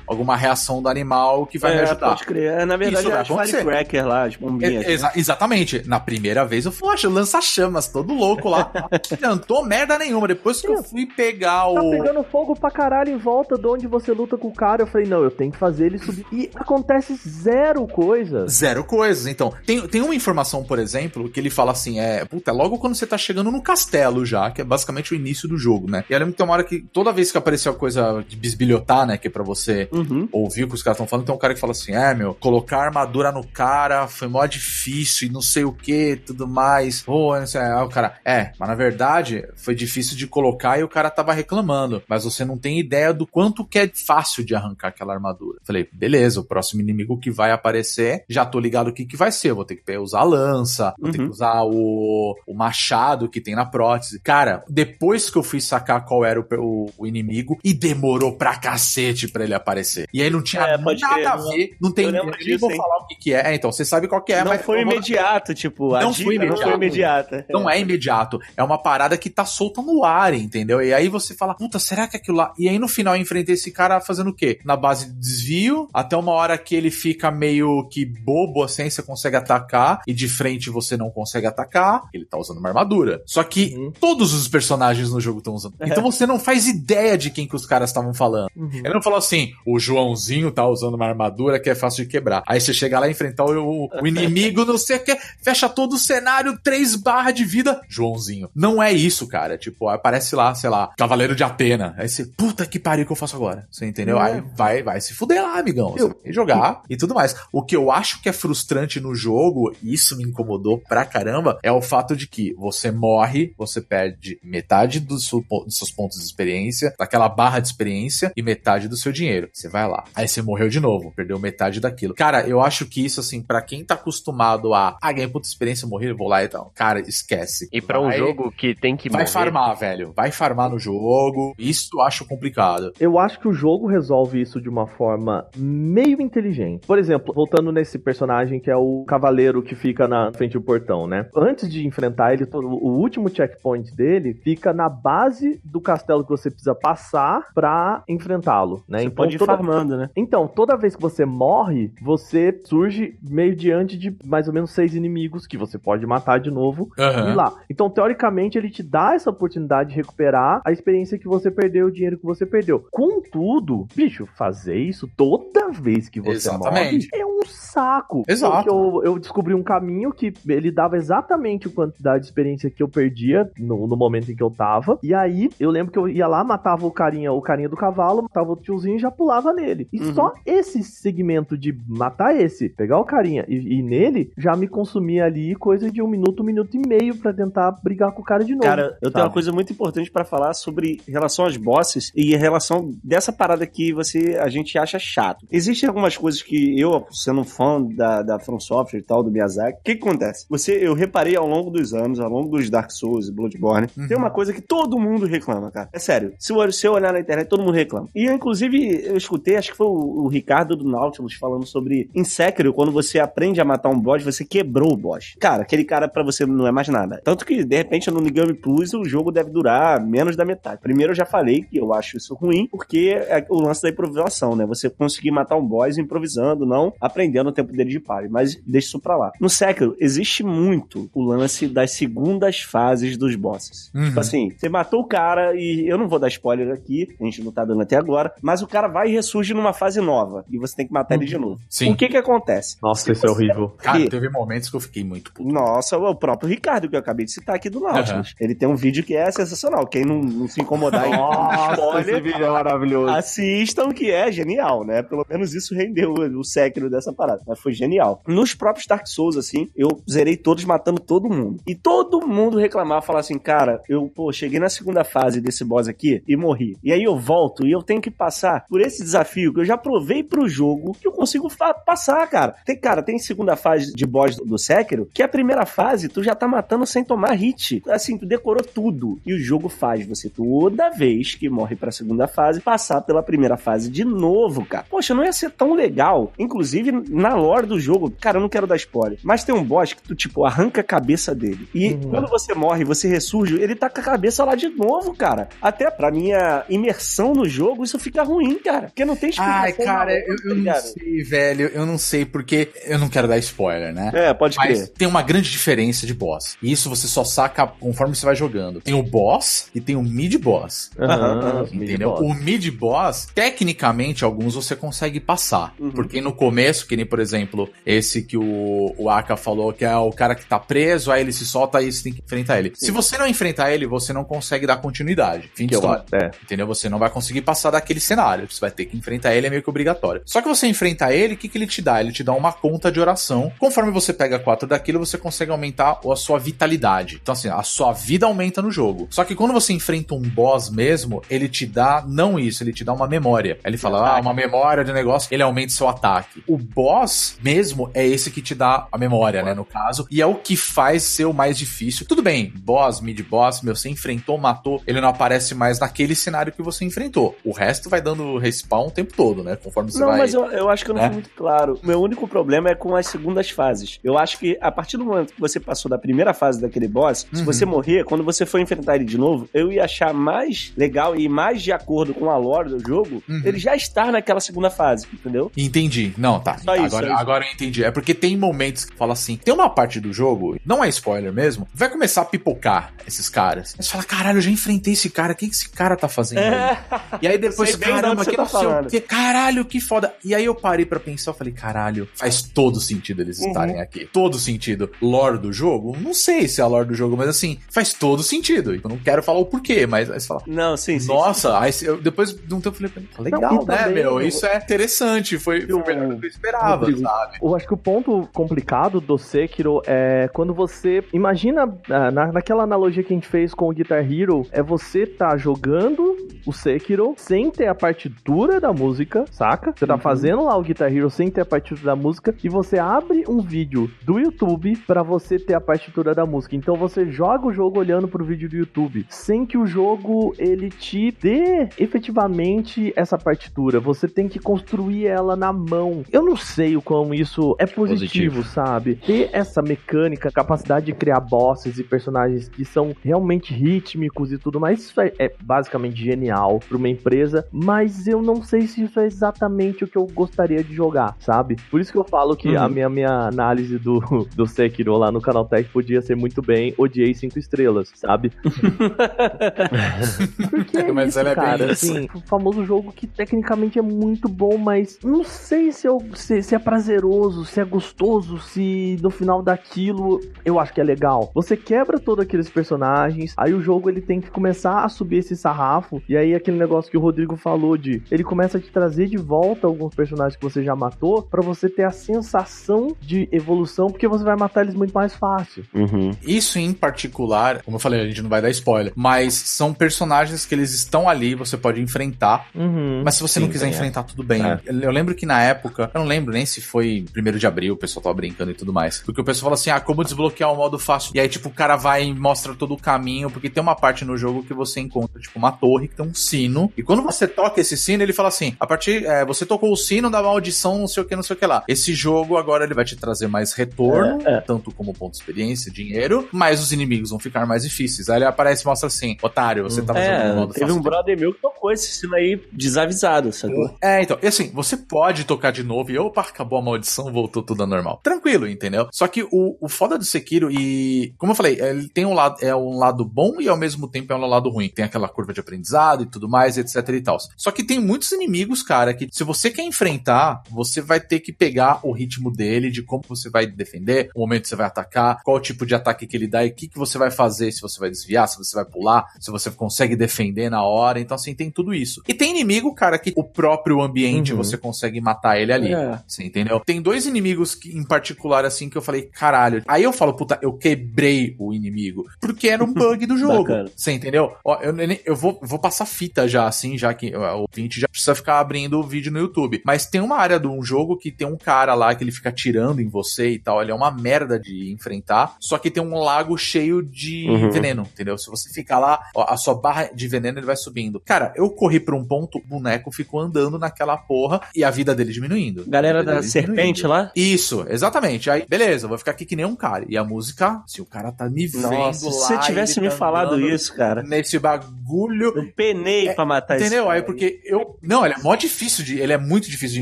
alguma 0.07 0.37
reação 0.37 0.83
do 0.83 0.89
animal 0.89 1.47
que 1.47 1.59
vai 1.59 1.73
me 1.75 1.79
É, 1.81 1.83
ajudar. 1.85 2.09
pode 2.11 2.25
crer. 2.25 2.53
É, 2.61 2.65
na 2.65 2.77
verdade, 2.77 3.07
Isso 3.07 3.13
é 3.15 3.21
as 3.43 3.51
firecracker 3.51 4.07
lá, 4.07 4.25
as 4.27 4.37
bombinhas. 4.37 4.85
É, 4.87 4.93
exa- 4.93 5.13
exatamente. 5.15 5.83
Na 5.87 6.01
primeira 6.01 6.45
vez 6.45 6.65
eu 6.67 6.73
fui, 6.73 6.89
poxa, 6.89 7.09
lança-chamas, 7.09 7.89
todo 7.89 8.13
louco 8.15 8.49
lá. 8.49 8.71
Não 8.75 8.89
adiantou 9.13 9.65
merda 9.65 9.99
nenhuma. 9.99 10.27
Depois 10.29 10.61
que 10.61 10.69
eu 10.69 10.83
fui 10.83 11.07
pegar 11.07 11.63
Tá 11.63 11.69
o. 11.71 11.91
pegando 11.91 12.23
fogo 12.25 12.55
pra 12.55 12.71
caralho 12.71 13.11
em 13.13 13.19
volta 13.19 13.57
de 13.57 13.67
onde 13.67 13.87
você 13.87 14.13
luta 14.13 14.37
com 14.37 14.49
o 14.49 14.55
cara. 14.55 14.83
Eu 14.83 14.87
falei, 14.87 15.07
não, 15.07 15.23
eu 15.23 15.31
tenho 15.31 15.53
que 15.53 15.59
fazer 15.59 15.87
ele 15.87 15.99
subir. 15.99 16.25
E 16.33 16.51
acontece 16.55 17.15
zero 17.29 17.87
coisa. 17.87 18.47
Zero 18.49 18.85
coisas. 18.85 19.27
Então, 19.27 19.53
tem, 19.67 19.81
tem 19.89 20.01
uma 20.03 20.15
informação, 20.15 20.63
por 20.65 20.79
exemplo, 20.79 21.29
que 21.29 21.39
ele 21.41 21.51
fala 21.51 21.73
assim: 21.73 22.01
é. 22.01 22.25
Puta, 22.25 22.51
é 22.51 22.55
logo 22.55 22.79
quando 22.79 22.95
você 22.95 23.07
tá 23.07 23.19
chegando 23.19 23.51
no 23.51 23.63
castelo 23.63 24.25
já, 24.25 24.51
que 24.51 24.61
é 24.61 24.65
basicamente 24.65 25.13
o 25.13 25.17
início 25.17 25.49
do 25.49 25.57
jogo, 25.57 25.91
né? 25.91 26.05
E 26.09 26.13
eu 26.13 26.19
lembro 26.19 26.33
que 26.33 26.39
tem 26.39 26.47
uma 26.47 26.55
hora 26.55 26.65
que 26.65 26.81
toda 26.93 27.13
vez 27.13 27.31
que 27.31 27.39
apareceu 27.39 27.73
a 27.73 27.75
coisa 27.75 28.25
de 28.27 28.37
bisbilhotar, 28.37 29.07
né? 29.07 29.17
Que 29.17 29.29
é 29.29 29.31
pra 29.31 29.43
você 29.43 29.52
Uhum. 29.93 30.29
ouvir 30.33 30.65
o 30.65 30.69
que 30.69 30.75
os 30.75 30.83
caras 30.83 30.97
estão 30.97 31.07
falando, 31.07 31.27
tem 31.27 31.35
um 31.35 31.39
cara 31.39 31.55
que 31.55 31.61
fala 31.61 31.73
assim: 31.73 31.93
é, 31.93 32.15
meu, 32.15 32.35
colocar 32.35 32.79
armadura 32.79 33.31
no 33.33 33.47
cara 33.47 34.07
foi 34.09 34.29
mó 34.29 34.45
difícil 34.47 35.29
e 35.29 35.33
não 35.33 35.41
sei 35.43 35.65
o 35.65 35.73
que, 35.73 36.17
tudo 36.17 36.47
mais. 36.49 37.05
Não 37.07 37.47
sei. 37.47 37.61
Aí 37.61 37.83
o 37.85 37.89
cara, 37.89 38.15
é, 38.25 38.53
mas 38.59 38.69
na 38.69 38.75
verdade 38.75 39.47
foi 39.57 39.75
difícil 39.75 40.17
de 40.17 40.27
colocar 40.27 40.79
e 40.79 40.83
o 40.83 40.89
cara 40.89 41.11
tava 41.11 41.33
reclamando. 41.33 42.03
Mas 42.09 42.25
você 42.25 42.45
não 42.45 42.57
tem 42.59 42.79
ideia 42.79 43.13
do 43.13 43.27
quanto 43.27 43.65
que 43.65 43.79
é 43.79 43.89
fácil 43.89 44.45
de 44.45 44.55
arrancar 44.55 44.89
aquela 44.89 45.15
armadura. 45.15 45.59
Falei, 45.65 45.89
beleza, 45.93 46.41
o 46.41 46.45
próximo 46.45 46.81
inimigo 46.81 47.19
que 47.19 47.31
vai 47.31 47.51
aparecer, 47.53 48.25
já 48.29 48.45
tô 48.45 48.59
ligado 48.59 48.89
o 48.89 48.93
que, 48.93 49.05
que 49.05 49.17
vai 49.17 49.31
ser. 49.33 49.51
Eu 49.51 49.57
vou 49.57 49.65
ter 49.65 49.77
que 49.77 49.99
usar 49.99 50.21
a 50.21 50.25
lança, 50.25 50.95
vou 50.99 51.11
ter 51.11 51.19
Uhum. 51.21 51.27
que 51.27 51.33
usar 51.33 51.63
o, 51.65 52.35
o 52.47 52.55
machado 52.55 53.29
que 53.29 53.41
tem 53.41 53.55
na 53.55 53.65
prótese. 53.67 54.19
Cara, 54.21 54.65
depois 54.69 55.29
que 55.31 55.37
eu 55.37 55.43
fui 55.43 55.61
sacar 55.61 56.05
qual 56.05 56.25
era 56.25 56.41
o, 56.41 56.47
o- 56.59 56.91
o 56.99 57.07
inimigo, 57.07 57.59
e 57.63 57.73
demorou 57.75 58.37
pra 58.37 58.57
cacete 58.57 59.29
pra 59.29 59.42
ele 59.45 59.55
aparecer. 59.55 60.09
E 60.13 60.23
aí 60.23 60.31
não 60.31 60.43
tinha 60.43 60.63
É, 60.63 60.77
nada 60.79 60.95
crer, 60.97 61.27
a 61.27 61.37
não- 61.37 61.51
ver, 61.51 61.77
não 61.81 61.91
tem 61.93 62.05
eu 62.07 62.11
lembro 62.13 62.31
nem 62.31 62.39
disso, 62.41 62.59
vou 62.61 62.71
hein? 62.71 62.77
falar 62.77 62.97
o 62.99 63.07
que, 63.07 63.15
que 63.17 63.33
é. 63.35 63.51
É, 63.51 63.55
então, 63.55 63.71
você 63.73 63.85
sabe 63.85 64.09
qual 64.09 64.23
que 64.23 64.33
é, 64.33 64.43
não 64.45 64.53
mas 64.53 64.63
foi 64.63 64.85
vou- 64.85 64.93
imediato, 64.95 65.55
tipo, 65.55 65.95
a 65.95 66.03
Não 66.03 66.15
foi 66.15 66.39
não 66.39 66.57
foi 66.57 66.75
imediata. 66.75 67.45
não 67.51 67.69
é 67.71 67.81
imediato. 67.81 68.39
É 68.57 68.63
uma 68.63 68.79
parada 68.81 69.17
que 69.17 69.29
tá 69.31 69.45
solta 69.45 69.83
no 69.83 70.05
ar, 70.05 70.35
entendeu? 70.35 70.81
E 70.83 70.93
aí 70.95 71.09
você 71.09 71.35
fala, 71.35 71.55
puta, 71.55 71.79
será 71.79 72.07
que 72.07 72.17
aquilo 72.17 72.37
lá. 72.39 72.53
E 72.59 72.69
aí 72.69 72.79
no 72.79 72.89
final 72.89 73.15
eu 73.17 73.21
enfrentei 73.23 73.55
esse 73.55 73.71
cara 73.71 74.01
fazendo 74.01 74.31
o 74.31 74.35
quê? 74.35 74.59
Na 74.65 74.77
base 74.77 75.07
de 75.07 75.13
desvio, 75.19 75.89
até 75.93 76.17
uma 76.17 76.33
hora 76.33 76.57
que 76.59 76.75
ele 76.75 76.91
fica 76.91 77.31
meio 77.31 77.89
que 77.89 78.05
bobo 78.05 78.63
assim, 78.63 78.89
você 78.89 79.03
consegue 79.03 79.37
atacar, 79.37 80.01
e 80.07 80.13
de 80.15 80.29
frente 80.29 80.71
você 80.71 80.97
não 80.97 81.11
consegue 81.11 81.47
atacar. 81.47 82.03
Ele 82.13 82.25
tá 82.25 82.39
usando 82.39 82.59
uma 82.59 82.69
armadura. 82.69 83.23
Só 83.27 83.43
que 83.43 83.75
Uhum. 83.77 83.93
todos 83.99 84.33
os 84.35 84.49
personagens 84.49 85.11
no 85.11 85.21
jogo 85.21 85.39
estão 85.39 85.55
usando. 85.55 85.75
Então 85.81 86.03
você 86.13 86.27
não 86.27 86.39
faz 86.39 86.67
ideia 86.69 87.17
de 87.19 87.31
quem 87.31 87.47
que 87.47 87.57
os 87.57 87.67
caras 87.67 87.91
estavam 87.91 88.13
falando. 88.15 88.49
Uhum. 88.57 88.71
Ele 88.73 88.95
não 88.95 89.03
falou 89.03 89.19
assim, 89.19 89.32
o 89.67 89.79
Joãozinho 89.79 90.51
tá 90.51 90.67
usando 90.67 90.95
uma 90.95 91.07
armadura 91.07 91.61
que 91.61 91.71
é 91.71 91.75
fácil 91.75 92.05
de 92.05 92.11
quebrar. 92.11 92.43
Aí 92.47 92.61
você 92.61 92.73
chega 92.75 92.99
lá 92.99 93.09
e 93.09 93.11
enfrentar 93.13 93.45
o, 93.45 93.89
o 94.01 94.07
inimigo, 94.07 94.65
não 94.65 94.79
sei 94.79 94.97
o 94.97 95.01
que, 95.05 95.17
fecha 95.43 95.69
todo 95.69 95.95
o 95.95 95.99
cenário, 95.99 96.59
três 96.63 96.95
barras 96.97 97.35
de 97.35 97.45
vida, 97.45 97.81
Joãozinho. 97.89 98.49
Não 98.55 98.83
é 98.83 98.93
isso, 98.93 99.27
cara. 99.27 99.57
Tipo, 99.59 99.89
aparece 99.89 100.35
lá, 100.35 100.55
sei 100.55 100.71
lá, 100.71 100.91
Cavaleiro 100.97 101.35
de 101.35 101.43
Atena. 101.45 101.95
Aí 101.99 102.09
você, 102.09 102.25
puta 102.27 102.67
que 102.67 102.79
pariu 102.79 103.07
que 103.07 103.13
eu 103.13 103.17
faço 103.17 103.37
agora. 103.37 103.67
Você 103.71 103.87
entendeu? 103.87 104.19
É. 104.19 104.23
Aí 104.35 104.43
vai, 104.57 104.83
vai 104.83 105.01
se 105.01 105.13
fuder 105.15 105.43
lá, 105.43 105.59
amigão. 105.59 105.95
Eu- 105.97 106.09
vai 106.23 106.33
jogar 106.33 106.83
e 106.89 106.97
tudo 106.97 107.15
mais. 107.15 107.35
O 107.53 107.63
que 107.63 107.77
eu 107.77 107.91
acho 107.91 108.21
que 108.23 108.29
é 108.29 108.33
frustrante 108.33 109.01
no 109.01 109.15
jogo, 109.15 109.75
e 109.83 109.93
isso 109.95 110.17
me 110.17 110.25
incomodou 110.25 110.79
pra 110.79 111.05
caramba, 111.05 111.59
é 111.63 111.71
o 111.73 111.83
fato 111.83 112.17
de 112.17 112.27
que 112.27 112.55
você 112.55 112.91
morre, 112.91 113.53
você 113.57 113.81
perde 113.81 114.39
metade 114.43 115.01
dos 115.01 115.29
seus 115.29 115.91
pontos 115.91 116.19
de 116.19 116.25
experiência, 116.25 116.95
daquela 116.99 117.29
barra 117.29 117.61
de 117.61 117.69
experiência, 117.69 118.33
e 118.37 118.43
metade 118.43 118.89
do 118.89 118.97
seu 118.97 119.13
dinheiro. 119.13 119.22
Você 119.53 119.69
vai 119.69 119.89
lá. 119.89 120.05
Aí 120.15 120.29
você 120.29 120.43
morreu 120.43 120.69
de 120.69 120.81
novo, 120.81 121.13
perdeu 121.15 121.39
metade 121.39 121.81
daquilo. 121.81 122.15
Cara, 122.15 122.47
eu 122.47 122.61
acho 122.61 122.87
que 122.87 123.05
isso, 123.05 123.21
assim, 123.21 123.43
pra 123.43 123.63
quem 123.63 123.85
tá 123.85 123.95
acostumado 123.95 124.75
a, 124.75 124.97
ah, 125.01 125.13
ganhei 125.13 125.29
ponto 125.29 125.43
de 125.43 125.49
experiência, 125.49 125.87
morri, 125.87 126.13
vou 126.13 126.29
lá 126.29 126.43
e 126.45 126.49
tal. 126.49 126.71
Cara, 126.75 127.01
esquece. 127.01 127.69
E 127.73 127.81
pra 127.81 128.01
um 128.01 128.13
jogo 128.13 128.53
que 128.53 128.75
tem 128.75 128.97
que 128.97 129.09
Vai 129.09 129.23
morrer, 129.23 129.33
farmar, 129.33 129.77
velho. 129.77 130.13
Vai 130.15 130.31
farmar 130.31 130.71
no 130.71 130.79
jogo. 130.79 131.55
Isso 131.59 131.89
eu 131.95 132.03
acho 132.03 132.27
complicado. 132.27 132.93
Eu 132.99 133.19
acho 133.19 133.41
que 133.41 133.49
o 133.49 133.53
jogo 133.53 133.87
resolve 133.87 134.41
isso 134.41 134.61
de 134.61 134.69
uma 134.69 134.87
forma 134.87 135.47
meio 135.57 136.21
inteligente. 136.21 136.87
Por 136.87 136.99
exemplo, 136.99 137.35
voltando 137.35 137.73
nesse 137.73 137.99
personagem 137.99 138.61
que 138.61 138.71
é 138.71 138.77
o 138.77 139.05
cavaleiro 139.07 139.63
que 139.63 139.75
fica 139.75 140.07
na 140.07 140.33
frente 140.33 140.53
do 140.53 140.61
portão, 140.61 141.07
né? 141.07 141.29
Antes 141.37 141.71
de 141.71 141.87
enfrentar 141.87 142.33
ele, 142.33 142.45
o 142.53 142.93
o 142.93 142.99
último 142.99 143.29
checkpoint 143.29 143.95
dele 143.95 144.35
fica 144.35 144.73
na 144.73 144.89
base 144.89 145.61
do 145.65 145.81
castelo 145.81 146.25
que 146.25 146.31
você 146.31 146.51
precisa 146.51 146.75
passar 146.75 147.49
pra 147.55 148.03
enfrentá-lo, 148.09 148.85
né? 148.89 148.99
Você 148.99 149.07
pode 149.13 149.37
ir 149.37 149.39
toda- 149.39 149.57
farmando, 149.57 149.97
né? 149.97 150.11
Então, 150.17 150.47
toda 150.49 150.77
vez 150.77 150.95
que 150.97 151.03
você 151.03 151.25
morre, 151.25 151.93
você 152.01 152.59
surge 152.65 153.17
meio 153.23 153.55
diante 153.55 153.97
de 153.97 154.17
mais 154.25 154.49
ou 154.49 154.55
menos 154.55 154.71
seis 154.73 154.95
inimigos 154.95 155.47
que 155.47 155.57
você 155.57 155.79
pode 155.79 156.07
matar 156.07 156.39
de 156.41 156.51
novo 156.51 156.91
e 156.99 157.35
lá. 157.35 157.53
Então, 157.71 157.89
teoricamente, 157.91 158.57
ele 158.59 158.71
te 158.71 158.83
dá 158.83 159.15
essa 159.15 159.31
oportunidade 159.31 159.91
de 159.91 159.97
recuperar 159.97 160.61
a 160.65 160.73
experiência 160.73 161.19
que 161.19 161.29
você 161.29 161.51
perdeu, 161.51 161.87
o 161.87 161.91
dinheiro 161.93 162.19
que 162.19 162.25
você 162.25 162.45
perdeu. 162.47 162.85
Contudo, 162.91 163.87
bicho, 163.95 164.27
fazer 164.37 164.77
isso 164.77 165.09
toda 165.17 165.71
vez 165.71 166.09
que 166.09 166.21
você 166.21 166.49
Exatamente. 166.49 167.09
morre 167.13 167.23
é 167.23 167.27
um 167.27 167.32
um 167.43 167.47
saco. 167.47 168.23
Exato. 168.29 168.69
Eu, 168.69 169.03
eu 169.05 169.19
descobri 169.19 169.55
um 169.55 169.63
caminho 169.63 170.13
que 170.13 170.33
ele 170.49 170.71
dava 170.71 170.97
exatamente 170.97 171.69
a 171.69 171.71
quantidade 171.71 172.21
de 172.21 172.27
experiência 172.27 172.71
que 172.71 172.83
eu 172.83 172.89
perdia 172.89 173.51
no, 173.59 173.87
no 173.87 173.97
momento 173.97 174.31
em 174.31 174.37
que 174.37 174.43
eu 174.43 174.51
tava. 174.51 174.99
E 175.03 175.15
aí, 175.15 175.49
eu 175.59 175.71
lembro 175.71 175.93
que 175.93 175.99
eu 175.99 176.09
ia 176.09 176.27
lá, 176.27 176.45
matava 176.45 176.87
o 176.87 176.91
carinha, 176.91 177.33
o 177.33 177.41
carinha 177.41 177.69
do 177.69 177.77
cavalo, 177.77 178.23
matava 178.23 178.53
o 178.53 178.57
tiozinho 178.57 178.97
e 178.97 179.01
já 179.01 179.11
pulava 179.11 179.53
nele. 179.53 179.89
E 179.93 180.03
Uhum. 180.03 180.15
só 180.15 180.33
esse 180.45 180.83
segmento 180.83 181.57
de 181.57 181.77
matar 181.87 182.35
esse, 182.37 182.69
pegar 182.69 182.99
o 182.99 183.05
carinha 183.05 183.45
e, 183.49 183.79
e 183.79 183.83
nele, 183.83 184.33
já 184.37 184.57
me 184.57 184.67
consumia 184.67 185.25
ali 185.25 185.55
coisa 185.55 185.91
de 185.91 186.03
um 186.03 186.09
minuto, 186.09 186.43
um 186.43 186.47
minuto 186.47 186.77
e 186.77 186.87
meio 186.87 187.17
pra 187.17 187.33
tentar 187.33 187.71
brigar 187.83 188.13
com 188.13 188.21
o 188.21 188.25
cara 188.25 188.45
de 188.45 188.53
novo. 188.53 188.65
Cara, 188.65 188.99
eu 189.01 189.11
tenho 189.11 189.13
sabe? 189.13 189.25
uma 189.27 189.31
coisa 189.33 189.53
muito 189.53 189.73
importante 189.73 190.11
pra 190.11 190.25
falar 190.25 190.55
sobre 190.55 191.01
relação 191.07 191.45
aos 191.45 191.57
bosses 191.57 192.11
e 192.15 192.35
a 192.35 192.39
relação 192.39 192.93
dessa 193.03 193.33
parada 193.33 193.67
que 193.67 193.93
você 193.93 194.37
a 194.41 194.49
gente 194.49 194.77
acha 194.77 194.99
chato. 194.99 195.47
Existem 195.51 195.89
algumas 195.89 196.17
coisas 196.17 196.43
que 196.43 196.79
eu, 196.79 197.07
sendo 197.11 197.32
um 197.41 197.45
fã 197.45 197.81
da, 197.83 198.23
da 198.23 198.39
From 198.39 198.61
Software 198.61 199.01
e 199.01 199.03
tal, 199.03 199.23
do 199.23 199.31
Miyazaki, 199.31 199.79
o 199.81 199.83
que, 199.85 199.97
que 199.97 200.07
acontece? 200.09 200.47
Você, 200.49 200.73
eu 200.87 200.95
reparei 200.95 201.37
ao 201.37 201.47
longo 201.49 201.71
dos 201.71 201.93
anos, 201.95 202.21
ao 202.21 202.29
longo 202.31 202.49
dos 202.57 202.69
Dark 202.71 202.91
Souls 202.91 203.29
e 203.29 203.33
Bloodborne, 203.33 203.89
Uhum. 203.97 204.07
tem 204.09 204.17
uma 204.17 204.31
coisa 204.31 204.53
que 204.53 204.61
todo 204.61 204.99
mundo 204.99 205.27
reclama, 205.27 205.71
cara. 205.71 205.89
É 205.93 205.99
sério. 205.99 206.35
Se 206.39 206.53
eu 206.87 206.93
olhar 206.93 207.13
na 207.13 207.21
internet, 207.21 207.49
todo 207.49 207.63
mundo 207.63 207.73
reclama. 207.75 208.09
E 208.15 208.25
eu, 208.29 208.35
inclusive, 208.35 209.03
eu 209.05 209.17
escutei, 209.17 209.57
acho 209.57 209.71
que 209.73 209.77
foi 209.77 209.87
o, 209.87 210.25
o 210.25 210.29
Ricardo 210.29 210.77
do 210.77 210.85
Nautilus 210.89 211.35
falando 211.35 211.67
sobre 211.67 212.09
em 212.15 212.25
Sekiro, 212.25 212.73
quando 212.73 212.93
você 212.93 213.19
aprende 213.19 213.61
a 213.61 213.65
matar 213.65 213.89
um 213.89 213.99
boss, 214.01 214.23
você 214.23 214.45
quebrou 214.45 214.93
o 214.93 214.97
boss. 214.97 215.35
Cara, 215.41 215.63
aquele 215.63 215.85
cara 215.85 216.09
pra 216.09 216.23
você 216.23 216.45
não 216.47 216.67
é 216.67 216.73
mais 216.73 216.89
nada. 216.89 217.21
Tanto 217.25 217.45
que, 217.45 217.65
de 217.65 217.77
repente, 217.77 218.11
no 218.11 218.21
Nigami 218.21 218.55
Plus, 218.55 218.93
o 218.95 219.05
jogo 219.05 219.31
deve 219.31 219.51
durar 219.51 220.05
menos 220.05 220.37
da 220.37 220.45
metade. 220.45 220.81
Primeiro, 220.81 221.13
eu 221.13 221.17
já 221.17 221.25
falei 221.25 221.63
que 221.63 221.77
eu 221.77 221.93
acho 221.93 222.17
isso 222.17 222.35
ruim, 222.35 222.67
porque 222.71 223.15
é 223.17 223.45
o 223.49 223.61
lance 223.61 223.83
da 223.83 223.89
improvisação, 223.89 224.55
né? 224.57 224.65
Você 224.67 224.89
conseguir 224.91 225.31
matar 225.31 225.57
um 225.57 225.65
boss 225.67 225.99
improvisando, 225.99 226.65
não 226.67 226.93
aprendendo 227.01 227.22
o 227.49 227.53
tempo 227.53 227.73
dele 227.73 227.91
de 227.91 228.01
pare. 228.01 228.29
Mas 228.29 228.57
deixa 228.67 228.89
isso 228.89 229.01
pra 229.01 229.17
lá. 229.17 229.33
No 229.41 229.49
Sekiro, 229.49 229.97
existe 230.01 230.43
muito 230.43 231.11
o 231.15 231.23
lance 231.23 231.67
das 231.67 231.93
segundas 231.93 232.61
fases 232.61 233.17
dos 233.17 233.35
bosses. 233.37 233.91
Uhum. 233.95 234.07
Tipo 234.07 234.21
assim, 234.21 234.51
você 234.57 234.69
matou 234.69 235.01
o 235.01 235.07
cara 235.07 235.55
e 235.55 235.87
eu 235.89 235.99
não 235.99 236.09
vou 236.09 236.19
dar 236.19 236.29
spoiler 236.29 236.73
aqui, 236.73 237.09
a 237.21 237.25
gente 237.25 237.43
não 237.43 237.53
tá 237.53 237.65
dando 237.65 237.83
até 237.83 237.97
agora, 237.97 238.33
mas 238.43 238.63
o 238.63 238.67
cara 238.67 238.89
vai 238.89 239.09
e 239.09 239.13
ressurge 239.13 239.55
numa 239.55 239.73
fase 239.73 240.01
nova 240.01 240.45
e 240.51 240.59
você 240.59 240.77
tem 240.77 240.87
que 240.87 240.93
matar 240.93 241.15
ele 241.17 241.25
de 241.27 241.37
novo. 241.39 241.61
Sim. 241.69 241.93
O 241.93 241.97
que 241.97 242.09
que 242.09 242.17
acontece? 242.17 242.77
Nossa, 242.83 243.13
isso 243.13 243.27
é 243.27 243.31
horrível. 243.31 243.69
Cara, 243.79 243.99
que- 243.99 244.09
teve 244.11 244.29
momentos 244.29 244.69
que 244.71 244.77
eu 244.77 244.81
fiquei 244.81 245.05
muito 245.05 245.33
puto. 245.33 245.49
Nossa, 245.51 245.97
o 245.99 246.15
próprio 246.15 246.49
Ricardo 246.49 246.89
que 246.89 246.95
eu 246.97 247.01
acabei 247.01 247.25
de 247.27 247.33
citar 247.33 247.57
aqui 247.57 247.69
do 247.71 247.81
Nautilus. 247.81 248.35
Ele 248.41 248.55
tem 248.55 248.69
um 248.69 248.77
vídeo 248.77 249.05
que 249.05 249.15
é 249.15 249.31
sensacional. 249.31 249.87
Quem 249.87 250.05
não, 250.05 250.21
não 250.23 250.49
se 250.49 250.61
incomodar 250.61 251.07
em 251.09 251.17
Nossa, 251.17 251.73
esse 251.73 251.81
spoiler, 251.83 252.23
vídeo 252.23 252.45
é 252.45 252.51
maravilhoso. 252.51 253.15
assistam 253.15 253.91
que 253.93 254.11
é 254.11 254.31
genial, 254.31 254.85
né? 254.85 255.03
Pelo 255.03 255.25
menos 255.29 255.55
isso 255.55 255.75
rendeu 255.75 256.13
o 256.15 256.45
século 256.45 256.89
dessa 256.91 257.12
parada. 257.15 257.43
Mas 257.47 257.59
foi 257.59 257.73
genial. 257.73 258.23
Nos 258.27 258.55
próprios 258.55 258.87
Dark 258.87 259.07
Souls, 259.07 259.37
assim, 259.37 259.69
eu 259.77 260.03
zerei 260.11 260.37
todos 260.37 260.65
matando 260.65 261.01
todo 261.01 261.29
mundo. 261.29 261.61
E 261.67 261.75
todo 261.75 262.27
mundo 262.27 262.59
reclamava, 262.59 263.03
falar 263.03 263.21
assim, 263.21 263.39
cara, 263.39 263.81
eu, 263.89 264.09
pô, 264.09 264.33
cheguei 264.33 264.59
na 264.59 264.69
segunda 264.69 265.05
fase 265.05 265.41
desse 265.41 265.65
boss 265.65 265.89
aqui 265.89 266.23
e 266.27 266.37
morri. 266.37 266.77
E 266.83 266.93
aí 266.93 267.03
eu 267.03 267.17
volto 267.19 267.67
e 267.67 267.73
eu 267.73 267.83
tenho 267.83 268.01
que 268.01 268.11
passar 268.11 268.65
por 268.69 268.81
esse 268.81 269.03
desafio 269.03 269.53
que 269.53 269.61
eu 269.61 269.65
já 269.65 269.77
provei 269.77 270.23
pro 270.23 270.49
jogo 270.49 270.97
que 271.01 271.07
eu 271.07 271.13
consigo 271.13 271.49
passar, 271.85 272.27
cara. 272.29 272.55
Tem, 272.65 272.79
cara, 272.79 273.03
tem 273.03 273.19
segunda 273.19 273.57
fase 273.57 273.93
de 273.93 274.07
boss 274.07 274.37
do, 274.37 274.45
do 274.45 274.59
Sekiro, 274.59 275.09
que 275.13 275.23
a 275.23 275.29
primeira 275.29 275.67
fase 275.67 276.09
tu 276.09 276.23
já 276.23 276.35
tá 276.35 276.47
matando 276.47 276.87
sem 276.87 277.05
tomar 277.05 277.33
hit. 277.33 277.83
Assim, 277.89 278.17
tu 278.17 278.27
decorou 278.27 278.63
tudo. 278.63 279.21
E 279.25 279.33
o 279.33 279.39
jogo 279.39 279.69
faz 279.69 280.07
você 280.07 280.29
toda 280.29 280.91
vez 280.91 281.35
que 281.35 281.49
morre 281.49 281.77
pra 281.77 281.91
segunda 281.91 282.27
fase 282.27 282.61
passar 282.61 283.01
pela 283.03 283.23
primeira 283.23 283.57
fase 283.57 283.91
de 283.91 284.05
novo, 284.05 284.65
cara. 284.65 284.87
Poxa, 284.89 285.15
não 285.15 285.25
ia 285.25 285.33
ser 285.33 285.51
tão 285.51 285.75
legal. 285.75 286.33
Inclusive, 286.39 286.93
na 287.09 287.35
lore 287.35 287.67
do 287.67 287.79
jogo, 287.81 288.11
cara, 288.21 288.37
eu 288.39 288.41
não 288.41 288.49
quero 288.49 288.67
dar 288.67 288.77
spoiler, 288.77 289.19
mas 289.23 289.45
tem 289.45 289.55
um 289.55 289.63
boss 289.65 289.93
que 289.93 290.03
tu, 290.03 290.15
tipo, 290.15 290.45
arranca 290.45 290.81
a 290.81 290.85
cabeça 290.85 291.35
dele. 291.35 291.69
E 291.75 291.93
Uhum. 291.93 292.11
quando 292.11 292.29
você 292.29 292.55
morre, 292.55 292.85
você 292.85 293.09
ressurge, 293.09 293.61
ele 293.61 293.75
tá 293.75 293.89
com 293.91 294.01
a 294.01 294.05
cabeça 294.05 294.45
lá 294.45 294.55
de 294.55 294.69
novo, 294.69 295.15
cara. 295.15 295.49
Até 295.61 295.91
pra 295.91 296.11
minha 296.11 296.65
imersão 296.69 297.33
no 297.35 297.49
jogo, 297.49 297.85
isso 297.85 297.99
fica 297.99 298.23
ruim, 298.23 298.59
cara. 298.59 298.87
Porque 298.89 299.05
não 299.05 299.17
tem 299.17 299.31
explicação. 299.31 299.63
Ai, 299.63 299.73
cara, 299.73 300.13
eu, 300.13 300.37
eu 300.45 300.49
não 300.51 300.55
ligado? 300.57 300.83
sei, 300.83 301.23
velho. 301.23 301.67
Eu 301.75 301.87
não 301.87 301.99
sei 301.99 302.25
porque. 302.25 302.71
Eu 302.85 302.99
não 302.99 303.09
quero 303.09 303.29
dar 303.29 303.39
spoiler, 303.39 303.93
né? 303.95 304.11
É, 304.15 304.35
pode 304.35 304.57
Mas 304.57 304.67
crer. 304.83 304.89
tem 304.97 305.09
uma 305.09 305.23
grande 305.23 305.51
diferença 305.51 306.07
de 306.07 306.15
boss. 306.15 306.57
E 306.63 306.71
isso 306.73 306.89
você 306.89 307.07
só 307.07 307.25
saca 307.25 307.67
conforme 307.67 308.15
você 308.15 308.25
vai 308.27 308.35
jogando. 308.37 308.81
Tem 308.81 308.95
o 308.95 309.03
boss 309.03 309.69
e 309.75 309.81
tem 309.81 309.97
o 309.97 310.03
mid-boss. 310.03 310.91
Aham, 310.99 311.67
Entendeu? 311.73 312.11
mid-boss. 312.15 312.21
O 312.21 312.35
mid-boss, 312.35 313.29
tecnicamente, 313.35 314.25
alguns 314.25 314.55
você 314.55 314.75
consegue 314.77 315.21
passar. 315.21 315.75
Uhum. 315.79 315.91
Porque 315.91 316.21
no 316.21 316.33
começo, 316.33 316.87
que 316.93 316.97
nem, 316.97 317.07
por 317.07 317.21
exemplo, 317.21 317.71
esse 317.87 318.23
que 318.23 318.37
o, 318.37 318.95
o 318.99 319.09
Aka 319.09 319.35
falou, 319.35 319.73
que 319.73 319.83
é 319.83 319.97
o 319.97 320.11
cara 320.11 320.35
que 320.35 320.45
tá 320.45 320.59
preso, 320.59 321.11
aí 321.11 321.23
ele 321.23 321.33
se 321.33 321.47
solta 321.47 321.81
e 321.81 321.91
você 321.91 322.03
tem 322.03 322.13
que 322.13 322.21
enfrentar 322.23 322.59
ele. 322.59 322.71
Se 322.75 322.91
você 322.91 323.17
não 323.17 323.27
enfrentar 323.27 323.73
ele, 323.73 323.87
você 323.87 324.13
não 324.13 324.25
consegue 324.25 324.67
dar 324.67 324.77
continuidade. 324.77 325.51
Fim 325.55 325.67
de 325.67 325.73
história. 325.73 326.05
é. 326.13 326.31
Entendeu? 326.43 326.67
Você 326.67 326.91
não 326.91 326.99
vai 326.99 327.09
conseguir 327.09 327.41
passar 327.41 327.71
daquele 327.71 327.99
cenário. 327.99 328.47
Você 328.47 328.61
vai 328.61 328.71
ter 328.71 328.85
que 328.85 328.95
enfrentar 328.95 329.35
ele, 329.35 329.47
é 329.47 329.51
meio 329.51 329.63
que 329.63 329.71
obrigatório. 329.71 330.21
Só 330.27 330.43
que 330.43 330.49
você 330.49 330.67
enfrentar 330.67 331.15
ele, 331.15 331.33
o 331.33 331.37
que, 331.39 331.49
que 331.49 331.57
ele 331.57 331.67
te 331.67 331.81
dá? 331.81 331.99
Ele 331.99 332.13
te 332.13 332.23
dá 332.23 332.35
uma 332.35 332.53
conta 332.53 332.93
de 332.93 333.01
oração. 333.01 333.51
Conforme 333.59 333.91
você 333.91 334.13
pega 334.13 334.39
quatro 334.39 334.69
daquilo, 334.69 334.99
você 334.99 335.17
consegue 335.17 335.51
aumentar 335.51 335.99
a 336.07 336.17
sua 336.17 336.39
vitalidade. 336.39 337.21
Então, 337.23 337.33
assim, 337.33 337.49
a 337.49 337.63
sua 337.63 337.95
vida 337.95 338.27
aumenta 338.27 338.61
no 338.61 338.71
jogo. 338.71 339.09
Só 339.09 339.25
que 339.25 339.35
quando 339.35 339.55
você 339.55 339.73
enfrenta 339.73 340.15
um 340.15 340.21
boss 340.21 340.69
mesmo, 340.69 341.23
ele 341.31 341.49
te 341.49 341.65
dá 341.65 342.05
não 342.07 342.39
isso, 342.39 342.63
ele 342.63 342.75
te 342.75 342.85
dá 342.85 342.93
uma 342.93 343.09
memória. 343.09 343.59
Ele 343.65 343.79
fala, 343.79 344.19
ah, 344.19 344.21
uma 344.21 344.35
memória 344.35 344.85
de 344.85 344.93
negócio, 344.93 345.29
ele 345.33 345.43
aumenta 345.43 345.73
seu 345.73 345.89
ataque. 345.89 346.43
O 346.47 346.59
boss 346.75 347.37
mesmo 347.43 347.91
é 347.95 348.07
esse 348.07 348.31
que 348.31 348.41
te 348.43 348.55
dá 348.55 348.87
a 348.91 348.99
memória, 348.99 349.43
né, 349.43 349.55
no 349.55 349.65
caso. 349.65 350.07
E 350.11 350.21
é 350.21 350.27
o 350.27 350.35
que 350.35 350.57
faz 350.57 351.03
ser 351.03 351.25
o 351.25 351.33
mais 351.33 351.59
difícil. 351.59 352.07
Tudo 352.07 352.23
bem, 352.23 352.53
boss, 352.57 353.01
mid-boss, 353.01 353.63
meu, 353.63 353.75
você 353.77 353.89
enfrentou, 353.89 354.39
matou, 354.39 354.83
ele 354.87 355.01
não 355.01 355.09
aparece 355.09 355.55
mais 355.55 355.79
naquele 355.79 356.15
cenário 356.15 356.53
que 356.53 356.63
você 356.63 356.85
enfrentou. 356.85 357.37
O 357.45 357.53
resto 357.53 357.89
vai 357.89 358.01
dando 358.01 358.39
respawn 358.39 358.89
o 358.89 358.91
tempo 358.91 359.13
todo, 359.17 359.43
né, 359.43 359.57
conforme 359.57 359.91
você 359.93 359.99
Não, 360.01 360.09
vai... 360.09 360.19
mas 360.19 360.35
eu, 360.35 360.45
eu 360.47 360.69
acho 360.69 360.85
que 360.85 360.91
eu 360.91 360.95
não 360.95 361.03
né? 361.03 361.09
fui 361.09 361.15
muito 361.17 361.31
claro. 361.37 361.79
O 361.83 361.87
meu 361.87 362.01
único 362.01 362.27
problema 362.29 362.71
é 362.71 362.75
com 362.75 362.95
as 362.97 363.07
segundas 363.07 363.51
fases. 363.51 363.99
Eu 364.03 364.19
acho 364.19 364.39
que 364.39 364.57
a 364.61 364.71
partir 364.71 364.97
do 364.97 365.05
momento 365.05 365.35
que 365.35 365.41
você 365.41 365.59
passou 365.61 365.91
da 365.91 365.99
primeira 365.99 366.33
fase 366.35 366.61
daquele 366.61 366.89
boss, 366.89 367.27
se 367.33 367.41
Uhum. 367.41 367.45
você 367.45 367.65
morrer, 367.65 368.05
quando 368.05 368.23
você 368.25 368.47
for 368.47 368.61
enfrentar 368.61 368.97
ele 368.97 369.05
de 369.05 369.19
novo, 369.19 369.49
eu 369.53 369.73
ia 369.73 369.85
achar 369.85 370.13
mais 370.15 370.73
legal 370.77 371.17
e 371.17 371.29
mais 371.29 371.63
de 371.63 371.73
acordo 371.73 372.15
com 372.15 372.31
a 372.31 372.37
lore 372.37 372.71
do 372.71 372.79
jogo, 372.79 373.23
Uhum. 373.29 373.43
ele 373.45 373.59
já 373.59 373.75
estar 373.75 374.11
naquela 374.13 374.41
segunda 374.41 374.71
fase, 374.71 375.07
entendeu? 375.13 375.51
Entendi. 375.57 376.13
Não, 376.17 376.41
tá. 376.41 376.57
Só 376.65 376.75
isso, 376.77 376.85
agora, 376.87 377.07
só 377.07 377.13
isso. 377.13 377.21
agora 377.23 377.45
eu 377.47 377.53
entendi. 377.53 377.85
É 377.85 377.91
porque 377.91 378.15
tem 378.15 378.37
momentos 378.37 378.85
que 378.85 378.97
fala 378.97 379.13
assim: 379.13 379.37
tem 379.37 379.53
uma 379.53 379.69
parte 379.71 380.01
do 380.01 380.13
jogo, 380.13 380.57
não 380.65 380.83
é 380.83 380.89
spoiler 380.89 381.33
mesmo, 381.33 381.69
vai 381.75 381.89
começar 381.91 382.23
a 382.23 382.25
pipocar 382.25 382.93
esses 383.07 383.29
caras. 383.29 383.75
Aí 383.79 383.85
você 383.85 383.91
fala: 383.91 384.05
caralho, 384.05 384.39
eu 384.39 384.43
já 384.43 384.51
enfrentei 384.51 384.93
esse 384.93 385.11
cara, 385.11 385.33
o 385.33 385.37
que 385.37 385.47
esse 385.47 385.69
cara 385.69 385.97
tá 385.97 386.09
fazendo? 386.09 386.41
aí? 386.41 386.77
E 387.23 387.27
aí 387.29 387.39
depois, 387.39 387.71
Sei 387.71 387.79
caramba, 387.79 388.25
que 388.25 388.37
tá 388.37 388.47
falando. 388.47 388.89
que, 388.89 389.01
caralho, 389.01 389.65
que 389.65 389.81
foda. 389.81 390.15
E 390.25 390.35
aí 390.35 390.45
eu 390.45 390.55
parei 390.55 390.85
pra 390.87 391.01
pensar, 391.01 391.31
eu 391.31 391.35
falei, 391.35 391.53
caralho, 391.53 392.09
faz 392.15 392.43
todo 392.43 392.81
sentido 392.81 393.23
eles 393.23 393.39
Uhum. 393.39 393.49
estarem 393.49 393.81
aqui. 393.81 394.09
Todo 394.13 394.39
sentido. 394.39 394.91
Lore 395.01 395.39
do 395.39 395.53
jogo? 395.53 395.97
Não 396.01 396.15
sei 396.15 396.47
se 396.49 396.61
é 396.61 396.65
a 396.65 396.67
lore 396.67 396.87
do 396.89 396.95
jogo, 396.95 397.17
mas 397.17 397.29
assim, 397.29 397.59
faz 397.71 397.93
todo 397.93 398.23
sentido. 398.23 398.75
Eu 398.75 398.81
não 398.89 398.99
quero 398.99 399.23
falar 399.23 399.39
o 399.39 399.47
porquê, 399.47 399.87
mas 399.87 400.11
aí 400.11 400.21
você 400.21 400.27
fala, 400.27 400.43
Não, 400.47 400.77
sim, 400.77 400.99
sim. 400.99 401.07
nossa, 401.09 401.59
aí 401.59 401.73
eu, 401.83 402.01
depois 402.01 402.33
de 402.35 402.55
um 402.55 402.61
tempo 402.61 402.77
eu 402.83 402.91
falei, 402.91 403.33
legal, 403.33 403.55
Não, 403.55 403.65
né, 403.65 403.77
também 403.79 403.95
meu? 403.95 404.21
eu- 404.21 404.27
Isso 404.27 404.45
é 404.47 404.57
interessante, 404.57 405.39
foi, 405.39 405.67
foi 405.67 405.83
melhor 405.95 406.09
do 406.09 406.21
que 406.21 406.27
eu 406.27 406.31
esperava, 406.31 406.52
Rodrigo, 406.59 407.01
sabe? 407.01 407.39
Eu 407.43 407.55
acho 407.55 407.67
que 407.67 407.75
o 407.75 407.77
ponto 407.77 408.29
complicado 408.33 409.01
do 409.01 409.17
Sekiro 409.19 409.83
é 409.87 410.29
quando 410.33 410.53
você. 410.55 411.03
Imagina 411.13 411.63
ah, 411.91 412.11
na, 412.11 412.33
naquela 412.33 412.63
analogia 412.65 413.03
que 413.03 413.13
a 413.13 413.17
gente 413.17 413.29
fez 413.29 413.55
com 413.55 413.69
o 413.69 413.73
Guitar 413.73 414.01
Hero, 414.11 414.47
é 414.53 414.63
você 414.63 415.07
tá 415.07 415.37
jogando 415.37 416.17
o 416.47 416.53
Sekiro 416.53 417.15
sem 417.17 417.51
ter 417.51 417.67
a 417.67 417.75
partitura 417.75 418.61
da 418.61 418.73
música, 418.73 419.25
saca? 419.31 419.73
Você 419.77 419.87
tá 419.87 419.95
Uhum. 419.95 420.01
fazendo 420.01 420.45
lá 420.45 420.57
o 420.57 420.63
Guitar 420.63 420.95
Hero 420.95 421.11
sem 421.11 421.31
ter 421.31 421.43
a 421.43 421.47
partitura 421.47 421.83
da 421.87 421.97
música 421.97 422.35
e 422.43 422.49
você 422.49 422.79
abre 422.79 423.25
um 423.29 423.41
vídeo 423.41 423.91
do 424.03 424.19
YouTube 424.19 424.77
pra 424.87 425.03
você 425.03 425.39
ter 425.39 425.55
a 425.55 425.61
partitura 425.61 426.15
da 426.15 426.25
música. 426.27 426.57
Então 426.57 426.75
você 426.77 427.07
joga 427.11 427.47
o 427.47 427.53
jogo 427.53 427.79
olhando 427.79 428.09
pro 428.09 428.25
vídeo 428.25 428.49
do 428.49 428.57
YouTube, 428.57 429.07
sem 429.09 429.45
que 429.47 429.57
o 429.59 429.67
jogo 429.67 430.35
ele 430.39 430.71
te 430.71 431.11
dê 431.13 431.69
efetivamente 431.79 432.93
essa 432.97 433.17
partitura. 433.17 433.81
Você 433.81 434.09
tem 434.09 434.29
que 434.29 434.39
construir 434.39 435.07
ela 435.07 435.37
na 435.37 435.53
mão. 435.53 436.03
Eu 436.13 436.23
não 436.25 436.37
sei 436.43 436.77
o 436.77 436.83
quão 436.83 437.13
isso 437.15 437.55
é 437.59 437.67
positivo, 437.67 438.43
sabe? 438.43 438.97
Ter 438.97 439.31
essa 439.33 439.63
mecânica, 439.63 440.31
capacidade 440.31 440.87
de 440.87 440.93
criar 440.93 441.21
bosses 441.21 441.79
e 441.79 441.85
personagens 441.85 442.49
que 442.49 442.65
são 442.65 442.95
realmente 443.03 443.53
rítmicos 443.55 444.33
e 444.33 444.39
tudo 444.39 444.61
mais, 444.61 444.81
isso 444.81 445.01
é, 445.01 445.13
é 445.19 445.33
basicamente 445.43 446.03
genial 446.03 446.61
pra 446.69 446.77
uma 446.77 446.89
empresa, 446.89 447.47
mas 447.53 448.07
eu 448.07 448.21
não 448.23 448.43
sei 448.43 448.63
se 448.63 448.83
isso 448.85 448.99
é 449.01 449.07
exatamente 449.07 449.85
o 449.85 449.89
que 449.89 449.97
eu 449.97 450.07
gostaria 450.07 450.63
de 450.63 450.75
jogar, 450.75 451.17
sabe? 451.19 451.57
Por 451.71 451.81
isso 451.81 451.93
que 451.93 451.99
eu 451.99 452.05
falo 452.05 452.37
que 452.37 452.53
Uhum. 452.53 452.63
a 452.63 452.69
minha, 452.69 452.89
minha 452.89 453.11
análise 453.29 453.79
do, 453.79 454.01
do 454.37 454.47
Sekiro 454.47 454.97
lá 454.97 455.11
no 455.11 455.21
canal 455.21 455.45
Tech 455.47 455.69
podia 455.71 456.03
ser 456.03 456.17
muito 456.17 456.43
bem 456.43 456.75
odiei 456.77 457.15
cinco 457.15 457.39
estrelas, 457.39 457.91
sabe? 457.95 458.31
Porque 460.51 460.79
é 460.79 460.93
Mas 460.93 461.11
isso, 461.11 461.19
ela 461.19 461.31
é 461.31 461.35
bem 461.35 461.45
cara, 461.45 461.73
isso. 461.73 461.93
assim, 461.93 462.09
o 462.15 462.21
famoso 462.27 462.65
jogo 462.65 462.93
que 462.93 463.07
tecnicamente 463.07 463.79
é 463.79 463.83
muito 463.83 464.29
bom, 464.29 464.57
mas 464.59 464.99
não 465.03 465.25
sei 465.25 465.73
se 465.73 465.87
eu, 465.87 465.99
se 466.15 466.32
se, 466.33 466.43
se 466.43 466.55
é 466.55 466.59
prazeroso, 466.59 467.45
se 467.45 467.61
é 467.61 467.65
gostoso, 467.65 468.39
se 468.39 468.97
no 469.03 469.11
final 469.11 469.43
daquilo 469.43 470.21
eu 470.45 470.59
acho 470.59 470.73
que 470.73 470.81
é 470.81 470.85
legal. 470.85 471.31
Você 471.35 471.57
quebra 471.57 471.99
todos 471.99 472.25
aqueles 472.25 472.49
personagens, 472.49 473.35
aí 473.37 473.53
o 473.53 473.61
jogo 473.61 473.91
ele 473.91 474.01
tem 474.01 474.21
que 474.21 474.31
começar 474.31 474.85
a 474.85 474.89
subir 474.89 475.19
esse 475.19 475.37
sarrafo, 475.37 476.03
e 476.09 476.17
aí 476.17 476.35
aquele 476.35 476.59
negócio 476.59 476.91
que 476.91 476.97
o 476.97 477.01
Rodrigo 477.01 477.37
falou 477.37 477.77
de 477.77 478.03
ele 478.11 478.25
começa 478.25 478.59
a 478.59 478.61
te 478.61 478.71
trazer 478.71 479.09
de 479.09 479.17
volta 479.17 479.67
alguns 479.67 479.95
personagens 479.95 480.37
que 480.37 480.45
você 480.45 480.63
já 480.63 480.75
matou, 480.75 481.23
para 481.23 481.43
você 481.43 481.69
ter 481.69 481.85
a 481.85 481.91
sensação 481.91 482.97
de 483.01 483.29
evolução, 483.33 483.89
porque 483.89 484.09
você 484.09 484.25
vai 484.25 484.37
matar 484.37 484.63
eles 484.63 484.75
muito 484.75 484.93
mais 484.93 485.15
fácil. 485.15 485.65
Uhum. 485.75 486.11
Isso 486.23 486.59
em 486.59 486.73
particular, 486.73 487.63
como 487.63 487.77
eu 487.77 487.81
falei, 487.81 488.01
a 488.01 488.07
gente 488.07 488.23
não 488.23 488.31
vai 488.31 488.41
dar 488.41 488.51
spoiler, 488.51 488.93
mas 488.95 489.35
são 489.35 489.75
personagens 489.75 490.47
que 490.47 490.55
eles 490.55 490.73
estão 490.73 491.09
ali, 491.09 491.35
você 491.35 491.57
pode 491.57 491.81
enfrentar, 491.81 492.47
Uhum. 492.55 493.03
mas 493.05 493.15
se 493.17 493.23
você 493.23 493.35
Sim, 493.35 493.41
não 493.47 493.49
quiser 493.49 493.67
tem 493.67 493.75
enfrentar, 493.75 494.03
tudo 494.05 494.23
bem. 494.23 494.43
É. 494.45 494.61
Eu 494.67 494.91
lembro 494.91 495.15
que 495.15 495.27
na 495.27 495.43
época, 495.43 495.91
eu 495.93 496.01
não 496.01 496.07
lembro 496.07 496.22
nem 496.31 496.47
se 496.47 496.61
foi 496.61 497.05
primeiro 497.13 497.39
de 497.39 497.47
abril, 497.47 497.75
o 497.75 497.77
pessoal 497.77 498.03
tava 498.03 498.15
brincando 498.15 498.51
e 498.51 498.55
tudo 498.55 498.73
mais, 498.73 499.01
porque 499.01 499.21
o 499.21 499.25
pessoal 499.25 499.45
fala 499.45 499.55
assim, 499.55 499.71
ah, 499.71 499.81
como 499.81 500.05
desbloquear 500.05 500.53
o 500.53 500.57
modo 500.57 500.79
fácil, 500.79 501.13
e 501.15 501.21
aí 501.21 501.29
tipo, 501.29 501.49
o 501.49 501.53
cara 501.53 501.77
vai 501.77 502.05
e 502.05 502.15
mostra 502.15 502.55
todo 502.55 502.75
o 502.75 502.77
caminho, 502.79 503.31
porque 503.31 503.49
tem 503.51 503.63
uma 503.63 503.75
parte 503.75 504.05
no 504.05 504.17
jogo 504.17 504.43
que 504.43 504.55
você 504.55 504.81
encontra, 504.81 505.21
tipo, 505.21 505.39
uma 505.39 505.53
torre 505.53 505.89
que 505.89 505.97
tem 505.97 506.07
um 506.07 506.15
sino, 506.15 506.73
e 506.77 506.83
quando 506.83 507.03
você 507.03 507.27
toca 507.27 507.61
esse 507.61 507.77
sino, 507.77 508.03
ele 508.03 508.13
fala 508.13 508.29
assim, 508.29 508.55
a 508.61 508.67
partir, 508.67 509.05
é, 509.05 509.25
você 509.25 509.45
tocou 509.47 509.73
o 509.73 509.77
sino 509.77 510.11
da 510.11 510.23
maldição, 510.23 510.79
não 510.79 510.89
sei 510.89 511.03
o 511.03 511.07
que, 511.07 511.17
não 511.17 511.23
sei 511.23 511.35
o 511.35 511.39
que 511.39 511.47
lá. 511.47 511.65
Esse 511.67 511.95
jogo 511.95 512.37
agora 512.37 512.65
ele 512.65 512.75
vai 512.75 512.85
te 512.85 512.97
trazer 512.97 513.27
mais 513.27 513.53
retorno, 513.53 514.21
É, 514.27 514.35
é. 514.35 514.41
tanto 514.41 514.71
como 514.73 514.93
ponto 514.93 515.13
de 515.13 515.19
experiência, 515.19 515.71
dinheiro, 515.71 516.29
mas 516.33 516.61
os 516.61 516.73
inimigos 516.73 517.11
vão 517.11 517.19
ficar 517.19 517.47
mais 517.47 517.63
difíceis. 517.63 518.09
Aí 518.09 518.19
ele 518.19 518.25
aparece 518.25 518.63
e 518.63 518.67
mostra 518.67 518.87
assim, 518.87 519.17
otário, 519.23 519.63
você 519.65 519.83
tá 519.83 519.95
fazendo 519.95 520.13
É, 520.13 520.33
um 520.33 520.37
modo 520.37 520.53
teve 520.53 520.67
fácil 520.67 520.79
um 520.79 520.83
brother 520.83 521.19
meu 521.19 521.33
que 521.35 521.41
tocou 521.41 521.71
esse 521.73 521.93
sino 521.93 522.15
aí 522.15 522.41
desavisado, 522.53 523.33
sacou? 523.33 523.75
é, 523.81 524.03
então, 524.03 524.19
e 524.23 524.27
assim, 524.27 524.51
você 524.53 524.77
pode 524.77 525.25
tocar 525.25 525.51
de 525.53 525.63
novo 525.63 525.91
e 525.91 525.99
opa, 526.13 526.21
acabou 526.23 526.59
a 526.59 526.63
maldição, 526.63 527.11
voltou 527.13 527.43
tudo 527.43 527.63
ao 527.63 527.67
normal. 527.67 528.01
Tranquilo, 528.03 528.47
entendeu? 528.49 528.89
Só 528.93 529.09
que 529.09 529.23
o, 529.23 529.57
o 529.61 529.69
foda 529.69 529.97
do 529.99 530.05
Sekiro, 530.05 530.51
e 530.51 531.15
como 531.19 531.33
eu 531.33 531.37
falei, 531.37 531.59
ele 531.61 531.89
tem 531.89 532.05
um 532.05 532.13
lado, 532.15 532.37
é 532.41 532.55
um 532.55 532.77
lado 532.79 533.05
bom 533.05 533.41
e 533.41 533.49
ao 533.49 533.57
mesmo 533.57 533.89
tempo 533.89 534.13
é 534.13 534.17
um 534.17 534.21
lado 534.27 534.51
ruim. 534.51 534.69
Tem 534.69 534.85
aquela 534.85 535.09
curva 535.09 535.33
de 535.33 535.41
aprendizado 535.41 536.03
e 536.03 536.07
tudo 536.07 536.29
mais, 536.29 536.59
etc 536.59 536.89
e 536.91 537.01
tal. 537.01 537.19
Só 537.37 537.51
que 537.51 537.65
tem 537.65 537.81
muitos 537.81 538.13
inimigos, 538.13 538.63
cara, 538.63 538.95
que 538.95 539.09
se 539.11 539.25
você 539.25 539.51
quer 539.51 539.63
enfrentar, 539.63 540.43
você 540.51 540.81
vai 540.81 541.01
ter 541.01 541.21
que 541.21 541.33
pegar 541.33 541.81
o 541.83 541.93
ritmo 541.93 542.31
dele, 542.31 542.71
de 542.71 542.83
como 542.83 543.03
você 543.09 543.31
vai 543.31 543.47
defender, 543.47 544.11
o 544.15 544.21
momento 544.21 544.43
que 544.43 544.49
você 544.49 544.57
vai 544.57 544.67
atacar, 544.67 545.23
qual 545.23 545.41
tipo 545.41 545.65
de 545.67 545.75
ataque 545.75 546.07
que 546.07 546.17
ele 546.17 546.27
dá 546.27 546.45
e 546.45 546.49
o 546.49 546.55
que, 546.55 546.69
que 546.69 546.79
você 546.79 546.99
vai 546.99 547.11
fazer, 547.11 547.51
se 547.53 547.61
você 547.61 547.79
vai 547.81 547.91
desviar, 547.91 548.29
se 548.29 548.37
você 548.39 548.55
vai 548.55 548.65
pular, 548.65 549.07
se 549.19 549.31
você 549.31 549.51
consegue 549.51 549.97
defender 549.97 550.51
na 550.51 550.63
hora. 550.63 551.01
Então, 551.01 551.15
assim, 551.15 551.35
tem 551.35 551.51
tudo 551.51 551.75
isso. 551.75 552.03
E 552.07 552.15
tem 552.15 552.31
inimigo, 552.31 552.75
cara, 552.75 552.99
que 552.99 553.13
o 553.17 553.25
próprio 553.25 553.81
ambiente 553.81 554.33
Uhum. 554.33 554.39
você 554.39 554.57
consegue 554.57 555.01
matar 555.01 555.41
ele 555.41 555.53
ali. 555.53 555.73
É. 555.73 556.02
Você 556.07 556.25
entendeu? 556.25 556.61
Tem 556.61 556.81
dois 556.81 557.07
inimigos 557.07 557.55
que, 557.55 557.77
em 557.77 557.85
particular, 557.85 558.45
assim, 558.45 558.69
que 558.69 558.77
eu 558.77 558.83
falei, 558.83 559.03
caralho. 559.03 559.63
Aí 559.67 559.83
eu 559.83 559.93
falo, 559.93 560.15
puta, 560.15 560.39
eu 560.43 560.53
quebrei 560.53 561.35
o 561.39 561.53
inimigo. 561.53 562.05
Porque 562.21 562.49
era 562.49 562.65
um 562.65 562.73
bug 562.73 563.07
do 563.07 563.17
jogo. 563.17 563.47
Você 563.77 563.93
entendeu? 563.93 564.35
Ó, 564.45 564.59
eu, 564.63 564.75
eu 565.05 565.17
vou, 565.17 565.39
vou 565.43 565.59
passar 565.59 565.87
fita 565.87 566.27
já, 566.29 566.47
assim, 566.47 566.77
já 566.77 566.93
que 566.95 567.15
o 567.15 567.41
ouvinte 567.43 567.81
já 567.81 567.89
precisa 567.89 568.15
ficar 568.15 568.41
abrindo 568.41 568.79
o 568.79 568.83
vídeo 568.83 569.13
no 569.13 569.19
YouTube. 569.19 569.63
Mas 569.65 569.87
tem 569.87 570.01
uma 570.01 570.17
área 570.17 570.39
de 570.39 570.47
um 570.47 570.63
jogo 570.63 570.97
que 570.97 571.11
tem 571.11 571.27
um 571.27 571.37
cara 571.37 571.75
lá 571.75 571.95
que 571.95 572.03
ele 572.05 572.13
fica 572.13 572.29
atirando 572.29 572.81
em 572.81 572.89
você 572.89 573.31
e 573.31 573.39
tal. 573.39 573.61
Ele 573.63 573.71
é 573.71 573.75
uma 573.75 573.91
merda 573.91 574.39
de 574.39 574.73
enfrentar. 574.73 575.37
Só 575.41 575.59
que 575.59 575.71
tem 575.71 575.83
um 575.83 575.95
lago 575.99 576.37
cheio 576.37 576.83
de 576.83 577.23
Uhum. 577.29 577.51
veneno, 577.51 577.83
entendeu? 577.83 578.17
Se 578.19 578.31
você 578.31 578.49
ficar 578.53 578.79
lá, 578.79 579.01
ó, 579.15 579.25
a 579.29 579.37
sua 579.37 579.55
barra 579.55 579.91
de 579.95 580.09
veneno 580.09 580.39
ele 580.39 580.47
vai 580.47 580.57
subindo. 580.57 581.01
Cara, 581.01 581.33
eu 581.37 581.49
corri 581.51 581.81
pra 581.81 581.97
um 581.97 582.05
ponto, 582.05 582.39
o 582.39 582.43
boneco 582.47 582.91
ficou 582.93 583.21
andando 583.21 583.59
naquela 583.59 583.97
porra 583.97 584.41
e 584.55 584.65
a 584.65 584.71
vida 584.71 584.95
dele 584.95 585.13
diminuindo. 585.13 585.65
Galera 585.67 585.82
A 585.91 586.01
vida 586.01 586.15
da 586.15 586.23
serpente 586.23 586.87
lá? 586.87 587.11
Isso, 587.15 587.65
exatamente. 587.69 588.31
Aí, 588.31 588.45
beleza, 588.49 588.87
vou 588.89 588.99
ficar 588.99 589.13
aqui 589.13 589.25
que 589.25 589.37
nem 589.37 589.45
um 589.45 589.57
cara. 589.57 589.85
E 589.89 589.97
a 589.97 590.05
música, 590.05 590.63
se 590.67 590.81
o 590.81 590.87
cara 590.87 591.13
tá 591.13 591.29
me 591.29 591.47
vendo 591.47 591.63
Nossa, 591.63 591.77
lá, 591.77 591.93
se 591.93 592.05
você 592.05 592.39
tivesse 592.39 592.81
me 592.81 592.91
falado 592.91 593.41
isso, 593.41 593.75
cara. 593.75 594.03
Nesse 594.03 594.39
bagulho. 594.39 595.33
Eu 595.37 595.53
penei 595.55 596.09
É, 596.09 596.15
pra 596.15 596.25
matar 596.25 596.57
esse 596.57 596.67
Entendeu? 596.67 596.85
cara 596.85 596.97
Aí 596.97 597.03
porque 597.03 597.41
eu. 597.45 597.79
Não, 597.83 598.05
ele 598.05 598.15
é 598.15 598.19
mó 598.19 598.35
difícil 598.35 598.85
de. 598.85 598.99
Ele 599.01 599.13
é 599.13 599.19
muito 599.19 599.49
difícil 599.51 599.77
de 599.77 599.81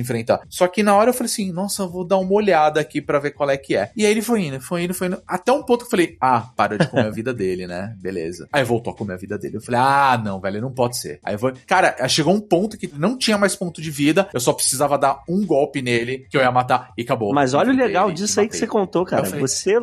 enfrentar. 0.01 0.41
Só 0.49 0.67
que 0.69 0.83
na 0.83 0.95
hora 0.95 1.11
eu 1.11 1.15
falei 1.15 1.27
assim, 1.31 1.53
nossa, 1.53 1.87
vou 1.87 2.05
dar 2.07 2.19
uma 2.19 2.33
olhada 2.33 2.81
aqui 2.81 3.01
pra 3.01 3.19
ver 3.19 3.33
qual 3.33 3.51
é 3.51 3.57
que 3.57 3.77
é. 3.77 3.91
E 3.97 4.05
aí 4.05 4.11
ele 4.11 4.23
foi 4.23 4.43
indo, 4.43 4.61
foi 4.61 4.85
indo, 4.85 4.95
foi 4.95 5.09
indo. 5.09 5.21
Até 5.27 5.53
um 5.53 5.63
ponto 5.63 5.81
que 5.81 5.87
eu 5.87 5.91
falei, 5.91 6.17
ah, 6.21 6.41
para 6.57 6.79
de 6.79 6.87
comer 6.87 7.07
a 7.07 7.11
vida 7.11 7.33
dele, 7.35 7.67
né? 7.67 7.95
Beleza. 7.99 8.49
Aí 8.53 8.63
voltou 8.65 8.93
a 8.93 8.97
comer 8.97 9.15
a 9.15 9.17
vida 9.17 9.39
dele. 9.39 9.57
Eu 9.57 9.61
falei, 9.61 9.81
ah, 9.81 10.21
não, 10.23 10.41
velho, 10.41 10.61
não 10.61 10.73
pode 10.73 10.97
ser. 10.97 11.19
Aí 11.25 11.37
foi. 11.37 11.53
Cara, 11.67 11.97
chegou 12.09 12.35
um 12.35 12.41
ponto 12.41 12.77
que 12.79 12.91
não 12.97 13.17
tinha 13.19 13.37
mais 13.39 13.57
ponto 13.57 13.81
de 13.83 13.91
vida. 13.91 14.29
Eu 14.33 14.41
só 14.41 14.53
precisava 14.53 14.97
dar 14.99 15.23
um 15.29 15.45
golpe 15.45 15.83
nele, 15.83 15.90
que 16.31 16.37
eu 16.37 16.41
ia 16.41 16.51
matar, 16.51 16.93
e 16.97 17.03
acabou. 17.03 17.33
Mas 17.33 17.55
olha 17.55 17.73
o 17.73 17.77
legal 17.77 18.11
disso 18.11 18.41
aí 18.41 18.49
que 18.49 18.57
você 18.57 18.67
contou, 18.67 19.05
cara. 19.05 19.23
Eu 19.23 19.27
falei- 19.27 19.41
Você, 19.41 19.75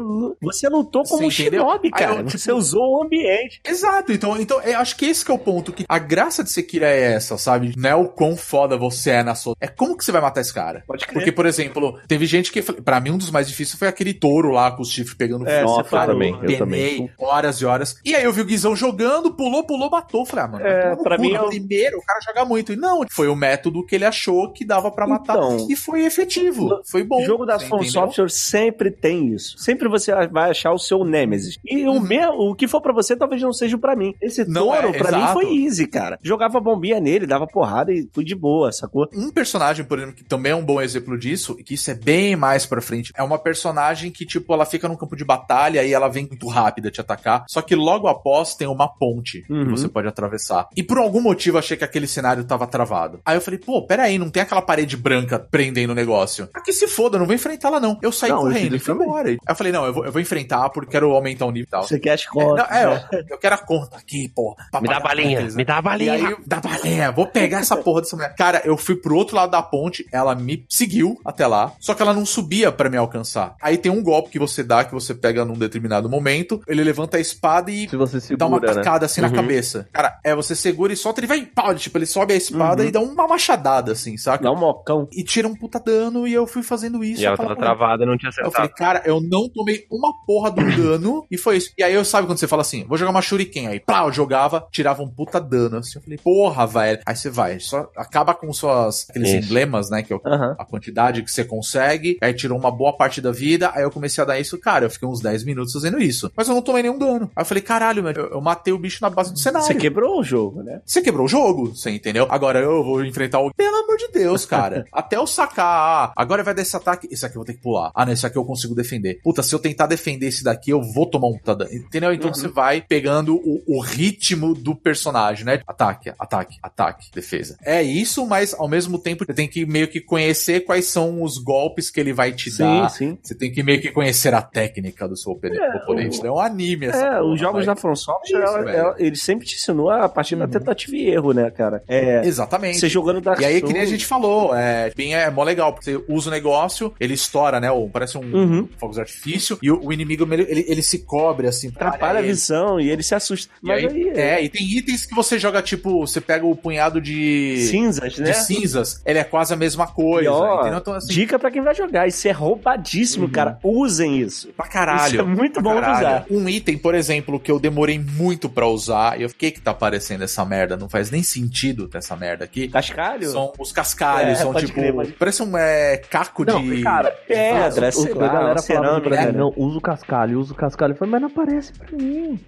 você 0.42 0.70
lutou 0.70 1.04
como 1.04 1.26
um 1.28 1.32
shinobi, 1.32 1.90
Aí 1.94 2.04
eu, 2.04 2.08
cara. 2.10 2.24
tipo- 2.24 2.38
Você 2.38 2.52
usou 2.52 2.98
o 3.00 3.04
ambiente. 3.04 3.60
Exato, 3.66 4.12
então, 4.12 4.40
então 4.40 4.62
eu 4.62 4.80
acho 4.80 4.96
que 4.96 5.06
esse 5.06 5.24
que 5.26 5.32
é 5.32 5.34
o 5.34 5.40
ponto, 5.40 5.72
que 5.74 5.86
a 5.88 6.00
graça 6.00 6.44
de 6.44 6.50
Sekiro 6.52 6.86
é 6.86 7.14
essa, 7.14 7.38
sabe? 7.38 7.74
Não 7.78 7.90
é 7.90 7.96
o 7.96 8.08
quão 8.08 8.36
foda 8.38 8.78
você 8.78 9.12
é 9.12 9.24
na 9.24 9.36
sua... 9.36 9.56
É 9.60 9.68
como 9.68 9.98
que 9.98 10.04
você 10.06 10.12
vai 10.12 10.22
matar 10.22 10.42
esse 10.42 10.54
cara? 10.54 10.84
Pode 10.88 11.06
crer. 11.06 11.14
Porque, 11.14 11.32
por 11.32 11.46
exemplo, 11.46 12.00
teve 12.08 12.26
gente 12.26 12.52
que... 12.52 12.62
Pra 12.62 13.00
mim, 13.00 13.12
um 13.12 13.18
dos 13.18 13.32
mais 13.32 13.48
difíceis 13.48 13.78
foi 13.78 13.88
aquele 13.88 14.14
touro 14.14 14.52
lá 14.52 14.72
com 14.72 14.82
os 14.82 14.90
chifres 14.92 15.16
pegando 15.18 15.48
É, 15.48 15.62
fogo. 15.64 15.78
Nossa, 15.78 15.96
eu 15.96 16.06
também, 16.06 16.34
eu 16.34 16.40
Penei 16.40 16.58
também. 16.58 17.12
horas 17.18 17.58
e 17.62 17.66
horas. 17.66 17.98
E 18.06 18.16
aí 18.16 18.24
eu 18.24 18.32
vi 18.34 18.42
o 18.42 18.46
Guizão 18.46 18.76
jogando, 18.76 19.34
pulou, 19.34 19.64
pulou, 19.66 19.90
matou. 19.90 20.26
Falei, 20.26 20.46
ah, 20.46 20.48
mano, 20.48 20.66
É, 20.66 20.96
pra 20.98 21.16
cu, 21.16 21.22
mim 21.22 21.30
no 21.32 21.36
é 21.38 21.42
o- 21.42 21.48
primeiro 21.50 21.98
o 21.98 22.02
cara 22.04 22.20
joga 22.26 22.46
muito. 22.46 22.72
E 22.74 22.76
não, 22.76 23.06
foi 23.12 23.28
o 23.28 23.36
método 23.36 23.86
que 23.86 23.96
ele 23.96 24.06
achou 24.06 24.52
que 24.52 24.66
dava 24.66 24.92
pra 24.92 25.08
matar. 25.08 25.36
Então, 25.38 25.68
e 25.70 25.76
foi 25.76 25.97
efetivo. 26.06 26.82
Foi 26.86 27.04
bom. 27.04 27.22
O 27.22 27.26
jogo 27.26 27.46
da 27.46 27.60
From? 27.60 27.84
Software 27.84 28.30
sempre 28.30 28.92
tem 28.92 29.34
isso. 29.34 29.58
Sempre 29.58 29.88
você 29.90 30.14
vai 30.28 30.52
achar 30.52 30.72
o 30.74 30.78
seu 30.80 31.04
Nemesis. 31.04 31.58
E 31.66 31.88
o 31.88 32.00
meu, 32.00 32.32
o 32.34 32.56
que 32.56 32.68
for 32.68 32.82
pra 32.82 32.94
você 32.94 33.16
talvez 33.16 33.42
não 33.42 33.54
seja 33.54 33.78
pra 33.78 33.96
mim. 33.96 34.14
Esse 34.22 34.42
Uhum. 34.42 34.48
Não 34.50 34.68
touro, 34.68 34.90
é, 34.90 34.98
pra 34.98 35.12
mim, 35.12 35.18
exato. 35.18 35.34
foi 35.34 35.56
easy, 35.58 35.88
cara. 35.88 36.20
Jogava 36.22 36.60
bombinha 36.60 37.00
nele, 37.00 37.26
dava 37.26 37.48
porrada 37.48 37.92
e 37.92 38.08
fui 38.14 38.24
de 38.24 38.36
boa, 38.36 38.72
sacou? 38.72 39.08
Um 39.14 39.32
personagem, 39.32 39.84
por 39.86 39.98
exemplo, 39.98 40.16
que 40.16 40.24
também 40.24 40.52
é 40.52 40.56
um 40.56 40.64
bom 40.64 40.82
exemplo 40.82 41.18
disso, 41.18 41.56
e 41.60 41.64
que 41.64 41.74
isso 41.74 41.90
é 41.92 41.94
bem 41.96 42.36
mais 42.36 42.66
pra 42.66 42.82
frente, 42.82 43.12
é 43.16 43.24
uma 43.24 43.38
personagem 43.40 44.12
que, 44.12 44.26
tipo, 44.26 44.54
ela 44.54 44.66
fica 44.66 44.88
num 44.88 44.96
campo 44.96 45.16
de 45.16 45.24
batalha 45.26 45.84
e 45.84 45.94
ela 45.94 46.08
vem 46.08 46.28
muito 46.28 46.48
rápida 46.48 46.92
te 46.92 47.02
atacar, 47.02 47.46
só 47.48 47.62
que 47.62 47.76
logo 47.76 48.08
após 48.08 48.56
tem 48.56 48.68
uma 48.68 48.88
ponte 48.88 49.42
que 49.44 49.54
Uhum. 49.54 49.70
você 49.72 49.88
pode 49.88 50.08
atravessar. 50.08 50.68
E 50.76 50.84
por 50.84 50.98
algum 50.98 51.22
motivo 51.22 51.58
eu 51.58 51.60
achei 51.60 51.76
que 51.78 51.84
aquele 51.84 52.08
cenário 52.08 52.44
tava 52.44 52.68
travado. 52.68 53.20
Aí 53.26 53.36
eu 53.38 53.42
falei, 53.42 53.60
pô, 53.60 53.82
peraí, 53.86 54.18
não 54.18 54.30
tem 54.30 54.44
aquela 54.44 54.62
parede 54.62 54.96
branca 54.98 55.40
prendendo 55.40 55.87
o 55.92 55.96
negócio. 55.96 56.50
Aqui 56.54 56.72
se 56.74 56.88
foda, 56.88 57.16
eu 57.16 57.20
não 57.20 57.26
vou 57.26 57.36
enfrentar 57.36 57.68
ela 57.70 57.80
não. 57.80 57.98
Eu 58.02 58.12
saí 58.12 58.30
Não, 58.30 58.38
eu 58.38 58.44
correndo 58.44 58.74
e 58.74 58.78
isso 58.78 58.86
fui 58.86 58.94
embora. 58.96 59.30
Aí 59.30 59.38
eu 59.48 59.56
falei, 59.56 59.72
não, 59.74 59.86
eu 59.86 59.94
vou, 59.94 60.06
eu 60.06 60.12
vou 60.12 60.22
enfrentar 60.22 60.70
porque 60.70 60.92
quero 60.92 61.12
aumentar 61.12 61.46
o 61.46 61.52
nível 61.52 61.68
e 61.68 61.70
tal. 61.72 61.84
Você 61.84 62.00
quer 62.00 62.14
as 62.14 62.22
É, 62.22 62.26
contas. 62.30 62.68
não, 62.70 62.76
é, 62.78 62.86
né? 62.86 63.08
eu, 63.12 63.24
eu 63.30 63.38
quero 63.38 63.56
a 63.56 63.58
conta 63.58 63.98
aqui, 63.98 64.30
pô. 64.34 64.56
Me 64.82 64.88
dá 64.88 65.00
balinha, 65.00 65.42
me 65.54 65.66
dá 65.66 65.78
a 65.78 65.82
balinha. 65.82 66.14
aí, 66.14 66.36
da 66.46 66.60
balinha, 66.60 67.12
vou 67.12 67.28
pegar 67.28 67.60
essa 67.60 67.76
porra 67.78 68.02
dessa 68.02 68.16
mulher. 68.16 68.36
Cara, 68.36 68.62
eu 68.66 68.78
fui 68.78 68.96
pro 68.96 69.16
outro 69.16 69.36
lado 69.36 69.52
da 69.52 69.62
ponte, 69.62 70.06
ela 70.12 70.34
me 70.36 70.66
seguiu 70.70 71.20
até 71.26 71.46
lá, 71.48 71.74
só 71.80 71.94
que 71.94 72.02
ela 72.02 72.14
não 72.14 72.26
subia 72.26 72.72
pra 72.72 72.90
me 72.90 72.98
alcançar. 72.98 73.56
Aí 73.62 73.78
tem 73.78 73.92
um 73.92 74.02
golpe 74.04 74.30
que 74.30 74.40
você 74.40 74.64
dá, 74.64 74.84
que 74.84 74.94
você 74.94 75.14
pega 75.14 75.44
num 75.46 75.54
determinado 75.58 76.10
momento, 76.10 76.62
ele 76.68 76.84
levanta 76.84 77.18
a 77.18 77.20
espada 77.20 77.72
e 77.72 77.88
Se 77.90 77.96
você 77.96 78.36
dá 78.36 78.46
uma 78.46 78.60
segura, 78.60 78.82
né? 78.84 79.06
assim 79.06 79.22
na 79.22 79.28
Uhum. 79.28 79.34
cabeça. 79.34 79.88
Cara, 79.92 80.20
é, 80.24 80.34
você 80.36 80.56
segura 80.56 80.94
e 80.94 80.96
solta, 80.96 81.20
ele 81.20 81.28
vai, 81.28 81.42
pau, 81.46 81.74
tipo, 81.76 81.98
ele 81.98 82.06
sobe 82.06 82.34
a 82.34 82.38
espada 82.38 82.84
Uhum. 82.84 82.90
e 82.90 82.92
dá 82.92 83.00
uma 83.00 83.28
machadada, 83.28 83.92
assim, 83.92 84.18
saca? 84.18 84.44
Dá 84.44 84.52
um 84.52 84.58
mocão. 84.58 85.08
E 85.12 85.24
tira 85.24 85.48
um 85.48 85.56
puta 85.56 85.77
dano 85.80 86.28
e 86.28 86.34
eu 86.34 86.46
fui 86.48 86.64
fazendo 86.64 87.04
isso. 87.04 87.22
E 87.22 87.26
ela 87.26 87.38
tava 87.38 87.56
travada 87.56 88.04
e 88.04 88.08
não 88.08 88.18
tinha 88.18 88.30
Eu 88.30 88.52
falei, 88.52 88.70
acertado. 88.70 88.74
cara, 88.76 89.02
eu 89.06 89.22
não 89.22 89.50
tomei 89.50 89.86
uma 89.92 90.12
porra 90.26 90.52
do 90.52 90.64
dano 90.76 91.26
e 91.32 91.38
foi 91.38 91.58
isso. 91.58 91.72
E 91.78 91.84
aí 91.84 91.94
eu 91.94 92.04
sabe 92.06 92.28
quando 92.28 92.38
você 92.38 92.48
fala 92.48 92.62
assim, 92.62 92.84
vou 92.86 92.98
jogar 92.98 93.12
uma 93.12 93.22
shuriken 93.22 93.68
aí, 93.68 93.80
pá, 93.80 94.04
eu 94.06 94.12
jogava, 94.12 94.68
tirava 94.72 95.02
um 95.04 95.10
puta 95.10 95.40
dano 95.40 95.78
assim. 95.78 95.98
Eu 95.98 96.02
falei, 96.04 96.18
porra, 96.18 96.66
velho. 96.68 97.00
Aí 97.06 97.16
você 97.16 97.30
vai, 97.30 97.60
só 97.60 97.90
acaba 97.96 98.34
com 98.34 98.52
suas 98.54 99.06
aqueles 99.10 99.30
Isso. 99.30 99.46
emblemas, 99.46 99.90
né, 99.90 100.04
que 100.04 100.12
é 100.14 100.16
o- 100.16 100.22
Aham. 100.26 100.56
a 100.58 100.66
quantidade 100.66 101.22
que 101.24 101.32
você 101.32 101.44
consegue, 101.44 102.18
aí 102.22 102.34
tirou 102.34 102.58
uma 102.58 102.72
boa 102.72 102.94
parte 102.96 103.22
da 103.22 103.32
vida, 103.32 103.72
aí 103.74 103.84
eu 103.84 103.92
comecei 103.92 104.22
a 104.22 104.26
dar 104.26 104.40
isso, 104.40 104.58
cara, 104.60 104.86
eu 104.86 104.90
fiquei 104.90 105.08
uns 105.08 105.20
10 105.22 105.44
minutos 105.44 105.74
fazendo 105.74 106.02
isso. 106.02 106.32
Mas 106.36 106.48
eu 106.48 106.56
não 106.56 106.62
tomei 106.62 106.84
nenhum 106.84 106.98
dano. 106.98 107.30
Aí 107.36 107.42
eu 107.42 107.46
falei, 107.46 107.62
caralho, 107.64 108.04
meu, 108.04 108.12
eu, 108.12 108.26
eu 108.32 108.42
matei 108.42 108.74
o 108.74 108.78
bicho 108.80 109.00
na 109.02 109.10
base 109.10 109.32
do 109.34 109.40
cenário. 109.40 109.68
Você 109.68 109.76
quebrou 109.76 110.20
o 110.20 110.24
jogo, 110.24 110.64
né? 110.64 110.82
Você 110.86 111.02
quebrou 111.02 111.26
o 111.26 111.30
jogo, 111.30 111.76
você 111.76 111.90
entendeu? 111.92 112.28
Agora 112.30 112.60
eu 112.60 112.84
vou 112.84 113.04
enfrentar 113.06 113.40
o. 113.40 113.52
Pelo 113.54 113.76
amor 113.76 113.98
de 113.98 114.08
Deus, 114.10 114.46
cara. 114.46 114.86
Até 114.92 115.16
eu 115.18 115.28
sacar. 115.28 115.67
Ah, 115.70 116.14
agora 116.16 116.44
vai 116.44 116.54
dar 116.54 116.62
esse 116.62 116.76
ataque. 116.76 117.08
Esse 117.12 117.26
aqui 117.26 117.36
eu 117.36 117.40
vou 117.40 117.46
ter 117.46 117.54
que 117.54 117.62
pular. 117.62 117.92
Ah, 117.94 118.06
não, 118.06 118.14
esse 118.14 118.26
aqui 118.26 118.38
eu 118.38 118.46
consigo 118.46 118.74
defender. 118.74 119.20
Puta, 119.24 119.44
se 119.44 119.54
eu 119.54 119.60
tentar 119.60 119.86
defender 119.88 120.28
esse 120.28 120.44
daqui, 120.44 120.72
eu 120.72 120.82
vou 120.82 121.06
tomar 121.06 121.28
um 121.28 121.38
puta 121.38 121.56
dano. 121.56 121.74
Entendeu? 121.74 122.14
Então 122.14 122.34
você 122.34 122.48
vai 122.48 122.82
pegando 122.82 123.36
o, 123.36 123.62
o 123.68 123.82
ritmo 123.82 124.54
do 124.54 124.76
personagem, 124.76 125.46
né? 125.46 125.60
Ataque, 125.68 126.12
ataque, 126.18 126.58
ataque, 126.64 127.08
defesa. 127.14 127.58
É 127.64 127.84
isso, 127.84 128.26
mas 128.26 128.54
ao 128.54 128.68
mesmo 128.68 128.98
tempo 128.98 129.26
você 129.26 129.34
tem 129.34 129.48
que 129.48 129.66
meio 129.66 129.88
que 129.88 130.00
conhecer 130.00 130.62
quais 130.62 130.86
são 130.86 131.22
os 131.22 131.38
golpes 131.38 131.90
que 131.90 132.00
ele 132.00 132.14
vai 132.14 132.32
te 132.32 132.50
Sim, 132.50 132.64
dar. 132.64 132.90
sim. 132.90 133.18
Você 133.22 133.36
tem 133.36 133.52
que 133.52 133.62
meio 133.64 133.82
que 133.82 133.92
conhecer 133.92 134.34
a 134.34 134.42
técnica 134.42 135.08
do 135.08 135.18
seu 135.18 135.34
opone- 135.34 135.60
oponente. 135.84 136.26
É 136.26 136.32
um 136.32 136.40
anime 136.40 136.86
essa 136.88 136.98
É, 136.98 137.10
porra, 137.20 137.24
os 137.34 137.40
jogos 137.40 137.66
vai. 137.66 137.76
da 137.76 137.82
From 137.82 137.96
Software, 137.96 138.40
Isso, 138.40 138.48
ela- 138.48 138.64
velho. 138.64 138.78
ela- 138.78 138.96
ele 139.00 139.16
sempre 139.16 139.46
te 139.46 139.56
ensinou 139.56 139.90
a 139.90 140.08
partir 140.08 140.36
da 140.36 140.46
Uhum. 140.46 140.52
tentativa 140.52 140.96
e 140.96 141.08
erro, 141.10 141.34
né, 141.34 141.50
cara? 141.52 141.84
É. 141.88 142.26
Exatamente. 142.26 142.80
Você 142.80 142.88
jogando 142.90 143.22
Dark 143.22 143.40
E 143.42 143.46
aí, 143.46 143.62
que 143.62 143.74
nem 143.74 143.82
a 143.82 143.86
gente 143.86 144.06
falou, 144.06 144.56
é, 144.56 144.92
bem 144.96 145.16
é 145.16 145.30
mó 145.30 145.44
legal, 145.44 145.57
porque 145.66 145.86
você 145.92 146.04
usa 146.08 146.30
o 146.30 146.32
negócio, 146.32 146.94
ele 147.00 147.14
estoura, 147.14 147.60
né? 147.60 147.72
ou 147.72 147.90
Parece 147.90 148.18
um 148.18 148.22
Uhum. 148.38 148.68
fogo 148.78 148.94
de 148.94 149.00
artifício, 149.00 149.58
e 149.62 149.72
o, 149.72 149.86
o 149.86 149.92
inimigo 149.94 150.28
ele, 150.32 150.66
ele, 150.68 150.82
se 150.82 151.00
cobre 151.00 151.48
assim. 151.48 151.70
Atrapalha 151.70 152.20
a 152.20 152.22
ele. 152.22 152.30
visão 152.30 152.80
e 152.80 152.90
ele 152.90 153.02
se 153.04 153.16
assusta. 153.16 153.52
E 153.64 153.68
Mas 153.68 153.84
aí, 153.86 154.10
aí, 154.10 154.20
é, 154.20 154.44
e 154.44 154.50
tem 154.50 154.64
itens 154.78 155.06
que 155.06 155.16
você 155.16 155.40
joga, 155.40 155.62
tipo, 155.62 156.06
você 156.06 156.20
pega 156.22 156.46
o 156.46 156.56
punhado 156.56 157.00
de. 157.02 157.66
cinzas, 157.70 158.14
De 158.14 158.22
né? 158.22 158.34
cinzas, 158.34 159.02
ele 159.06 159.20
é 159.20 159.24
quase 159.24 159.54
a 159.54 159.58
mesma 159.58 159.88
coisa. 159.88 160.26
E, 160.26 160.28
ó? 160.28 160.68
Então, 160.68 160.94
assim, 160.94 161.08
Dica 161.14 161.40
pra 161.40 161.50
quem 161.52 161.62
vai 161.62 161.74
jogar, 161.76 162.08
isso 162.08 162.28
é 162.28 162.32
roubadíssimo, 162.32 163.30
cara. 163.30 163.58
Usem 163.64 164.20
isso. 164.20 164.50
pra 164.56 164.68
caralho. 164.68 165.08
Isso 165.14 165.22
é 165.22 165.24
muito 165.24 165.62
bom 165.62 165.76
de 165.76 165.82
caralho. 165.82 166.08
usar. 166.08 166.26
Um 166.30 166.48
item, 166.50 166.78
por 166.78 166.94
exemplo, 166.96 167.40
que 167.40 167.52
eu 167.52 167.60
demorei 167.60 168.00
muito 168.00 168.50
pra 168.50 168.68
usar, 168.68 169.20
e 169.20 169.24
eu 169.24 169.30
fiquei 169.30 169.52
que 169.52 169.62
tá 169.62 169.72
aparecendo 169.72 170.24
essa 170.24 170.44
merda, 170.46 170.76
não 170.78 170.90
faz 170.90 171.10
nem 171.12 171.24
sentido 171.24 171.88
ter 171.88 172.00
essa 172.00 172.16
merda 172.16 172.44
aqui. 172.46 172.68
Cascalho? 172.68 173.30
São 173.32 173.54
os 173.58 173.72
cascalhos, 173.72 174.40
É, 174.40 174.42
são 174.42 174.54
tipo. 174.54 174.74
crer, 174.74 174.94
Parece 175.18 175.42
um 175.42 175.47
é, 175.56 175.98
caco 175.98 176.44
Não, 176.44 176.62
de. 176.62 176.82
cara, 176.82 177.12
Pedra, 177.28 177.90
o- 177.90 177.92
sei 177.92 178.14
lá, 178.14 178.26
a 178.26 178.30
galera 178.34 178.62
falava 178.62 178.62
cerâmica, 178.62 179.10
pra 179.10 179.26
mim, 179.32 179.38
não, 179.38 179.54
usa 179.56 179.78
o 179.78 179.82
cascalho, 179.82 180.40
usa 180.40 180.54
o 180.54 180.56
cascalho. 180.56 180.94
Eu 180.94 180.98
falei, 180.98 181.12
mas 181.12 181.22
não 181.22 181.28
aparece 181.30 181.72
pra 181.74 181.88
mim. 181.96 182.40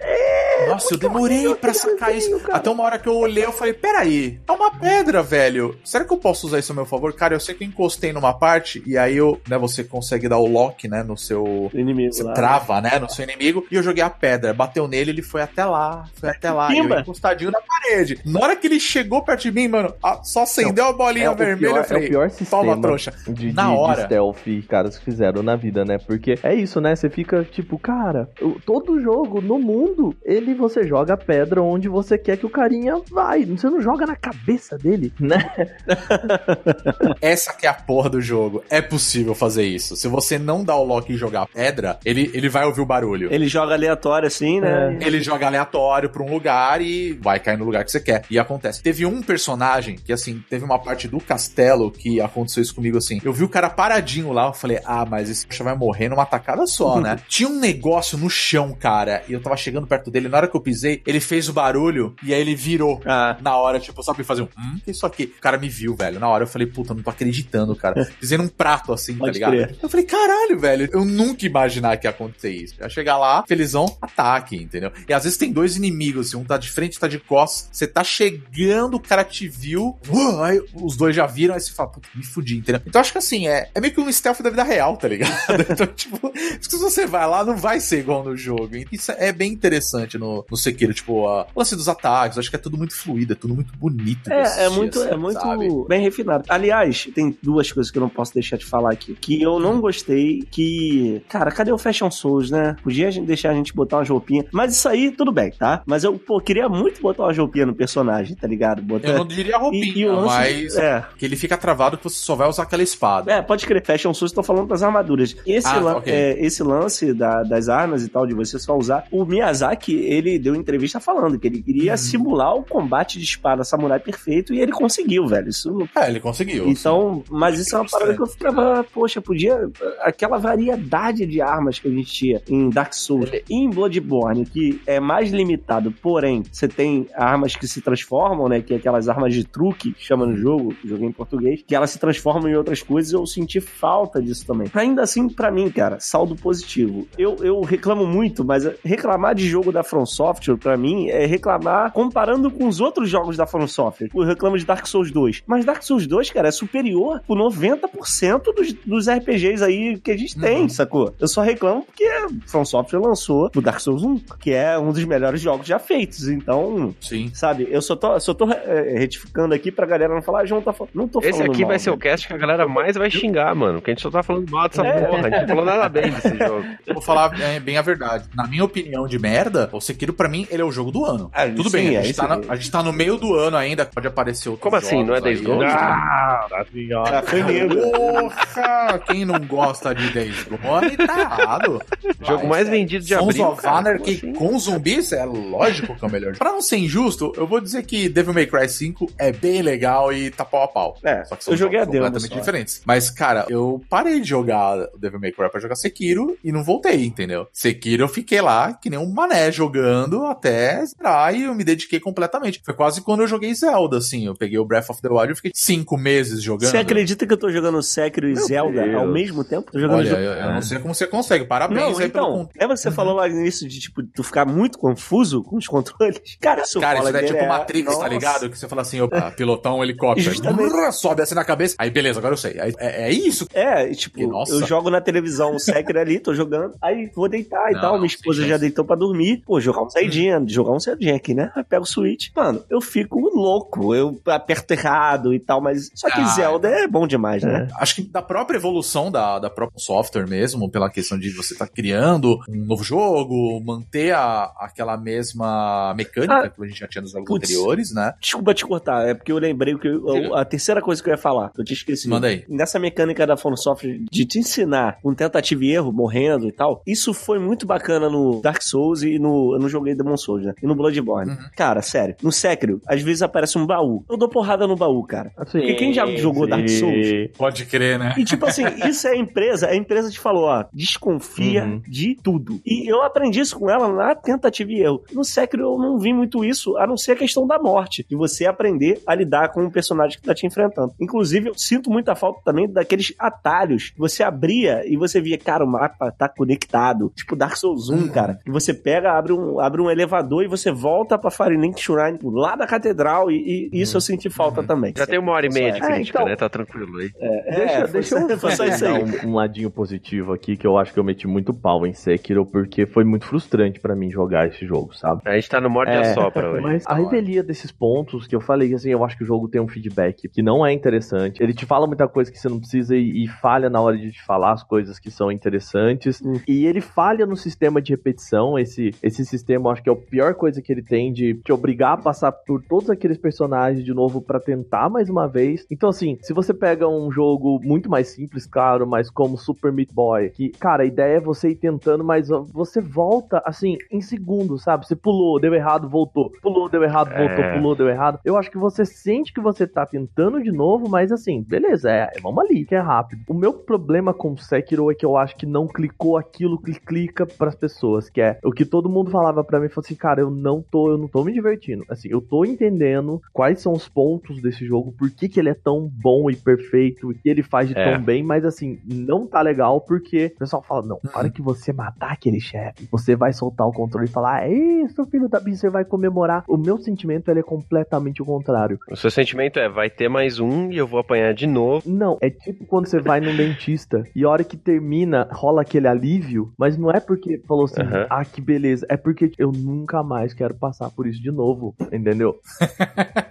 Nossa, 0.67 0.93
eu 0.93 0.97
demorei 0.97 1.53
pra 1.55 1.73
sacar 1.73 2.13
isso. 2.15 2.41
Até 2.51 2.69
uma 2.69 2.83
hora 2.83 2.99
que 2.99 3.07
eu 3.07 3.15
olhei, 3.15 3.45
eu 3.45 3.51
falei, 3.51 3.73
peraí, 3.73 4.39
é 4.47 4.51
uma 4.51 4.71
pedra, 4.71 5.21
velho. 5.23 5.77
Será 5.85 6.03
que 6.03 6.11
eu 6.11 6.17
posso 6.17 6.47
usar 6.47 6.59
isso 6.59 6.71
a 6.71 6.75
meu 6.75 6.85
favor? 6.85 7.13
Cara, 7.13 7.33
eu 7.33 7.39
sei 7.39 7.55
que 7.55 7.63
eu 7.63 7.67
encostei 7.67 8.11
numa 8.11 8.33
parte, 8.33 8.83
e 8.85 8.97
aí 8.97 9.15
eu, 9.15 9.39
né, 9.47 9.57
você 9.57 9.83
consegue 9.83 10.27
dar 10.27 10.37
o 10.37 10.45
lock, 10.47 10.87
né, 10.87 11.03
no 11.03 11.17
seu. 11.17 11.69
Inimigo 11.73 12.11
Você 12.13 12.23
lá. 12.23 12.33
trava, 12.33 12.81
né, 12.81 12.99
no 12.99 13.09
seu 13.09 13.23
inimigo, 13.23 13.65
e 13.71 13.75
eu 13.75 13.83
joguei 13.83 14.03
a 14.03 14.09
pedra, 14.09 14.53
bateu 14.53 14.87
nele, 14.87 15.11
ele 15.11 15.21
foi 15.21 15.41
até 15.41 15.63
lá, 15.63 16.05
foi 16.15 16.29
até 16.29 16.51
lá, 16.51 16.75
eu 16.75 16.99
encostadinho 16.99 17.51
na 17.51 17.59
parede. 17.61 18.19
Na 18.25 18.39
hora 18.41 18.55
que 18.55 18.67
ele 18.67 18.79
chegou 18.79 19.21
perto 19.21 19.43
de 19.43 19.51
mim, 19.51 19.67
mano, 19.67 19.93
só 20.23 20.43
acendeu 20.43 20.85
a 20.87 20.93
bolinha 20.93 21.27
É 21.27 21.29
o 21.29 21.35
vermelha, 21.35 21.57
pior- 21.73 21.77
eu 21.77 21.83
falei, 21.85 22.03
é 22.03 22.07
o 22.07 22.09
pior 22.09 22.29
sistema 22.31 22.75
trouxa. 22.81 23.13
de, 23.27 23.53
Na 23.53 23.69
de, 23.69 23.75
hora. 23.77 23.95
de 23.95 24.01
stealth 24.05 24.37
que 24.43 24.61
caras 24.63 24.97
fizeram 24.99 25.41
na 25.43 25.55
vida, 25.55 25.83
né? 25.85 25.97
Porque 25.97 26.35
é 26.43 26.53
isso, 26.55 26.79
né? 26.81 26.95
Você 26.95 27.09
fica 27.09 27.43
tipo, 27.43 27.77
cara, 27.77 28.29
o- 28.41 28.59
todo 28.65 28.99
jogo 29.01 29.41
no 29.41 29.59
mundo, 29.59 30.15
ele 30.23 30.53
você 30.53 30.87
joga 30.87 31.13
a 31.13 31.17
pedra 31.17 31.61
onde 31.61 31.87
você 31.87 32.17
quer 32.17 32.37
que 32.37 32.45
o 32.45 32.49
carinha 32.49 32.95
vai. 33.11 33.45
Você 33.45 33.69
não 33.69 33.81
joga 33.81 34.05
na 34.05 34.15
cabeça 34.15 34.77
dele, 34.77 35.11
né? 35.19 35.51
Essa 37.21 37.53
que 37.53 37.65
é 37.65 37.69
a 37.69 37.73
porra 37.73 38.09
do 38.09 38.21
jogo. 38.21 38.63
É 38.69 38.81
possível 38.81 39.33
fazer 39.35 39.63
isso. 39.63 39.95
Se 39.95 40.07
você 40.07 40.37
não 40.37 40.63
dá 40.63 40.75
o 40.75 40.83
lock 40.83 41.11
e 41.11 41.17
jogar 41.17 41.43
a 41.43 41.47
pedra, 41.47 41.99
ele, 42.05 42.29
ele 42.33 42.49
vai 42.49 42.65
ouvir 42.65 42.81
o 42.81 42.85
barulho. 42.85 43.29
Ele 43.31 43.47
joga 43.47 43.73
aleatório 43.73 44.27
assim, 44.27 44.59
né? 44.59 44.97
Ele 45.01 45.21
joga 45.21 45.47
aleatório 45.47 46.09
pra 46.09 46.23
um 46.23 46.29
lugar 46.31 46.81
e 46.81 47.13
vai 47.13 47.39
cair 47.39 47.57
no 47.57 47.65
lugar 47.65 47.83
que 47.83 47.91
você 47.91 47.99
quer. 47.99 48.23
E 48.29 48.37
acontece. 48.39 48.81
Teve 48.81 49.05
um 49.05 49.21
personagem 49.21 49.95
que, 49.95 50.11
assim, 50.13 50.43
teve 50.49 50.63
uma 50.65 50.79
parte 50.79 51.07
do 51.07 51.19
castelo 51.19 51.91
que 51.91 52.19
aconteceu 52.21 52.61
isso 52.63 52.68
comigo 52.73 52.97
assim. 52.97 53.19
Eu 53.23 53.33
vi 53.33 53.43
o 53.43 53.49
cara 53.49 53.69
paradinho 53.69 54.31
lá, 54.31 54.47
eu 54.47 54.53
falei, 54.53 54.79
ah, 54.85 55.05
mas 55.05 55.29
esse 55.29 55.47
bicho 55.47 55.63
vai 55.63 55.75
morrer 55.75 56.09
numa 56.09 56.25
tacada 56.25 56.65
só, 56.67 56.99
né? 56.99 57.19
Tinha 57.27 57.49
um 57.49 57.59
negócio 57.59 58.17
no 58.17 58.29
chão, 58.29 58.75
cara, 58.79 59.23
e 59.27 59.33
eu 59.33 59.41
tava 59.41 59.55
chegando 59.57 59.87
perto 59.87 60.09
dele. 60.11 60.27
Na 60.29 60.37
hora 60.37 60.47
que 60.47 60.55
eu 60.55 60.61
pisei, 60.61 61.01
ele 61.05 61.19
fez 61.19 61.49
o 61.49 61.53
barulho 61.53 62.15
e 62.23 62.33
aí 62.33 62.39
ele 62.41 62.55
virou. 62.55 63.01
Ah, 63.05 63.37
Na 63.41 63.55
hora, 63.57 63.79
tipo, 63.79 64.01
sabe, 64.03 64.23
fazer 64.23 64.41
um, 64.43 64.47
hum, 64.57 64.79
que 64.83 64.91
isso 64.91 65.05
aqui? 65.05 65.33
O 65.37 65.41
cara 65.41 65.57
me 65.57 65.69
viu, 65.69 65.95
velho. 65.95 66.19
Na 66.19 66.27
hora 66.27 66.43
eu 66.43 66.47
falei, 66.47 66.67
puta, 66.67 66.93
não 66.93 67.01
tô 67.01 67.09
acreditando, 67.09 67.75
cara. 67.75 68.05
Pisei 68.19 68.37
num 68.37 68.47
prato 68.47 68.93
assim, 68.93 69.13
tá 69.13 69.19
Pode 69.19 69.33
ligado? 69.33 69.51
crer. 69.51 69.75
Eu 69.81 69.89
falei, 69.89 70.05
caralho, 70.05 70.59
velho, 70.59 70.89
eu 70.91 71.05
nunca 71.05 71.43
ia 71.45 71.49
imaginar 71.49 71.97
que 71.97 72.07
ia 72.07 72.11
acontecer 72.11 72.51
isso. 72.51 72.75
Já 72.79 72.89
chegar 72.89 73.17
lá, 73.17 73.43
felizão, 73.47 73.97
ataque, 74.01 74.55
entendeu? 74.55 74.91
E 75.07 75.13
às 75.13 75.23
vezes 75.23 75.37
tem 75.37 75.51
dois 75.51 75.75
inimigos, 75.77 76.27
assim, 76.27 76.37
um 76.37 76.43
tá 76.43 76.57
de 76.57 76.69
frente, 76.69 76.99
tá 76.99 77.07
de 77.07 77.19
costas, 77.19 77.69
você 77.71 77.87
tá 77.87 78.03
chegando, 78.03 78.95
o 78.95 78.99
cara 78.99 79.23
te 79.23 79.47
viu, 79.47 79.97
uh, 80.09 80.41
aí 80.43 80.61
os 80.73 80.95
dois 80.95 81.15
já 81.15 81.25
viram, 81.25 81.53
aí 81.53 81.61
você 81.61 81.71
fala, 81.71 81.89
puta, 81.89 82.07
me 82.15 82.23
fudi, 82.23 82.58
entendeu? 82.59 82.81
Então 82.85 83.01
acho 83.01 83.11
que 83.11 83.17
assim, 83.17 83.47
é, 83.47 83.69
é 83.73 83.81
meio 83.81 83.93
que 83.93 83.99
um 83.99 84.11
stealth 84.11 84.41
da 84.41 84.49
vida 84.49 84.63
real, 84.63 84.95
tá 84.97 85.07
ligado? 85.07 85.31
então, 85.69 85.87
tipo, 85.87 86.31
se 86.61 86.77
você 86.77 87.05
vai 87.05 87.27
lá, 87.27 87.43
não 87.43 87.55
vai 87.55 87.79
ser 87.79 87.99
igual 87.99 88.23
no 88.23 88.35
jogo. 88.35 88.75
E 88.75 88.85
Isso 88.91 89.11
é 89.13 89.31
bem 89.31 89.51
interessante 89.51 90.17
no, 90.17 90.45
no 90.49 90.57
Sekiro, 90.57 90.93
tipo, 90.93 91.27
a- 91.27 91.47
o 91.53 91.59
lance 91.59 91.75
dos 91.75 91.87
ataques, 91.89 92.37
acho 92.37 92.49
que 92.49 92.55
é 92.55 92.59
tudo 92.59 92.77
muito 92.77 92.95
fluido, 92.95 93.33
é 93.33 93.35
tudo 93.35 93.53
muito 93.55 93.75
bonito. 93.77 94.31
É, 94.31 94.65
é 94.65 94.69
muito, 94.69 95.01
é 95.01 95.09
assim, 95.09 95.17
muito 95.17 95.39
sabe? 95.39 95.67
bem 95.87 96.01
refinado. 96.01 96.43
Aliás, 96.49 97.07
tem 97.13 97.35
duas 97.41 97.71
coisas 97.71 97.91
que 97.91 97.97
eu 97.97 98.01
não 98.01 98.09
posso 98.09 98.33
deixar 98.33 98.57
de 98.57 98.65
falar 98.65 98.91
aqui. 98.91 99.15
Que 99.15 99.41
eu 99.41 99.59
não 99.59 99.79
gostei, 99.81 100.43
que... 100.49 101.21
Cara, 101.29 101.51
cadê 101.51 101.71
o 101.71 101.77
Fashion 101.77 102.11
Souls, 102.11 102.49
né? 102.51 102.75
Podia 102.83 103.07
a 103.07 103.11
gente 103.11 103.25
deixar 103.25 103.51
a 103.51 103.53
gente 103.53 103.73
botar 103.73 103.97
umas 103.97 104.09
roupinhas. 104.09 104.45
Mas 104.51 104.73
isso 104.75 104.87
aí, 104.87 105.11
tudo 105.11 105.31
bem, 105.31 105.51
tá? 105.51 105.81
Mas 105.85 106.03
eu, 106.03 106.17
pô, 106.17 106.39
queria 106.41 106.67
muito 106.69 107.01
botar 107.01 107.23
umas 107.23 107.37
roupinhas 107.37 107.67
no 107.67 107.75
personagem, 107.75 108.35
tá 108.35 108.47
ligado? 108.47 108.81
Botar... 108.81 109.09
Eu 109.09 109.17
não 109.19 109.25
diria 109.25 109.57
roupinha, 109.57 110.11
mas 110.13 110.75
É, 110.75 111.05
que 111.17 111.25
ele 111.25 111.35
fica 111.35 111.57
travado 111.57 111.97
que 111.97 112.03
você 112.03 112.17
só 112.17 112.35
vai 112.35 112.47
usar 112.49 112.63
aquela 112.63 112.83
espada. 112.83 113.31
É, 113.31 113.41
pode 113.41 113.65
crer. 113.65 113.83
Fashion 113.85 114.13
Souls, 114.13 114.31
tô 114.31 114.43
falando 114.43 114.67
das 114.67 114.83
armaduras. 114.83 115.35
Esse, 115.45 115.67
Ah, 115.67 115.79
lan- 115.79 115.95
ok. 115.97 116.11
é, 116.13 116.45
esse 116.45 116.61
lance 116.63 117.13
da- 117.13 117.43
das 117.43 117.69
armas 117.69 118.03
e 118.03 118.09
tal, 118.09 118.25
de 118.27 118.33
você 118.33 118.59
só 118.59 118.77
usar. 118.77 119.05
O 119.11 119.25
Miyazaki, 119.25 119.95
ele 119.95 120.37
deu 120.37 120.53
entrevista 120.55 120.99
falando 120.99 121.39
que 121.39 121.47
ele 121.47 121.61
queria 121.61 121.91
Uhum. 121.93 121.97
simular 121.97 122.55
o 122.55 122.63
combate 122.63 123.17
de 123.17 123.23
espada 123.25 123.63
samurai 123.63 123.99
perfeito 123.99 124.53
e 124.53 124.59
ele 124.59 124.71
conseguiu, 124.71 125.27
velho. 125.27 125.49
Isso. 125.49 125.87
É, 125.95 126.09
ele 126.09 126.19
conseguiu. 126.19 126.67
Então, 126.67 127.23
mas 127.29 127.59
isso 127.59 127.75
é 127.75 127.79
uma 127.79 127.85
Estranho. 127.85 128.05
parada 128.05 128.17
que 128.17 128.21
eu 128.23 128.27
ficava, 128.27 128.85
poxa, 128.93 129.21
podia. 129.21 129.69
Aquela 130.01 130.37
variedade 130.37 131.25
de 131.25 131.41
armas 131.41 131.79
que 131.79 131.87
a 131.87 131.91
gente 131.91 132.11
tinha 132.11 132.41
em 132.49 132.69
Dark 132.69 132.93
Souls 132.93 133.29
e 133.31 133.43
em 133.55 133.69
Bloodborne, 133.69 134.45
que 134.45 134.81
é 134.85 134.99
mais 134.99 135.31
limitado, 135.31 135.91
porém, 136.01 136.43
você 136.51 136.67
tem 136.67 137.07
armas 137.15 137.55
que 137.55 137.67
se 137.67 137.81
transformam, 137.81 138.47
né? 138.47 138.61
Que 138.61 138.73
é 138.73 138.77
aquelas 138.77 139.07
armas 139.09 139.33
de 139.33 139.43
truque 139.43 139.91
que 139.93 140.03
chama 140.03 140.25
no 140.25 140.35
jogo, 140.37 140.75
joguei 140.83 141.07
em 141.07 141.11
português, 141.11 141.61
que 141.65 141.75
elas 141.75 141.89
se 141.91 141.99
transformam 141.99 142.38
em 142.47 142.55
outras 142.55 142.81
coisas, 142.81 143.11
eu 143.13 143.25
senti 143.25 143.59
falta 143.59 144.21
disso 144.21 144.45
também. 144.45 144.67
Ainda 144.73 145.01
assim, 145.01 145.27
pra 145.29 145.51
mim, 145.51 145.69
cara, 145.69 145.99
saldo 145.99 146.35
positivo. 146.35 147.07
Eu, 147.17 147.37
eu 147.41 147.61
reclamo 147.61 148.05
muito, 148.05 148.43
mas 148.45 148.69
reclamar 148.83 149.35
de 149.35 149.47
jogo 149.47 149.71
da 149.71 149.83
From 149.83 150.05
Software, 150.05 150.57
pra 150.57 150.77
mim, 150.77 151.09
é 151.09 151.25
reclamar 151.25 151.91
comparando 151.91 152.49
com 152.51 152.67
os 152.67 152.79
outros 152.79 153.09
jogos 153.09 153.35
da 153.37 153.45
From 153.45 153.67
Software. 153.67 154.09
Eu 154.13 154.23
reclamo 154.23 154.57
de 154.57 154.65
Dark 154.65 154.85
Souls 154.87 155.11
2. 155.11 155.43
Mas 155.47 155.65
Dark 155.65 155.81
Souls 155.83 156.05
2, 156.07 156.29
cara, 156.31 156.47
é 156.47 156.51
superior 156.51 157.21
por 157.27 157.37
90% 157.37 158.53
dos, 158.55 158.73
dos 158.85 159.07
RPGs 159.09 159.63
aí 159.63 159.99
que 159.99 160.11
a 160.11 160.17
gente 160.17 160.39
tem, 160.39 160.61
Uhum. 160.63 160.69
sacou? 160.69 161.13
Eu 161.19 161.27
só 161.27 161.41
reclamo 161.41 161.83
porque 161.83 162.03
a 162.05 162.27
From 162.47 162.65
Software 162.65 162.99
lançou 162.99 163.49
o 163.55 163.61
Dark 163.61 163.79
Souls 163.79 164.03
1, 164.03 164.17
que 164.39 164.51
é 164.51 164.77
um 164.77 164.91
dos 164.91 165.03
melhores 165.05 165.41
jogos 165.41 165.67
já 165.67 165.79
feitos. 165.79 166.27
Então, 166.27 166.93
Sim. 167.01 167.31
sabe, 167.33 167.67
eu 167.69 167.81
só 167.81 167.95
tô, 167.95 168.19
só 168.19 168.33
tô 168.33 168.49
é, 168.51 168.95
retificando 168.97 169.53
aqui 169.53 169.71
pra 169.71 169.85
galera 169.85 170.13
não 170.13 170.21
falar, 170.21 170.41
ah, 170.41 170.45
João 170.45 170.61
tá 170.61 170.73
falando. 170.73 170.91
Não 170.93 171.07
tô 171.07 171.19
Esse 171.19 171.31
falando 171.31 171.51
aqui 171.51 171.61
mal, 171.61 171.69
vai 171.69 171.79
ser 171.79 171.89
o 171.89 171.93
velho. 171.93 172.01
cast 172.03 172.27
que 172.29 172.33
a 172.35 172.37
galera 172.37 172.67
mais 172.67 172.95
vai 172.95 173.09
xingar, 173.11 173.53
mano. 173.55 173.79
Porque 173.79 173.91
a 173.91 173.93
gente 173.93 174.01
só 174.03 174.09
tá 174.09 174.23
falando 174.23 174.49
mal 174.49 174.69
dessa 174.69 174.85
É. 174.85 175.01
porra. 175.01 175.19
A 175.27 175.29
gente 175.29 175.39
não 175.41 175.47
falou 175.47 175.65
nada 175.65 175.89
bem 175.89 176.11
desse 176.11 176.29
jogo. 176.37 176.65
Eu 176.87 176.93
vou 176.93 177.03
falar 177.03 177.37
é, 177.41 177.59
bem 177.59 177.77
a 177.77 177.81
verdade. 177.81 178.25
Na 178.35 178.47
minha 178.47 178.63
opinião 178.63 179.07
de 179.07 179.19
merda, 179.19 179.69
o 179.73 179.81
Sekiro, 179.81 180.13
pra 180.13 180.29
mim, 180.29 180.47
ele 180.49 180.61
é 180.61 180.65
o 180.65 180.71
jogo 180.71 180.91
do 180.91 181.05
ano. 181.05 181.29
Ah, 181.33 181.45
Tudo 181.47 181.69
sim, 181.69 181.77
bem, 181.77 181.97
a 181.97 181.99
é 181.99 182.03
gente, 182.03 182.15
tá 182.15 182.27
na- 182.27 182.41
a 182.53 182.55
gente 182.55 182.71
tá 182.71 182.81
no 182.83 182.93
meio 182.93 183.17
do 183.17 183.33
ano 183.35 183.57
ainda, 183.57 183.85
pode 183.85 184.07
aparecer 184.07 184.49
outros 184.49 184.63
Como 184.63 184.75
assim? 184.75 185.03
Não 185.03 185.13
é 185.15 185.17
jogos 185.17 185.23
Days 185.23 185.39
aí. 185.39 185.45
Gone? 185.45 185.65
Ah. 185.65 186.47
Ah, 186.51 187.21
foi 187.23 187.41
lindo. 187.41 187.75
Porra! 187.91 188.99
Quem 189.07 189.25
não 189.25 189.39
gosta 189.39 189.93
de 189.93 190.09
Days 190.11 190.43
Gone 190.43 190.95
tá 190.97 191.19
errado. 191.19 191.81
Jogo 192.21 192.47
mais 192.47 192.67
vendido 192.69 193.03
de 193.03 193.15
Sons 193.15 193.29
abril. 193.29 193.47
of 193.47 193.65
Anarchy 193.67 194.17
como 194.21 194.31
assim? 194.31 194.33
com 194.33 194.59
zumbis 194.59 195.11
é 195.11 195.23
lógico 195.25 195.95
que 195.95 196.03
é 196.03 196.07
o 196.07 196.11
melhor. 196.11 196.37
Pra 196.37 196.51
não 196.51 196.61
ser 196.61 196.77
injusto, 196.77 197.33
eu 197.37 197.47
vou 197.47 197.59
dizer 197.61 197.83
que 197.83 198.09
Devil 198.09 198.33
May 198.33 198.45
Cry 198.45 198.67
5 198.69 199.09
é 199.17 199.31
bem 199.31 199.61
legal 199.61 200.11
e 200.13 200.29
tá 200.29 200.43
pau 200.45 200.63
a 200.63 200.67
pau. 200.67 200.97
É, 201.03 201.23
Só 201.25 201.35
que 201.35 201.49
eu 201.49 201.57
joguei 201.57 201.79
a 201.79 201.85
demo 201.85 202.05
completamente 202.27 202.39
diferentes. 202.39 202.81
Mas, 202.85 203.09
cara, 203.09 203.45
eu 203.49 203.81
parei 203.89 204.19
de 204.19 204.27
jogar 204.29 204.77
Devil 204.99 205.19
May 205.19 205.31
Cry 205.31 205.49
pra 205.49 205.59
jogar 205.59 205.75
Sekiro 205.75 206.37
e 206.43 206.51
não 206.51 206.63
voltei, 206.63 207.05
entendeu? 207.05 207.47
Sekiro 207.53 208.03
eu 208.03 208.07
fiquei 208.07 208.41
lá 208.41 208.73
que 208.73 208.89
nem 208.89 208.99
um 208.99 209.11
mané 209.11 209.51
jogando 209.51 210.25
até 210.25 210.83
zerar 210.85 211.33
e 211.35 211.43
eu 211.43 211.53
me 211.55 211.63
dediquei 211.63 211.99
completamente. 211.99 212.61
Foi 212.65 212.73
quase 212.73 213.01
quando 213.01 213.21
eu 213.21 213.27
joguei 213.27 213.53
Zelda, 213.53 213.97
assim. 213.97 214.25
Eu 214.25 214.35
peguei 214.35 214.57
o 214.57 214.65
Breath 214.65 214.89
of 214.89 215.01
the 215.01 215.09
Wild 215.09 215.31
e 215.33 215.35
fiquei 215.35 215.51
cinco 215.55 215.97
meses 215.97 216.41
jogando. 216.41 216.69
Você 216.69 216.77
acredita 216.77 217.25
que 217.25 217.33
eu 217.33 217.37
tô 217.37 217.49
jogando 217.51 217.81
Sekiro 217.83 218.27
e 218.29 218.33
Meu 218.33 218.45
Zelda 218.45 218.83
Deus. 218.83 218.95
ao 218.95 219.07
mesmo 219.07 219.43
tempo? 219.43 219.71
Tô 219.71 219.79
jogando 219.79 219.97
Olha, 219.99 220.09
jogo- 220.09 220.21
eu, 220.21 220.33
eu 220.33 220.53
não 220.53 220.61
sei 220.61 220.79
como 220.79 220.93
você 220.93 221.07
consegue. 221.07 221.45
Parabéns 221.45 221.79
Não, 221.81 221.87
aí 221.99 222.09
pelo 222.09 222.43
então, 222.43 222.45
que 222.47 222.67
você 222.77 222.91
falou 222.91 223.15
lá 223.15 223.27
nisso 223.27 223.67
de, 223.67 223.79
tipo, 223.79 224.03
tu 224.03 224.23
ficar 224.23 224.45
muito 224.45 224.77
confuso 224.77 225.43
com 225.43 225.57
os 225.57 225.67
controles? 225.67 226.19
Cara, 226.39 226.61
isso 226.63 226.79
Cara, 226.79 226.99
isso 226.99 227.15
é 227.17 227.23
tipo 227.23 227.47
Matrix, 227.47 227.87
tá 227.89 227.93
nossa. 227.95 228.07
ligado? 228.07 228.49
Que 228.49 228.57
você 228.57 228.67
fala 228.67 228.81
assim, 228.81 229.01
opa, 229.01 229.31
pilotar 229.35 229.73
um 229.73 229.83
helicóptero. 229.83 230.29
Justamente. 230.31 230.69
Sobe 230.93 231.21
assim 231.21 231.35
na 231.35 231.43
cabeça. 231.43 231.75
Aí, 231.77 231.89
beleza, 231.89 232.08
agora 232.17 232.33
eu 232.33 232.37
sei. 232.37 232.57
É, 232.79 233.07
é 233.07 233.11
isso. 233.11 233.47
É, 233.53 233.89
tipo, 233.93 234.25
nossa. 234.27 234.53
eu 234.53 234.65
jogo 234.65 234.89
na 234.89 235.01
televisão 235.01 235.55
o 235.55 235.59
Sekiro 235.59 235.99
ali, 235.99 236.19
tô 236.19 236.33
jogando, 236.33 236.75
aí 236.81 237.09
vou 237.15 237.27
deitar 237.29 237.69
e 237.71 237.73
Não, 237.73 237.81
tal, 237.81 237.95
minha 237.95 238.07
esposa 238.07 238.45
já 238.47 238.57
deitou 238.57 238.83
pra 238.85 238.95
dormir, 238.95 239.41
pô, 239.45 239.59
jogar 239.59 239.83
um 239.83 239.89
saidinha, 239.89 240.43
jogar 240.47 240.71
um 240.71 240.79
saidinha 240.79 241.15
aqui, 241.15 241.33
né? 241.33 241.51
Aí 241.55 241.63
pego 241.63 241.83
o 241.83 241.87
Switch, 241.87 242.29
mano, 242.35 242.63
eu 242.69 242.81
fico 242.81 243.19
louco, 243.35 243.93
eu 243.95 244.19
aperto 244.27 244.73
errado 244.73 245.33
e 245.33 245.39
tal, 245.39 245.61
mas 245.61 245.89
só 245.93 246.09
que 246.09 246.19
Ah, 246.19 246.25
Zelda 246.27 246.67
é 246.69 246.87
bom 246.87 247.05
demais, 247.07 247.43
né? 247.43 247.67
Acho 247.79 247.95
que 247.95 248.01
da 248.03 248.21
própria 248.21 248.57
evolução 248.57 249.11
da, 249.11 249.39
da 249.39 249.49
própria 249.49 249.79
software 249.79 250.27
mesmo, 250.27 250.69
pela 250.69 250.89
questão 250.89 251.17
de 251.17 251.29
você 251.31 251.53
estar 251.53 251.67
criando 251.67 252.39
um 252.49 252.65
novo 252.65 252.83
jogo, 252.83 253.61
manter 253.63 254.11
a, 254.13 254.51
aquela 254.59 254.97
mesma 254.97 255.93
mecânica 255.95 256.33
Ah. 256.45 256.49
que 256.49 256.63
a 256.63 256.67
gente 256.67 256.79
já 256.79 256.87
tinha 256.87 257.01
nos 257.01 257.11
jogos 257.11 257.27
Putz, 257.27 257.49
anteriores, 257.49 257.93
né? 257.93 258.13
Desculpa 258.21 258.53
te 258.53 258.65
cortar, 258.65 259.07
é 259.07 259.13
porque 259.13 259.31
eu 259.31 259.37
lembrei 259.37 259.77
que 259.77 259.87
eu- 259.87 260.35
a 260.35 260.45
terceira 260.45 260.81
coisa 260.81 261.01
que 261.01 261.09
eu 261.09 261.13
ia 261.13 261.17
falar, 261.17 261.49
que 261.51 261.61
eu 261.61 261.65
tinha 261.65 261.75
esquecido. 261.75 261.98
Manda 262.07 262.27
aí. 262.27 262.43
Nessa 262.47 262.79
mecânica 262.79 263.25
da 263.25 263.35
From 263.35 263.55
Software 263.55 263.99
de 264.11 264.25
te 264.25 264.39
ensinar 264.39 264.99
com 265.01 265.13
tentativa 265.13 265.63
e 265.65 265.71
erro, 265.71 265.91
morrendo 265.91 266.47
e 266.47 266.51
tal, 266.51 266.81
isso 266.85 267.13
foi 267.13 267.39
muito 267.39 267.65
bacana 267.65 268.09
no 268.09 268.41
Dark 268.41 268.61
Souls 268.61 269.01
e 269.03 269.17
no. 269.19 269.53
Eu 269.55 269.59
não 269.59 269.67
joguei 269.69 269.95
Demon 269.95 270.17
Souls, 270.17 270.45
né? 270.45 270.53
E 270.61 270.67
no 270.67 270.75
Bloodborne. 270.75 271.31
Uhum. 271.31 271.37
Cara, 271.55 271.81
sério, 271.81 272.15
no 272.21 272.31
Sekiro, 272.31 272.81
às 272.87 273.01
vezes 273.01 273.21
aparece 273.21 273.57
um 273.57 273.65
baú. 273.65 274.03
Eu 274.09 274.17
dou 274.17 274.29
porrada 274.29 274.67
no 274.67 274.75
baú, 274.75 275.03
cara. 275.03 275.31
Assim, 275.37 275.59
Porque 275.59 275.73
quem 275.75 275.93
já 275.93 276.05
jogou 276.15 276.47
Dark 276.47 276.67
Souls 276.69 277.29
Pode 277.37 277.65
crer, 277.65 277.97
né? 277.99 278.13
e 278.17 278.23
tipo 278.23 278.45
assim, 278.45 278.63
isso 278.87 279.07
é 279.07 279.11
a 279.11 279.17
empresa, 279.17 279.67
a 279.67 279.75
empresa 279.75 280.09
te 280.11 280.19
falou, 280.19 280.45
ó, 280.45 280.65
desconfia 280.73 281.63
Uhum. 281.63 281.81
de 281.87 282.15
tudo. 282.21 282.59
E 282.65 282.89
eu 282.91 283.01
aprendi 283.03 283.39
isso 283.39 283.57
com 283.57 283.69
ela 283.69 283.87
na 283.91 284.13
tentativa 284.15 284.71
e 284.71 284.81
erro. 284.81 285.01
No 285.13 285.23
Sekiro 285.23 285.63
eu 285.63 285.77
não 285.77 285.97
vi 285.97 286.13
muito 286.13 286.43
isso, 286.43 286.77
a 286.77 286.85
não 286.85 286.97
ser 286.97 287.13
a 287.13 287.15
questão 287.15 287.45
da 287.47 287.57
morte, 287.59 288.05
de 288.09 288.15
você 288.15 288.45
aprender 288.45 289.01
a 289.07 289.15
lidar 289.15 289.49
com 289.51 289.63
o 289.65 289.71
personagem 289.71 290.17
que 290.17 290.23
tá 290.23 290.33
te 290.33 290.45
enfrentando. 290.45 290.93
Inclusive, 290.99 291.49
eu 291.49 291.55
sinto 291.79 291.89
muita 291.89 292.15
falta 292.15 292.41
também 292.43 292.67
daqueles 292.71 293.13
atalhos 293.17 293.89
que 293.89 293.99
você 293.99 294.21
abria 294.23 294.81
e 294.85 294.97
você 294.97 295.21
via, 295.21 295.37
cara, 295.37 295.63
o 295.63 295.67
mapa 295.67 296.11
tá 296.11 296.27
conectado. 296.27 297.11
Tipo 297.15 297.35
Dark 297.35 297.55
Souls 297.55 297.89
1, 297.89 297.93
Uhum. 297.95 298.07
cara. 298.09 298.37
Que 298.43 298.51
você 298.51 298.73
pega, 298.73 299.13
abre 299.13 299.31
um, 299.33 299.59
abre 299.59 299.81
um 299.81 299.89
elevador 299.89 300.43
e 300.43 300.47
você 300.47 300.71
volta 300.71 301.17
pra 301.17 301.31
Firelink 301.31 301.79
Shrine 301.79 302.19
lá 302.23 302.55
da 302.55 302.67
catedral 302.67 303.31
e, 303.31 303.69
e 303.71 303.81
isso 303.81 303.95
eu 303.97 304.01
senti 304.01 304.29
falta 304.29 304.61
também. 304.63 304.93
Já 304.95 305.05
tem 305.07 305.19
uma 305.19 305.31
hora 305.31 305.45
e 305.45 305.49
meia 305.49 305.71
de 305.71 305.77
É, 305.77 305.81
crítica, 305.81 306.19
então- 306.19 306.27
né? 306.29 306.35
Tá 306.35 306.49
tranquilo 306.49 306.97
aí. 306.97 307.09
É, 307.19 307.55
Deixa, 307.55 307.81
foi 307.81 307.91
deixa 307.91 308.15
eu 308.19 308.37
foi 308.39 308.51
só 308.55 308.65
isso 308.65 308.83
dar 308.83 308.95
aí. 308.95 309.03
um, 309.25 309.29
um 309.29 309.35
ladinho 309.35 309.69
positivo 309.71 310.33
aqui, 310.33 310.55
que 310.57 310.65
eu 310.67 310.77
acho 310.77 310.93
que 310.93 310.99
eu 310.99 311.03
meti 311.03 311.27
muito 311.27 311.53
pau 311.53 311.85
em 311.85 311.93
Sekiro, 311.93 312.45
porque 312.45 312.85
foi 312.85 313.03
muito 313.03 313.25
frustrante 313.25 313.79
pra 313.79 313.95
mim 313.95 314.09
jogar 314.09 314.47
esse 314.47 314.65
jogo, 314.65 314.93
sabe? 314.95 315.21
A 315.25 315.35
gente 315.35 315.49
tá 315.49 315.59
no 315.61 315.69
morde 315.69 315.91
É, 315.91 315.99
a 315.99 316.13
sopra 316.13 316.49
hoje. 316.51 316.61
Mas 316.61 316.83
a 316.87 316.93
revelia 316.95 317.43
desses 317.43 317.71
pontos 317.71 318.27
que 318.27 318.35
eu 318.35 318.41
falei, 318.41 318.73
assim, 318.73 318.89
eu 318.89 319.03
acho 319.03 319.17
que 319.17 319.23
o 319.23 319.27
jogo 319.27 319.47
tem 319.47 319.61
um 319.61 319.67
feedback 319.67 320.27
que 320.29 320.41
não 320.41 320.65
é 320.65 320.71
interessante. 320.73 321.41
Ele 321.41 321.53
te 321.53 321.65
fala 321.69 321.85
muita 321.85 322.07
coisa 322.07 322.31
que 322.31 322.39
você 322.39 322.49
não 322.49 322.59
precisa 322.59 322.97
e, 322.97 323.23
e 323.23 323.27
falha 323.27 323.69
na 323.69 323.79
hora 323.79 323.95
de 323.95 324.11
te 324.11 324.23
falar 324.23 324.53
as 324.53 324.63
coisas 324.63 324.97
que 324.97 325.11
são 325.11 325.31
interessantes. 325.31 326.19
Hum. 326.19 326.41
E 326.47 326.65
ele 326.65 326.81
falha 326.81 327.27
no 327.27 327.37
sistema 327.37 327.79
de 327.79 327.93
repetição. 327.93 328.57
Esse, 328.57 328.89
esse 329.03 329.23
sistema, 329.23 329.67
eu 329.67 329.73
acho 329.73 329.83
que 329.83 329.89
é 329.89 329.93
a 329.93 329.95
pior 329.95 330.33
coisa 330.33 330.63
que 330.63 330.71
ele 330.71 330.81
tem 330.81 331.13
de 331.13 331.35
te 331.35 331.53
obrigar 331.53 331.93
a 331.93 331.97
passar 331.97 332.31
por 332.31 332.63
todos 332.63 332.89
aqueles 332.89 333.19
personagens 333.19 333.85
de 333.85 333.93
novo 333.93 334.19
pra 334.19 334.39
tentar 334.39 334.89
mais 334.89 335.09
uma 335.09 335.27
vez. 335.27 335.67
Então, 335.69 335.89
assim, 335.89 336.17
se 336.23 336.33
você 336.33 336.55
pega 336.55 336.87
um 336.87 337.11
jogo 337.11 337.59
muito 337.63 337.87
mais 337.87 338.07
simples, 338.07 338.47
claro, 338.47 338.87
mas 338.87 339.11
como 339.11 339.37
Super 339.37 339.71
Meat 339.71 339.93
Boy, 339.93 340.31
que, 340.31 340.49
cara, 340.49 340.81
a 340.81 340.85
ideia 340.87 341.17
é 341.17 341.21
você 341.21 341.49
ir 341.49 341.55
tentando, 341.55 342.03
mas 342.03 342.29
você 342.51 342.81
volta, 342.81 343.43
assim, 343.45 343.77
em 343.91 344.01
segundos, 344.01 344.63
sabe? 344.63 344.87
Você 344.87 344.95
pulou, 344.95 345.39
deu 345.39 345.53
errado, 345.53 345.87
voltou. 345.87 346.31
Pulou, 346.41 346.67
deu 346.67 346.83
errado, 346.83 347.09
voltou. 347.09 347.45
É. 347.45 347.53
Pulou, 347.53 347.75
deu 347.75 347.87
errado. 347.87 348.19
Eu 348.25 348.37
acho 348.37 348.49
que 348.49 348.57
você 348.57 348.85
sente 348.85 349.31
que 349.31 349.41
você 349.41 349.67
tá 349.67 349.85
tentando 349.85 350.41
de 350.41 350.51
novo, 350.51 350.89
mas 350.89 351.11
assim, 351.11 351.45
beleza, 351.59 351.91
é, 351.91 352.09
vamos 352.21 352.43
ali, 352.43 352.65
que 352.65 352.73
é 352.73 352.79
rápido. 352.79 353.21
O 353.27 353.33
meu 353.33 353.53
problema 353.53 354.13
com 354.13 354.35
Sekiro 354.37 354.89
é 354.91 354.95
que 354.95 355.05
eu 355.05 355.17
acho 355.17 355.35
que 355.35 355.45
não 355.45 355.67
clicou 355.67 356.17
aquilo 356.17 356.57
que 356.57 356.73
clica 356.79 357.25
pras 357.25 357.55
pessoas, 357.55 358.09
que 358.09 358.21
é 358.21 358.39
o 358.43 358.51
que 358.51 358.65
todo 358.65 358.89
mundo 358.89 359.11
falava 359.11 359.43
pra 359.43 359.59
mim, 359.59 359.67
falou 359.67 359.83
assim, 359.85 359.95
cara, 359.95 360.21
eu 360.21 360.31
não 360.31 360.61
tô, 360.61 360.89
eu 360.91 360.97
não 360.97 361.07
tô 361.07 361.23
me 361.23 361.33
divertindo. 361.33 361.83
Assim, 361.89 362.09
eu 362.09 362.21
tô 362.21 362.45
entendendo 362.45 363.21
quais 363.33 363.61
são 363.61 363.73
os 363.73 363.87
pontos 363.87 364.41
desse 364.41 364.65
jogo, 364.65 364.93
por 364.97 365.09
que 365.09 365.27
que 365.27 365.39
ele 365.39 365.49
é 365.49 365.53
tão 365.53 365.87
bom 365.87 366.29
e 366.29 366.35
perfeito, 366.35 367.11
e 367.11 367.15
que 367.15 367.29
ele 367.29 367.43
faz 367.43 367.67
de 367.67 367.77
É. 367.77 367.91
tão 367.93 368.03
bem, 368.03 368.23
mas 368.23 368.45
assim, 368.45 368.79
não 368.85 369.27
tá 369.27 369.41
legal 369.41 369.81
porque 369.81 370.31
o 370.35 370.39
pessoal 370.39 370.61
fala, 370.61 370.85
não, 370.85 370.99
na 371.03 371.17
hora 371.17 371.29
que 371.29 371.41
você 371.41 371.73
matar 371.73 372.11
aquele 372.11 372.39
chefe, 372.39 372.87
você 372.91 373.15
vai 373.15 373.33
soltar 373.33 373.67
o 373.67 373.73
controle 373.73 374.07
e 374.07 374.11
falar, 374.11 374.47
é 374.47 374.53
isso, 374.53 375.05
filho 375.07 375.27
da 375.27 375.39
bicha, 375.39 375.57
você 375.57 375.69
vai 375.69 375.83
comemorar. 375.83 376.43
O 376.47 376.57
meu 376.57 376.77
sentimento, 376.77 377.29
ele 377.29 377.41
é 377.41 377.43
completamente 377.43 378.21
o 378.21 378.25
contrário. 378.25 378.79
O 378.89 378.95
seu 378.95 379.11
sentimento 379.11 379.59
é, 379.59 379.67
vai 379.67 379.89
ter 379.89 380.09
mais 380.09 380.39
um 380.39 380.71
e 380.71 380.77
eu 380.77 380.87
vou 380.87 380.99
apanhar 380.99 381.33
de 381.33 381.47
novo. 381.49 381.83
Não, 381.89 382.17
é 382.21 382.29
tipo 382.29 382.65
quando 382.65 382.87
você 382.87 382.99
vai 382.99 383.19
num 383.19 383.35
dentista 383.35 384.03
e 384.15 384.23
a 384.23 384.29
hora 384.29 384.43
que 384.43 384.55
termina, 384.57 385.27
rola 385.31 385.61
aquele 385.61 385.87
alívio, 385.87 386.51
mas 386.57 386.77
não 386.77 386.89
é 386.91 386.99
porque 386.99 387.41
falou 387.47 387.65
assim, 387.65 387.81
ah, 388.09 388.23
que 388.25 388.41
beleza, 388.41 388.85
é 388.89 388.95
porque 388.97 389.31
eu 389.37 389.51
nunca 389.51 390.03
mais 390.03 390.33
quero 390.33 390.53
passar 390.55 390.89
por 390.89 391.07
isso 391.07 391.21
de 391.21 391.31
novo, 391.31 391.75
entendeu? 391.91 392.35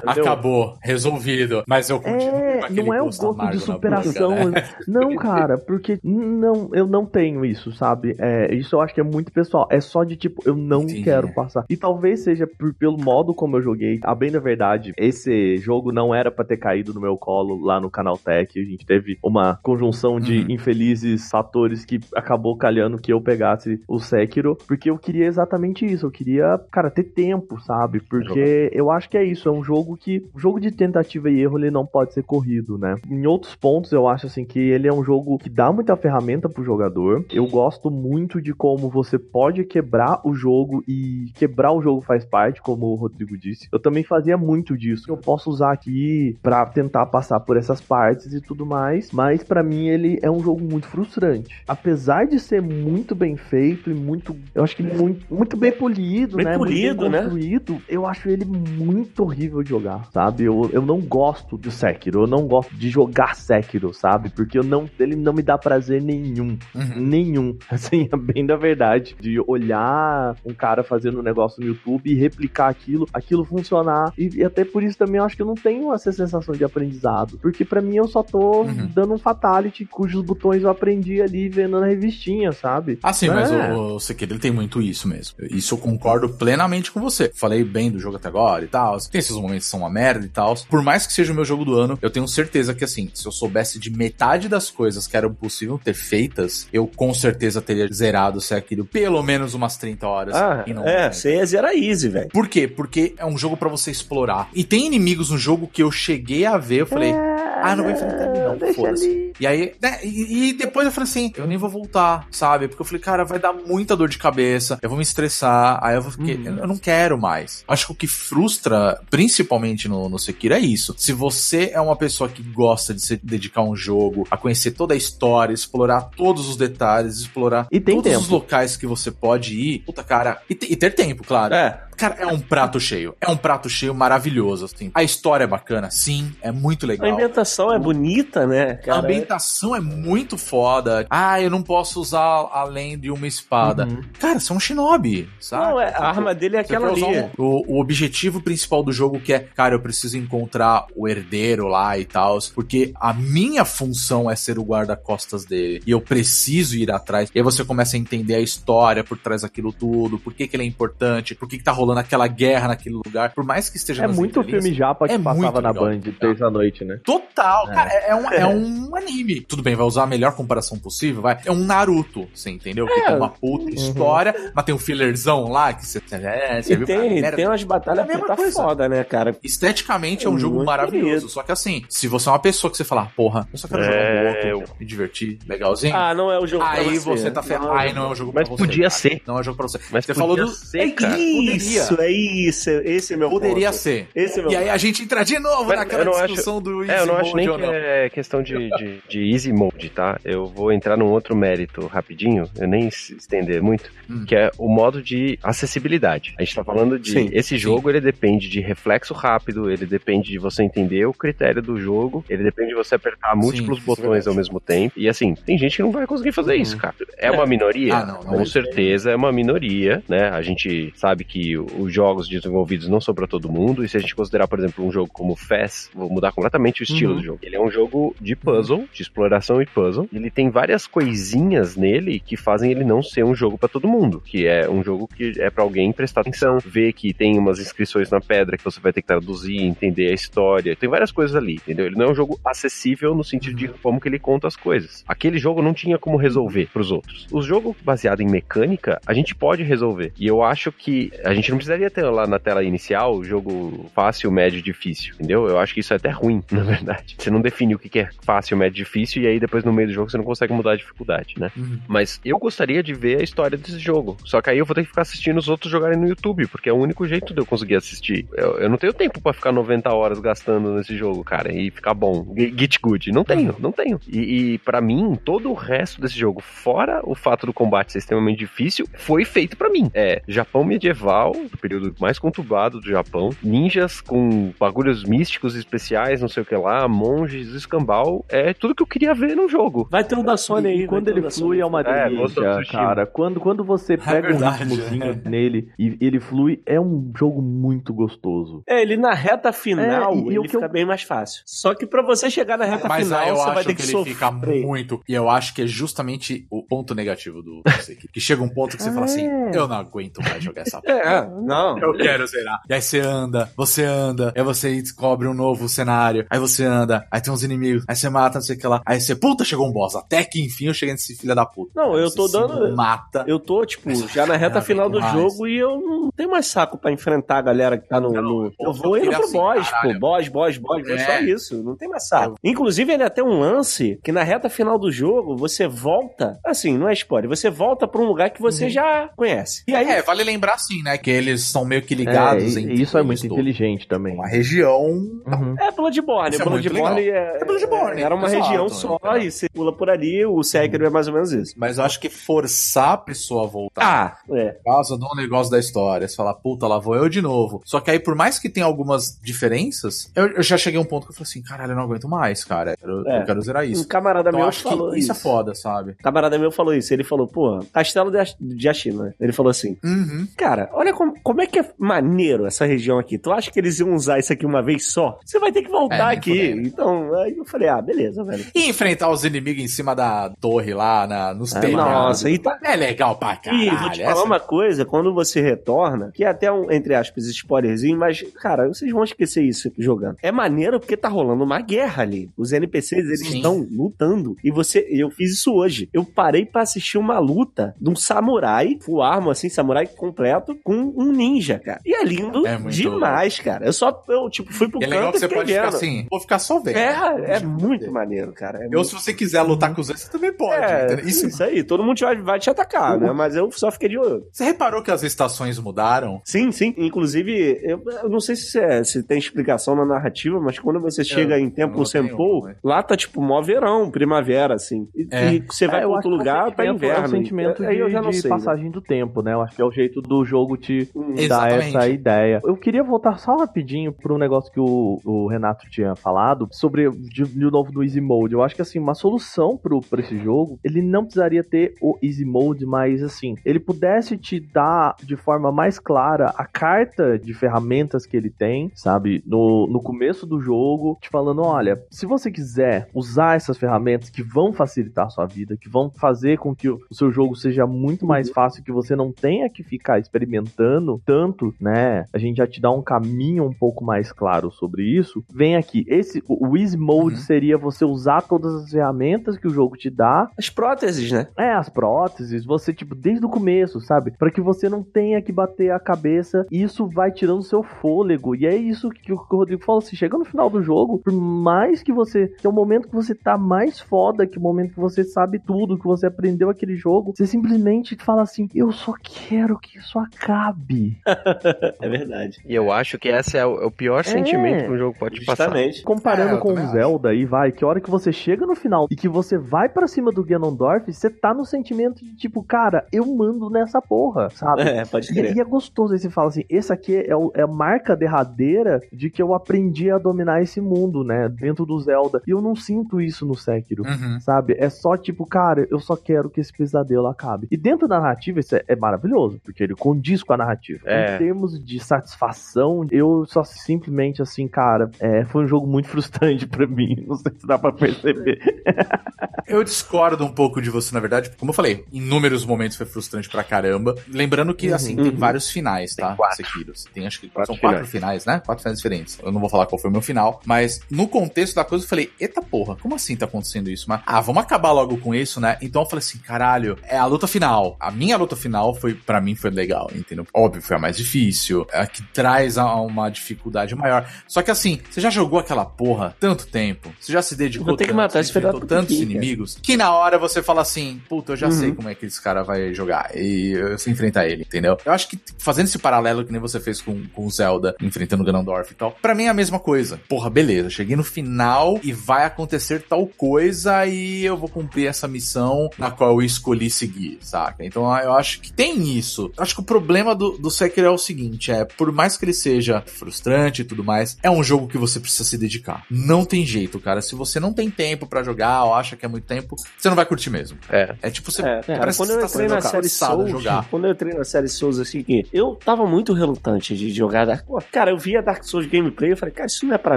Entendeu? 0.08 0.24
Acabou, 0.24 0.76
resolvido. 0.82 1.62
Mas 1.66 1.90
eu 1.90 2.00
continuo 2.00 2.30
com 2.30 2.36
É, 2.38 2.58
aquele 2.64 2.82
não 2.82 2.94
é 2.94 3.00
o 3.02 3.06
gosto 3.06 3.50
de 3.50 3.58
superação. 3.58 4.30
boca, 4.30 4.50
né? 4.50 4.68
Não, 4.88 5.16
cara, 5.16 5.58
porque 5.58 5.98
não, 6.02 6.70
eu 6.72 6.86
não 6.86 7.04
tenho 7.04 7.44
isso, 7.44 7.72
sabe? 7.72 8.14
É, 8.18 8.54
isso 8.54 8.74
eu 8.76 8.80
acho 8.80 8.94
que 8.94 9.00
é 9.00 9.04
muito 9.04 9.30
pessoal. 9.32 9.66
É 9.70 9.80
só 9.80 10.02
de 10.04 10.16
tipo, 10.16 10.42
eu 10.46 10.56
não 10.56 10.82
Entendi. 10.82 11.02
quero 11.02 11.32
passar. 11.34 11.64
E 11.68 11.76
talvez 11.76 12.20
seja 12.24 12.46
por, 12.46 12.72
pelo 12.74 12.96
modo 12.98 13.34
como 13.34 13.56
eu 13.56 13.62
joguei. 13.62 13.98
A 14.02 14.14
bem 14.14 14.30
da 14.30 14.40
verdade, 14.40 14.92
esse 14.96 15.56
jogo 15.58 15.92
não 15.92 16.14
era 16.14 16.30
pra 16.30 16.44
ter 16.44 16.56
caído 16.56 16.94
no 16.94 17.00
meu 17.00 17.16
colo 17.16 17.60
lá 17.64 17.80
no 17.80 17.90
Canal 17.90 18.07
Tech. 18.16 18.58
A 18.58 18.64
gente 18.64 18.86
teve 18.86 19.18
uma 19.22 19.58
conjunção 19.62 20.18
de 20.20 20.38
Uhum. 20.38 20.46
infelizes 20.50 21.28
fatores 21.30 21.84
que 21.84 22.00
acabou 22.14 22.56
calhando 22.56 22.98
que 22.98 23.12
eu 23.12 23.20
pegasse 23.20 23.80
o 23.88 23.98
Sekiro, 23.98 24.56
porque 24.66 24.90
eu 24.90 24.98
queria 24.98 25.26
exatamente 25.26 25.84
isso. 25.84 26.06
Eu 26.06 26.10
queria, 26.10 26.58
cara, 26.70 26.90
ter 26.90 27.04
tempo, 27.04 27.60
sabe? 27.60 28.00
Porque 28.00 28.70
eu 28.72 28.90
acho 28.90 29.08
que 29.10 29.16
é 29.16 29.24
isso. 29.24 29.48
É 29.48 29.52
um 29.52 29.62
jogo 29.64 29.96
que. 29.96 30.24
O 30.34 30.38
jogo 30.38 30.60
de 30.60 30.70
tentativa 30.70 31.30
e 31.30 31.40
erro 31.40 31.58
ele 31.58 31.70
não 31.70 31.84
pode 31.84 32.14
ser 32.14 32.22
corrido, 32.22 32.78
né? 32.78 32.94
Em 33.10 33.26
outros 33.26 33.54
pontos, 33.54 33.92
eu 33.92 34.06
acho 34.08 34.26
assim 34.26 34.44
que 34.44 34.58
ele 34.58 34.86
é 34.86 34.92
um 34.92 35.02
jogo 35.04 35.38
que 35.38 35.50
dá 35.50 35.72
muita 35.72 35.96
ferramenta 35.96 36.48
pro 36.48 36.64
jogador. 36.64 37.24
Eu 37.32 37.46
gosto 37.46 37.90
muito 37.90 38.40
de 38.40 38.52
como 38.54 38.88
você 38.88 39.18
pode 39.18 39.64
quebrar 39.64 40.20
o 40.24 40.34
jogo 40.34 40.82
e 40.86 41.26
quebrar 41.34 41.72
o 41.72 41.82
jogo 41.82 42.00
faz 42.00 42.24
parte, 42.24 42.62
como 42.62 42.86
o 42.86 42.94
Rodrigo 42.94 43.36
disse. 43.36 43.68
Eu 43.72 43.78
também 43.80 44.04
fazia 44.04 44.36
muito 44.36 44.76
disso. 44.76 45.04
Eu 45.10 45.16
posso 45.16 45.50
usar 45.50 45.72
aqui 45.72 46.36
pra 46.42 46.64
tentar 46.66 47.06
passar 47.06 47.40
por 47.40 47.56
essas 47.56 47.80
partes 47.80 47.97
e 48.32 48.40
tudo 48.40 48.64
mais, 48.64 49.10
mas 49.12 49.42
pra 49.42 49.62
mim 49.62 49.88
ele 49.88 50.18
é 50.22 50.30
um 50.30 50.40
jogo 50.40 50.60
muito 50.60 50.86
frustrante. 50.86 51.62
Apesar 51.66 52.26
de 52.26 52.38
ser 52.38 52.62
muito 52.62 53.14
bem 53.14 53.36
feito 53.36 53.90
e 53.90 53.94
muito, 53.94 54.36
eu 54.54 54.62
acho 54.62 54.76
que 54.76 54.82
muito, 54.82 55.26
muito 55.32 55.56
bem 55.56 55.72
polido, 55.72 56.36
Bem 56.36 56.46
né? 56.46 56.56
polido, 56.56 57.00
muito 57.00 57.00
bem 57.00 57.10
né? 57.10 57.18
construído, 57.22 57.82
eu 57.88 58.06
acho 58.06 58.28
ele 58.28 58.44
muito 58.44 59.22
horrível 59.22 59.62
de 59.62 59.70
jogar, 59.70 60.06
sabe? 60.12 60.44
Eu, 60.44 60.68
eu 60.72 60.82
não 60.82 61.00
gosto 61.00 61.56
do 61.56 61.70
Sekiro, 61.70 62.22
eu 62.22 62.26
não 62.26 62.46
gosto 62.46 62.74
de 62.74 62.88
jogar 62.88 63.34
Sekiro, 63.34 63.92
sabe? 63.92 64.30
Porque 64.30 64.58
eu 64.58 64.64
não, 64.64 64.88
ele 64.98 65.16
não 65.16 65.32
me 65.32 65.42
dá 65.42 65.56
prazer 65.58 66.02
nenhum. 66.02 66.58
Uhum. 66.74 66.96
Nenhum. 66.96 67.56
Assim, 67.70 68.08
é 68.12 68.16
bem 68.16 68.46
da 68.46 68.56
verdade. 68.56 69.16
De 69.20 69.40
olhar 69.46 70.36
um 70.44 70.52
cara 70.52 70.82
fazendo 70.82 71.20
um 71.20 71.22
negócio 71.22 71.60
no 71.60 71.68
YouTube 71.68 72.10
e 72.10 72.14
replicar 72.14 72.68
aquilo, 72.68 73.06
aquilo 73.12 73.44
funcionar. 73.44 74.12
E, 74.16 74.28
e 74.36 74.44
até 74.44 74.64
por 74.64 74.82
isso 74.82 74.98
também 74.98 75.16
eu 75.16 75.24
acho 75.24 75.36
que 75.36 75.42
eu 75.42 75.46
não 75.46 75.54
tenho 75.54 75.92
essa 75.92 76.12
sensação 76.12 76.54
de 76.54 76.64
aprendizado. 76.64 77.38
Porque 77.38 77.64
pra 77.64 77.80
mim 77.80 77.87
eu 77.96 78.06
só 78.08 78.22
tô 78.22 78.62
Uhum. 78.62 78.86
dando 78.94 79.14
um 79.14 79.18
fatality 79.18 79.84
cujos 79.84 80.22
botões 80.22 80.62
eu 80.62 80.70
aprendi 80.70 81.20
ali 81.22 81.48
vendo 81.48 81.78
na 81.80 81.86
revistinha, 81.86 82.52
sabe? 82.52 82.98
Ah, 83.02 83.12
sim, 83.12 83.28
mas 83.28 83.50
É. 83.50 83.72
o, 83.72 83.94
o 83.96 84.00
Sekiro 84.00 84.32
ele 84.32 84.38
tem 84.40 84.50
muito 84.50 84.80
isso 84.82 85.06
mesmo. 85.08 85.34
Isso 85.50 85.74
eu 85.74 85.78
concordo 85.78 86.28
plenamente 86.28 86.90
com 86.90 87.00
você. 87.00 87.30
Falei 87.34 87.62
bem 87.64 87.90
do 87.90 87.98
jogo 87.98 88.16
até 88.16 88.28
agora 88.28 88.64
e 88.64 88.68
tal. 88.68 88.98
Tem 89.10 89.18
esses 89.18 89.34
momentos 89.36 89.64
que 89.66 89.70
são 89.70 89.80
uma 89.80 89.90
merda 89.90 90.24
e 90.24 90.28
tal. 90.28 90.54
Por 90.68 90.82
mais 90.82 91.06
que 91.06 91.12
seja 91.12 91.32
o 91.32 91.34
meu 91.34 91.44
jogo 91.44 91.64
do 91.64 91.74
ano, 91.74 91.98
eu 92.02 92.10
tenho 92.10 92.26
certeza 92.28 92.74
que, 92.74 92.84
assim, 92.84 93.10
se 93.14 93.26
eu 93.26 93.32
soubesse 93.32 93.78
de 93.78 93.90
metade 93.90 94.48
das 94.48 94.70
coisas 94.70 95.06
que 95.06 95.16
eram 95.16 95.32
possível 95.32 95.80
ter 95.82 95.94
feitas, 95.94 96.68
eu 96.72 96.86
com 96.86 97.12
certeza 97.14 97.60
teria 97.62 97.88
zerado 97.92 98.38
o 98.38 98.40
Sekiro 98.40 98.84
pelo 98.84 99.22
menos 99.22 99.54
umas 99.54 99.76
30 99.76 100.06
horas. 100.06 100.34
Ah, 100.34 100.64
e 100.66 100.74
não 100.74 100.84
é, 100.86 101.10
você 101.12 101.36
ia 101.36 101.46
zerar 101.46 101.72
easy, 101.74 102.08
velho. 102.08 102.28
Por 102.28 102.48
quê? 102.48 102.66
Porque 102.66 103.14
é 103.16 103.24
um 103.26 103.36
jogo 103.38 103.56
pra 103.56 103.68
você 103.68 103.90
explorar. 103.90 104.48
E 104.54 104.64
tem 104.64 104.86
inimigos 104.86 105.30
no 105.30 105.38
jogo 105.38 105.66
que 105.68 105.82
eu 105.82 105.90
cheguei 105.90 106.44
a 106.46 106.56
ver, 106.58 106.80
eu 106.82 106.86
falei, 106.86 107.12
ah, 107.12 107.60
não 107.78 107.84
vou 107.84 107.92
enfrentar 107.92 108.24
ele 108.30 108.44
não, 108.44 108.56
Deixa 108.58 108.74
foda-se. 108.74 109.32
E 109.40 109.46
aí, 109.46 109.72
né, 109.80 109.98
e, 110.02 110.48
e 110.48 110.52
depois 110.52 110.84
eu 110.86 110.92
falei 110.92 111.08
assim, 111.08 111.32
eu 111.36 111.46
nem 111.46 111.56
vou 111.56 111.70
voltar, 111.70 112.26
sabe? 112.30 112.68
Porque 112.68 112.82
eu 112.82 112.86
falei, 112.86 113.00
cara, 113.00 113.24
vai 113.24 113.38
dar 113.38 113.52
muita 113.52 113.96
dor 113.96 114.08
de 114.08 114.18
cabeça, 114.18 114.78
eu 114.82 114.88
vou 114.88 114.96
me 114.98 115.02
estressar, 115.02 115.78
aí 115.82 115.94
eu 115.96 116.02
vou 116.02 116.10
ficar, 116.12 116.24
eu 116.28 116.66
não 116.66 116.76
quero 116.76 117.18
mais. 117.18 117.64
Acho 117.68 117.86
que 117.86 117.92
o 117.92 117.94
que 117.94 118.06
frustra, 118.06 119.00
principalmente 119.10 119.88
no, 119.88 120.08
no 120.08 120.18
Sekiro, 120.18 120.54
é 120.54 120.58
isso. 120.58 120.94
Se 120.96 121.12
você 121.12 121.70
é 121.72 121.80
uma 121.80 121.96
pessoa 121.96 122.28
que 122.28 122.42
gosta 122.42 122.94
de 122.94 123.00
se 123.02 123.16
dedicar 123.22 123.60
a 123.60 123.64
um 123.64 123.76
jogo, 123.76 124.26
a 124.30 124.36
conhecer 124.36 124.72
toda 124.72 124.94
a 124.94 124.96
história, 124.96 125.52
explorar 125.52 126.02
todos 126.16 126.48
os 126.48 126.56
detalhes, 126.56 127.18
explorar 127.18 127.66
E 127.70 127.80
tem 127.80 127.94
todos 127.96 128.10
tempo. 128.10 128.22
os 128.24 128.28
locais 128.28 128.76
que 128.76 128.86
você 128.86 129.10
pode 129.10 129.54
ir, 129.54 129.80
puta, 129.80 130.02
cara, 130.02 130.40
e, 130.48 130.54
te- 130.54 130.72
e 130.72 130.76
ter 130.76 130.90
tempo, 130.94 131.22
claro. 131.24 131.54
É. 131.54 131.82
Cara, 131.98 132.14
é 132.18 132.26
um 132.26 132.38
prato 132.40 132.78
cheio. 132.80 133.14
É 133.20 133.28
um 133.28 133.36
prato 133.36 133.68
cheio 133.68 133.94
maravilhoso, 133.94 134.64
assim. 134.66 134.90
A 134.94 135.02
história 135.02 135.44
é 135.44 135.46
bacana, 135.46 135.90
sim, 135.90 136.32
é 136.40 136.50
muito 136.52 136.86
A 136.86 136.88
legal. 136.88 137.10
ambientação 137.12 137.72
é 137.72 137.78
bonita, 137.78 138.46
né? 138.46 138.70
A 138.70 138.76
cara? 138.76 138.98
ambientação 139.00 139.74
é 139.74 139.80
muito 139.80 140.38
foda. 140.38 141.06
Ah, 141.10 141.40
eu 141.42 141.50
não 141.50 141.62
posso 141.62 142.00
usar 142.00 142.48
além 142.52 142.98
de 142.98 143.10
uma 143.10 143.26
espada. 143.26 143.84
Uhum. 143.86 144.02
Cara, 144.18 144.38
você 144.40 144.52
é 144.52 144.54
um 144.56 144.60
shinobi, 144.60 145.28
sabe? 145.40 145.70
Não, 145.72 145.80
é, 145.80 145.92
a 145.94 146.04
arma 146.08 146.34
dele 146.34 146.56
é 146.56 146.60
aquela 146.60 146.88
ali. 146.88 147.02
um- 147.04 147.30
o, 147.36 147.76
o 147.76 147.80
objetivo 147.80 148.40
principal 148.40 148.82
do 148.82 148.92
jogo 148.92 149.20
que 149.20 149.32
é, 149.32 149.40
cara, 149.40 149.74
eu 149.74 149.80
preciso 149.80 150.16
encontrar 150.16 150.86
o 150.94 151.08
herdeiro 151.08 151.66
lá 151.66 151.98
e 151.98 152.04
tal, 152.04 152.38
porque 152.54 152.92
a 152.94 153.12
minha 153.12 153.64
função 153.64 154.30
é 154.30 154.36
ser 154.36 154.58
o 154.58 154.62
guarda-costas 154.62 155.44
dele 155.44 155.82
e 155.86 155.90
eu 155.90 156.00
preciso 156.00 156.76
ir 156.76 156.90
atrás. 156.92 157.30
E 157.34 157.38
aí 157.38 157.42
você 157.42 157.64
começa 157.64 157.96
a 157.96 157.98
entender 157.98 158.34
a 158.36 158.40
história 158.40 159.02
por 159.02 159.18
trás 159.18 159.42
daquilo 159.42 159.72
tudo, 159.72 160.18
por 160.18 160.32
que, 160.34 160.46
que 160.46 160.54
ele 160.54 160.62
é 160.62 160.66
importante, 160.66 161.34
por 161.34 161.48
que, 161.48 161.58
que 161.58 161.64
tá 161.64 161.72
rolando 161.72 161.87
rolando 161.88 162.00
aquela 162.00 162.26
guerra 162.26 162.68
naquele 162.68 162.94
lugar, 162.96 163.32
por 163.34 163.44
mais 163.44 163.68
que 163.70 163.76
esteja 163.78 164.04
É 164.04 164.06
muito 164.06 164.42
filme 164.44 164.72
japa 164.74 165.06
que 165.08 165.14
é 165.14 165.18
passava 165.18 165.60
na. 165.60 165.72
Band 165.72 166.00
terça-noite, 166.18 166.84
né? 166.84 166.98
Total, 167.04 167.66
cara, 167.68 167.90
é, 167.92 168.10
é 168.10 168.14
um, 168.14 168.30
é 168.32 168.46
um 168.46 168.96
anime. 168.96 169.40
Tudo 169.40 169.62
bem, 169.62 169.74
vai 169.76 169.86
usar 169.86 170.02
a 170.02 170.06
melhor 170.06 170.34
comparação 170.34 170.78
possível, 170.78 171.22
vai. 171.22 171.38
É 171.44 171.52
um 171.52 171.64
Naruto, 171.64 172.26
você 172.34 172.50
entendeu? 172.50 172.86
Que 172.86 173.00
tem 173.04 173.14
uma 173.16 173.28
puta 173.28 173.70
história, 173.70 174.34
mas 174.54 174.64
tem 174.64 174.74
um 174.74 174.78
fillerzão 174.78 175.48
lá 175.48 175.72
que 175.72 175.86
você. 175.86 176.02
É, 176.12 176.60
você 176.62 176.72
E 176.72 176.76
viu 176.76 176.86
tem, 176.86 177.22
Era- 177.24 177.36
tem 177.36 177.46
umas 177.46 177.62
batalhas 177.62 178.08
É 178.08 178.18
puta 178.18 178.36
coisa. 178.36 178.52
foda, 178.62 178.88
né, 178.88 179.04
cara? 179.04 179.36
Esteticamente 179.42 180.26
é 180.26 180.30
um 180.30 180.36
É 180.36 180.40
jogo 180.40 180.64
maravilhoso. 180.64 181.08
bonito. 181.14 181.28
Só 181.28 181.42
que 181.42 181.52
assim, 181.52 181.84
se 181.88 182.08
você 182.08 182.28
é 182.28 182.32
uma 182.32 182.38
pessoa 182.38 182.70
que 182.70 182.76
você 182.76 182.84
falar, 182.84 183.12
porra, 183.14 183.46
eu 183.52 183.58
só 183.58 183.68
quero 183.68 183.82
É, 183.82 184.32
jogar 184.42 184.54
um 184.54 184.58
outro, 184.60 184.74
me 184.80 184.86
divertir, 184.86 185.38
legalzinho. 185.46 185.94
Ah, 185.94 186.14
não 186.14 186.30
é 186.32 186.38
o 186.38 186.46
jogo 186.46 186.64
pra 186.64 186.72
Aí 186.74 186.98
você. 186.98 187.10
você 187.22 187.30
tá 187.30 187.42
ferrado. 187.42 187.72
Aí 187.72 187.92
não 187.92 188.08
é 188.08 188.12
o 188.12 188.14
jogo 188.14 188.32
Mas 188.34 188.48
pra 188.48 188.56
você. 188.56 188.64
podia 188.64 188.82
cara. 188.84 188.90
ser. 188.90 189.22
Não 189.26 189.36
é 189.36 189.40
o 189.40 189.42
jogo 189.42 189.56
pra 189.56 189.68
você. 189.68 189.78
Mas 189.90 190.04
você 190.04 190.14
podia 190.14 190.14
falou 190.14 190.36
do. 190.36 190.48
ser, 190.48 190.90
cara. 190.92 191.18
Isso, 191.18 191.77
é 192.00 192.10
isso. 192.10 192.70
Esse 192.70 193.14
é 193.14 193.16
meu 193.16 193.30
Poderia 193.30 193.70
ponto. 193.70 193.78
ser. 193.80 194.06
Esse 194.14 194.38
é 194.38 194.42
meu 194.42 194.50
E 194.52 194.56
aí 194.56 194.68
a 194.68 194.76
gente 194.76 195.02
entra 195.02 195.24
de 195.24 195.38
novo 195.38 195.64
Mas 195.66 195.78
naquela 195.78 196.04
não 196.04 196.12
acho- 196.14 196.26
discussão 196.28 196.60
do 196.60 196.82
Easy 196.82 196.92
É, 196.92 197.00
eu 197.00 197.06
não 197.06 197.14
acho 197.16 197.30
Mode 197.30 197.36
nem 197.36 197.48
que 197.56 197.62
não. 197.66 197.72
é 197.74 198.10
questão 198.10 198.42
de, 198.42 198.54
de, 198.76 198.98
de 199.08 199.32
easy 199.32 199.52
mode, 199.52 199.88
tá? 199.90 200.18
Eu 200.24 200.46
vou 200.46 200.72
entrar 200.72 200.96
num 200.96 201.06
outro 201.06 201.34
mérito 201.36 201.86
rapidinho, 201.86 202.48
eu 202.58 202.66
nem 202.68 202.90
se 202.90 203.14
estender 203.16 203.62
muito, 203.62 203.90
Hum. 204.10 204.24
que 204.26 204.34
é 204.34 204.50
o 204.58 204.68
modo 204.68 205.02
de 205.02 205.38
acessibilidade. 205.42 206.34
A 206.38 206.42
gente 206.42 206.54
tá 206.54 206.64
falando 206.64 206.98
de. 206.98 207.10
Sim, 207.10 207.28
esse 207.32 207.58
jogo, 207.58 207.90
ele 207.90 208.00
depende 208.00 208.48
de 208.48 208.60
reflexo 208.60 209.12
rápido, 209.12 209.70
ele 209.70 209.84
depende 209.84 210.30
de 210.30 210.38
você 210.38 210.62
entender 210.62 211.04
o 211.06 211.12
critério 211.12 211.60
do 211.60 211.78
jogo, 211.78 212.24
ele 212.28 212.42
depende 212.42 212.70
de 212.70 212.74
você 212.74 212.94
apertar 212.94 213.36
múltiplos 213.36 213.78
isso 213.78 213.90
é 213.90 213.94
botões 213.96 214.26
ao 214.26 214.34
mesmo 214.34 214.58
tempo. 214.60 214.94
E 214.96 215.08
assim, 215.08 215.34
tem 215.34 215.58
gente 215.58 215.76
que 215.76 215.82
não 215.82 215.90
vai 215.90 216.06
conseguir 216.06 216.32
fazer 216.32 216.54
isso, 216.56 216.76
cara. 216.78 216.94
É 217.18 217.30
uma 217.30 217.46
minoria? 217.46 217.94
Ah, 217.96 218.06
não, 218.06 218.14
não 218.14 218.22
Com 218.22 218.40
é. 218.40 218.46
certeza 218.46 219.10
é 219.10 219.16
uma 219.16 219.30
minoria, 219.32 220.02
né? 220.08 220.30
A 220.30 220.40
gente 220.42 220.92
sabe 220.96 221.24
que 221.24 221.56
o- 221.58 221.66
os 221.78 221.92
jogos 221.92 222.28
desenvolvidos 222.28 222.88
não 222.88 223.00
são 223.00 223.14
pra 223.14 223.26
todo 223.26 223.50
mundo, 223.50 223.84
e 223.84 223.88
se 223.88 223.96
a 223.96 224.00
gente 224.00 224.14
considerar, 224.14 224.46
por 224.48 224.58
exemplo, 224.58 224.84
um 224.86 224.90
jogo 224.92 225.10
como 225.12 225.34
Fez, 225.36 225.90
vou 225.94 226.08
mudar 226.10 226.32
completamente 226.32 226.82
o 226.82 226.84
estilo 226.84 227.12
Uhum. 227.12 227.18
do 227.18 227.24
jogo. 227.24 227.38
Ele 227.42 227.56
é 227.56 227.60
um 227.60 227.70
jogo 227.70 228.14
de 228.20 228.34
puzzle, 228.36 228.84
de 228.92 229.02
exploração 229.02 229.60
e 229.62 229.66
puzzle. 229.66 230.08
Ele 230.12 230.30
tem 230.30 230.50
várias 230.50 230.86
coisinhas 230.86 231.76
nele 231.76 232.20
que 232.20 232.36
fazem 232.36 232.70
ele 232.70 232.84
não 232.84 233.02
ser 233.02 233.24
um 233.24 233.34
jogo 233.34 233.56
pra 233.58 233.68
todo 233.68 233.88
mundo, 233.88 234.20
que 234.24 234.46
é 234.46 234.68
um 234.68 234.82
jogo 234.82 235.08
que 235.08 235.32
é 235.38 235.50
pra 235.50 235.62
alguém 235.64 235.92
prestar 235.92 236.20
atenção, 236.22 236.58
ver 236.64 236.92
que 236.92 237.12
tem 237.12 237.38
umas 237.38 237.58
inscrições 237.58 238.10
na 238.10 238.20
pedra 238.20 238.56
que 238.56 238.64
você 238.64 238.80
vai 238.80 238.92
ter 238.92 239.00
que 239.02 239.08
traduzir, 239.08 239.62
entender 239.62 240.10
a 240.10 240.14
história. 240.14 240.76
Tem 240.76 240.88
várias 240.88 241.10
coisas 241.12 241.34
ali, 241.36 241.54
entendeu? 241.54 241.86
Ele 241.86 241.96
não 241.96 242.06
é 242.06 242.10
um 242.10 242.14
jogo 242.14 242.38
acessível 242.44 243.14
no 243.14 243.24
sentido 243.24 243.56
de 243.56 243.68
como 243.68 244.00
que 244.00 244.08
ele 244.08 244.18
conta 244.18 244.46
as 244.46 244.56
coisas. 244.56 245.04
Aquele 245.08 245.38
jogo 245.38 245.62
não 245.62 245.72
tinha 245.74 245.98
como 245.98 246.16
resolver 246.16 246.68
pros 246.72 246.90
outros. 246.90 247.26
O 247.32 247.40
jogo 247.42 247.74
baseado 247.82 248.20
em 248.20 248.26
mecânica, 248.28 249.00
a 249.06 249.14
gente 249.14 249.34
pode 249.34 249.62
resolver. 249.62 250.12
E 250.18 250.26
eu 250.26 250.42
acho 250.42 250.70
que 250.72 251.10
a 251.24 251.34
gente 251.34 251.50
não 251.50 251.57
precisaria 251.58 251.90
ter 251.90 252.02
lá 252.04 252.26
na 252.26 252.38
tela 252.38 252.62
inicial 252.64 253.14
o 253.16 253.24
jogo 253.24 253.90
fácil, 253.94 254.30
médio, 254.30 254.62
difícil, 254.62 255.14
entendeu? 255.14 255.46
Eu 255.48 255.58
acho 255.58 255.74
que 255.74 255.80
isso 255.80 255.92
é 255.92 255.96
até 255.96 256.10
ruim, 256.10 256.42
na 256.50 256.62
verdade. 256.62 257.16
Você 257.18 257.30
não 257.30 257.40
define 257.40 257.74
o 257.74 257.78
que 257.78 257.98
é 257.98 258.08
fácil, 258.22 258.56
médio, 258.56 258.76
difícil, 258.76 259.22
e 259.22 259.26
aí 259.26 259.38
depois 259.40 259.64
no 259.64 259.72
meio 259.72 259.88
do 259.88 259.94
jogo 259.94 260.10
você 260.10 260.16
não 260.16 260.24
consegue 260.24 260.52
mudar 260.52 260.72
a 260.72 260.76
dificuldade, 260.76 261.34
né? 261.38 261.50
Uhum. 261.56 261.78
Mas 261.86 262.20
eu 262.24 262.38
gostaria 262.38 262.82
de 262.82 262.94
ver 262.94 263.20
a 263.20 263.24
história 263.24 263.56
desse 263.58 263.78
jogo. 263.78 264.16
Só 264.24 264.40
que 264.40 264.50
aí 264.50 264.58
eu 264.58 264.64
vou 264.66 264.74
ter 264.74 264.82
que 264.82 264.88
ficar 264.88 265.02
assistindo 265.02 265.38
os 265.38 265.48
outros 265.48 265.70
jogarem 265.70 265.98
no 265.98 266.08
YouTube, 266.08 266.46
porque 266.46 266.68
é 266.68 266.72
o 266.72 266.76
único 266.76 267.06
jeito 267.06 267.34
de 267.34 267.40
eu 267.40 267.46
conseguir 267.46 267.76
assistir. 267.76 268.26
Eu, 268.36 268.58
eu 268.58 268.68
não 268.70 268.76
tenho 268.78 268.92
tempo 268.92 269.20
pra 269.20 269.32
ficar 269.32 269.52
90 269.52 269.92
horas 269.94 270.18
gastando 270.20 270.74
nesse 270.74 270.96
jogo, 270.96 271.22
cara, 271.24 271.52
e 271.52 271.70
ficar 271.70 271.94
bom. 271.94 272.32
Ge- 272.36 272.54
Get 272.56 272.78
good. 272.80 273.10
Não 273.12 273.24
tenho, 273.24 273.54
não 273.58 273.72
tenho. 273.72 274.00
E, 274.08 274.52
e 274.54 274.58
para 274.58 274.80
mim, 274.80 275.16
todo 275.24 275.50
o 275.50 275.54
resto 275.54 276.00
desse 276.00 276.18
jogo, 276.18 276.40
fora 276.40 277.00
o 277.04 277.14
fato 277.14 277.46
do 277.46 277.52
combate 277.52 277.92
ser 277.92 277.98
extremamente 277.98 278.38
difícil, 278.38 278.86
foi 278.96 279.24
feito 279.24 279.56
pra 279.56 279.68
mim. 279.70 279.90
É 279.94 280.22
Japão 280.28 280.64
medieval, 280.64 281.34
do 281.48 281.58
período 281.58 281.94
mais 282.00 282.18
conturbado 282.18 282.80
do 282.80 282.88
Japão, 282.88 283.30
ninjas 283.42 284.00
com 284.00 284.52
bagulhos 284.58 285.04
místicos 285.04 285.54
especiais, 285.54 286.20
não 286.20 286.28
sei 286.28 286.42
o 286.42 286.46
que 286.46 286.54
lá, 286.56 286.86
monges, 286.88 287.48
escambau. 287.48 288.24
É 288.28 288.52
tudo 288.52 288.74
que 288.74 288.82
eu 288.82 288.86
queria 288.86 289.14
ver 289.14 289.34
no 289.36 289.48
jogo. 289.48 289.88
Vai 289.90 290.04
ter 290.04 290.16
um 290.16 290.22
da 290.24 290.36
Sony 290.36 290.68
aí. 290.68 290.80
E 290.82 290.86
quando 290.86 291.08
ele 291.08 291.22
flui 291.22 291.30
Sony. 291.58 291.60
é 291.60 291.66
uma 291.66 291.80
É, 291.80 292.08
delícia, 292.08 292.42
Tsushima. 292.60 292.64
cara. 292.82 293.06
Quando, 293.06 293.40
quando 293.40 293.64
você 293.64 293.96
pega 293.96 294.28
verdade, 294.28 294.64
um 294.64 294.66
ritmozinho 294.68 295.04
é. 295.24 295.28
nele 295.28 295.68
e 295.78 295.96
ele 296.00 296.20
flui, 296.20 296.62
é 296.66 296.80
um 296.80 297.12
jogo 297.16 297.40
muito 297.42 297.92
gostoso. 297.92 298.62
É, 298.66 298.80
ele 298.82 298.96
na 298.96 299.12
reta 299.14 299.52
final, 299.52 300.12
É, 300.12 300.16
e- 300.16 300.22
e 300.22 300.26
ele 300.28 300.38
o 300.38 300.42
que 300.42 300.48
fica 300.50 300.64
eu- 300.66 300.70
bem 300.70 300.84
mais 300.84 301.02
fácil. 301.02 301.42
Só 301.46 301.74
que 301.74 301.86
pra 301.86 302.02
você 302.02 302.30
chegar 302.30 302.56
na 302.58 302.64
reta 302.64 302.88
Mas 302.88 303.04
final, 303.04 303.20
aí 303.20 303.28
eu 303.28 303.36
você 303.36 303.44
vai 303.46 303.54
acho 303.58 303.66
ter 303.68 303.74
que, 303.74 303.82
que, 303.82 303.88
ele 303.88 303.92
sofrer. 303.92 304.14
fica 304.14 304.30
muito. 304.30 305.00
E 305.08 305.14
eu 305.14 305.28
acho 305.28 305.54
que 305.54 305.62
é 305.62 305.66
justamente 305.66 306.46
o 306.50 306.62
ponto 306.62 306.94
negativo 306.94 307.42
do 307.42 307.62
Sekiro. 307.80 308.08
Que 308.12 308.20
chega 308.20 308.42
um 308.42 308.48
ponto 308.48 308.76
que 308.76 308.82
você 308.82 308.92
fala 308.92 309.04
assim: 309.06 309.26
É. 309.26 309.50
eu 309.54 309.66
não 309.68 309.76
aguento 309.76 310.20
mais 310.22 310.42
jogar 310.42 310.62
essa 310.62 310.80
porra. 310.80 310.94
É, 310.98 311.27
não. 311.28 311.78
Eu 311.78 311.92
quero 311.96 312.26
zerar. 312.26 312.60
E 312.68 312.74
aí 312.74 312.82
você 312.82 313.00
anda, 313.00 313.50
você 313.56 313.84
anda, 313.84 314.32
aí 314.36 314.42
você 314.42 314.80
descobre 314.80 315.26
um 315.28 315.34
novo 315.34 315.68
cenário, 315.68 316.26
aí 316.30 316.38
você 316.38 316.64
anda, 316.64 317.06
aí 317.10 317.20
tem 317.20 317.32
uns 317.32 317.42
inimigos, 317.42 317.84
aí 317.88 317.94
você 317.96 318.08
mata, 318.08 318.38
não 318.38 318.42
sei 318.42 318.56
o 318.56 318.58
que 318.58 318.66
lá. 318.66 318.80
Aí 318.86 319.00
você, 319.00 319.14
puta, 319.14 319.44
chegou 319.44 319.66
um 319.68 319.72
boss. 319.72 319.94
Até 319.96 320.24
que 320.24 320.44
enfim 320.44 320.66
eu 320.66 320.74
cheguei 320.74 320.94
nesse 320.94 321.16
filho 321.16 321.34
da 321.34 321.44
puta. 321.46 321.72
Não, 321.74 321.94
Aí 321.94 322.02
eu 322.02 322.10
tô 322.14 322.28
dando- 322.28 322.74
Mata. 322.76 323.24
Eu 323.26 323.38
tô, 323.38 323.64
tipo, 323.64 323.90
já 324.08 324.26
na 324.26 324.36
reta 324.36 324.60
final 324.60 324.88
do 324.88 324.98
demais. 324.98 325.14
jogo 325.14 325.46
e 325.46 325.56
eu 325.58 325.80
não 325.80 326.10
tenho 326.10 326.30
mais 326.30 326.46
saco 326.46 326.76
pra 326.78 326.92
enfrentar 326.92 327.38
a 327.38 327.42
galera 327.42 327.78
que 327.78 327.88
tá 327.88 328.00
no. 328.00 328.10
no- 328.10 328.52
Eu 328.58 328.72
vou 328.72 328.96
eu 328.96 329.04
indo 329.04 329.12
pro 329.14 329.24
assim, 329.24 329.32
boss, 329.32 329.70
caralho. 329.70 329.92
pô. 329.94 329.98
Boss, 330.00 330.28
boss, 330.28 330.58
boss, 330.58 330.88
é 330.88 330.92
É. 330.94 330.98
só 331.06 331.18
isso. 331.20 331.62
Não 331.62 331.76
tem 331.76 331.88
mais 331.88 332.06
saco. 332.08 332.36
Inclusive, 332.44 332.92
ele 332.92 333.08
tem 333.10 333.24
um 333.24 333.38
lance 333.40 333.98
que 334.04 334.12
na 334.12 334.22
reta 334.22 334.48
final 334.48 334.78
do 334.78 334.90
jogo 334.90 335.36
você 335.36 335.66
volta. 335.66 336.38
Assim, 336.44 336.76
não 336.76 336.88
é 336.88 336.92
spoiler. 336.92 337.28
Você 337.28 337.50
volta 337.50 337.86
pra 337.88 338.00
um 338.00 338.04
lugar 338.06 338.30
que 338.30 338.40
você 338.40 338.68
já 338.70 339.08
conhece. 339.16 339.62
E 339.66 339.74
aí. 339.74 339.88
É, 339.88 340.02
vale 340.02 340.22
lembrar 340.24 340.54
assim, 340.54 340.82
né? 340.82 340.98
Que 340.98 341.10
eles 341.18 341.42
são 341.42 341.64
meio 341.64 341.82
que 341.82 341.94
ligados 341.94 342.56
É, 342.56 342.60
e- 342.60 342.62
entre 342.64 342.74
e 342.76 342.82
isso 342.82 342.96
é 342.98 343.02
muito 343.02 343.20
todos. 343.22 343.32
inteligente 343.32 343.86
também. 343.88 344.14
Uma 344.14 344.26
região. 344.28 344.82
Uhum. 344.86 345.54
É 345.58 345.70
Bloodborne. 345.72 346.30
Isso 346.34 346.42
é 346.42 346.44
Bloodborne 346.44 347.08
é, 347.08 347.38
É 347.40 347.44
Bloodborne, 347.44 348.02
Era 348.02 348.14
uma 348.14 348.26
exato, 348.28 348.42
região 348.44 348.68
só 348.68 348.98
e 349.20 349.30
você 349.30 349.48
pula 349.48 349.72
por 349.72 349.90
ali. 349.90 350.24
O 350.24 350.42
Sekiro 350.42 350.86
é 350.86 350.90
mais 350.90 351.06
ou 351.08 351.14
menos 351.14 351.32
isso. 351.32 351.54
Mas 351.56 351.78
eu 351.78 351.84
acho 351.84 352.00
que 352.00 352.08
forçar 352.08 352.92
a 352.92 352.96
pessoa 352.96 353.44
a 353.44 353.46
voltar. 353.46 353.82
Ah, 354.28 354.34
é. 354.34 354.52
Por 354.52 354.64
causa 354.64 354.96
do 354.96 355.08
negócio 355.16 355.50
da 355.50 355.58
história. 355.58 356.06
Você 356.08 356.16
fala, 356.16 356.34
puta, 356.34 356.66
lá 356.66 356.78
vou 356.78 356.94
eu 356.94 357.08
de 357.08 357.20
novo. 357.22 357.60
Só 357.64 357.80
que 357.80 357.90
aí, 357.90 357.98
por 357.98 358.14
mais 358.14 358.38
que 358.38 358.48
tenha 358.48 358.66
algumas 358.66 359.18
diferenças, 359.22 360.10
eu, 360.14 360.26
eu 360.28 360.42
já 360.42 360.56
cheguei 360.56 360.78
a 360.78 360.82
um 360.82 360.84
ponto 360.84 361.06
que 361.06 361.12
eu 361.12 361.14
falei 361.16 361.28
assim, 361.28 361.42
caralho, 361.42 361.72
eu 361.72 361.76
não 361.76 361.82
aguento 361.84 362.08
mais, 362.08 362.44
cara. 362.44 362.74
Eu, 362.82 363.06
É. 363.06 363.20
eu 363.22 363.26
quero 363.26 363.40
zerar 363.42 363.64
Um 363.64 363.66
isso. 363.66 363.88
camarada 363.88 364.28
Então, 364.28 364.38
eu 364.40 364.42
meu 364.44 364.48
acho 364.48 364.62
falou 364.62 364.92
que 364.92 364.98
isso 364.98 365.12
é 365.12 365.14
foda, 365.14 365.54
sabe? 365.54 365.92
Um 365.92 366.02
camarada 366.02 366.38
meu 366.38 366.50
falou 366.50 366.74
isso. 366.74 366.92
Ele 366.92 367.04
falou, 367.04 367.26
pô, 367.26 367.60
Castelo 367.72 368.10
de 368.10 368.18
de 368.40 368.68
Ashina. 368.68 369.14
Ele 369.20 369.32
falou 369.32 369.50
assim: 369.50 369.76
Uhum. 369.84 370.26
Cara, 370.36 370.68
olha 370.72 370.92
como, 370.92 371.07
como 371.22 371.40
é 371.42 371.46
que 371.46 371.58
é 371.58 371.64
maneiro 371.78 372.46
essa 372.46 372.64
região 372.66 372.98
aqui. 372.98 373.18
Tu 373.18 373.30
acha 373.32 373.50
que 373.50 373.58
eles 373.58 373.78
iam 373.80 373.94
usar 373.94 374.18
isso 374.18 374.32
aqui 374.32 374.44
uma 374.46 374.62
vez 374.62 374.90
só? 374.92 375.18
Você 375.24 375.38
vai 375.38 375.52
ter 375.52 375.62
que 375.62 375.70
voltar 375.70 376.12
É, 376.12 376.16
aqui. 376.16 376.50
Então, 376.50 377.14
aí 377.14 377.36
eu 377.36 377.44
falei, 377.44 377.68
ah, 377.68 377.80
beleza, 377.80 378.22
velho. 378.24 378.44
E 378.54 378.68
enfrentar 378.68 379.10
os 379.10 379.24
inimigos 379.24 379.62
em 379.62 379.68
cima 379.68 379.94
da 379.94 380.30
torre 380.40 380.72
lá, 380.74 381.06
na, 381.06 381.34
nos 381.34 381.54
É, 381.54 381.60
telhados. 381.60 381.92
Nossa, 381.92 382.30
e 382.30 382.38
tá. 382.38 382.58
É 382.62 382.76
legal 382.76 383.16
pra 383.16 383.36
caralho. 383.36 383.62
E 383.62 383.70
vou 383.70 383.90
te 383.90 383.98
falar 384.02 384.12
essa- 384.12 384.24
uma 384.24 384.40
coisa, 384.40 384.84
quando 384.84 385.12
você 385.14 385.40
retorna, 385.40 386.10
que 386.14 386.24
é 386.24 386.28
até 386.28 386.50
um, 386.50 386.70
entre 386.70 386.94
aspas, 386.94 387.26
spoilerzinho, 387.26 387.98
mas, 387.98 388.22
cara, 388.40 388.66
vocês 388.68 388.90
vão 388.92 389.04
esquecer 389.04 389.42
isso 389.42 389.70
jogando. 389.78 390.16
É 390.22 390.30
maneiro 390.32 390.78
porque 390.80 390.96
tá 390.96 391.08
rolando 391.08 391.44
uma 391.44 391.60
guerra 391.60 392.02
ali. 392.02 392.30
Os 392.36 392.52
NPCs, 392.52 393.04
eles 393.06 393.20
estão 393.22 393.66
lutando. 393.70 394.36
E 394.44 394.50
você, 394.50 394.86
eu 394.90 395.10
fiz 395.10 395.32
isso 395.32 395.52
hoje. 395.54 395.88
Eu 395.92 396.04
parei 396.04 396.44
pra 396.44 396.62
assistir 396.62 396.98
uma 396.98 397.18
luta 397.18 397.74
de 397.80 397.88
um 397.90 397.96
samurai, 397.96 398.78
full 398.80 399.02
armo, 399.02 399.30
assim, 399.30 399.48
samurai 399.48 399.86
completo, 399.86 400.56
com 400.62 400.92
um 400.98 401.12
ninja, 401.12 401.58
cara. 401.58 401.80
E 401.86 401.94
é 401.94 402.04
lindo 402.04 402.46
É 402.46 402.58
muito 402.58 402.74
demais, 402.74 403.38
cara. 403.38 403.64
Eu 403.66 403.72
só, 403.72 404.02
eu, 404.08 404.28
tipo, 404.28 404.52
fui 404.52 404.68
pro 404.68 404.80
E 404.80 404.84
é 404.84 404.88
legal 404.88 405.04
canto 405.06 405.12
que 405.14 405.18
você 405.20 405.28
pode 405.28 405.52
ficar 405.52 405.68
assim, 405.68 406.06
vou 406.10 406.20
ficar 406.20 406.38
só 406.38 406.58
vendo. 406.60 406.76
É, 406.76 407.34
é 407.34 407.36
eu 407.38 407.48
muito 407.48 407.84
ver. 407.84 407.90
maneiro, 407.90 408.32
cara. 408.32 408.58
É 408.62 408.66
Eu, 408.66 408.70
muito... 408.70 408.84
se 408.86 408.94
você 408.94 409.14
quiser 409.14 409.42
lutar 409.42 409.74
com 409.74 409.80
os 409.80 409.88
outros, 409.88 410.04
você 410.06 410.10
também 410.12 410.32
pode. 410.32 410.62
É, 410.62 411.00
isso, 411.04 411.26
Isso, 411.28 411.42
aí. 411.44 411.62
Todo 411.62 411.82
mundo 411.84 411.98
vai, 412.00 412.16
vai 412.20 412.38
te 412.40 412.50
atacar, 412.50 412.98
né? 412.98 413.12
Mas 413.12 413.36
eu 413.36 413.50
só 413.52 413.70
fiquei 413.70 413.88
de 413.88 413.98
olho. 413.98 414.24
Você 414.32 414.44
reparou 414.44 414.82
que 414.82 414.90
as 414.90 415.02
estações 415.02 415.58
mudaram? 415.58 416.20
Sim, 416.24 416.50
sim. 416.50 416.74
Inclusive, 416.76 417.60
eu, 417.62 417.82
eu 418.02 418.08
não 418.08 418.20
sei 418.20 418.34
se, 418.36 418.58
é- 418.58 418.82
se 418.82 419.02
tem 419.02 419.18
explicação 419.18 419.76
na 419.76 419.84
narrativa, 419.84 420.40
mas 420.40 420.58
quando 420.58 420.80
você 420.80 421.04
chega 421.04 421.38
em 421.38 421.48
Tempo 421.48 421.84
Senpou, 421.86 422.44
né? 422.46 422.56
lá 422.62 422.82
tá 422.82 422.96
tipo 422.96 423.20
mó 423.22 423.40
verão, 423.40 423.90
primavera, 423.90 424.54
assim. 424.54 424.88
E, 424.94 425.06
É. 425.10 425.34
e 425.34 425.40
você 425.40 425.66
vai 425.66 425.76
É, 425.76 425.80
pra 425.80 425.86
eu 425.88 425.90
outro 425.92 426.10
lugar, 426.10 426.48
é 426.48 426.50
tá 426.50 426.66
inverno. 426.66 427.04
É 427.04 427.06
um 427.06 427.10
sentimento 427.10 427.64
Aí 427.64 427.78
eu 427.78 427.86
de, 427.86 427.92
já 427.92 428.02
não 428.02 428.10
de 428.10 428.20
sei. 428.20 428.30
né? 428.30 428.36
passagem 428.36 428.70
do 428.70 428.80
tempo, 428.80 429.22
né? 429.22 429.32
Eu 429.34 429.42
acho 429.42 429.54
que 429.54 429.62
é 429.62 429.64
o 429.64 429.70
jeito 429.70 430.00
do 430.00 430.24
jogo 430.24 430.56
te 430.56 430.87
Dar 430.94 431.18
Exatamente. 431.18 431.76
essa 431.76 431.88
ideia. 431.88 432.40
Eu 432.44 432.56
queria 432.56 432.82
voltar 432.82 433.18
só 433.18 433.36
rapidinho 433.36 433.92
para 433.92 434.12
um 434.12 434.18
negócio 434.18 434.52
que 434.52 434.60
o, 434.60 435.00
o 435.04 435.26
Renato 435.26 435.68
tinha 435.70 435.94
falado 435.94 436.48
sobre 436.50 436.90
de, 436.90 437.24
de 437.24 437.50
novo 437.50 437.72
do 437.72 437.82
Easy 437.82 438.00
Mode. 438.00 438.34
Eu 438.34 438.42
acho 438.42 438.54
que 438.54 438.62
assim, 438.62 438.78
uma 438.78 438.94
solução 438.94 439.56
pro, 439.56 439.80
pra 439.80 440.00
esse 440.00 440.18
jogo, 440.18 440.58
ele 440.64 440.82
não 440.82 441.04
precisaria 441.04 441.42
ter 441.42 441.74
o 441.80 441.98
Easy 442.02 442.24
Mode, 442.24 442.64
mas 442.66 443.02
assim, 443.02 443.36
ele 443.44 443.60
pudesse 443.60 444.16
te 444.16 444.40
dar 444.40 444.96
de 445.02 445.16
forma 445.16 445.50
mais 445.52 445.78
clara 445.78 446.32
a 446.36 446.44
carta 446.44 447.18
de 447.18 447.34
ferramentas 447.34 448.06
que 448.06 448.16
ele 448.16 448.30
tem, 448.30 448.70
sabe? 448.74 449.22
No, 449.26 449.66
no 449.66 449.80
começo 449.80 450.26
do 450.26 450.40
jogo, 450.40 450.98
te 451.00 451.08
falando: 451.08 451.42
olha, 451.42 451.80
se 451.90 452.06
você 452.06 452.30
quiser 452.30 452.88
usar 452.94 453.36
essas 453.36 453.58
ferramentas 453.58 454.10
que 454.10 454.22
vão 454.22 454.52
facilitar 454.52 455.06
a 455.06 455.10
sua 455.10 455.26
vida, 455.26 455.56
que 455.56 455.68
vão 455.68 455.90
fazer 455.90 456.38
com 456.38 456.54
que 456.54 456.68
o, 456.68 456.78
o 456.90 456.94
seu 456.94 457.10
jogo 457.10 457.34
seja 457.34 457.66
muito 457.66 458.06
mais 458.06 458.30
fácil, 458.30 458.62
que 458.62 458.72
você 458.72 458.94
não 458.94 459.12
tenha 459.12 459.48
que 459.48 459.62
ficar 459.62 459.98
experimentando 459.98 460.77
tanto, 461.04 461.54
né? 461.60 462.04
A 462.12 462.18
gente 462.18 462.36
já 462.36 462.46
te 462.46 462.60
dá 462.60 462.70
um 462.70 462.82
caminho 462.82 463.44
um 463.44 463.52
pouco 463.52 463.84
mais 463.84 464.12
claro 464.12 464.50
sobre 464.50 464.82
isso. 464.84 465.24
Vem 465.32 465.56
aqui, 465.56 465.84
esse 465.88 466.22
o 466.28 466.56
Easy 466.56 466.76
Mode 466.76 467.16
Uhum. 467.16 467.22
seria 467.22 467.56
você 467.56 467.84
usar 467.84 468.22
todas 468.22 468.54
as 468.54 468.70
ferramentas 468.70 469.36
que 469.38 469.46
o 469.46 469.50
jogo 469.50 469.76
te 469.76 469.88
dá. 469.90 470.28
As 470.38 470.50
próteses, 470.50 471.10
né? 471.10 471.26
É, 471.36 471.52
as 471.52 471.68
próteses, 471.68 472.44
você, 472.44 472.72
tipo, 472.72 472.94
desde 472.94 473.24
o 473.24 473.28
começo, 473.28 473.80
sabe? 473.80 474.12
Pra 474.18 474.30
que 474.30 474.40
você 474.40 474.68
não 474.68 474.82
tenha 474.82 475.20
que 475.22 475.32
bater 475.32 475.70
a 475.70 475.78
cabeça. 475.80 476.46
Isso 476.50 476.86
vai 476.86 477.10
tirando 477.10 477.42
seu 477.42 477.62
fôlego. 477.62 478.34
E 478.34 478.46
é 478.46 478.54
isso 478.56 478.90
que 478.90 479.12
o 479.12 479.16
Rodrigo 479.16 479.64
falou. 479.64 479.80
Se 479.80 479.96
chega 479.96 480.18
no 480.18 480.24
final 480.24 480.50
do 480.50 480.62
jogo, 480.62 480.98
por 480.98 481.12
mais 481.12 481.82
que 481.82 481.92
você. 481.92 482.28
Que 482.28 482.46
é 482.46 482.50
o 482.50 482.52
momento 482.52 482.88
que 482.88 482.94
você 482.94 483.14
tá 483.14 483.36
mais 483.38 483.80
foda, 483.80 484.26
que 484.26 484.36
é 484.36 484.40
o 484.40 484.42
momento 484.42 484.74
que 484.74 484.80
você 484.80 485.04
sabe 485.04 485.38
tudo, 485.38 485.78
que 485.78 485.84
você 485.86 486.06
aprendeu 486.06 486.50
aquele 486.50 486.76
jogo, 486.76 487.12
você 487.16 487.26
simplesmente 487.26 487.96
fala 487.96 488.22
assim: 488.22 488.48
Eu 488.54 488.70
só 488.72 488.94
quero 489.02 489.58
que 489.58 489.78
isso 489.78 489.98
acabe. 489.98 490.67
É 491.80 491.88
verdade. 491.88 492.38
E 492.46 492.54
eu 492.54 492.70
acho 492.72 492.98
que 492.98 493.08
esse 493.08 493.36
é 493.36 493.44
o, 493.46 493.60
é 493.62 493.66
o 493.66 493.70
pior 493.70 494.04
sentimento 494.04 494.64
que 494.64 494.70
um 494.70 494.78
jogo 494.78 494.96
pode 494.98 495.24
passar. 495.24 495.44
Justamente. 495.44 495.82
Comparando 495.82 496.36
É, 496.36 496.38
com 496.38 496.52
o 496.52 496.66
Zelda 496.68 497.10
aí, 497.10 497.24
vai, 497.24 497.52
que 497.52 497.64
a 497.64 497.66
hora 497.66 497.80
que 497.80 497.90
você 497.90 498.12
chega 498.12 498.46
no 498.46 498.54
final 498.54 498.86
e 498.90 498.96
que 498.96 499.08
você 499.08 499.36
vai 499.38 499.68
pra 499.68 499.86
cima 499.86 500.10
do 500.12 500.24
Ganondorf, 500.24 500.92
você 500.92 501.08
tá 501.10 501.32
no 501.34 501.44
sentimento 501.44 502.04
de 502.04 502.16
tipo, 502.16 502.42
cara, 502.42 502.86
eu 502.92 503.04
mando 503.06 503.48
nessa 503.50 503.80
porra, 503.80 504.30
sabe? 504.30 504.62
É, 504.68 504.84
pode 504.84 505.10
E, 505.10 505.14
crer. 505.14 505.36
e 505.36 505.40
é 505.40 505.44
gostoso 505.44 505.92
aí 505.94 505.98
você 505.98 506.10
fala 506.10 506.28
assim, 506.28 506.44
esse 506.48 506.72
aqui 506.72 506.96
é, 506.96 507.16
o- 507.16 507.32
é 507.34 507.42
a 507.42 507.46
marca 507.46 507.96
derradeira 507.96 508.80
de 508.92 509.08
que 509.10 509.22
eu 509.22 509.34
aprendi 509.34 509.90
a 509.90 509.98
dominar 509.98 510.42
esse 510.42 510.60
mundo, 510.60 511.02
né, 511.04 511.28
dentro 511.28 511.64
do 511.64 511.78
Zelda. 511.80 512.20
E 512.26 512.30
eu 512.30 512.40
não 512.40 512.54
sinto 512.54 513.00
isso 513.00 513.24
no 513.26 513.34
Sekiro. 513.34 513.82
Uhum. 513.84 514.20
Sabe? 514.20 514.54
É 514.58 514.68
só 514.68 514.96
tipo, 514.96 515.24
cara, 515.26 515.66
eu 515.70 515.78
só 515.78 515.96
quero 515.96 516.28
que 516.28 516.40
esse 516.40 516.52
pesadelo 516.52 517.06
acabe. 517.06 517.46
E 517.50 517.56
dentro 517.56 517.88
da 517.88 517.98
narrativa, 518.00 518.40
isso 518.40 518.54
é, 518.56 518.62
é 518.68 518.76
maravilhoso, 518.76 519.40
porque 519.44 519.62
ele 519.62 519.74
condiz 519.74 520.22
com 520.22 520.32
a 520.32 520.36
narrativa. 520.36 520.57
É. 520.84 521.14
Em 521.14 521.18
termos 521.18 521.62
de 521.62 521.78
satisfação, 521.80 522.86
eu 522.90 523.24
só 523.26 523.42
simplesmente 523.44 524.20
assim, 524.22 524.46
cara, 524.48 524.90
é, 525.00 525.24
foi 525.26 525.44
um 525.44 525.48
jogo 525.48 525.66
muito 525.66 525.88
frustrante 525.88 526.46
pra 526.46 526.66
mim. 526.66 527.04
Não 527.06 527.16
sei 527.16 527.32
se 527.38 527.46
dá 527.46 527.58
pra 527.58 527.72
perceber. 527.72 528.38
Eu 529.46 529.64
discordo 529.64 530.24
um 530.26 530.30
pouco 530.30 530.60
de 530.60 530.68
você, 530.68 530.92
na 530.94 531.00
verdade. 531.00 531.30
Como 531.38 531.50
eu 531.50 531.54
falei, 531.54 531.82
inúmeros 531.90 532.44
momentos 532.44 532.76
foi 532.76 532.84
frustrante 532.84 533.30
pra 533.30 533.42
caramba. 533.42 533.94
Lembrando 534.06 534.54
que, 534.54 534.70
assim, 534.70 534.94
tem 534.94 535.06
Uhum. 535.06 535.16
vários 535.16 535.48
finais, 535.50 535.94
tá? 535.94 536.08
Tem 536.08 536.16
quatro. 536.16 536.36
Sekiro. 536.36 536.72
Tem, 536.92 537.06
acho 537.06 537.18
que 537.20 537.30
Quatro 537.30 537.54
são 537.54 537.58
quatro 537.60 537.86
finais. 537.86 538.26
né? 538.26 538.42
Quatro 538.44 538.62
finais 538.62 538.78
diferentes. 538.78 539.18
Eu 539.22 539.32
não 539.32 539.40
vou 539.40 539.48
falar 539.48 539.64
qual 539.64 539.80
foi 539.80 539.88
o 539.88 539.92
meu 539.92 540.02
final, 540.02 540.42
mas 540.44 540.80
no 540.90 541.08
contexto 541.08 541.54
da 541.54 541.64
coisa 541.64 541.82
eu 541.84 541.88
falei, 541.88 542.12
eita 542.20 542.42
porra, 542.42 542.76
como 542.76 542.94
assim 542.94 543.16
tá 543.16 543.24
acontecendo 543.24 543.70
isso? 543.70 543.86
Mas, 543.88 544.02
ah, 544.04 544.20
vamos 544.20 544.42
acabar 544.42 544.70
logo 544.72 544.98
com 544.98 545.14
isso, 545.14 545.40
né? 545.40 545.56
Então 545.62 545.80
eu 545.82 545.86
falei 545.88 546.00
assim, 546.00 546.18
caralho, 546.18 546.76
é 546.82 546.98
a 546.98 547.06
luta 547.06 547.26
final. 547.26 547.74
A 547.80 547.90
minha 547.90 548.18
luta 548.18 548.36
final 548.36 548.74
foi, 548.74 548.92
para 548.92 549.18
mim, 549.18 549.34
foi 549.34 549.50
legal, 549.50 549.90
entendeu? 549.94 550.26
Óbvio, 550.38 550.62
foi 550.62 550.76
a 550.76 550.78
mais 550.78 550.96
difícil, 550.96 551.66
é 551.72 551.80
a 551.80 551.86
que 551.86 552.02
traz 552.12 552.56
a- 552.58 552.74
uma 552.76 553.08
dificuldade 553.10 553.74
maior. 553.74 554.08
Só 554.26 554.42
que 554.42 554.50
assim, 554.50 554.80
você 554.90 555.00
já 555.00 555.10
jogou 555.10 555.38
aquela 555.38 555.64
porra 555.64 556.14
tanto 556.20 556.46
tempo, 556.46 556.92
você 557.00 557.12
já 557.12 557.20
se 557.22 557.34
dedicou 557.36 557.76
ter 557.76 557.84
que 557.84 557.90
tanto, 557.90 557.96
matar 557.96 558.22
você 558.24 558.30
enfrentou 558.30 558.60
tantos 558.60 558.96
cara. 558.96 559.02
inimigos, 559.10 559.58
que 559.62 559.76
na 559.76 559.92
hora 559.92 560.18
você 560.18 560.42
fala 560.42 560.62
assim, 560.62 561.00
puta, 561.08 561.32
eu 561.32 561.36
já 561.36 561.46
Uhum. 561.46 561.52
sei 561.52 561.72
como 561.72 561.88
é 561.88 561.94
que 561.94 562.06
esse 562.06 562.20
cara 562.22 562.42
vai 562.42 562.72
jogar. 562.74 563.10
E 563.14 563.54
você 563.72 563.90
enfrenta 563.90 564.26
ele, 564.26 564.42
entendeu? 564.42 564.76
Eu 564.84 564.92
acho 564.92 565.08
que 565.08 565.18
fazendo 565.38 565.66
esse 565.66 565.78
paralelo 565.78 566.24
que 566.24 566.30
nem 566.32 566.40
você 566.40 566.60
fez 566.60 566.80
com, 566.80 567.04
com 567.08 567.26
o 567.26 567.30
Zelda, 567.30 567.74
enfrentando 567.80 568.22
o 568.22 568.26
Ganondorf 568.26 568.70
e 568.72 568.74
tal, 568.74 568.92
pra 569.02 569.14
mim 569.14 569.24
é 569.24 569.28
a 569.28 569.34
mesma 569.34 569.58
coisa. 569.58 570.00
Porra, 570.08 570.30
beleza, 570.30 570.70
cheguei 570.70 570.94
no 570.96 571.04
final 571.04 571.78
e 571.82 571.92
vai 571.92 572.24
acontecer 572.24 572.82
tal 572.88 573.06
coisa 573.06 573.86
e 573.86 574.24
eu 574.24 574.36
vou 574.36 574.48
cumprir 574.48 574.86
essa 574.86 575.08
missão 575.08 575.68
na 575.78 575.90
qual 575.90 576.10
eu 576.12 576.22
escolhi 576.22 576.70
seguir, 576.70 577.18
saca? 577.20 577.64
Então 577.64 577.82
eu 577.98 578.12
acho 578.12 578.40
que 578.40 578.52
tem 578.52 578.96
isso. 578.96 579.32
Eu 579.36 579.42
acho 579.42 579.54
que 579.54 579.60
o 579.60 579.64
problema 579.64 580.14
do, 580.14 580.27
do 580.36 580.50
Sekiro 580.50 580.86
é 580.86 580.90
o 580.90 580.98
seguinte, 580.98 581.50
é, 581.50 581.64
por 581.64 581.92
mais 581.92 582.16
que 582.16 582.24
ele 582.24 582.32
seja 582.34 582.82
frustrante 582.86 583.62
e 583.62 583.64
tudo 583.64 583.84
mais, 583.84 584.18
é 584.22 584.30
um 584.30 584.42
jogo 584.42 584.66
que 584.68 584.76
você 584.76 584.98
precisa 585.00 585.24
se 585.24 585.38
dedicar. 585.38 585.84
Não 585.90 586.24
tem 586.24 586.44
jeito, 586.44 586.78
cara. 586.80 587.00
Se 587.00 587.14
você 587.14 587.38
não 587.40 587.52
tem 587.52 587.70
tempo 587.70 588.06
pra 588.06 588.22
jogar 588.22 588.64
ou 588.64 588.74
acha 588.74 588.96
que 588.96 589.04
é 589.06 589.08
muito 589.08 589.24
tempo, 589.24 589.56
você 589.76 589.88
não 589.88 589.96
vai 589.96 590.04
curtir 590.04 590.30
mesmo. 590.30 590.58
É. 590.68 590.94
É 591.02 591.10
tipo, 591.10 591.30
você 591.30 591.42
É, 591.42 591.60
cara, 591.62 591.78
parece 591.78 591.98
quando 591.98 592.08
que 592.10 592.14
eu 592.16 592.28
você 592.28 592.38
tá 592.38 592.44
entrei 592.44 592.48
na 592.48 592.60
sendo 592.60 592.70
série 592.70 592.88
Souls, 592.88 593.30
jogar. 593.30 593.68
quando 593.70 593.86
eu 593.86 593.92
entrei 593.92 594.14
na 594.14 594.24
série 594.24 594.48
Souls, 594.48 594.78
assim, 594.78 595.02
que 595.02 595.26
eu 595.32 595.54
tava 595.54 595.86
muito 595.86 596.12
relutante 596.12 596.76
de 596.76 596.90
jogar 596.90 597.24
Dark 597.26 597.46
Pô, 597.46 597.62
Cara, 597.70 597.90
eu 597.90 597.98
via 597.98 598.20
Dark 598.22 598.42
Souls 598.44 598.66
gameplay, 598.66 599.12
eu 599.12 599.16
falei, 599.16 599.34
cara, 599.34 599.46
isso 599.46 599.64
não 599.66 599.74
é 599.74 599.78
pra 599.78 599.96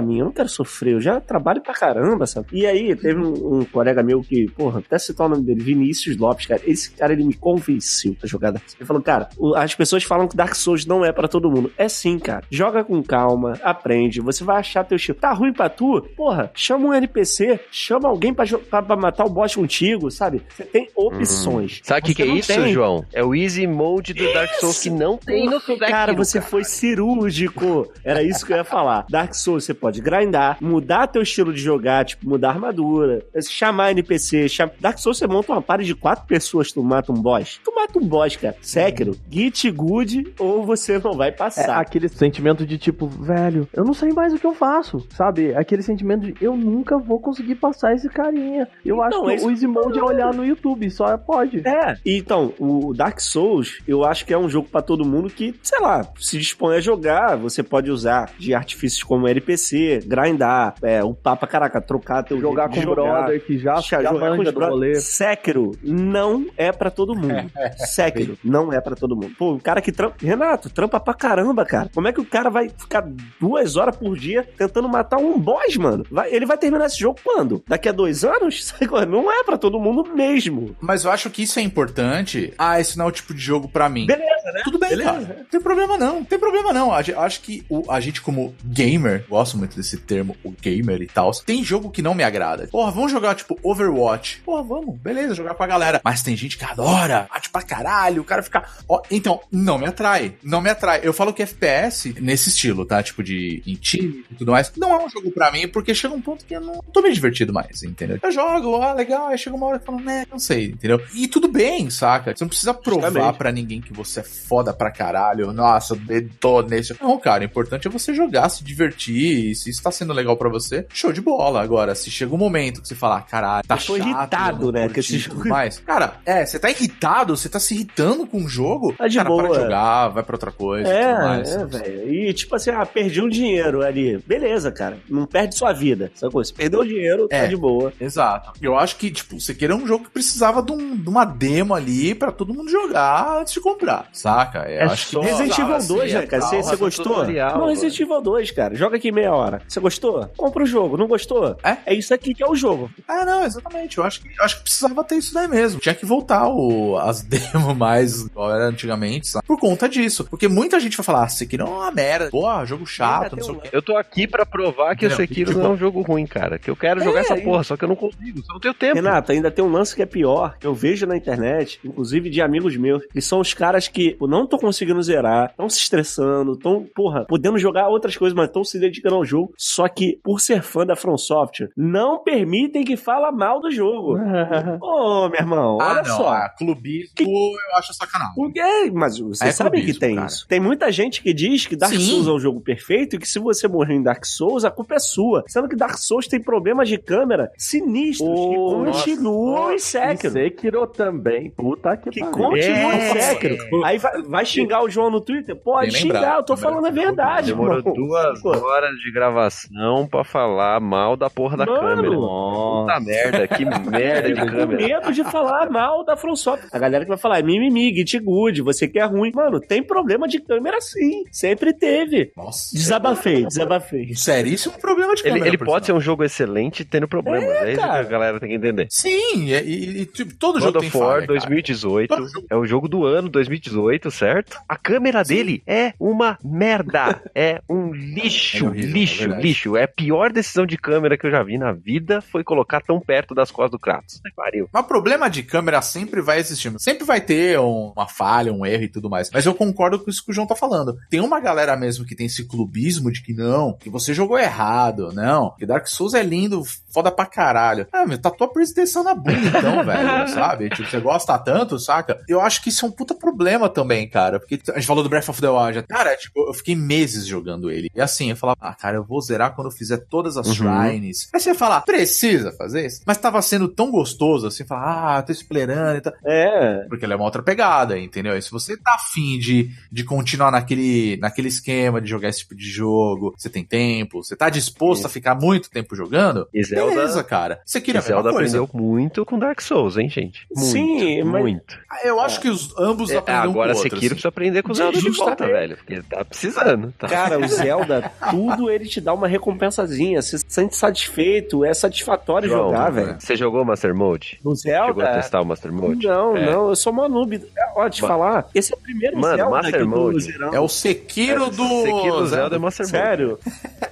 mim, 0.00 0.18
eu 0.18 0.26
não 0.26 0.32
quero 0.32 0.48
sofrer, 0.48 0.94
eu 0.94 1.00
já 1.00 1.20
trabalho 1.20 1.60
pra 1.60 1.74
caramba, 1.74 2.26
sabe? 2.26 2.46
E 2.52 2.66
aí, 2.66 2.94
teve 2.96 3.20
um, 3.20 3.60
um 3.60 3.64
colega 3.64 4.02
meu 4.02 4.20
que, 4.22 4.48
porra, 4.52 4.78
até 4.80 4.98
citar 4.98 5.26
o 5.26 5.30
nome 5.30 5.42
dele, 5.44 5.62
Vinícius 5.62 6.16
Lopes, 6.16 6.46
cara, 6.46 6.60
esse 6.64 6.90
cara, 6.92 7.12
ele 7.12 7.24
me 7.24 7.34
convenceu 7.34 8.14
pra 8.18 8.28
jogar 8.28 8.50
Dark 8.52 8.64
Souls. 8.64 8.76
Ele 8.80 8.86
falou, 8.86 9.02
cara, 9.02 9.28
as 9.56 9.74
pessoas 9.74 10.04
falam 10.04 10.21
que 10.28 10.36
Dark 10.36 10.54
Souls 10.54 10.84
não 10.86 11.04
é 11.04 11.12
pra 11.12 11.28
todo 11.28 11.50
mundo. 11.50 11.72
É 11.76 11.88
sim, 11.88 12.18
cara. 12.18 12.44
Joga 12.50 12.82
com 12.84 13.02
calma, 13.02 13.58
aprende, 13.62 14.20
você 14.20 14.42
vai 14.44 14.58
achar 14.58 14.84
teu 14.84 14.96
estilo. 14.96 15.18
Tá 15.18 15.32
ruim 15.32 15.52
pra 15.52 15.68
tu? 15.68 16.02
Porra, 16.16 16.50
chama 16.54 16.86
um 16.88 16.94
NPC, 16.94 17.60
chama 17.70 18.08
alguém 18.08 18.32
pra, 18.32 18.44
jo- 18.44 18.58
pra- 18.58 18.82
pra 18.82 18.96
matar 18.96 19.24
o 19.24 19.30
boss 19.30 19.54
contigo, 19.54 20.10
sabe? 20.10 20.42
Você 20.48 20.64
tem 20.64 20.88
opções. 20.94 21.80
Sabe 21.82 22.00
o 22.00 22.04
que, 22.04 22.14
que 22.14 22.22
é 22.22 22.26
isso, 22.26 22.52
tem. 22.52 22.72
João? 22.72 23.04
É 23.12 23.22
o 23.24 23.34
Easy 23.34 23.66
Mode 23.66 24.14
do 24.14 24.32
Dark 24.32 24.52
Souls 24.54 24.80
que 24.80 24.90
não 24.90 25.16
tem 25.16 25.46
no 25.46 25.60
Sekiro. 25.60 25.86
Cara, 25.90 26.12
você 26.12 26.40
foi 26.40 26.64
cirúrgico. 26.64 27.90
Era 28.04 28.22
isso 28.22 28.44
que 28.46 28.52
eu 28.52 28.56
ia 28.56 28.64
falar. 28.64 29.06
Dark 29.08 29.34
Souls, 29.34 29.64
você 29.64 29.74
pode 29.74 30.00
grindar, 30.00 30.56
mudar 30.60 31.06
teu 31.06 31.22
estilo 31.22 31.52
de 31.52 31.60
jogar, 31.60 32.04
tipo, 32.04 32.28
mudar 32.28 32.48
a 32.48 32.52
armadura, 32.52 33.24
chamar 33.48 33.90
NPC. 33.92 34.48
cham- 34.48 34.70
Dark 34.80 34.98
Souls, 34.98 35.18
você 35.18 35.26
monta 35.26 35.52
uma 35.52 35.62
party 35.62 35.84
de 35.84 35.94
quatro 35.94 36.26
pessoas, 36.26 36.72
tu 36.72 36.82
mata 36.82 37.12
um 37.12 37.16
boss. 37.16 37.60
Tu 37.64 37.74
mata 37.74 37.98
um 37.98 38.06
boss, 38.06 38.36
cara. 38.36 38.56
Sekiro, 38.60 39.16
git 39.30 39.70
good 39.70 40.11
ou 40.38 40.64
você 40.64 40.98
não 40.98 41.12
vai 41.12 41.28
É 41.28 41.32
passar. 41.32 41.80
aquele 41.80 42.08
sentimento 42.08 42.66
de 42.66 42.78
tipo, 42.78 43.06
velho, 43.06 43.68
eu 43.72 43.84
não 43.84 43.94
sei 43.94 44.10
mais 44.12 44.32
o 44.32 44.38
que 44.38 44.46
eu 44.46 44.54
faço, 44.54 45.06
sabe? 45.10 45.54
Aquele 45.54 45.82
sentimento 45.82 46.32
de 46.32 46.34
eu 46.44 46.56
nunca 46.56 46.98
vou 46.98 47.18
conseguir 47.20 47.54
passar 47.56 47.94
esse 47.94 48.08
carinha. 48.08 48.68
Eu 48.84 49.02
acho 49.02 49.16
Então, 49.16 49.26
que 49.28 49.34
esse- 49.34 49.46
o 49.46 49.50
Easy 49.50 49.66
Mode 49.66 49.98
é 49.98 50.02
olhar 50.02 50.32
no 50.34 50.44
YouTube, 50.44 50.88
só 50.90 51.16
pode. 51.16 51.62
É, 51.66 51.96
então, 52.04 52.52
o 52.58 52.92
Dark 52.94 53.20
Souls, 53.20 53.78
eu 53.86 54.04
acho 54.04 54.24
que 54.26 54.32
é 54.32 54.38
um 54.38 54.48
jogo 54.48 54.68
pra 54.68 54.82
todo 54.82 55.04
mundo 55.04 55.28
que, 55.30 55.54
sei 55.62 55.80
lá, 55.80 56.06
se 56.18 56.38
dispõe 56.38 56.76
a 56.76 56.80
jogar. 56.80 57.36
Você 57.36 57.62
pode 57.62 57.90
usar 57.90 58.30
de 58.38 58.54
artifícios 58.54 59.02
como 59.02 59.28
NPC, 59.28 60.00
grindar, 60.06 60.74
é, 60.82 61.02
o 61.02 61.14
papa, 61.14 61.46
caraca, 61.46 61.80
trocar 61.80 62.22
teu 62.22 62.40
Jogar 62.40 62.68
com 62.68 62.80
jogar. 62.80 63.02
brother 63.22 63.44
que 63.44 63.58
já, 63.58 63.76
Já 63.80 64.02
já 64.02 64.12
manja 64.12 64.52
do 64.52 64.60
rolê. 64.60 64.94
Sekiro 64.96 65.72
não 65.82 66.46
é 66.56 66.72
pra 66.72 66.90
todo 66.90 67.14
mundo. 67.14 67.50
Sekiro 67.76 68.36
não 68.42 68.72
é 68.72 68.80
pra 68.80 68.94
todo 68.96 69.14
mundo. 69.14 69.30
Pô, 69.38 69.54
o 69.54 69.60
cara 69.60 69.80
que 69.80 69.92
trampa. 70.10 70.16
Renato, 70.26 70.70
trampa 70.70 71.00
pra 71.00 71.14
caramba, 71.14 71.64
cara. 71.64 71.90
Como 71.94 72.08
é 72.08 72.12
que 72.12 72.20
o 72.20 72.24
cara 72.24 72.50
vai 72.50 72.68
ficar 72.68 73.04
duas 73.40 73.76
horas 73.76 73.96
por 73.96 74.16
dia 74.18 74.48
tentando 74.56 74.88
matar 74.88 75.18
um 75.18 75.38
boss, 75.38 75.76
mano? 75.76 76.04
Vai- 76.10 76.32
ele 76.32 76.46
vai 76.46 76.58
terminar 76.58 76.86
esse 76.86 76.98
jogo 76.98 77.18
quando? 77.22 77.62
Daqui 77.66 77.88
a 77.88 77.92
dois 77.92 78.24
anos? 78.24 78.74
Não 79.08 79.30
é 79.30 79.44
pra 79.44 79.56
todo 79.58 79.78
mundo 79.80 80.04
mesmo. 80.14 80.76
Mas 80.80 81.04
eu 81.04 81.10
acho 81.10 81.30
que 81.30 81.42
isso 81.42 81.58
é 81.58 81.62
importante. 81.62 82.52
Ah, 82.58 82.80
esse 82.80 82.96
não 82.96 83.06
é 83.06 83.08
o 83.08 83.12
tipo 83.12 83.34
de 83.34 83.40
jogo 83.40 83.68
pra 83.68 83.88
mim. 83.88 84.06
Beleza, 84.06 84.52
né? 84.52 84.60
Tudo 84.64 84.78
bem, 84.78 84.90
Beleza. 84.90 85.10
cara. 85.12 85.36
Não 85.38 85.44
tem 85.44 85.60
problema 85.60 85.98
não. 85.98 86.14
Não 86.16 86.24
tem 86.24 86.38
problema 86.38 86.72
não. 86.72 86.92
Acho 86.92 87.40
que 87.40 87.64
o- 87.68 87.90
a 87.90 88.00
gente, 88.00 88.20
como 88.20 88.54
gamer, 88.64 89.24
gosto 89.28 89.56
muito 89.58 89.76
desse 89.76 89.96
termo, 89.98 90.36
o 90.44 90.50
gamer 90.50 91.02
e 91.02 91.06
tal. 91.06 91.30
Tem 91.32 91.62
jogo 91.64 91.90
que 91.90 92.02
não 92.02 92.14
me 92.14 92.22
agrada. 92.24 92.66
Porra, 92.68 92.90
vamos 92.90 93.10
jogar 93.10 93.34
tipo 93.34 93.58
Overwatch. 93.62 94.40
Porra, 94.44 94.62
vamos. 94.62 94.98
Beleza, 94.98 95.34
jogar 95.34 95.54
com 95.54 95.62
a 95.62 95.66
galera. 95.66 96.00
Mas 96.04 96.22
tem 96.22 96.36
gente 96.36 96.56
que 96.58 96.64
adora. 96.64 97.28
Bate 97.32 97.50
pra 97.50 97.62
caralho. 97.62 98.22
O 98.22 98.24
cara 98.24 98.42
fica. 98.42 98.64
Ó, 98.88 99.00
então, 99.10 99.40
não 99.50 99.78
me 99.78 99.86
atrai. 99.92 100.34
Não 100.42 100.60
me 100.60 100.70
atrai. 100.70 101.00
Eu 101.02 101.12
falo 101.12 101.32
que 101.32 101.42
FPS, 101.42 102.14
nesse 102.20 102.48
estilo, 102.48 102.84
tá? 102.84 103.02
Tipo 103.02 103.22
de 103.22 103.62
em 103.66 103.74
time 103.74 104.24
e 104.30 104.34
tudo 104.34 104.52
mais, 104.52 104.72
não 104.76 104.92
é 104.92 105.04
um 105.04 105.08
jogo 105.08 105.30
pra 105.30 105.50
mim, 105.52 105.68
porque 105.68 105.94
chega 105.94 106.14
um 106.14 106.20
ponto 106.20 106.44
que 106.44 106.54
eu 106.54 106.60
não 106.60 106.82
tô 106.92 107.00
me 107.02 107.12
divertido 107.12 107.52
mais, 107.52 107.82
entendeu? 107.82 108.18
Eu 108.22 108.32
jogo, 108.32 108.76
ah, 108.82 108.92
legal. 108.92 109.28
Aí 109.28 109.38
chega 109.38 109.56
uma 109.56 109.66
hora 109.66 109.78
que 109.78 109.88
eu 109.88 109.92
falo, 109.94 110.04
né, 110.04 110.24
não 110.30 110.38
sei, 110.38 110.66
entendeu? 110.66 111.00
E 111.14 111.28
tudo 111.28 111.48
bem, 111.48 111.90
saca? 111.90 112.34
Você 112.36 112.44
não 112.44 112.48
precisa 112.48 112.74
provar 112.74 113.08
Justamente. 113.08 113.38
pra 113.38 113.52
ninguém 113.52 113.80
que 113.80 113.92
você 113.92 114.20
é 114.20 114.22
foda 114.22 114.72
pra 114.72 114.90
caralho. 114.90 115.52
Nossa, 115.52 115.98
eu 116.08 116.28
tô 116.40 116.62
nesse. 116.62 116.96
Não, 117.00 117.18
cara, 117.18 117.42
o 117.42 117.46
importante 117.46 117.86
é 117.86 117.90
você 117.90 118.14
jogar, 118.14 118.48
se 118.48 118.64
divertir. 118.64 119.50
E 119.50 119.54
se 119.54 119.70
isso 119.70 119.82
tá 119.82 119.90
sendo 119.90 120.12
legal 120.12 120.36
pra 120.36 120.48
você, 120.48 120.86
show 120.92 121.12
de 121.12 121.20
bola. 121.20 121.62
Agora, 121.62 121.94
se 121.94 122.10
chega 122.10 122.34
um 122.34 122.38
momento 122.38 122.80
que 122.80 122.88
você 122.88 122.94
fala, 122.94 123.18
ah, 123.18 123.22
caralho, 123.22 123.66
tá 123.66 123.74
Eu 123.74 123.78
tô 123.78 123.96
chato, 123.96 124.08
irritado, 124.08 124.72
né, 124.72 124.88
curti 124.88 124.94
com 124.94 125.00
esse 125.00 125.18
jogo. 125.18 125.48
mais. 125.48 125.78
Cara, 125.80 126.14
é, 126.24 126.44
você 126.46 126.58
tá 126.58 126.70
irritado, 126.70 127.36
você 127.36 127.48
tá 127.48 127.60
se 127.60 127.74
irritando 127.74 128.26
com 128.26 128.44
o 128.44 128.48
jogo. 128.48 128.94
Tá 128.94 129.08
de 129.08 129.16
cara, 129.16 129.28
para 129.28 129.42
boa. 129.42 129.56
de 129.56 129.62
jogar, 129.62 129.81
vai 130.12 130.22
pra 130.22 130.34
outra 130.36 130.52
coisa 130.52 130.88
mais. 130.88 131.50
É, 131.54 131.60
é, 131.60 131.64
velho. 131.64 132.14
E 132.14 132.32
tipo 132.34 132.54
assim, 132.56 132.70
ah, 132.70 132.84
perdi 132.86 133.20
um 133.20 133.28
dinheiro 133.28 133.82
ali. 133.82 134.18
Beleza, 134.26 134.70
cara. 134.72 134.98
Não 135.08 135.26
perde 135.26 135.54
sua 135.56 135.72
vida. 135.72 136.10
Sacou? 136.14 136.42
Se 136.44 136.52
perdeu 136.52 136.80
o 136.80 136.84
dinheiro, 136.86 137.28
tá 137.28 137.36
É. 137.36 137.46
de 137.48 137.56
boa. 137.56 137.92
Exato. 138.00 138.52
Eu 138.60 138.76
acho 138.78 138.96
que, 138.96 139.10
tipo, 139.10 139.40
você 139.40 139.54
queria 139.54 139.74
um 139.76 139.86
jogo 139.86 140.04
que 140.04 140.10
precisava 140.10 140.62
de, 140.62 140.72
um- 140.72 140.96
de 140.96 141.08
uma 141.08 141.24
demo 141.24 141.74
ali 141.74 142.14
pra 142.14 142.30
todo 142.32 142.54
mundo 142.54 142.70
jogar 142.70 143.40
antes 143.40 143.52
de 143.52 143.60
comprar, 143.60 144.08
saca? 144.12 144.60
Eu 144.68 144.80
É 144.80 144.84
acho 144.84 145.08
só- 145.10 145.20
que 145.20 145.26
Resident 145.26 145.58
Evil 145.58 145.74
assim, 145.74 145.88
2, 145.94 146.12
né, 146.12 146.22
é 146.22 146.26
cara? 146.26 146.42
Você 146.42 146.62
você 146.62 146.76
gostou? 146.76 147.14
tutorial, 147.14 147.58
não, 147.58 147.66
Resident 147.68 147.98
Evil 148.00 148.20
2, 148.22 148.50
cara. 148.50 148.74
Joga 148.74 148.96
aqui 148.96 149.10
meia 149.12 149.32
hora. 149.34 149.62
Você 149.68 149.80
gostou? 149.80 150.28
Compra 150.36 150.62
o 150.62 150.66
jogo. 150.66 150.96
Não 150.96 151.06
gostou? 151.06 151.56
É? 151.62 151.76
É 151.86 151.94
isso 151.94 152.12
aqui 152.14 152.34
que 152.34 152.42
é 152.42 152.46
o 152.46 152.54
jogo. 152.54 152.90
Ah, 153.08 153.24
não, 153.24 153.44
exatamente. 153.44 153.98
Eu 153.98 154.04
acho 154.04 154.20
que, 154.22 154.28
eu 154.28 154.44
acho 154.44 154.56
que 154.58 154.62
precisava 154.62 155.02
ter 155.04 155.16
isso 155.16 155.32
daí 155.34 155.48
mesmo. 155.48 155.80
Tinha 155.80 155.94
que 155.94 156.04
voltar 156.06 156.48
o, 156.48 156.96
as 156.98 157.22
demos 157.22 157.76
mais 157.76 158.22
igual 158.22 158.50
era 158.54 158.66
antigamente, 158.66 159.28
sabe? 159.28 159.46
Por 159.46 159.58
conta 159.58 159.71
disso. 159.88 160.24
Porque 160.28 160.48
muita 160.48 160.78
gente 160.80 160.96
vai 160.96 161.04
falar, 161.04 161.24
ah, 161.24 161.28
Sekiro 161.28 161.64
é 161.64 161.68
uma 161.68 161.90
merda, 161.90 162.30
pô, 162.30 162.64
jogo 162.66 162.86
chato, 162.86 163.36
não 163.36 163.42
sei 163.42 163.54
o 163.54 163.58
quê. 163.60 163.68
Eu 163.72 163.82
tô 163.82 163.96
aqui 163.96 164.26
pra 164.26 164.44
provar 164.46 164.94
que 164.96 165.06
o 165.06 165.08
Não, 165.08 165.16
Sekiro 165.16 165.50
tipo- 165.50 165.60
não 165.62 165.70
é 165.70 165.74
um 165.74 165.76
jogo 165.76 166.00
ruim, 166.02 166.26
cara. 166.26 166.58
Que 166.58 166.70
eu 166.70 166.76
quero 166.76 167.02
jogar 167.02 167.20
essa 167.20 167.34
É, 167.34 167.40
porra, 167.40 167.62
só 167.64 167.76
que 167.76 167.84
eu 167.84 167.88
não 167.88 167.96
consigo, 167.96 168.42
só 168.44 168.52
não 168.54 168.60
tenho 168.60 168.74
tempo. 168.74 168.94
Renato, 168.94 169.32
ainda 169.32 169.50
tem 169.50 169.64
um 169.64 169.70
lance 169.70 169.94
que 169.94 170.02
é 170.02 170.06
pior, 170.06 170.56
que 170.58 170.66
eu 170.66 170.74
vejo 170.74 171.06
na 171.06 171.16
internet, 171.16 171.80
inclusive 171.84 172.30
de 172.30 172.40
amigos 172.42 172.76
meus, 172.76 173.04
que 173.06 173.20
são 173.20 173.40
os 173.40 173.54
caras 173.54 173.88
que 173.88 174.16
eu 174.20 174.26
não 174.26 174.46
tô 174.46 174.58
conseguindo 174.58 175.02
zerar, 175.02 175.50
estão 175.50 175.68
se 175.68 175.78
estressando, 175.78 176.52
estão, 176.52 176.86
porra, 176.94 177.24
podendo 177.26 177.58
jogar 177.58 177.88
outras 177.88 178.16
coisas, 178.16 178.36
mas 178.36 178.46
estão 178.46 178.64
se 178.64 178.78
dedicando 178.78 179.16
ao 179.16 179.24
jogo, 179.24 179.52
só 179.56 179.88
que, 179.88 180.18
por 180.22 180.40
ser 180.40 180.62
fã 180.62 180.84
da 180.86 180.96
From 180.96 181.16
Software, 181.16 181.70
não 181.76 182.22
permitem 182.22 182.84
que 182.84 182.96
fala 182.96 183.30
mal 183.32 183.60
do 183.60 183.70
jogo. 183.70 184.16
Ô, 184.80 185.28
meu 185.28 185.40
irmão, 185.40 185.78
olha 185.80 186.00
ah, 186.00 186.02
não, 186.06 186.16
só. 186.16 186.28
ah, 186.28 186.48
clubismo 186.48 187.12
eu 187.18 187.78
acho 187.78 187.92
sacanagem. 187.94 188.34
Por 188.34 188.52
quê? 188.52 188.90
Mas 188.92 189.18
vocês 189.52 189.60
É 189.60 189.64
sabem 189.64 189.80
que 189.80 189.86
clubismo, 189.92 190.00
tem 190.00 190.14
cara. 190.16 190.26
isso. 190.26 190.46
Tem 190.48 190.60
muita 190.60 190.90
gente 190.92 191.22
que 191.22 191.32
diz 191.32 191.66
que 191.66 191.76
Dark 191.76 191.92
Sim. 191.92 192.00
Souls 192.00 192.26
é 192.28 192.30
um 192.32 192.40
jogo 192.40 192.60
perfeito 192.60 193.16
e 193.16 193.18
que 193.18 193.28
se 193.28 193.38
você 193.38 193.68
morrer 193.68 193.94
em 193.94 194.02
Dark 194.02 194.24
Souls, 194.24 194.64
a 194.64 194.70
culpa 194.70 194.94
é 194.94 194.98
sua. 194.98 195.44
Sendo 195.46 195.68
que 195.68 195.76
Dark 195.76 195.96
Souls 195.98 196.26
tem 196.26 196.40
problemas 196.42 196.88
de 196.88 196.98
câmera 196.98 197.50
sinistros 197.56 198.28
Oh, 198.30 198.84
que 198.84 198.86
continuam 199.16 199.72
em 199.72 199.74
E 199.76 199.78
Sekiro. 199.80 200.32
Sekiro 200.32 200.86
também. 200.86 201.50
Puta 201.50 201.96
que, 201.96 202.10
Que 202.10 202.20
pariu. 202.20 202.32
continua 202.32 202.94
em 202.94 203.00
É. 203.00 203.20
Sekiro. 203.22 203.84
Aí 203.84 203.98
vai, 203.98 204.22
vai 204.22 204.44
xingar 204.46 204.82
o 204.84 204.90
João 204.90 205.10
no 205.10 205.20
Twitter? 205.20 205.56
Pode 205.56 205.90
Bem 205.92 206.00
xingar, 206.00 206.14
lembrado, 206.20 206.38
eu 206.40 206.44
tô 206.44 206.56
falando 206.56 206.86
a 206.86 206.90
verdade, 206.90 207.48
Demorou 207.48 207.78
irmão. 207.78 207.94
duas 207.94 208.40
Pô, 208.42 208.50
horas 208.50 208.90
de 208.96 209.12
gravação 209.12 210.06
pra 210.10 210.24
falar 210.24 210.80
mal 210.80 211.16
da 211.16 211.28
porra 211.28 211.56
da 211.56 211.66
Mano, 211.66 211.80
câmera. 211.80 212.14
Nossa. 212.14 212.92
Puta 212.94 213.00
merda, 213.00 213.48
que 213.48 213.64
merda 213.64 214.32
de 214.32 214.40
Eu 214.40 214.46
tenho 214.46 214.46
câmera. 214.50 214.86
medo 214.86 215.12
de 215.12 215.24
falar 215.24 215.70
mal 215.70 216.04
da 216.04 216.16
From 216.16 216.36
Software. 216.36 216.68
A 216.72 216.78
galera 216.78 217.04
que 217.04 217.08
vai 217.08 217.18
falar, 217.18 217.38
é 217.38 217.42
mimimi, 217.42 217.94
git 217.94 218.18
good, 218.18 218.62
você 218.62 218.86
que 218.88 218.98
é 218.98 219.04
ruim. 219.04 219.32
Mano, 219.34 219.41
tem 219.60 219.82
problema 219.82 220.26
de 220.28 220.40
câmera 220.40 220.80
sim. 220.80 221.24
Sempre 221.30 221.72
teve. 221.72 222.32
Nossa. 222.36 222.74
Desabafei, 222.74 223.44
desabafei. 223.46 224.14
Seríssimo 224.14 224.78
problema 224.80 225.14
de 225.14 225.22
Ele, 225.22 225.30
câmera. 225.30 225.48
ele 225.48 225.58
por 225.58 225.66
pode 225.66 225.86
ser 225.86 225.92
um 225.92 226.00
jogo 226.00 226.24
excelente 226.24 226.84
tendo 226.84 227.06
problemas. 227.08 227.48
É, 227.48 227.72
isso 227.72 227.80
que 227.80 227.86
a 227.86 228.02
galera 228.04 228.40
tem 228.40 228.48
que 228.50 228.54
entender. 228.56 228.86
Sim, 228.90 229.46
e, 229.46 229.54
e- 229.54 230.00
e, 230.02 230.06
tipo, 230.06 230.34
todo 230.34 230.54
God 230.54 230.62
jogo 230.64 230.78
tem 230.80 230.88
of 230.88 230.96
War 230.98 231.06
falha, 231.08 231.26
cara. 231.26 231.26
2018 231.26 232.08
Todo 232.08 232.28
jogo- 232.28 232.46
é 232.50 232.56
o 232.56 232.66
jogo 232.66 232.88
do 232.88 233.04
ano 233.04 233.28
2018, 233.28 234.10
certo? 234.10 234.58
A 234.68 234.76
câmera 234.76 235.22
dele 235.22 235.62
é 235.66 235.92
uma 235.98 236.38
merda, 236.44 237.20
é 237.34 237.60
um 237.68 237.92
lixo, 237.92 238.66
É 238.66 238.68
horrível, 238.68 238.88
é 238.88 238.92
lixo, 238.92 239.18
verdade. 239.20 239.42
lixo. 239.42 239.76
É 239.76 239.84
a 239.84 239.88
pior 239.88 240.32
decisão 240.32 240.66
de 240.66 240.76
câmera 240.76 241.16
que 241.16 241.26
eu 241.26 241.30
já 241.30 241.42
vi 241.42 241.58
na 241.58 241.72
vida 241.72 242.20
foi 242.20 242.42
colocar 242.44 242.80
tão 242.80 243.00
perto 243.00 243.34
das 243.34 243.50
costas 243.50 243.72
do 243.72 243.78
Kratos. 243.78 244.20
Pariu. 244.36 244.68
Mas 244.72 244.86
problema 244.86 245.28
de 245.28 245.42
câmera 245.42 245.80
sempre 245.82 246.20
vai 246.20 246.38
existir. 246.38 246.72
Sempre 246.78 247.04
vai 247.04 247.20
ter 247.20 247.58
um- 247.58 247.92
uma 247.96 248.06
falha, 248.08 248.52
um 248.52 248.64
erro 248.64 248.82
e 248.84 248.88
tudo 248.88 249.08
mais. 249.10 249.30
Mas 249.32 249.46
eu 249.46 249.54
concordo 249.54 249.98
com 249.98 250.10
isso 250.10 250.24
que 250.24 250.30
o 250.30 250.34
João 250.34 250.46
tá 250.46 250.54
falando. 250.54 250.96
Tem 251.10 251.20
uma 251.20 251.40
galera 251.40 251.76
mesmo 251.76 252.04
que 252.04 252.14
tem 252.14 252.26
esse 252.26 252.44
clubismo 252.44 253.10
de 253.10 253.22
que 253.22 253.32
não, 253.32 253.72
que 253.74 253.88
você 253.90 254.12
jogou 254.14 254.38
errado, 254.38 255.12
não, 255.12 255.54
que 255.58 255.66
Dark 255.66 255.86
Souls 255.86 256.14
é 256.14 256.22
lindo, 256.22 256.62
foda 256.92 257.10
pra 257.10 257.26
caralho. 257.26 257.86
Ah, 257.92 258.06
meu, 258.06 258.18
tatua 258.18 258.46
a 258.54 258.62
atenção 258.62 259.02
na 259.02 259.14
bunda 259.14 259.32
então, 259.58 259.82
velho, 259.84 260.28
sabe? 260.28 260.68
Tipo, 260.70 260.88
você 260.88 261.00
gosta 261.00 261.38
tanto, 261.38 261.78
saca? 261.78 262.20
Eu 262.28 262.40
acho 262.40 262.62
que 262.62 262.68
isso 262.68 262.84
é 262.84 262.88
um 262.88 262.92
puta 262.92 263.14
problema 263.14 263.68
também, 263.68 264.08
cara. 264.08 264.38
Porque 264.38 264.60
a 264.70 264.74
gente 264.74 264.86
falou 264.86 265.02
do 265.02 265.08
Breath 265.08 265.28
of 265.28 265.40
the 265.40 265.48
Wild. 265.48 265.82
Cara, 265.88 266.16
tipo, 266.16 266.48
eu 266.48 266.54
fiquei 266.54 266.76
meses 266.76 267.26
jogando 267.26 267.70
ele. 267.70 267.90
E 267.94 268.00
assim, 268.00 268.30
eu 268.30 268.36
falava, 268.36 268.58
ah, 268.60 268.74
cara, 268.74 268.96
eu 268.96 269.04
vou 269.04 269.20
zerar 269.20 269.54
quando 269.54 269.68
eu 269.68 269.76
fizer 269.76 269.98
todas 269.98 270.36
as 270.36 270.46
Uhum. 270.46 270.54
shrines. 270.54 271.28
Aí 271.32 271.40
você 271.40 271.50
ia 271.50 271.54
falar, 271.54 271.80
precisa 271.82 272.52
fazer 272.52 272.86
isso? 272.86 273.02
Mas 273.06 273.18
tava 273.18 273.40
sendo 273.42 273.68
tão 273.68 273.90
gostoso, 273.90 274.46
assim, 274.46 274.64
falar, 274.64 275.18
ah, 275.18 275.22
tô 275.22 275.32
esperando 275.32 275.98
e 275.98 276.00
tal. 276.00 276.12
É. 276.24 276.84
Porque 276.88 277.04
ele 277.04 277.12
é 277.12 277.16
uma 277.16 277.24
outra 277.24 277.42
pegada, 277.42 277.98
entendeu? 277.98 278.36
E 278.36 278.42
se 278.42 278.50
você 278.50 278.76
tá 278.76 278.94
afim 278.94 279.21
de, 279.38 279.70
de 279.90 280.04
continuar 280.04 280.50
naquele, 280.50 281.16
naquele 281.18 281.48
esquema 281.48 282.00
de 282.00 282.08
jogar 282.08 282.28
esse 282.28 282.40
tipo 282.40 282.54
de 282.54 282.64
jogo, 282.68 283.34
você 283.36 283.48
tem 283.48 283.64
tempo, 283.64 284.22
você 284.22 284.34
tá 284.36 284.48
disposto 284.50 285.06
a 285.06 285.08
ficar 285.08 285.34
muito 285.34 285.70
tempo 285.70 285.94
jogando, 285.96 286.46
E 286.52 286.62
Zelda, 286.64 286.94
beleza, 286.94 287.24
cara. 287.24 287.60
Você 287.64 287.80
queria 287.80 288.00
a 288.00 288.02
Zelda 288.02 288.30
coisa. 288.30 288.58
aprendeu 288.58 288.68
muito 288.80 289.24
com 289.24 289.38
Dark 289.38 289.60
Souls, 289.60 289.96
hein, 289.96 290.08
gente? 290.08 290.46
Muito, 290.54 290.70
Sim, 290.70 291.22
mas- 291.24 291.42
muito. 291.42 291.78
Eu 292.04 292.20
acho 292.20 292.40
que 292.40 292.48
os, 292.48 292.74
ambos 292.78 293.10
É, 293.10 293.16
aprenderam 293.18 293.50
agora 293.50 293.72
com 293.72 293.78
o 293.78 293.82
outro, 293.82 293.82
Sekiro 293.82 293.98
assim. 293.98 294.08
precisa 294.08 294.28
aprender 294.28 294.62
com 294.62 294.72
o 294.72 294.74
Zelda 294.74 294.98
de 294.98 295.04
Justamente. 295.04 295.38
volta, 295.38 295.46
velho. 295.52 295.76
Porque 295.76 295.92
ele 295.94 296.02
tá 296.02 296.24
precisando. 296.24 296.92
Tá? 296.98 297.06
Cara, 297.08 297.38
o 297.38 297.46
Zelda, 297.48 298.10
tudo 298.30 298.70
ele 298.70 298.86
te 298.86 299.00
dá 299.00 299.12
uma 299.12 299.28
recompensazinha. 299.28 300.20
Você 300.22 300.38
se 300.38 300.44
sente 300.48 300.76
satisfeito, 300.76 301.64
é 301.64 301.72
satisfatório 301.74 302.48
João, 302.48 302.70
jogar, 302.70 302.90
velho. 302.90 303.16
Você 303.20 303.36
jogou 303.36 303.64
Master 303.64 303.94
Mode? 303.94 304.38
No 304.44 304.56
Chegou 304.56 305.02
a 305.02 305.04
Zelda. 305.06 305.12
testar 305.20 305.40
o 305.40 305.44
Master 305.44 305.72
Mode? 305.72 306.06
Não, 306.06 306.36
É. 306.36 306.46
não, 306.46 306.68
eu 306.70 306.76
sou 306.76 306.92
uma 306.92 307.08
noob. 307.08 307.42
Ó, 307.76 307.88
te 307.88 308.00
falar, 308.00 308.48
esse 308.54 308.72
é 308.72 308.76
o 308.76 308.80
primeiro 308.80 309.11
Mano, 309.14 309.36
Zelda 309.36 309.50
Master 309.50 309.86
Mode. 309.86 310.34
É 310.52 310.60
o 310.60 310.68
Sekiro 310.68 311.50
do... 311.50 311.66
Sekiro 311.66 312.26
Zelda 312.26 312.56
é 312.56 312.58
Master 312.58 312.86
Mode. 312.86 312.90
Sério? 312.90 313.38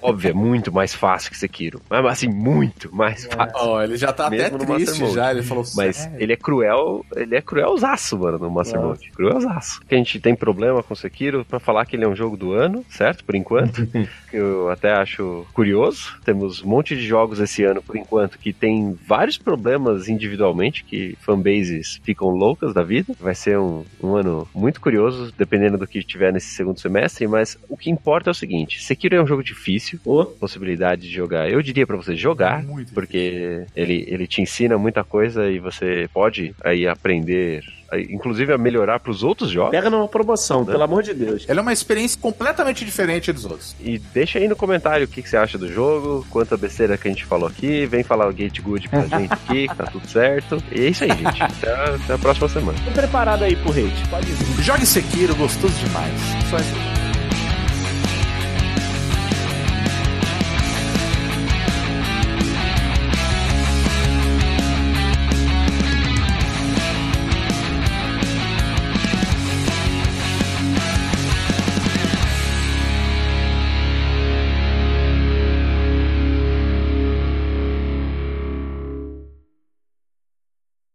Óbvio, 0.02 0.30
é 0.30 0.34
muito 0.34 0.72
mais 0.72 0.94
fácil 0.94 1.30
que 1.30 1.38
Sekiro. 1.38 1.80
Mas 1.88 2.04
assim, 2.06 2.28
muito 2.28 2.94
mais 2.94 3.24
fácil. 3.24 3.54
Ó, 3.56 3.82
ele 3.82 3.96
já 3.96 4.12
tá 4.12 4.26
até 4.26 4.36
Mesmo 4.36 4.58
no 4.58 4.64
Master 4.64 4.86
triste 4.86 5.00
Mode. 5.02 5.14
já, 5.14 5.30
ele 5.30 5.42
falou 5.42 5.64
Mas 5.76 5.96
"Sério?" 5.96 6.16
ele 6.18 6.32
é 6.32 6.36
cruel, 6.36 7.04
ele 7.16 7.36
é 7.36 7.40
cruelzaço, 7.40 8.18
mano, 8.18 8.38
no 8.38 8.50
Master 8.50 8.80
Nossa. 8.80 8.88
Mode. 8.88 9.10
Cruelzaço. 9.12 9.80
Que 9.86 9.94
a 9.94 9.98
gente 9.98 10.20
tem 10.20 10.34
problema 10.34 10.82
com 10.82 10.94
Sekiro 10.94 11.44
pra 11.44 11.58
falar 11.58 11.84
que 11.86 11.96
ele 11.96 12.04
é 12.04 12.08
um 12.08 12.16
jogo 12.16 12.36
do 12.36 12.52
ano, 12.52 12.84
certo? 12.90 13.24
Por 13.24 13.34
enquanto. 13.34 13.86
eu 14.32 14.68
até 14.70 14.92
acho 14.92 15.46
curioso. 15.52 16.16
Temos 16.24 16.62
um 16.62 16.68
monte 16.68 16.96
de 16.96 17.06
jogos 17.06 17.40
esse 17.40 17.64
ano, 17.64 17.82
por 17.82 17.96
enquanto, 17.96 18.38
que 18.38 18.52
tem 18.52 18.96
vários 19.06 19.36
problemas 19.38 20.08
individualmente, 20.08 20.84
que 20.84 21.16
fanbases 21.20 22.00
ficam 22.02 22.28
loucas 22.28 22.72
da 22.72 22.82
vida. 22.82 23.14
Vai 23.18 23.34
ser 23.34 23.58
um, 23.58 23.84
um 24.02 24.14
ano 24.14 24.48
muito 24.54 24.80
curioso, 24.80 25.09
dependendo 25.36 25.78
do 25.78 25.86
que 25.86 26.02
tiver 26.02 26.32
nesse 26.32 26.48
segundo 26.48 26.80
semestre, 26.80 27.26
mas 27.26 27.58
o 27.68 27.76
que 27.76 27.90
importa 27.90 28.30
é 28.30 28.32
o 28.32 28.34
seguinte: 28.34 28.82
Sekiro 28.82 29.16
é 29.16 29.22
um 29.22 29.26
jogo 29.26 29.42
difícil, 29.42 29.98
Ô, 30.04 30.24
possibilidade 30.24 31.02
de 31.02 31.10
jogar. 31.10 31.50
Eu 31.50 31.62
diria 31.62 31.86
pra 31.86 31.96
você 31.96 32.16
jogar, 32.16 32.62
Muito 32.62 32.92
porque 32.92 33.64
ele, 33.74 34.04
ele 34.08 34.26
te 34.26 34.40
ensina 34.42 34.76
muita 34.78 35.04
coisa 35.04 35.50
e 35.50 35.58
você 35.58 36.08
pode 36.12 36.54
aí 36.62 36.86
aprender, 36.86 37.64
inclusive 37.98 38.52
a 38.52 38.58
melhorar 38.58 39.00
pros 39.00 39.22
outros 39.22 39.50
jogos. 39.50 39.70
pega 39.70 39.88
numa 39.90 40.06
promoção, 40.08 40.64
pelo 40.64 40.82
amor 40.82 41.02
de 41.02 41.14
Deus. 41.14 41.44
Ele 41.48 41.58
é 41.58 41.62
uma 41.62 41.72
experiência 41.72 42.18
completamente 42.20 42.84
diferente 42.84 43.32
dos 43.32 43.44
outros. 43.44 43.74
E 43.80 43.98
deixa 43.98 44.38
aí 44.38 44.46
no 44.48 44.56
comentário 44.56 45.04
o 45.04 45.08
que, 45.08 45.22
que 45.22 45.28
você 45.28 45.36
acha 45.36 45.56
do 45.58 45.70
jogo, 45.72 46.26
quanta 46.30 46.56
besteira 46.56 46.96
que 46.98 47.08
a 47.08 47.10
gente 47.10 47.24
falou 47.24 47.48
aqui, 47.48 47.86
vem 47.86 48.02
falar 48.02 48.28
o 48.28 48.32
Gate 48.32 48.60
Good 48.60 48.88
pra 48.88 49.00
gente 49.18 49.32
aqui, 49.32 49.68
que 49.68 49.74
tá 49.74 49.84
tudo 49.86 50.06
certo. 50.08 50.62
E 50.70 50.80
é 50.86 50.88
isso 50.90 51.04
aí, 51.04 51.10
gente. 51.10 51.42
Até, 51.42 51.72
a- 51.72 51.94
até 51.94 52.14
a 52.14 52.18
próxima 52.18 52.48
semana. 52.48 52.78
Tô 52.84 52.90
preparado 52.92 53.42
aí 53.44 53.56
pro 53.56 53.70
hate, 53.70 54.08
pode 54.08 54.26
vir. 54.26 54.62
Jogue 54.62 54.86
Sekiro, 54.86 55.34
gostoso 55.34 55.74
demais. 55.84 56.12
Só 56.48 56.56
isso. 56.56 56.99